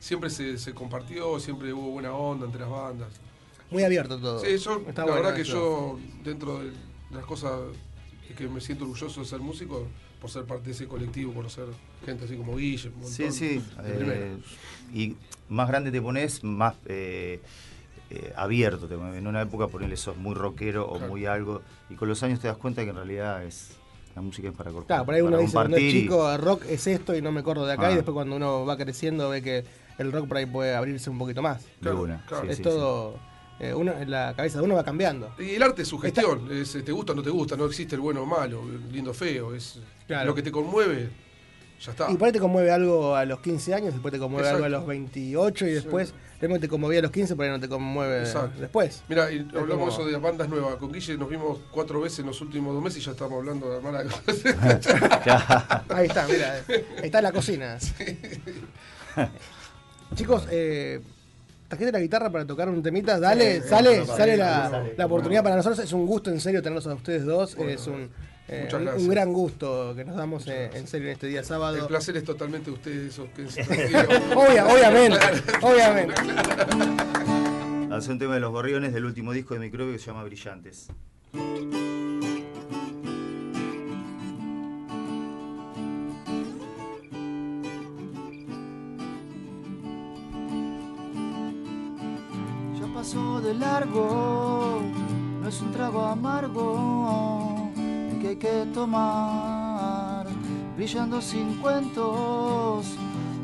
siempre 0.00 0.30
se, 0.30 0.58
se 0.58 0.74
compartió, 0.74 1.38
siempre 1.40 1.72
hubo 1.72 1.90
buena 1.90 2.12
onda 2.12 2.46
entre 2.46 2.60
las 2.60 2.70
bandas. 2.70 3.08
Muy 3.70 3.82
abierto 3.82 4.18
todo. 4.18 4.40
Sí, 4.40 4.56
yo, 4.58 4.82
Está 4.88 5.04
la 5.04 5.14
verdad 5.14 5.34
que 5.34 5.42
eso. 5.42 5.52
yo, 5.52 5.98
dentro 6.24 6.58
de 6.60 6.72
las 7.10 7.24
cosas 7.26 7.52
que 8.36 8.48
me 8.48 8.60
siento 8.60 8.84
orgulloso 8.84 9.20
de 9.20 9.26
ser 9.26 9.40
músico, 9.40 9.86
por 10.20 10.30
ser 10.30 10.44
parte 10.44 10.66
de 10.66 10.72
ese 10.72 10.86
colectivo, 10.86 11.32
conocer 11.32 11.66
gente 12.04 12.24
así 12.24 12.34
como 12.36 12.56
Guille, 12.56 12.88
un 12.88 12.94
montón 12.94 13.12
Sí, 13.12 13.30
sí. 13.30 13.62
eh, 13.84 14.36
y 14.92 15.16
más 15.48 15.68
grande 15.68 15.90
te 15.92 16.00
pones, 16.02 16.42
más 16.42 16.74
eh, 16.86 17.40
eh, 18.10 18.32
abierto. 18.36 18.88
En 19.14 19.26
una 19.26 19.42
época 19.42 19.68
ponerle 19.68 19.96
sos 19.96 20.16
muy 20.16 20.34
rockero 20.34 20.86
o 20.88 20.94
Claro. 20.96 21.08
muy 21.08 21.26
algo. 21.26 21.62
Y 21.90 21.94
con 21.94 22.08
los 22.08 22.22
años 22.22 22.40
te 22.40 22.48
das 22.48 22.56
cuenta 22.56 22.82
que 22.84 22.90
en 22.90 22.96
realidad 22.96 23.44
es 23.44 23.70
la 24.14 24.22
música 24.22 24.48
es 24.48 24.54
para 24.54 24.70
cortar. 24.70 24.86
Claro, 24.88 25.04
por 25.04 25.14
ahí 25.14 25.20
uno 25.20 25.30
para 25.32 25.42
dice 25.42 25.52
cuando 25.52 25.76
es 25.76 25.82
compartir 25.82 25.96
y- 25.96 26.02
chico, 26.02 26.36
rock 26.38 26.64
es 26.68 26.86
esto 26.88 27.14
y 27.16 27.22
no 27.22 27.30
me 27.30 27.40
acuerdo 27.40 27.66
de 27.66 27.74
acá, 27.74 27.88
Ah. 27.88 27.92
y 27.92 27.94
después 27.96 28.14
cuando 28.14 28.34
uno 28.36 28.66
va 28.66 28.76
creciendo 28.76 29.28
ve 29.28 29.42
que 29.42 29.64
el 29.98 30.10
rock 30.10 30.26
por 30.26 30.36
ahí 30.38 30.46
puede 30.46 30.74
abrirse 30.74 31.08
un 31.10 31.18
poquito 31.18 31.40
más. 31.42 31.64
Una, 31.82 32.24
claro. 32.26 32.44
sí, 32.44 32.50
es 32.50 32.56
sí, 32.56 32.62
todo, 32.64 33.14
eh, 33.60 33.74
uno, 33.74 33.92
la 34.06 34.32
cabeza 34.34 34.58
de 34.58 34.64
uno 34.64 34.74
va 34.74 34.82
cambiando. 34.84 35.30
Y 35.38 35.50
el 35.50 35.62
arte 35.62 35.82
es 35.82 35.88
su 35.88 35.98
gestión, 35.98 36.48
es, 36.50 36.72
te 36.84 36.90
gusta 36.92 37.12
o 37.12 37.14
no 37.14 37.22
te 37.22 37.30
gusta, 37.30 37.56
no 37.56 37.66
existe 37.66 37.94
el 37.94 38.00
bueno 38.00 38.22
o 38.22 38.26
malo, 38.26 38.62
el 38.62 38.90
lindo 38.90 39.12
o 39.12 39.14
feo, 39.14 39.54
es 39.54 39.78
Claro. 40.08 40.26
lo 40.30 40.34
que 40.34 40.42
te 40.42 40.50
conmueve, 40.50 41.10
ya 41.80 41.92
está. 41.92 42.10
Y 42.10 42.16
por 42.16 42.26
ahí 42.26 42.32
te 42.32 42.40
conmueve 42.40 42.70
algo 42.70 43.14
a 43.14 43.24
los 43.24 43.40
15 43.40 43.74
años, 43.74 43.92
después 43.92 44.12
te 44.12 44.18
conmueve 44.18 44.48
algo 44.48 44.64
a 44.64 44.68
los 44.68 44.86
28 44.86 45.66
y 45.66 45.72
después, 45.72 46.12
después 46.40 46.60
te 46.60 46.68
conmovía 46.68 46.98
a 46.98 47.02
los 47.02 47.10
15, 47.12 47.36
por 47.36 47.44
ahí 47.44 47.50
no 47.50 47.60
te 47.60 47.68
conmueve 47.68 48.20
Exacto. 48.20 48.60
después. 48.60 49.02
Mira, 49.08 49.30
y 49.30 49.44
como- 49.44 49.60
hablamos 49.60 49.94
eso 49.94 50.04
de 50.06 50.16
bandas 50.16 50.48
nuevas. 50.48 50.76
Con 50.76 50.92
Guille 50.92 51.16
nos 51.16 51.28
vimos 51.30 51.58
cuatro 51.70 52.00
veces 52.00 52.20
en 52.20 52.26
los 52.26 52.40
últimos 52.40 52.74
dos 52.74 52.82
meses 52.82 53.02
y 53.02 53.06
ya 53.06 53.12
estamos 53.12 53.34
hablando 53.38 53.70
de 53.70 53.76
armar 53.76 53.96
algo. 53.96 54.16
Ahí 55.94 56.06
está, 56.06 56.26
mira, 56.26 56.54
ahí 56.68 56.84
está 57.04 57.18
en 57.18 57.24
la 57.24 57.32
cocina. 57.32 57.78
Chicos, 60.14 60.46
eh, 60.50 61.00
¿trajiste 61.68 61.92
la 61.92 62.00
guitarra 62.00 62.30
para 62.30 62.46
tocar 62.46 62.68
un 62.68 62.82
temita? 62.82 63.18
Dale, 63.20 63.62
Sí, 63.62 63.68
sale, 63.68 64.00
sí, 64.00 64.06
sale 64.06 64.32
sí, 64.32 64.38
la, 64.38 64.70
sale. 64.70 64.94
la 64.96 65.06
oportunidad 65.06 65.42
para 65.42 65.56
nosotros. 65.56 65.84
Es 65.84 65.92
un 65.92 66.06
gusto 66.06 66.30
en 66.30 66.40
serio 66.40 66.62
tenerlos 66.62 66.86
a 66.86 66.94
ustedes 66.94 67.24
dos. 67.24 67.54
Bueno, 67.56 67.72
es 67.72 67.86
un, 67.86 68.10
eh, 68.48 68.62
muchas 68.64 68.80
un- 68.96 69.02
un 69.02 69.08
gran 69.08 69.32
gusto 69.32 69.92
que 69.94 70.04
nos 70.04 70.16
damos 70.16 70.46
eh, 70.48 70.70
en 70.74 70.86
serio 70.86 71.08
en 71.08 71.12
este 71.14 71.26
día 71.26 71.40
El 71.40 71.46
sábado. 71.46 71.86
placer 71.86 72.16
es 72.16 72.24
totalmente 72.24 72.70
de 72.70 72.76
ustedes, 72.76 73.12
esos 73.12 73.28
que 73.30 73.42
Obvia- 74.34 74.66
obviamente, 74.66 75.18
obviamente. 75.62 76.14
Hace 77.94 78.12
un 78.12 78.18
tema 78.18 78.34
de 78.34 78.40
los 78.40 78.50
gorriones 78.52 78.92
del 78.92 79.04
último 79.04 79.32
disco 79.32 79.54
de 79.54 79.60
Microbio 79.60 79.92
que 79.92 79.98
se 79.98 80.06
llama 80.06 80.24
Brillantes. 80.24 80.88
Ya 92.80 92.86
pasó 92.94 93.40
de 93.40 93.54
largo, 93.54 94.80
no 95.42 95.48
es 95.48 95.60
un 95.60 95.72
trago 95.72 96.02
amargo 96.02 97.54
el 97.56 97.57
que 98.36 98.48
hay 98.48 98.64
que 98.64 98.70
tomar. 98.72 100.26
Brillando 100.76 101.20
sin 101.20 101.56
cuentos, 101.56 102.86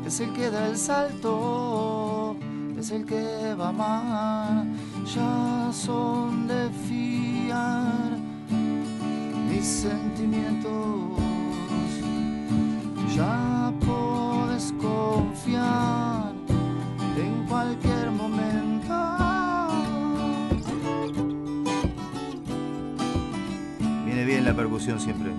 es 0.05 0.19
el 0.19 0.31
que 0.33 0.49
da 0.49 0.67
el 0.67 0.77
salto, 0.77 2.35
es 2.77 2.91
el 2.91 3.05
que 3.05 3.55
va 3.55 3.67
a 3.67 3.69
amar. 3.69 4.65
Ya 5.13 5.69
son 5.71 6.47
de 6.47 6.69
fiar 6.87 8.17
mis 9.49 9.65
sentimientos, 9.65 10.71
ya 13.15 13.54
percusión 24.55 24.99
siempre. 24.99 25.31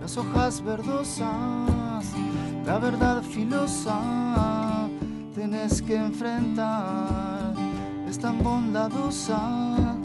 Las 0.00 0.16
hojas 0.16 0.64
verdosas, 0.64 2.06
la 2.64 2.78
verdad 2.78 3.22
filosa, 3.22 4.88
tenés 5.34 5.82
que 5.82 5.96
enfrentar. 5.96 7.54
Es 8.08 8.18
tan 8.18 8.42
bondadosa 8.42 9.96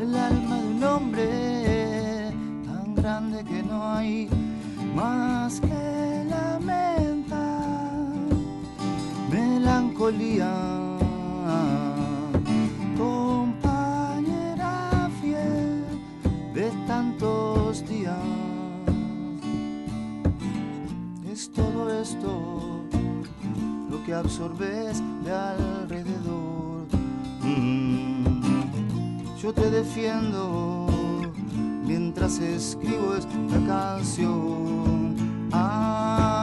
el 0.00 0.14
alma 0.16 0.56
de 0.56 0.66
un 0.66 0.84
hombre, 0.84 2.32
tan 2.66 2.94
grande 2.96 3.44
que 3.44 3.62
no 3.62 3.92
hay 3.92 4.28
más 4.94 5.60
que 5.60 6.24
lamentar 6.28 7.70
melancolía 9.30 10.79
tantos 17.00 17.88
días. 17.88 18.14
Es 21.32 21.50
todo 21.50 21.80
esto 21.98 22.84
lo 23.90 24.04
que 24.04 24.12
absorbes 24.12 25.02
de 25.24 25.32
alrededor. 25.32 26.86
Mm. 27.42 29.22
Yo 29.40 29.50
te 29.54 29.70
defiendo 29.70 30.86
mientras 31.86 32.38
escribo 32.38 33.14
esta 33.14 33.58
canción. 33.66 35.16
Ah, 35.52 36.39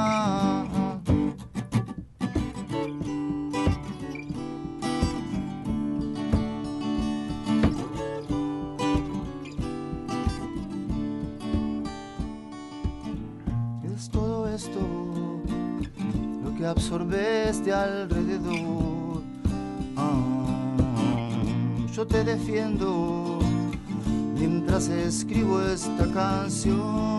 absorbes 16.78 17.66
de 17.66 17.74
alrededor. 17.74 19.24
Ah, 19.96 20.22
yo 21.92 22.06
te 22.06 22.24
defiendo 22.24 23.40
mientras 24.36 24.88
escribo 24.88 25.60
esta 25.60 26.06
canción. 26.14 27.17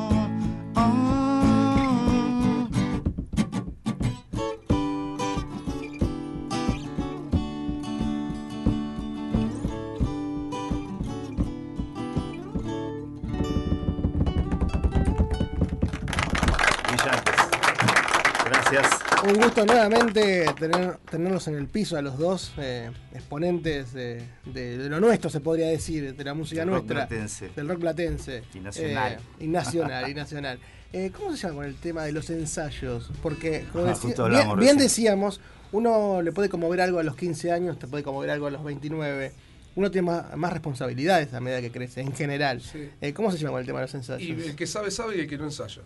Gusto 19.49 19.65
nuevamente 19.65 20.45
tener, 20.59 20.99
tenerlos 21.11 21.49
en 21.49 21.55
el 21.55 21.66
piso 21.66 21.97
a 21.97 22.03
los 22.03 22.19
dos, 22.19 22.53
eh, 22.59 22.91
exponentes 23.15 23.93
de, 23.95 24.23
de- 24.45 24.77
de 24.79 24.89
lo 24.91 25.01
nuestro, 25.01 25.31
se 25.31 25.41
podría 25.41 25.69
decir, 25.69 26.15
de 26.15 26.25
la 26.25 26.35
música 26.35 26.61
Del 26.62 26.69
rock 26.75 26.85
nuestra. 26.85 27.09
platense. 27.09 27.49
Del 27.57 27.69
rock 27.69 27.81
platense. 27.81 28.43
Y 28.55 28.61
nacional. 28.61 29.12
Eh, 29.15 29.45
y 29.45 29.47
nacional, 29.49 30.11
y 30.11 30.15
nacional. 30.15 30.59
Eh, 30.93 31.11
¿Cómo 31.16 31.35
se 31.35 31.39
llama 31.47 31.55
con 31.57 31.65
el 31.65 31.77
tema 31.77 32.05
de 32.05 32.12
los 32.12 32.29
ensayos? 32.31 33.11
Porque, 33.23 33.65
como 33.73 33.87
Ah, 33.87 34.55
bien, 34.59 34.77
decíamos, 34.77 35.41
uno 35.73 36.20
le 36.23 36.33
puede 36.33 36.49
conmover 36.51 36.81
algo 36.83 36.99
a 36.99 37.03
los 37.03 37.16
15 37.16 37.51
años, 37.51 37.79
te 37.79 37.87
puede 37.87 38.03
conmover 38.05 38.31
algo 38.31 38.47
a 38.47 38.51
los 38.51 38.62
29. 38.65 39.33
Uno 39.77 39.91
tiene 39.91 40.07
más, 40.11 40.37
más 40.37 40.53
responsabilidades 40.53 41.33
a 41.33 41.41
medida 41.41 41.61
que 41.61 41.70
crece, 41.70 42.01
en 42.03 42.12
general. 42.12 42.61
Eh, 43.01 43.12
¿Cómo 43.15 43.31
se 43.31 43.39
llama 43.39 43.53
con 43.53 43.61
el 43.61 43.66
tema 43.66 43.79
de 43.81 43.85
los 43.85 43.95
ensayos? 43.95 44.23
Y 44.23 44.33
el 44.33 44.57
que 44.57 44.66
sabe, 44.66 44.91
sabe 44.91 45.16
y 45.16 45.20
el 45.20 45.27
que 45.29 45.39
no 45.39 45.45
ensaya. 45.45 45.83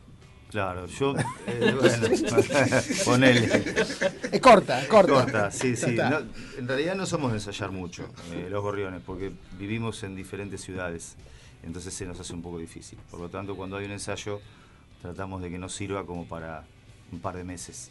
Claro, 0.53 0.87
yo. 0.87 1.15
eh, 1.47 1.75
bueno, 1.81 2.09
ponele. 3.07 3.47
Es 4.31 4.41
corta, 4.41 4.87
corta. 4.87 5.51
sí, 5.51 5.75
Ya 5.75 5.87
sí. 5.89 5.97
No, 5.97 6.19
en 6.59 6.69
realidad 6.69 6.95
no 6.95 7.07
somos 7.07 7.33
de 7.33 7.39
ensayar 7.39 7.71
mucho, 7.71 8.05
eh, 8.33 8.49
los 8.51 8.63
gorriones, 8.63 9.01
porque 9.05 9.33
vivimos 9.59 10.03
en 10.03 10.15
diferentes 10.15 10.61
ciudades. 10.61 11.17
Entonces 11.63 11.95
se 11.95 12.05
nos 12.05 12.21
hace 12.21 12.35
un 12.35 12.43
poco 12.43 12.59
difícil. 12.59 12.99
Por 13.11 13.19
lo 13.21 13.29
tanto, 13.31 13.57
cuando 13.57 13.77
hay 13.79 13.87
un 13.87 13.93
ensayo, 13.93 14.41
tratamos 15.01 15.41
de 15.41 15.51
que 15.51 15.59
nos 15.59 15.73
sirva 15.75 16.05
como 16.05 16.27
para 16.27 16.65
un 17.13 17.21
par 17.21 17.35
de 17.37 17.45
meses. 17.45 17.91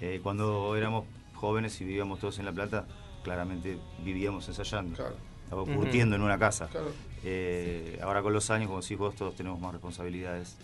Eh, 0.00 0.20
cuando 0.22 0.76
éramos 0.76 1.06
jóvenes 1.34 1.80
y 1.80 1.84
vivíamos 1.84 2.20
todos 2.20 2.38
en 2.38 2.44
La 2.44 2.52
Plata, 2.52 2.84
claramente 3.24 3.78
vivíamos 4.04 4.46
ensayando. 4.48 4.92
Estaba 5.44 5.62
Ujú. 5.62 5.74
curtiendo 5.74 6.14
en 6.14 6.22
una 6.22 6.38
casa. 6.38 6.68
Claro. 6.68 6.92
Eh, 7.24 7.98
ahora 8.02 8.22
con 8.22 8.32
los 8.32 8.48
años, 8.50 8.68
como 8.68 8.80
decís 8.80 8.96
vos, 8.96 9.14
todos 9.16 9.34
tenemos 9.34 9.58
más 9.60 9.72
responsabilidades. 9.72 10.56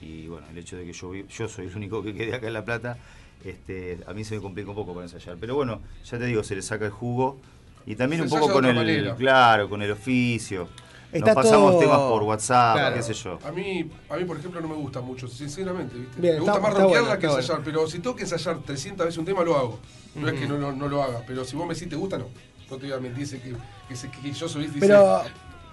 Y 0.00 0.26
bueno, 0.28 0.46
el 0.50 0.58
hecho 0.58 0.76
de 0.76 0.84
que 0.84 0.92
yo, 0.92 1.14
yo 1.14 1.48
soy 1.48 1.66
el 1.66 1.76
único 1.76 2.02
que 2.02 2.14
quede 2.14 2.34
acá 2.34 2.46
en 2.46 2.52
La 2.52 2.64
Plata, 2.64 2.98
este, 3.44 3.98
a 4.06 4.12
mí 4.12 4.24
se 4.24 4.34
me 4.36 4.40
complica 4.40 4.70
un 4.70 4.76
poco 4.76 4.94
para 4.94 5.04
ensayar. 5.06 5.36
Pero 5.40 5.54
bueno, 5.54 5.80
ya 6.04 6.18
te 6.18 6.26
digo, 6.26 6.42
se 6.44 6.54
le 6.56 6.62
saca 6.62 6.84
el 6.84 6.90
jugo. 6.90 7.38
Y 7.86 7.96
también 7.96 8.28
Se 8.28 8.34
un 8.34 8.40
poco 8.40 8.52
con 8.52 8.64
el, 8.66 8.74
manera. 8.74 9.14
claro, 9.16 9.68
con 9.68 9.80
el 9.82 9.90
oficio. 9.90 10.68
Está 11.10 11.32
Nos 11.32 11.36
pasamos 11.36 11.70
todo- 11.72 11.80
temas 11.80 11.98
por 12.00 12.22
WhatsApp, 12.22 12.76
Claro. 12.76 12.96
qué 12.96 13.02
sé 13.02 13.14
yo. 13.14 13.38
A 13.42 13.50
mí, 13.50 13.90
a 14.10 14.16
mí, 14.16 14.24
por 14.26 14.36
ejemplo, 14.36 14.60
no 14.60 14.68
me 14.68 14.74
gusta 14.74 15.00
mucho, 15.00 15.26
sinceramente. 15.26 15.96
¿viste? 15.96 16.20
Bien, 16.20 16.34
me 16.34 16.40
gusta 16.40 16.56
está- 16.58 16.68
más 16.68 16.78
rockearla 16.78 17.08
bueno, 17.16 17.20
que 17.20 17.26
ensayar, 17.28 17.62
pero 17.64 17.86
si 17.86 17.98
tengo 18.00 18.14
que 18.14 18.22
ensayar 18.24 18.58
300 18.58 19.06
veces 19.06 19.16
un 19.18 19.24
tema, 19.24 19.42
lo 19.42 19.56
hago. 19.56 19.78
No 20.14 20.28
es 20.28 20.38
que 20.38 20.46
no, 20.46 20.58
lo- 20.58 20.72
no 20.72 20.86
lo 20.86 21.02
haga, 21.02 21.22
pero 21.26 21.46
si 21.46 21.56
vos 21.56 21.66
me 21.66 21.72
decís 21.72 21.88
te 21.88 21.96
gusta, 21.96 22.18
no. 22.18 22.26
No 22.70 22.76
te 22.76 22.86
voy 22.86 22.92
a 22.94 23.00
mentir, 23.00 23.26
que, 23.26 23.38
que, 23.88 24.10
que 24.22 24.32
yo 24.32 24.48
soy 24.50 24.66
dice, 24.66 24.86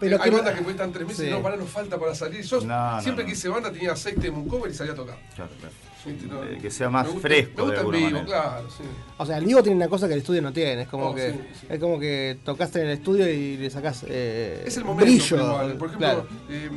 Pero- 0.09 0.23
hay 0.23 0.29
que 0.29 0.35
bandas 0.35 0.55
que 0.55 0.63
cuentan 0.63 0.91
tres 0.91 1.07
meses 1.07 1.21
Sí. 1.25 1.27
y 1.27 1.31
no, 1.31 1.41
para, 1.41 1.55
nos 1.57 1.69
falta 1.69 1.97
para 1.99 2.15
salir. 2.15 2.41
Yo 2.43 2.61
No, 2.61 3.01
siempre 3.01 3.23
no. 3.23 3.27
que 3.27 3.33
hice 3.33 3.49
banda 3.49 3.71
tenía 3.71 3.95
seis 3.95 4.15
temas, 4.19 4.39
un 4.39 4.47
cover 4.47 4.71
y 4.71 4.73
salía 4.73 4.93
a 4.93 4.95
tocar. 4.95 5.17
Claro, 5.35 5.51
claro. 5.59 5.73
¿Viste? 6.05 6.27
No, 6.27 6.43
Eh, 6.43 6.57
que 6.61 6.69
sea 6.71 6.89
más 6.89 7.07
me 7.07 7.13
gusta- 7.13 7.27
fresco 7.27 7.51
Me 7.51 7.55
de 7.55 7.61
gusta 7.63 7.73
en 7.73 7.79
alguna 7.79 7.97
vivo, 7.97 8.09
manera. 8.11 8.25
claro, 8.25 8.69
sí. 8.69 8.83
O 9.17 9.25
sea, 9.25 9.37
el 9.37 9.45
vivo 9.45 9.63
tiene 9.63 9.75
una 9.77 9.87
cosa 9.87 10.07
que 10.07 10.13
el 10.13 10.19
estudio 10.19 10.41
no 10.41 10.53
tiene. 10.53 10.83
Es 10.83 10.87
como 10.87 11.09
Oh, 11.09 11.15
que 11.15 11.31
sí, 11.31 11.39
es 11.69 11.79
como 11.79 11.99
que 11.99 12.37
tocaste 12.43 12.81
en 12.81 12.87
el 12.87 12.93
estudio 12.93 13.29
y 13.31 13.57
le 13.57 13.69
sacás 13.69 14.05
eh, 14.07 14.63
Es 14.65 14.77
el 14.77 14.85
momento. 14.85 15.05
brillo. 15.11 15.35
igual. 15.37 15.73
Por 15.77 15.87
ejemplo, 15.89 15.97
claro. 16.07 16.27
eh, 16.49 16.69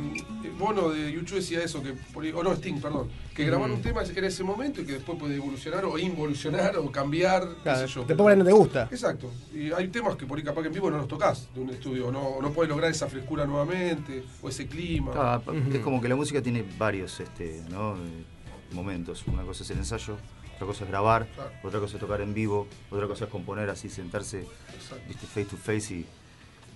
Bono 0.57 0.89
de 0.89 1.09
YouTube 1.13 1.35
decía 1.37 1.63
eso, 1.63 1.81
que 1.81 1.93
o 2.33 2.43
no, 2.43 2.51
Sting, 2.53 2.81
perdón, 2.81 3.07
que 3.33 3.45
grabar 3.45 3.69
Mm. 3.69 3.75
un 3.75 3.81
tema 3.81 4.01
era 4.03 4.27
ese 4.27 4.43
momento 4.43 4.81
y 4.81 4.85
que 4.85 4.91
después 4.93 5.17
puede 5.17 5.35
evolucionar 5.37 5.85
o 5.85 5.97
involucionar 5.97 6.75
o 6.77 6.91
cambiar, 6.91 7.47
Claro, 7.63 7.81
qué 7.81 7.87
sé 7.87 7.93
yo. 7.93 7.99
después 8.01 8.17
por 8.17 8.31
ahí 8.33 8.37
no 8.37 8.43
te 8.43 8.51
gusta. 8.51 8.89
Exacto. 8.91 9.31
Y 9.53 9.71
hay 9.71 9.87
temas 9.87 10.17
que 10.17 10.25
por 10.25 10.37
ahí 10.37 10.43
capaz 10.43 10.63
que 10.63 10.67
en 10.67 10.73
vivo 10.73 10.91
no 10.91 10.97
los 10.97 11.07
tocas 11.07 11.47
de 11.55 11.61
un 11.61 11.69
estudio, 11.69 12.07
o 12.07 12.11
no, 12.11 12.41
no 12.41 12.51
puedes 12.51 12.69
lograr 12.69 12.91
esa 12.91 13.07
frescura 13.07 13.45
nuevamente, 13.45 14.25
o 14.41 14.49
ese 14.49 14.67
clima. 14.67 15.13
Ah, 15.15 15.41
Es 15.73 15.79
como 15.79 16.01
que 16.01 16.09
la 16.09 16.17
música 16.17 16.41
tiene 16.41 16.65
varios 16.77 17.17
este, 17.21 17.61
¿no? 17.69 17.95
Momentos. 18.71 19.23
Una 19.27 19.43
cosa 19.43 19.63
es 19.63 19.69
el 19.71 19.77
ensayo, 19.79 20.17
otra 20.55 20.67
cosa 20.67 20.83
es 20.83 20.89
grabar, 20.89 21.27
Claro. 21.35 21.51
otra 21.63 21.79
cosa 21.79 21.95
es 21.95 21.99
tocar 21.99 22.21
en 22.21 22.33
vivo, 22.33 22.67
otra 22.91 23.07
cosa 23.07 23.25
es 23.25 23.31
componer 23.31 23.69
así, 23.69 23.89
sentarse 23.89 24.45
viste, 25.07 25.25
face 25.27 25.45
to 25.45 25.57
face 25.57 25.93
y 25.95 26.05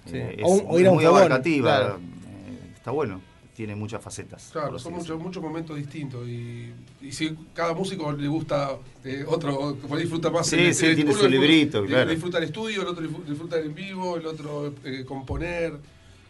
Sí. 0.10 0.18
eh, 0.18 0.36
es 0.40 0.44
un- 0.46 0.64
o 0.68 0.80
ir 0.80 0.88
a 0.88 0.92
un 0.92 0.96
muy 0.98 1.06
abarcativa. 1.06 1.78
claro. 1.80 2.00
eh, 2.00 2.72
está 2.76 2.92
bueno, 2.92 3.22
tiene 3.56 3.76
muchas 3.76 4.02
facetas. 4.02 4.50
Claro, 4.52 4.78
son 4.80 4.94
muchos, 4.94 5.20
muchos 5.22 5.42
momentos 5.44 5.78
distintos 5.78 6.28
y, 6.28 6.74
y 7.02 7.12
si 7.12 7.38
cada 7.54 7.74
músico 7.74 8.12
le 8.12 8.28
gusta 8.28 8.78
eh, 9.06 9.24
otro, 9.28 9.76
por 9.76 9.98
ahí 9.98 10.04
disfruta 10.04 10.30
más 10.32 10.48
Sí, 10.48 10.56
el- 10.58 10.74
sí, 10.76 10.88
el- 10.88 10.96
tiene 10.96 11.12
uno 11.12 11.20
su 11.20 11.28
disfruta- 11.28 11.48
librito, 11.48 11.82
di- 11.84 11.88
claro. 11.90 12.10
Disfruta 12.10 12.38
el 12.40 12.44
estudio, 12.46 12.82
el 12.82 12.88
otro 12.88 13.04
disfruta- 13.04 13.30
disfruta 13.30 13.58
el 13.60 13.66
en 13.68 13.76
vivo, 13.76 14.18
el 14.18 14.26
otro 14.26 14.74
eh, 14.84 15.06
componer, 15.06 15.74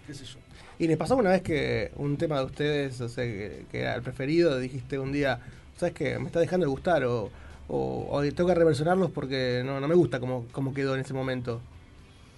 qué 0.06 0.14
sé 0.14 0.26
yo. 0.26 0.38
Y 0.84 0.88
les 0.88 0.98
pasó 0.98 1.16
una 1.16 1.30
vez 1.30 1.42
que 1.42 1.92
un 1.96 2.18
tema 2.18 2.40
de 2.40 2.44
ustedes, 2.44 3.00
o 3.00 3.08
sea, 3.08 3.24
que, 3.24 3.66
que 3.72 3.80
era 3.80 3.96
el 3.96 4.02
preferido, 4.02 4.60
dijiste 4.60 5.00
un 5.00 5.14
día, 5.14 5.40
¿sabes 5.78 5.96
qué? 5.96 6.20
Me 6.20 6.26
está 6.26 6.42
dejando 6.42 6.66
de 6.66 6.72
gustar 6.72 7.06
o, 7.06 7.30
o, 7.70 8.08
o 8.12 8.22
tengo 8.22 8.48
que 8.48 8.56
reversionarlos 8.56 9.10
porque 9.12 9.64
no, 9.66 9.80
no 9.80 9.88
me 9.88 9.96
gusta 9.96 10.20
cómo, 10.20 10.46
cómo 10.52 10.74
quedó 10.74 10.96
en 10.96 11.00
ese 11.00 11.14
momento. 11.14 11.62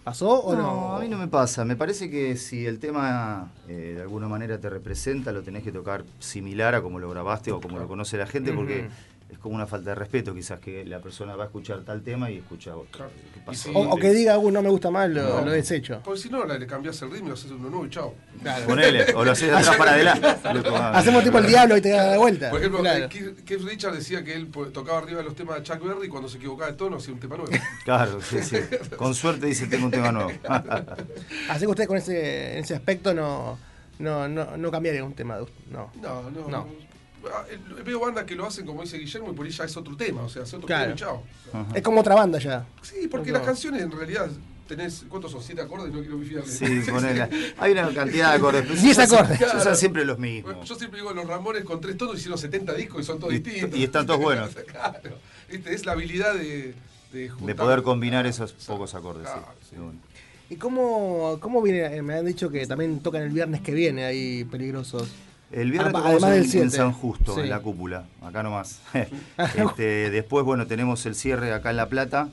¿Pasó 0.04 0.30
o 0.42 0.56
no? 0.56 0.62
No, 0.62 0.96
a 0.96 1.00
mí 1.00 1.08
no 1.08 1.18
me 1.18 1.28
pasa. 1.28 1.66
Me 1.66 1.76
parece 1.76 2.12
que 2.12 2.38
si 2.38 2.68
el 2.68 2.78
tema 2.78 3.52
eh, 3.68 3.94
de 3.96 4.02
alguna 4.04 4.28
manera 4.28 4.60
te 4.60 4.70
representa, 4.70 5.32
lo 5.32 5.42
tenés 5.42 5.64
que 5.64 5.72
tocar 5.72 6.04
similar 6.20 6.76
a 6.76 6.84
como 6.84 7.00
lo 7.00 7.10
grabaste 7.10 7.52
o 7.52 7.60
como 7.60 7.80
lo 7.80 7.88
conoce 7.88 8.16
la 8.16 8.28
gente, 8.28 8.54
porque. 8.54 8.88
Es 9.36 9.40
como 9.42 9.54
una 9.56 9.68
falta 9.68 9.90
de 9.90 9.96
respeto 9.96 10.34
quizás 10.34 10.60
que 10.60 10.86
la 10.86 11.00
persona 11.00 11.36
va 11.36 11.44
a 11.44 11.48
escuchar 11.48 11.82
tal 11.84 12.02
tema 12.02 12.32
y 12.32 12.38
escucha 12.38 12.76
otro. 12.76 13.06
¿Qué 13.34 13.42
pasó? 13.46 13.70
O, 13.74 13.90
o 13.94 13.98
que 13.98 14.10
diga, 14.12 14.38
uy, 14.40 14.52
no 14.52 14.62
me 14.62 14.70
gusta 14.70 14.90
más, 14.90 15.10
lo, 15.10 15.22
No. 15.24 15.46
lo 15.46 15.52
desecho. 15.52 16.00
Porque 16.04 16.22
si 16.22 16.30
no, 16.30 16.46
le, 16.46 16.66
cambias 16.66 17.02
el 17.02 17.12
ritmo 17.12 17.30
y 17.30 17.32
haces 17.34 17.52
uno 17.52 17.70
nuevo 17.70 17.86
y 17.86 17.90
chao. 17.90 18.14
Ponele, 18.66 19.14
o 19.14 19.26
lo 19.26 19.32
haces 19.32 19.50
de 19.50 19.56
atrás 19.58 19.76
para 19.76 19.92
adelante. 19.92 20.28
Ah. 20.78 20.92
Hacemos 20.96 21.24
tipo 21.24 21.38
el 21.38 21.48
diablo 21.48 21.78
y 21.78 21.82
te 21.82 21.90
da 21.90 22.12
la 22.12 22.18
vuelta. 22.18 22.50
Por 22.50 22.60
ejemplo, 22.60 22.80
Claro. 22.80 23.06
eh, 23.06 23.10
Keith, 23.46 23.62
Richards 23.62 23.98
decía 23.98 24.24
que 24.24 24.34
él 24.34 24.50
tocaba 24.74 24.98
arriba 25.00 25.20
de 25.20 25.26
los 25.26 25.36
temas 25.36 25.58
de 25.58 25.64
Chuck 25.64 25.84
Berry 25.84 26.06
y 26.08 26.10
cuando 26.10 26.28
se 26.30 26.38
equivocaba 26.38 26.72
de 26.72 26.78
tono 26.78 26.98
hacía 26.98 27.14
un 27.14 27.20
tema 27.20 27.36
nuevo. 27.38 27.52
Claro, 27.84 28.20
sí, 28.22 28.42
sí. 28.42 28.58
Con 28.98 29.14
suerte 29.14 29.46
dice 29.48 29.68
tengo 29.68 29.86
un 29.86 29.92
tema 29.92 30.12
nuevo. 30.12 30.32
Así 31.50 31.62
que 31.62 31.68
ustedes 31.68 31.88
con 31.88 31.98
ese, 31.98 32.54
en 32.58 32.64
ese 32.64 32.76
aspecto 32.76 33.14
no, 33.14 33.58
no, 34.00 34.28
no, 34.28 34.58
no 34.58 34.72
cambiarían 34.72 35.06
un 35.06 35.14
tema 35.14 35.38
No. 35.72 35.92
No, 36.02 36.30
no. 36.32 36.48
No. 36.50 36.68
Ah, 37.34 37.44
Veo 37.86 38.00
bandas 38.00 38.26
que 38.26 38.36
lo 38.36 38.46
hacen 38.46 38.66
como 38.66 38.82
dice 38.82 38.98
Guillermo 38.98 39.32
y 39.32 39.36
por 39.36 39.46
ahí 39.46 39.52
ya 39.52 39.64
es 39.66 39.76
otro 39.78 39.96
tema, 39.96 40.22
o 40.24 40.30
sea, 40.30 40.44
es 40.44 40.54
otro 40.54 40.68
Claro. 40.68 40.94
tema 40.94 40.96
y 40.96 41.00
chao. 41.00 41.24
Es 41.74 41.82
como 41.82 42.02
otra 42.02 42.16
banda 42.16 42.40
ya. 42.40 42.66
Sí, 42.82 43.08
porque 43.10 43.32
No. 43.32 43.38
las 43.38 43.48
canciones 43.48 43.82
en 43.84 43.92
realidad 43.92 44.30
tenés, 44.68 45.06
¿cuántos 45.10 45.32
son? 45.32 45.42
¿Siete 45.44 45.62
acordes? 45.62 45.94
No 45.94 46.00
quiero 46.02 46.20
pifiarle. 46.20 46.52
Sí, 46.86 46.92
ponele. 46.92 47.28
Hay 47.58 47.72
una 47.72 47.94
cantidad 47.94 48.32
de 48.32 48.36
acordes. 48.38 48.82
Diez 48.82 48.98
acordes. 49.00 49.40
Siempre 49.80 50.06
los 50.06 50.18
mismos. 50.20 50.54
Bueno, 50.54 50.68
Yo 50.68 50.76
siempre 50.76 51.00
digo, 51.00 51.14
los 51.14 51.28
Ramones 51.28 51.64
con 51.64 51.80
tres 51.82 51.98
tonos 51.98 52.16
hicieron 52.18 52.38
70 52.38 52.74
discos 52.74 53.02
y 53.02 53.04
son 53.06 53.20
todos 53.20 53.34
Y- 53.34 53.40
distintos. 53.40 53.80
y 53.80 53.84
están 53.84 54.06
todos 54.08 54.20
buenos. 54.22 54.50
claro. 54.56 55.00
¿Viste? 55.50 55.74
Es 55.74 55.86
la 55.86 55.92
habilidad 55.92 56.34
de, 56.34 56.74
de 57.14 57.32
De 57.40 57.56
poder 57.56 57.84
combinar 57.84 58.26
esos 58.26 58.54
pocos 58.54 58.96
acordes. 58.96 59.28
sí. 59.70 59.76
Sí. 59.76 59.76
¿Y 60.48 60.58
cómo, 60.58 61.38
cómo 61.42 61.60
viene? 61.62 61.96
eh, 61.96 62.02
Me 62.04 62.14
han 62.16 62.26
dicho 62.26 62.52
que 62.52 62.68
también 62.68 63.00
tocan 63.00 63.24
el 63.24 63.30
viernes 63.30 63.62
que 63.62 63.72
viene 63.74 64.06
ahí 64.06 64.44
peligrosos. 64.46 65.08
El 65.56 65.72
viernes 65.72 65.94
tocamos 65.94 66.24
además 66.24 66.30
en, 66.32 66.36
del 66.36 66.44
en 66.64 66.70
7. 66.70 66.70
San 66.78 66.92
Justo, 66.92 67.34
Sí. 67.36 67.42
en 67.42 67.50
la 67.50 67.60
cúpula, 67.62 68.06
acá 68.22 68.44
nomás. 68.44 68.82
Este, 69.56 70.10
después, 70.10 70.44
bueno, 70.46 70.68
tenemos 70.68 71.06
el 71.06 71.16
cierre 71.16 71.54
acá 71.54 71.70
en 71.70 71.78
La 71.78 71.88
Plata, 71.90 72.30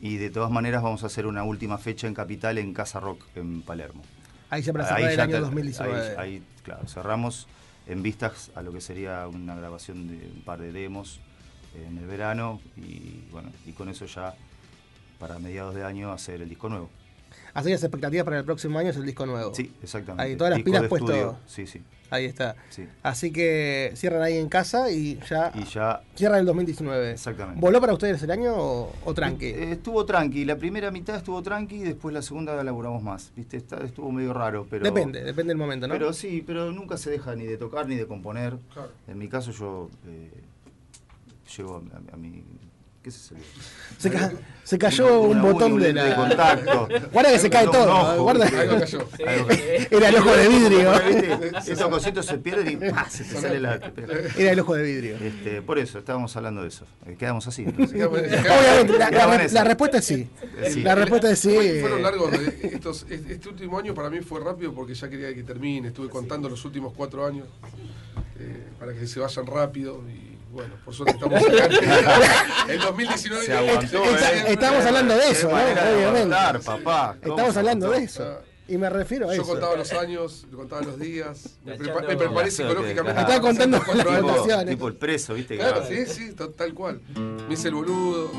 Y 0.00 0.16
de 0.18 0.30
todas 0.30 0.50
maneras 0.50 0.82
vamos 0.82 1.02
a 1.02 1.06
hacer 1.06 1.26
una 1.26 1.42
última 1.42 1.76
fecha 1.78 2.06
en 2.06 2.14
Capital 2.14 2.56
en 2.58 2.72
Casa 2.74 3.00
Rock 3.00 3.24
en 3.34 3.62
Palermo. 3.62 4.02
Ahí 4.50 4.62
para 4.62 4.84
cerrar 4.86 5.10
el 5.10 5.16
ya 5.16 5.22
año 5.24 5.32
te- 5.32 5.40
2019. 5.40 6.00
Ahí, 6.10 6.14
ahí, 6.18 6.42
claro, 6.62 6.86
cerramos 6.86 7.48
en 7.88 8.02
vistas 8.02 8.50
a 8.54 8.62
lo 8.62 8.72
que 8.72 8.80
sería 8.80 9.26
una 9.26 9.54
grabación 9.56 10.06
de 10.06 10.30
un 10.30 10.42
par 10.44 10.60
de 10.60 10.70
demos 10.72 11.20
en 11.74 11.98
el 11.98 12.06
verano 12.06 12.60
y 12.76 13.24
bueno, 13.32 13.50
y 13.66 13.72
con 13.72 13.88
eso 13.88 14.04
ya 14.06 14.34
para 15.18 15.38
mediados 15.40 15.74
de 15.74 15.84
año 15.84 16.12
hacer 16.12 16.42
el 16.42 16.48
disco 16.48 16.68
nuevo. 16.68 16.90
Así 17.52 17.66
que 17.66 17.72
las 17.72 17.82
expectativas 17.82 18.24
para 18.24 18.38
el 18.38 18.44
próximo 18.44 18.78
año 18.78 18.90
es 18.90 18.96
el 18.96 19.04
disco 19.06 19.26
nuevo. 19.26 19.52
Sí, 19.54 19.72
exactamente. 19.82 20.22
Ahí, 20.22 20.36
todas 20.36 20.50
las 20.50 20.58
Disco 20.58 20.66
pilas 20.66 20.82
de 20.82 20.88
puestas. 20.88 21.10
estudio, 21.16 21.38
Sí, 21.46 21.66
sí. 21.66 21.82
Ahí 22.10 22.24
está. 22.24 22.56
Sí. 22.70 22.86
Así 23.02 23.30
que 23.32 23.92
cierran 23.94 24.22
ahí 24.22 24.38
en 24.38 24.48
casa 24.48 24.90
y 24.90 25.18
ya. 25.28 25.52
Y 25.54 25.64
ya 25.64 26.00
Cierra 26.14 26.38
el 26.38 26.46
2019. 26.46 27.10
Exactamente. 27.12 27.60
¿Voló 27.60 27.80
para 27.80 27.92
ustedes 27.92 28.22
el 28.22 28.30
año 28.30 28.54
o, 28.56 28.92
o 29.04 29.14
tranqui? 29.14 29.46
Eh, 29.46 29.72
Estuvo 29.72 30.04
tranqui, 30.06 30.44
la 30.44 30.56
primera 30.56 30.90
mitad 30.90 31.16
estuvo 31.16 31.42
tranqui 31.42 31.76
y 31.76 31.82
después 31.84 32.14
la 32.14 32.22
segunda 32.22 32.54
la 32.56 32.64
laburamos 32.64 33.02
más. 33.02 33.32
¿Viste? 33.36 33.56
Está- 33.58 33.84
estuvo 33.84 34.10
medio 34.10 34.32
raro, 34.32 34.66
pero. 34.68 34.84
depende, 34.84 35.22
depende 35.22 35.50
del 35.50 35.58
momento, 35.58 35.86
¿no? 35.86 35.94
Pero 35.94 36.12
sí, 36.12 36.42
pero 36.46 36.72
nunca 36.72 36.96
se 36.96 37.10
deja 37.10 37.34
ni 37.36 37.44
de 37.44 37.56
tocar 37.56 37.86
ni 37.86 37.96
de 37.96 38.06
componer. 38.06 38.56
Claro. 38.72 38.90
En 39.06 39.18
mi 39.18 39.28
caso 39.28 39.50
yo 39.52 39.90
eh, 40.06 40.30
llego 41.56 41.82
a, 42.10 42.14
a 42.14 42.16
mi... 42.16 42.42
¿Qué 43.02 43.10
se 43.10 43.28
salió? 43.28 43.44
Se, 43.98 44.10
ca- 44.10 44.32
se 44.64 44.76
cayó 44.78 45.20
un 45.22 45.38
Una 45.38 45.52
botón 45.52 45.78
de 45.80 45.92
la. 45.92 46.04
de 46.04 46.14
contacto. 46.14 46.88
Guarda 47.12 47.32
que 47.32 47.38
se 47.38 47.48
cae 47.48 47.66
todo. 47.68 47.90
ojo, 47.94 48.22
guarda. 48.24 48.46
Algo 48.46 48.78
cayó. 48.80 49.08
Era 49.90 50.08
el 50.08 50.16
ojo 50.16 50.36
de 50.36 50.48
vidrio. 50.48 50.92
Esos 51.66 51.88
cositos 51.88 52.26
se 52.26 52.38
pierden 52.38 52.68
y 52.86 52.90
¡pah! 52.90 53.08
se 53.08 53.24
te 53.24 53.40
sale 53.40 53.60
la. 53.60 53.80
Era 54.36 54.52
el 54.52 54.60
ojo 54.60 54.74
de 54.74 54.82
vidrio. 54.82 55.16
Este, 55.20 55.62
por 55.62 55.78
eso, 55.78 55.98
estábamos 56.00 56.36
hablando 56.36 56.62
de 56.62 56.68
eso. 56.68 56.84
Eh, 57.06 57.16
Quedamos 57.18 57.46
así. 57.46 57.62
entonces. 57.66 58.04
Obviamente, 58.06 58.98
la, 59.52 59.64
respuesta 59.64 59.98
es 59.98 60.04
sí. 60.04 60.28
Eh, 60.60 60.70
sí. 60.70 60.82
La 60.82 60.94
respuesta 60.94 61.30
es 61.30 61.38
sí. 61.38 61.54
Fue- 61.54 61.80
Fueron 61.80 62.02
largos. 62.02 62.32
estos, 62.34 63.06
este 63.08 63.34
este 63.34 63.48
último 63.48 63.78
año 63.78 63.94
para 63.94 64.10
mí 64.10 64.20
fue 64.20 64.40
rápido 64.40 64.74
porque 64.74 64.94
ya 64.94 65.08
quería 65.08 65.32
que 65.34 65.44
termine. 65.44 65.88
Estuve 65.88 66.08
contando 66.10 66.48
los 66.48 66.64
últimos 66.64 66.92
cuatro 66.94 67.24
años 67.26 67.46
eh, 68.38 68.64
para 68.78 68.92
que 68.92 69.06
se 69.06 69.18
vayan 69.18 69.46
rápido. 69.46 70.02
Y 70.10 70.27
bueno, 70.50 70.74
por 70.84 70.94
suerte 70.94 71.14
estamos 71.14 71.42
acá. 71.42 72.66
El 72.68 72.78
2019 72.80 73.44
Se 73.46 73.52
aguantó, 73.52 74.04
Está- 74.04 74.32
¿eh? 74.32 74.44
estamos 74.48 74.84
hablando 74.86 75.14
de 75.16 75.30
eso, 75.30 75.48
¿no? 75.48 75.54
Obviamente. 75.56 75.80
aguantar, 76.04 76.60
papá. 76.60 77.16
¿Cómo 77.22 77.34
Estamos 77.36 77.56
hablando 77.56 77.90
de 77.90 77.98
eso. 78.04 78.40
Y 78.70 78.76
me 78.76 78.90
refiero 78.90 79.30
a 79.30 79.34
Yo 79.34 79.42
eso. 79.42 79.50
contaba 79.52 79.76
los 79.76 79.90
años, 79.94 80.46
contaba 80.54 80.82
los 80.82 80.98
días, 80.98 81.56
me, 81.64 81.78
prepa- 81.78 82.06
me 82.06 82.16
preparé 82.16 82.50
psicológicamente. 82.50 83.02
claro. 83.14 83.20
Estaba 83.20 83.40
contando 83.40 83.78
las 83.78 83.88
años. 83.88 84.06
anotaciones. 84.18 84.74
Tipo 84.74 84.88
el 84.88 84.96
preso, 84.96 85.34
¿viste? 85.34 85.56
Claro, 85.56 85.84
sí, 85.88 86.04
sí, 86.06 86.34
tal 86.56 86.74
cual. 86.74 87.00
Me 87.48 87.54
hice 87.54 87.68
el 87.68 87.74
boludo, 87.74 88.30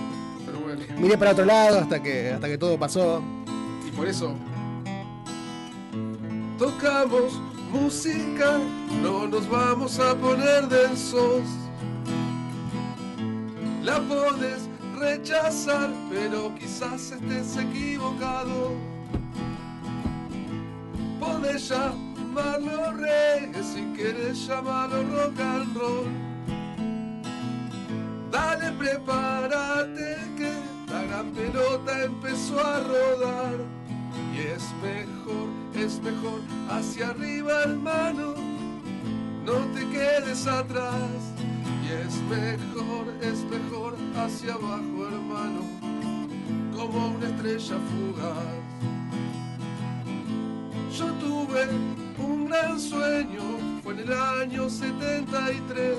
pero 0.46 0.60
bueno. 0.60 0.82
Miré 1.00 1.18
para 1.18 1.32
otro 1.32 1.46
lado 1.46 1.80
hasta 1.80 2.02
que, 2.04 2.30
hasta 2.32 2.48
que 2.48 2.58
todo 2.60 2.78
pasó. 2.78 3.24
Y 3.88 3.92
por 3.92 4.08
eso 4.08 4.36
tocamos 6.60 7.40
música, 7.72 8.60
no 9.02 9.28
nos 9.28 9.50
vamos 9.50 9.98
a 10.00 10.14
poner 10.16 10.68
densos. 10.68 11.42
La 13.84 14.00
podés 14.00 14.68
rechazar, 15.00 15.90
pero 16.10 16.54
quizás 16.56 17.12
estés 17.12 17.58
equivocado. 17.58 18.74
Podés 21.20 21.70
llamarlo 21.70 22.92
reggae 22.94 23.64
si 23.64 23.82
quieres 23.96 24.48
llamarlo 24.48 25.04
rock 25.04 25.40
and 25.40 25.78
roll. 25.78 26.08
Dale, 28.32 28.72
prepárate 28.74 30.18
que 30.38 30.52
la 30.92 31.04
gran 31.04 31.32
pelota 31.32 32.04
empezó 32.04 32.60
a 32.60 32.80
rodar. 32.82 33.56
Y 34.34 34.40
es 34.40 34.64
mejor, 34.84 35.50
es 35.74 36.02
mejor 36.02 36.42
hacia 36.70 37.10
arriba, 37.10 37.64
hermano. 37.64 38.36
No 39.46 39.54
te 39.74 39.88
quedes 39.90 40.46
atrás. 40.48 41.39
Es 41.90 42.22
mejor, 42.22 43.08
es 43.20 43.44
mejor 43.46 43.98
hacia 44.16 44.54
abajo, 44.54 45.08
hermano. 45.08 45.62
Como 46.76 47.16
una 47.16 47.28
estrella 47.28 47.78
fugaz. 47.90 48.60
Yo 50.96 51.06
tuve 51.14 51.68
un 52.20 52.46
gran 52.46 52.80
sueño, 52.80 53.42
fue 53.82 53.94
en 53.94 54.00
el 54.02 54.14
año 54.14 54.70
73. 54.70 55.98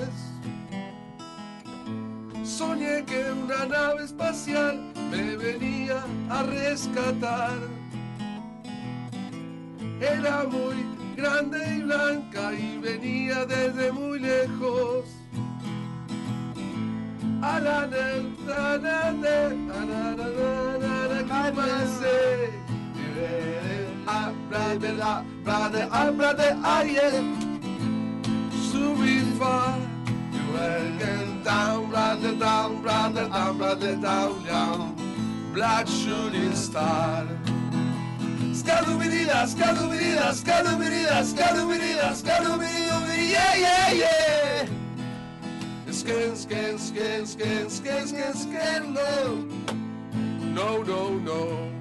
Soñé 2.45 3.03
que 3.03 3.29
una 3.29 3.65
nave 3.65 4.05
espacial 4.05 4.93
me 5.11 5.35
venía 5.35 6.05
a 6.29 6.43
rescatar. 6.43 7.59
Era 9.99 10.45
muy 10.45 10.85
grande 11.17 11.59
y 11.75 11.81
blanca 11.81 12.53
y 12.53 12.77
venía 12.77 13.45
desde 13.45 13.91
muy 13.91 14.21
lejos. 14.21 15.20
Brother, 25.43 25.87
ah, 25.91 26.11
brother, 26.11 26.57
ah, 26.63 26.83
ah. 26.83 27.23
Subí 28.69 29.23
far. 29.39 29.79
You 30.31 30.43
went 30.53 31.43
down, 31.43 31.89
brother, 31.89 32.35
down, 32.35 32.81
brother, 32.81 33.27
down, 33.27 33.57
brother, 33.57 33.95
down, 33.95 34.43
down. 34.45 34.95
Star. 36.53 37.27
Yeah, 43.33 43.55
yeah, 43.55 43.91
yeah. 43.91 44.40
Skin, 46.01 46.35
skin, 46.35 46.77
skin, 46.79 47.25
skin, 47.27 47.69
skin, 47.69 48.07
skin, 48.07 48.33
skin, 48.33 48.93
no. 48.93 49.45
No, 50.55 50.81
no, 50.83 51.09
no. 51.19 51.71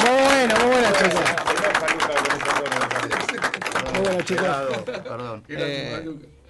Muy 0.00 0.22
bueno, 0.24 0.54
muy 0.60 0.70
buena, 0.70 0.92
chicos. 0.92 1.20
Muy 3.92 4.02
bueno, 4.02 4.22
chicos. 4.22 4.46
Perdón. 5.02 5.42
Eh, 5.48 6.00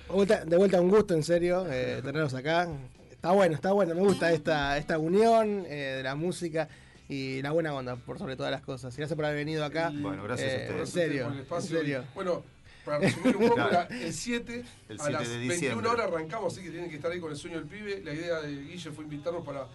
de 0.09 0.15
vuelta- 0.15 0.45
de 0.45 0.57
vuelta 0.57 0.81
un 0.81 0.91
gusto, 0.91 1.15
en 1.15 1.23
serio, 1.23 1.67
eh, 1.71 2.01
tenerlos 2.05 2.35
acá. 2.35 2.69
Está 3.11 3.33
bueno, 3.33 3.55
está 3.55 3.73
bueno. 3.73 3.95
Me 3.95 4.01
gusta 4.01 4.33
esta, 4.33 4.79
esta 4.79 4.99
unión 4.99 5.65
eh, 5.67 5.95
de 5.99 6.03
la 6.03 6.15
música 6.15 6.69
y 7.11 7.43
la 7.43 7.51
buena 7.51 7.75
onda, 7.75 7.97
por 7.97 8.19
sobre 8.19 8.37
todas 8.37 8.53
las 8.53 8.61
cosas. 8.63 8.97
Gracias 8.97 9.17
por 9.17 9.25
haber 9.25 9.37
venido 9.39 9.65
acá. 9.65 9.91
Bueno, 9.95 10.23
gracias 10.23 10.49
a 10.49 10.57
Eh, 10.57 10.57
ustedes. 10.57 10.71
En 10.71 10.77
Gracias 10.77 10.91
serio, 10.95 11.23
por 11.25 11.33
el 11.33 11.39
en 11.39 11.43
espacio. 11.43 12.05
Bueno, 12.15 12.45
para 12.85 12.99
resumir 13.01 13.37
un 13.37 13.43
poco, 13.43 13.55
Claro. 13.57 13.71
era 13.71 13.89
el 14.07 14.13
7, 14.13 14.65
El 14.89 15.01
a 15.01 15.03
7 15.05 15.13
las 15.13 15.23
de 15.29 15.29
21 15.39 15.53
diciembre. 15.55 15.89
horas 15.89 16.07
arrancamos, 16.07 16.53
así 16.53 16.63
que 16.65 16.71
tienen 16.71 16.89
que 16.89 16.97
estar 16.97 17.11
ahí 17.11 17.19
con 17.21 17.31
el 17.33 17.37
sueño 17.37 17.59
del 17.59 17.67
pibe. 17.67 18.01
La 18.05 18.15
idea 18.15 18.41
de 18.41 18.49
Guille 18.63 18.91
fue 18.93 19.05
invitarnos 19.05 19.45
para 19.45 19.67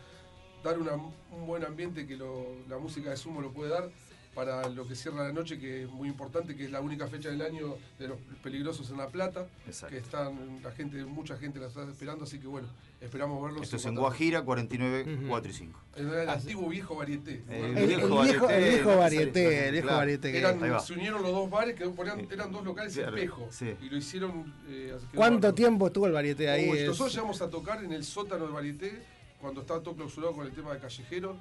dar 0.63 0.79
una- 0.79 0.93
un 0.95 1.45
buen 1.45 1.63
ambiente 1.65 2.07
que 2.07 2.15
lo- 2.15 2.55
la 2.69 2.77
música 2.77 3.09
de 3.09 3.17
Sumo 3.17 3.41
lo 3.41 3.51
puede 3.51 3.69
dar 3.71 3.89
para 4.35 4.67
lo 4.67 4.85
que 4.85 4.95
cierra 4.95 5.23
la 5.23 5.31
noche, 5.31 5.57
que 5.57 5.83
es 5.83 5.89
muy 5.89 6.09
importante, 6.09 6.55
que 6.57 6.65
es 6.65 6.71
la 6.71 6.81
única 6.81 7.07
fecha 7.07 7.29
del 7.29 7.41
año 7.41 7.77
de 7.97 8.09
los 8.09 8.17
peligrosos 8.43 8.89
en 8.91 8.97
La 8.97 9.07
Plata, 9.07 9.47
Exacto. 9.65 9.95
que 9.95 10.01
están, 10.01 10.59
la 10.61 10.71
gente, 10.71 11.03
mucha 11.05 11.37
gente 11.37 11.57
la 11.57 11.67
está 11.67 11.83
esperando, 11.89 12.25
así 12.25 12.37
que 12.37 12.45
bueno, 12.47 12.67
esperamos 12.99 13.41
verlos. 13.41 13.61
Esto 13.63 13.77
es 13.77 13.85
en 13.85 13.95
Guajira, 13.95 14.41
49, 14.43 15.19
4 15.29 15.49
y 15.49 15.53
5. 15.53 15.79
En 15.95 16.09
el 16.09 16.29
antiguo 16.29 16.67
viejo 16.69 16.95
varieté. 16.97 17.41
El 17.49 17.77
El, 17.77 17.87
viejo 17.87 18.21
el 18.21 18.27
viejo, 18.27 18.45
varieté, 18.47 18.57
el 18.67 18.73
viejo 18.73 18.97
varieté, 18.97 19.65
el 19.67 19.71
viejo 19.71 19.87
varieté. 19.87 20.31
que- 20.33 20.37
Eran- 20.39 20.81
se 20.81 20.93
unieron 20.93 21.21
los 21.23 21.31
dos 21.31 21.49
bares 21.49 21.75
que 21.75 21.85
ponían- 21.87 22.27
eran 22.29 22.51
dos 22.51 22.63
locales 22.65 22.93
Claro, 22.93 23.15
espejo 23.15 23.47
sí. 23.51 23.73
y 23.81 23.89
lo 23.89 23.97
hicieron 23.97 24.53
eh, 24.67 24.97
¿Cuánto 25.15 25.53
tiempo 25.53 25.87
estuvo 25.87 26.07
el 26.07 26.11
varieté 26.11 26.49
ahí? 26.49 26.69
Uy, 26.69 26.79
Es- 26.79 26.87
nosotros 26.87 27.13
llegamos 27.15 27.41
a 27.41 27.49
tocar 27.49 27.81
en 27.85 27.93
el 27.93 28.03
sótano 28.03 28.43
del 28.43 28.53
varieté 28.53 29.01
cuando 29.39 29.61
estaba 29.61 29.81
todo 29.81 29.95
clausurado 29.95 30.33
con 30.33 30.45
el 30.45 30.51
tema 30.51 30.73
de 30.73 30.79
callejero 30.79 31.37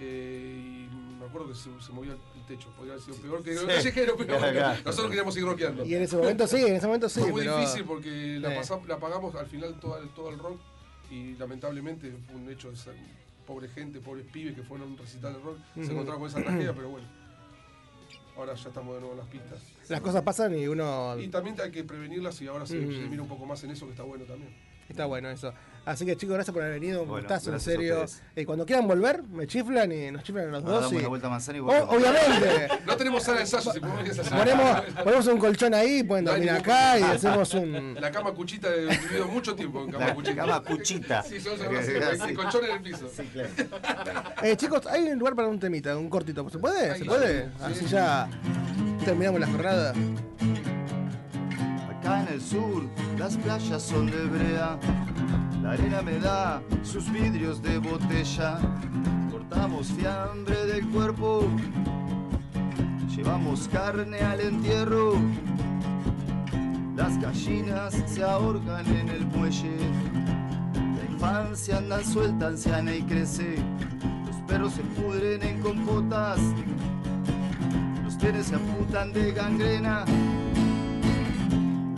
eh, 0.00 0.86
y 0.90 1.16
me 1.18 1.24
acuerdo 1.26 1.48
que 1.48 1.54
se, 1.54 1.70
se 1.80 1.92
movía 1.92 2.12
el 2.12 2.46
techo 2.46 2.68
podría 2.76 2.94
haber 2.94 3.04
sido 3.04 3.16
peor 3.18 3.42
que 3.42 3.52
el 3.52 3.66
callejero 3.66 4.14
pero 4.16 4.26
Claro, 4.28 4.40
bueno, 4.42 4.58
claro. 4.58 4.80
nosotros 4.84 5.08
queríamos 5.08 5.34
seguir 5.34 5.48
rockeando 5.48 5.84
Y 5.86 5.94
en 5.94 6.02
ese 6.02 6.16
momento 6.16 6.46
sí, 6.46 6.56
en 6.58 6.76
ese 6.76 6.86
momento 6.86 7.08
sí. 7.08 7.20
fue 7.20 7.30
muy 7.32 7.40
pero- 7.42 7.58
difícil 7.58 7.84
porque 7.84 8.38
la, 8.40 8.50
Sí. 8.50 8.56
pasam- 8.72 8.86
la 8.86 8.98
pagamos 8.98 9.34
al 9.34 9.46
final 9.46 9.80
todo 9.80 9.98
el, 9.98 10.08
todo 10.10 10.28
el 10.30 10.38
rock 10.38 10.60
y 11.10 11.34
lamentablemente 11.36 12.12
fue 12.26 12.36
un 12.36 12.50
hecho 12.50 12.68
de 12.68 12.74
esa 12.74 12.90
pobre 13.46 13.68
gente, 13.68 14.00
pobres 14.00 14.26
pibes 14.32 14.54
que 14.54 14.62
fueron 14.62 14.88
a 14.88 14.90
un 14.90 14.98
recital 14.98 15.32
de 15.34 15.38
rock, 15.38 15.58
se 15.76 15.92
encontraron 15.92 16.20
con 16.20 16.28
esa 16.28 16.40
tragedia, 16.42 16.74
pero 16.74 16.88
bueno, 16.90 17.06
ahora 18.36 18.54
ya 18.54 18.68
estamos 18.68 18.94
de 18.94 19.00
nuevo 19.00 19.14
en 19.14 19.18
las 19.20 19.28
pistas. 19.28 19.62
Las 19.88 20.00
cosas 20.00 20.22
pasan 20.22 20.58
y 20.58 20.66
uno. 20.66 21.16
Y 21.18 21.28
también 21.28 21.56
hay 21.60 21.70
que 21.70 21.84
prevenirlas 21.84 22.40
y 22.42 22.48
ahora 22.48 22.66
se, 22.66 22.78
Ujú. 22.78 22.92
se 22.92 22.98
mira 23.08 23.22
un 23.22 23.28
poco 23.28 23.46
más 23.46 23.62
en 23.64 23.70
eso 23.70 23.86
que 23.86 23.92
está 23.92 24.02
bueno 24.02 24.24
también. 24.24 24.52
Está 24.88 25.06
bueno 25.06 25.30
eso. 25.30 25.52
Así 25.86 26.04
que 26.04 26.16
chicos, 26.16 26.34
gracias 26.34 26.52
por 26.52 26.64
haber 26.64 26.80
venido. 26.80 27.02
Un 27.04 27.08
Bueno, 27.08 27.22
gustazo, 27.28 27.52
en 27.52 27.60
serio. 27.60 28.04
Eh, 28.34 28.44
cuando 28.44 28.66
quieran 28.66 28.88
volver, 28.88 29.22
me 29.22 29.46
chiflan 29.46 29.92
y 29.92 30.10
nos 30.10 30.24
chiflan 30.24 30.48
a 30.48 30.50
los 30.50 30.64
Ahora 30.64 30.72
dos. 30.74 30.80
damos 30.86 30.98
y- 30.98 31.02
la 31.02 31.08
vuelta 31.08 31.26
a 31.28 31.30
manzana 31.30 31.58
y 31.58 31.60
volvemos. 31.60 31.94
obviamente. 31.94 32.68
No 32.86 32.96
tenemos 32.96 33.22
sala 33.22 33.36
de 33.38 33.42
ensayo, 33.44 33.72
si 33.72 33.78
podemos 33.80 34.02
ir 34.04 34.08
a 34.08 34.12
esa 34.22 34.36
ponemos, 34.36 34.80
ponemos 35.04 35.26
un 35.28 35.38
colchón 35.38 35.74
ahí, 35.74 36.02
pueden 36.02 36.24
dormir 36.24 36.50
acá 36.50 36.98
y 36.98 37.02
hacemos 37.04 37.54
un. 37.54 37.94
La 38.00 38.10
cama 38.10 38.32
cuchita 38.32 38.68
he 38.74 38.86
vivido 38.86 39.28
mucho 39.28 39.54
tiempo 39.54 39.84
en 39.84 39.92
cama 39.92 40.06
La 40.08 40.14
cuchita. 40.14 40.36
cama 40.36 40.62
cuchita. 40.62 41.22
Sí, 41.28 41.40
son 41.40 41.56
Sí, 41.56 41.64
sí, 41.82 41.92
sí. 42.20 42.28
el 42.30 42.36
colchón 42.36 42.64
en 42.64 42.70
el 42.72 42.82
piso. 42.82 43.08
Eh, 44.42 44.56
chicos, 44.56 44.86
hay 44.88 45.04
un 45.10 45.18
lugar 45.20 45.36
para 45.36 45.46
un 45.48 45.60
temita, 45.60 45.96
un 45.96 46.08
cortito. 46.10 46.48
¿Se 46.50 46.58
puede? 46.58 46.98
¿Se 46.98 47.04
puede? 47.04 47.48
Así 47.62 47.86
ya 47.86 48.28
terminamos 49.04 49.38
la 49.40 49.46
jornada. 49.46 49.94
Acá 52.00 52.22
en 52.22 52.34
el 52.34 52.40
sur 52.40 52.84
las 53.18 53.36
playas 53.36 53.82
son 53.82 54.06
de 54.10 54.24
brea, 54.26 54.78
la 55.62 55.72
arena 55.72 56.02
me 56.02 56.18
da 56.18 56.62
sus 56.82 57.10
vidrios 57.10 57.62
de 57.62 57.78
botella, 57.78 58.58
cortamos 59.30 59.88
fiambre 59.88 60.66
del 60.66 60.86
cuerpo, 60.88 61.46
llevamos 63.14 63.68
carne 63.68 64.20
al 64.20 64.40
entierro, 64.40 65.14
las 66.96 67.20
gallinas 67.20 67.94
se 68.06 68.22
ahorcan 68.22 68.86
en 68.86 69.08
el 69.08 69.26
muelle, 69.26 69.76
la 70.74 71.12
infancia 71.12 71.78
anda 71.78 72.02
suelta, 72.02 72.48
anciana 72.48 72.94
y 72.94 73.02
crece, 73.02 73.56
los 74.26 74.36
perros 74.48 74.72
se 74.74 74.82
pudren 74.82 75.42
en 75.42 75.60
compotas, 75.60 76.38
los 78.04 78.16
trenes 78.18 78.46
se 78.46 78.54
amputan 78.54 79.12
de 79.12 79.32
gangrena. 79.32 80.04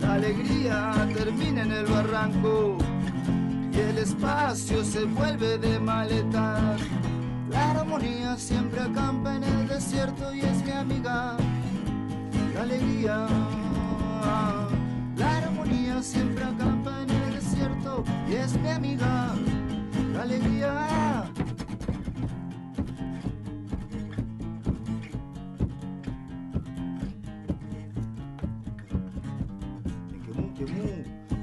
La 0.01 0.15
alegría 0.15 1.07
termina 1.13 1.61
en 1.61 1.71
el 1.71 1.85
barranco 1.85 2.77
y 3.79 3.81
el 3.81 3.97
espacio 3.97 4.83
se 4.83 5.05
vuelve 5.05 5.57
de 5.57 5.79
maletas. 5.79 6.81
La 7.49 7.71
armonía 7.71 8.35
siempre 8.37 8.81
acampa 8.81 9.35
en 9.35 9.43
el 9.43 9.67
desierto 9.67 10.33
y 10.33 10.41
es 10.41 10.63
mi 10.63 10.71
amiga. 10.71 11.37
La 12.53 12.61
alegría, 12.61 13.27
la 15.17 15.37
armonía 15.37 16.03
siempre 16.03 16.43
acampa 16.43 17.03
en 17.03 17.09
el 17.09 17.33
desierto 17.35 18.03
y 18.29 18.33
es 18.35 18.59
mi 18.59 18.69
amiga. 18.69 19.35
La 20.13 20.23
alegría. 20.23 21.23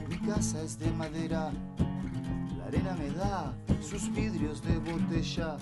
Mi 0.09 0.19
casa 0.19 0.61
es 0.63 0.79
de 0.79 0.91
madera, 0.93 1.51
arena 2.77 2.97
me 2.99 3.11
da 3.11 3.55
sus 3.81 4.13
vidrios 4.13 4.63
de 4.63 4.79
botella, 4.79 5.57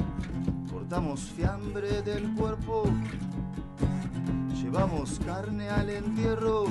cortamos 0.70 1.20
fiambre 1.20 2.02
del 2.02 2.32
cuerpo, 2.34 2.84
llevamos 4.60 5.20
carne 5.24 5.68
al 5.68 5.90
entierro, 5.90 6.64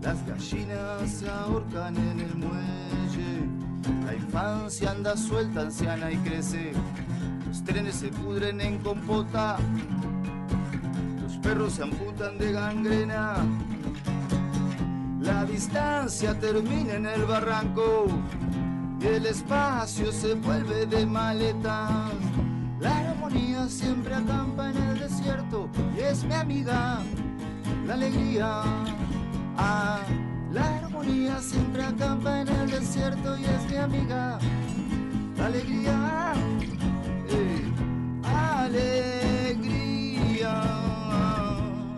las 0.00 0.24
gallinas 0.26 1.10
se 1.10 1.28
ahorcan 1.28 1.96
en 1.96 2.20
el 2.20 2.34
muelle, 2.36 4.04
la 4.04 4.14
infancia 4.14 4.90
anda 4.90 5.16
suelta, 5.16 5.62
anciana 5.62 6.10
y 6.12 6.16
crece, 6.18 6.72
los 7.46 7.64
trenes 7.64 7.96
se 7.96 8.08
pudren 8.08 8.60
en 8.60 8.78
compota, 8.78 9.56
los 11.22 11.36
perros 11.38 11.74
se 11.74 11.82
amputan 11.82 12.38
de 12.38 12.52
gangrena. 12.52 13.36
La 15.20 15.44
distancia 15.44 16.36
termina 16.36 16.94
en 16.94 17.06
el 17.06 17.24
barranco 17.24 18.08
el 19.04 19.26
espacio 19.26 20.12
se 20.12 20.34
vuelve 20.34 20.86
de 20.86 21.04
maletas. 21.04 22.12
La 22.80 22.98
armonía 22.98 23.68
siempre 23.68 24.14
acampa 24.14 24.70
en 24.70 24.76
el 24.76 24.98
desierto 24.98 25.68
y 25.96 26.00
es 26.00 26.24
mi 26.24 26.34
amiga. 26.34 27.00
La 27.86 27.94
alegría, 27.94 28.62
ah, 29.56 30.00
la 30.52 30.78
armonía 30.78 31.40
siempre 31.40 31.82
acampa 31.82 32.42
en 32.42 32.48
el 32.48 32.70
desierto 32.70 33.36
y 33.38 33.44
es 33.44 33.70
mi 33.70 33.76
amiga. 33.76 34.38
La 35.36 35.46
alegría, 35.46 36.34
eh, 37.28 37.72
alegría, 38.24 39.42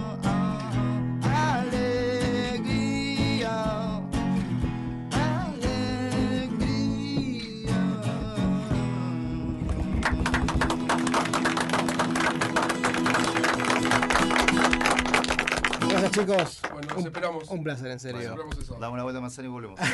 chicos. 16.21 16.61
Bueno, 16.73 16.89
nos 16.89 16.99
un, 16.99 17.07
esperamos. 17.07 17.51
un 17.51 17.63
placer, 17.63 17.91
en 17.91 18.01
serio. 18.01 18.37
Damos 18.81 18.95
una 18.95 19.03
vuelta 19.03 19.19
a 19.19 19.23
manzana 19.23 19.49
y 19.49 19.51
volvemos. 19.51 19.81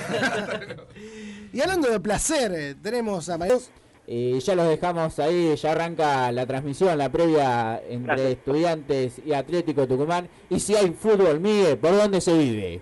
Y 1.52 1.60
hablando 1.60 1.90
de 1.90 2.00
placer, 2.00 2.52
eh, 2.54 2.74
tenemos 2.76 3.28
a 3.28 3.36
María. 3.36 3.58
Y 4.06 4.40
ya 4.40 4.54
los 4.54 4.66
dejamos 4.68 5.18
ahí, 5.18 5.54
ya 5.54 5.72
arranca 5.72 6.32
la 6.32 6.46
transmisión, 6.46 6.96
la 6.96 7.12
previa 7.12 7.80
entre 7.88 8.14
Gracias. 8.14 8.30
estudiantes 8.30 9.12
y 9.24 9.34
Atlético 9.34 9.86
Tucumán. 9.86 10.28
Y 10.48 10.60
si 10.60 10.74
hay 10.74 10.90
fútbol, 10.92 11.40
Miguel, 11.40 11.76
¿por 11.78 11.94
dónde 11.94 12.20
se 12.20 12.36
vive? 12.36 12.80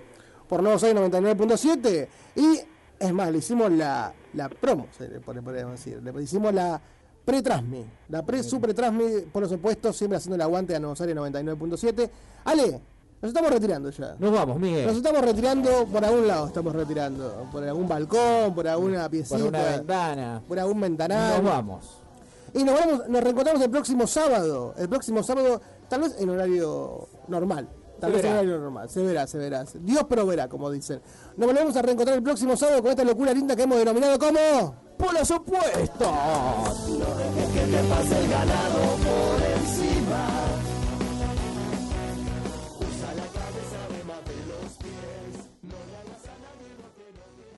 por 0.51 0.65
Nuevo 0.65 0.81
Soy 0.81 0.93
99.7 0.93 2.09
y 2.35 2.61
es 2.99 3.13
más, 3.13 3.31
le 3.31 3.39
hicimos 3.39 3.71
la, 3.71 4.13
la 4.35 4.49
promo, 4.49 4.89
podríamos 5.25 5.73
decir, 5.73 6.03
le 6.03 6.23
hicimos 6.23 6.53
la 6.53 6.83
pre-transmi, 7.25 7.87
la 8.09 8.27
pre 8.27 8.43
super 8.43 8.75
transmi 8.75 9.27
por 9.33 9.49
los 9.49 9.97
siempre 9.97 10.17
haciendo 10.17 10.35
el 10.35 10.43
aguante 10.43 10.75
a 10.75 10.81
Nuevo 10.81 10.97
Soy 10.97 11.15
99.7. 11.15 12.11
Ale, 12.45 12.81
nos 13.21 13.29
estamos 13.29 13.51
retirando 13.51 13.91
ya. 13.91 14.17
Nos 14.19 14.33
vamos, 14.33 14.59
Miguel. 14.59 14.87
Nos 14.87 14.97
estamos 14.97 15.21
retirando 15.23 15.87
por 15.87 16.05
algún 16.05 16.27
lado, 16.27 16.47
estamos 16.47 16.75
retirando, 16.75 17.47
por 17.53 17.63
algún 17.65 17.87
balcón, 17.89 18.55
por 18.55 18.67
alguna 18.67 19.09
piecita, 19.09 19.39
Por 19.39 19.49
una 19.49 19.63
ventana. 19.63 20.43
por 20.49 20.59
algún 20.59 20.81
ventanal. 20.81 21.43
Nos 21.43 21.53
vamos. 21.53 21.97
Y 22.55 22.65
nos, 22.65 22.75
vamos, 22.81 23.09
nos 23.09 23.23
reencontramos 23.23 23.63
el 23.63 23.71
próximo 23.71 24.07
sábado. 24.07 24.75
El 24.77 24.89
próximo 24.89 25.23
sábado, 25.23 25.61
tal 25.89 26.01
vez 26.01 26.17
en 26.19 26.31
horario 26.31 27.09
normal. 27.29 27.69
Tal 28.01 28.11
Se 28.11 28.17
vez 28.17 28.25
en 28.25 28.33
horario 28.33 28.59
normal. 28.59 28.89
Se 28.89 29.03
verá, 29.03 29.27
se 29.27 29.37
verá. 29.39 29.65
Dios 29.75 30.05
proveerá, 30.05 30.49
como 30.49 30.71
dicen. 30.71 31.01
Nos 31.37 31.47
volvemos 31.47 31.77
a 31.77 31.83
reencontrar 31.83 32.17
el 32.17 32.23
próximo 32.25 32.57
sábado 32.57 32.81
con 32.81 32.91
esta 32.91 33.05
locura 33.05 33.33
linda 33.35 33.55
que 33.55 33.63
hemos 33.65 33.79
denominado 33.79 34.19
como... 34.19 34.75
¡Por 34.97 35.15
los 35.15 35.31
opuestos! 35.31 36.09
que 37.55 37.61
te 37.61 37.83
pase 37.89 38.19
el 38.21 38.31
ganado 38.31 38.79
por 39.05 39.50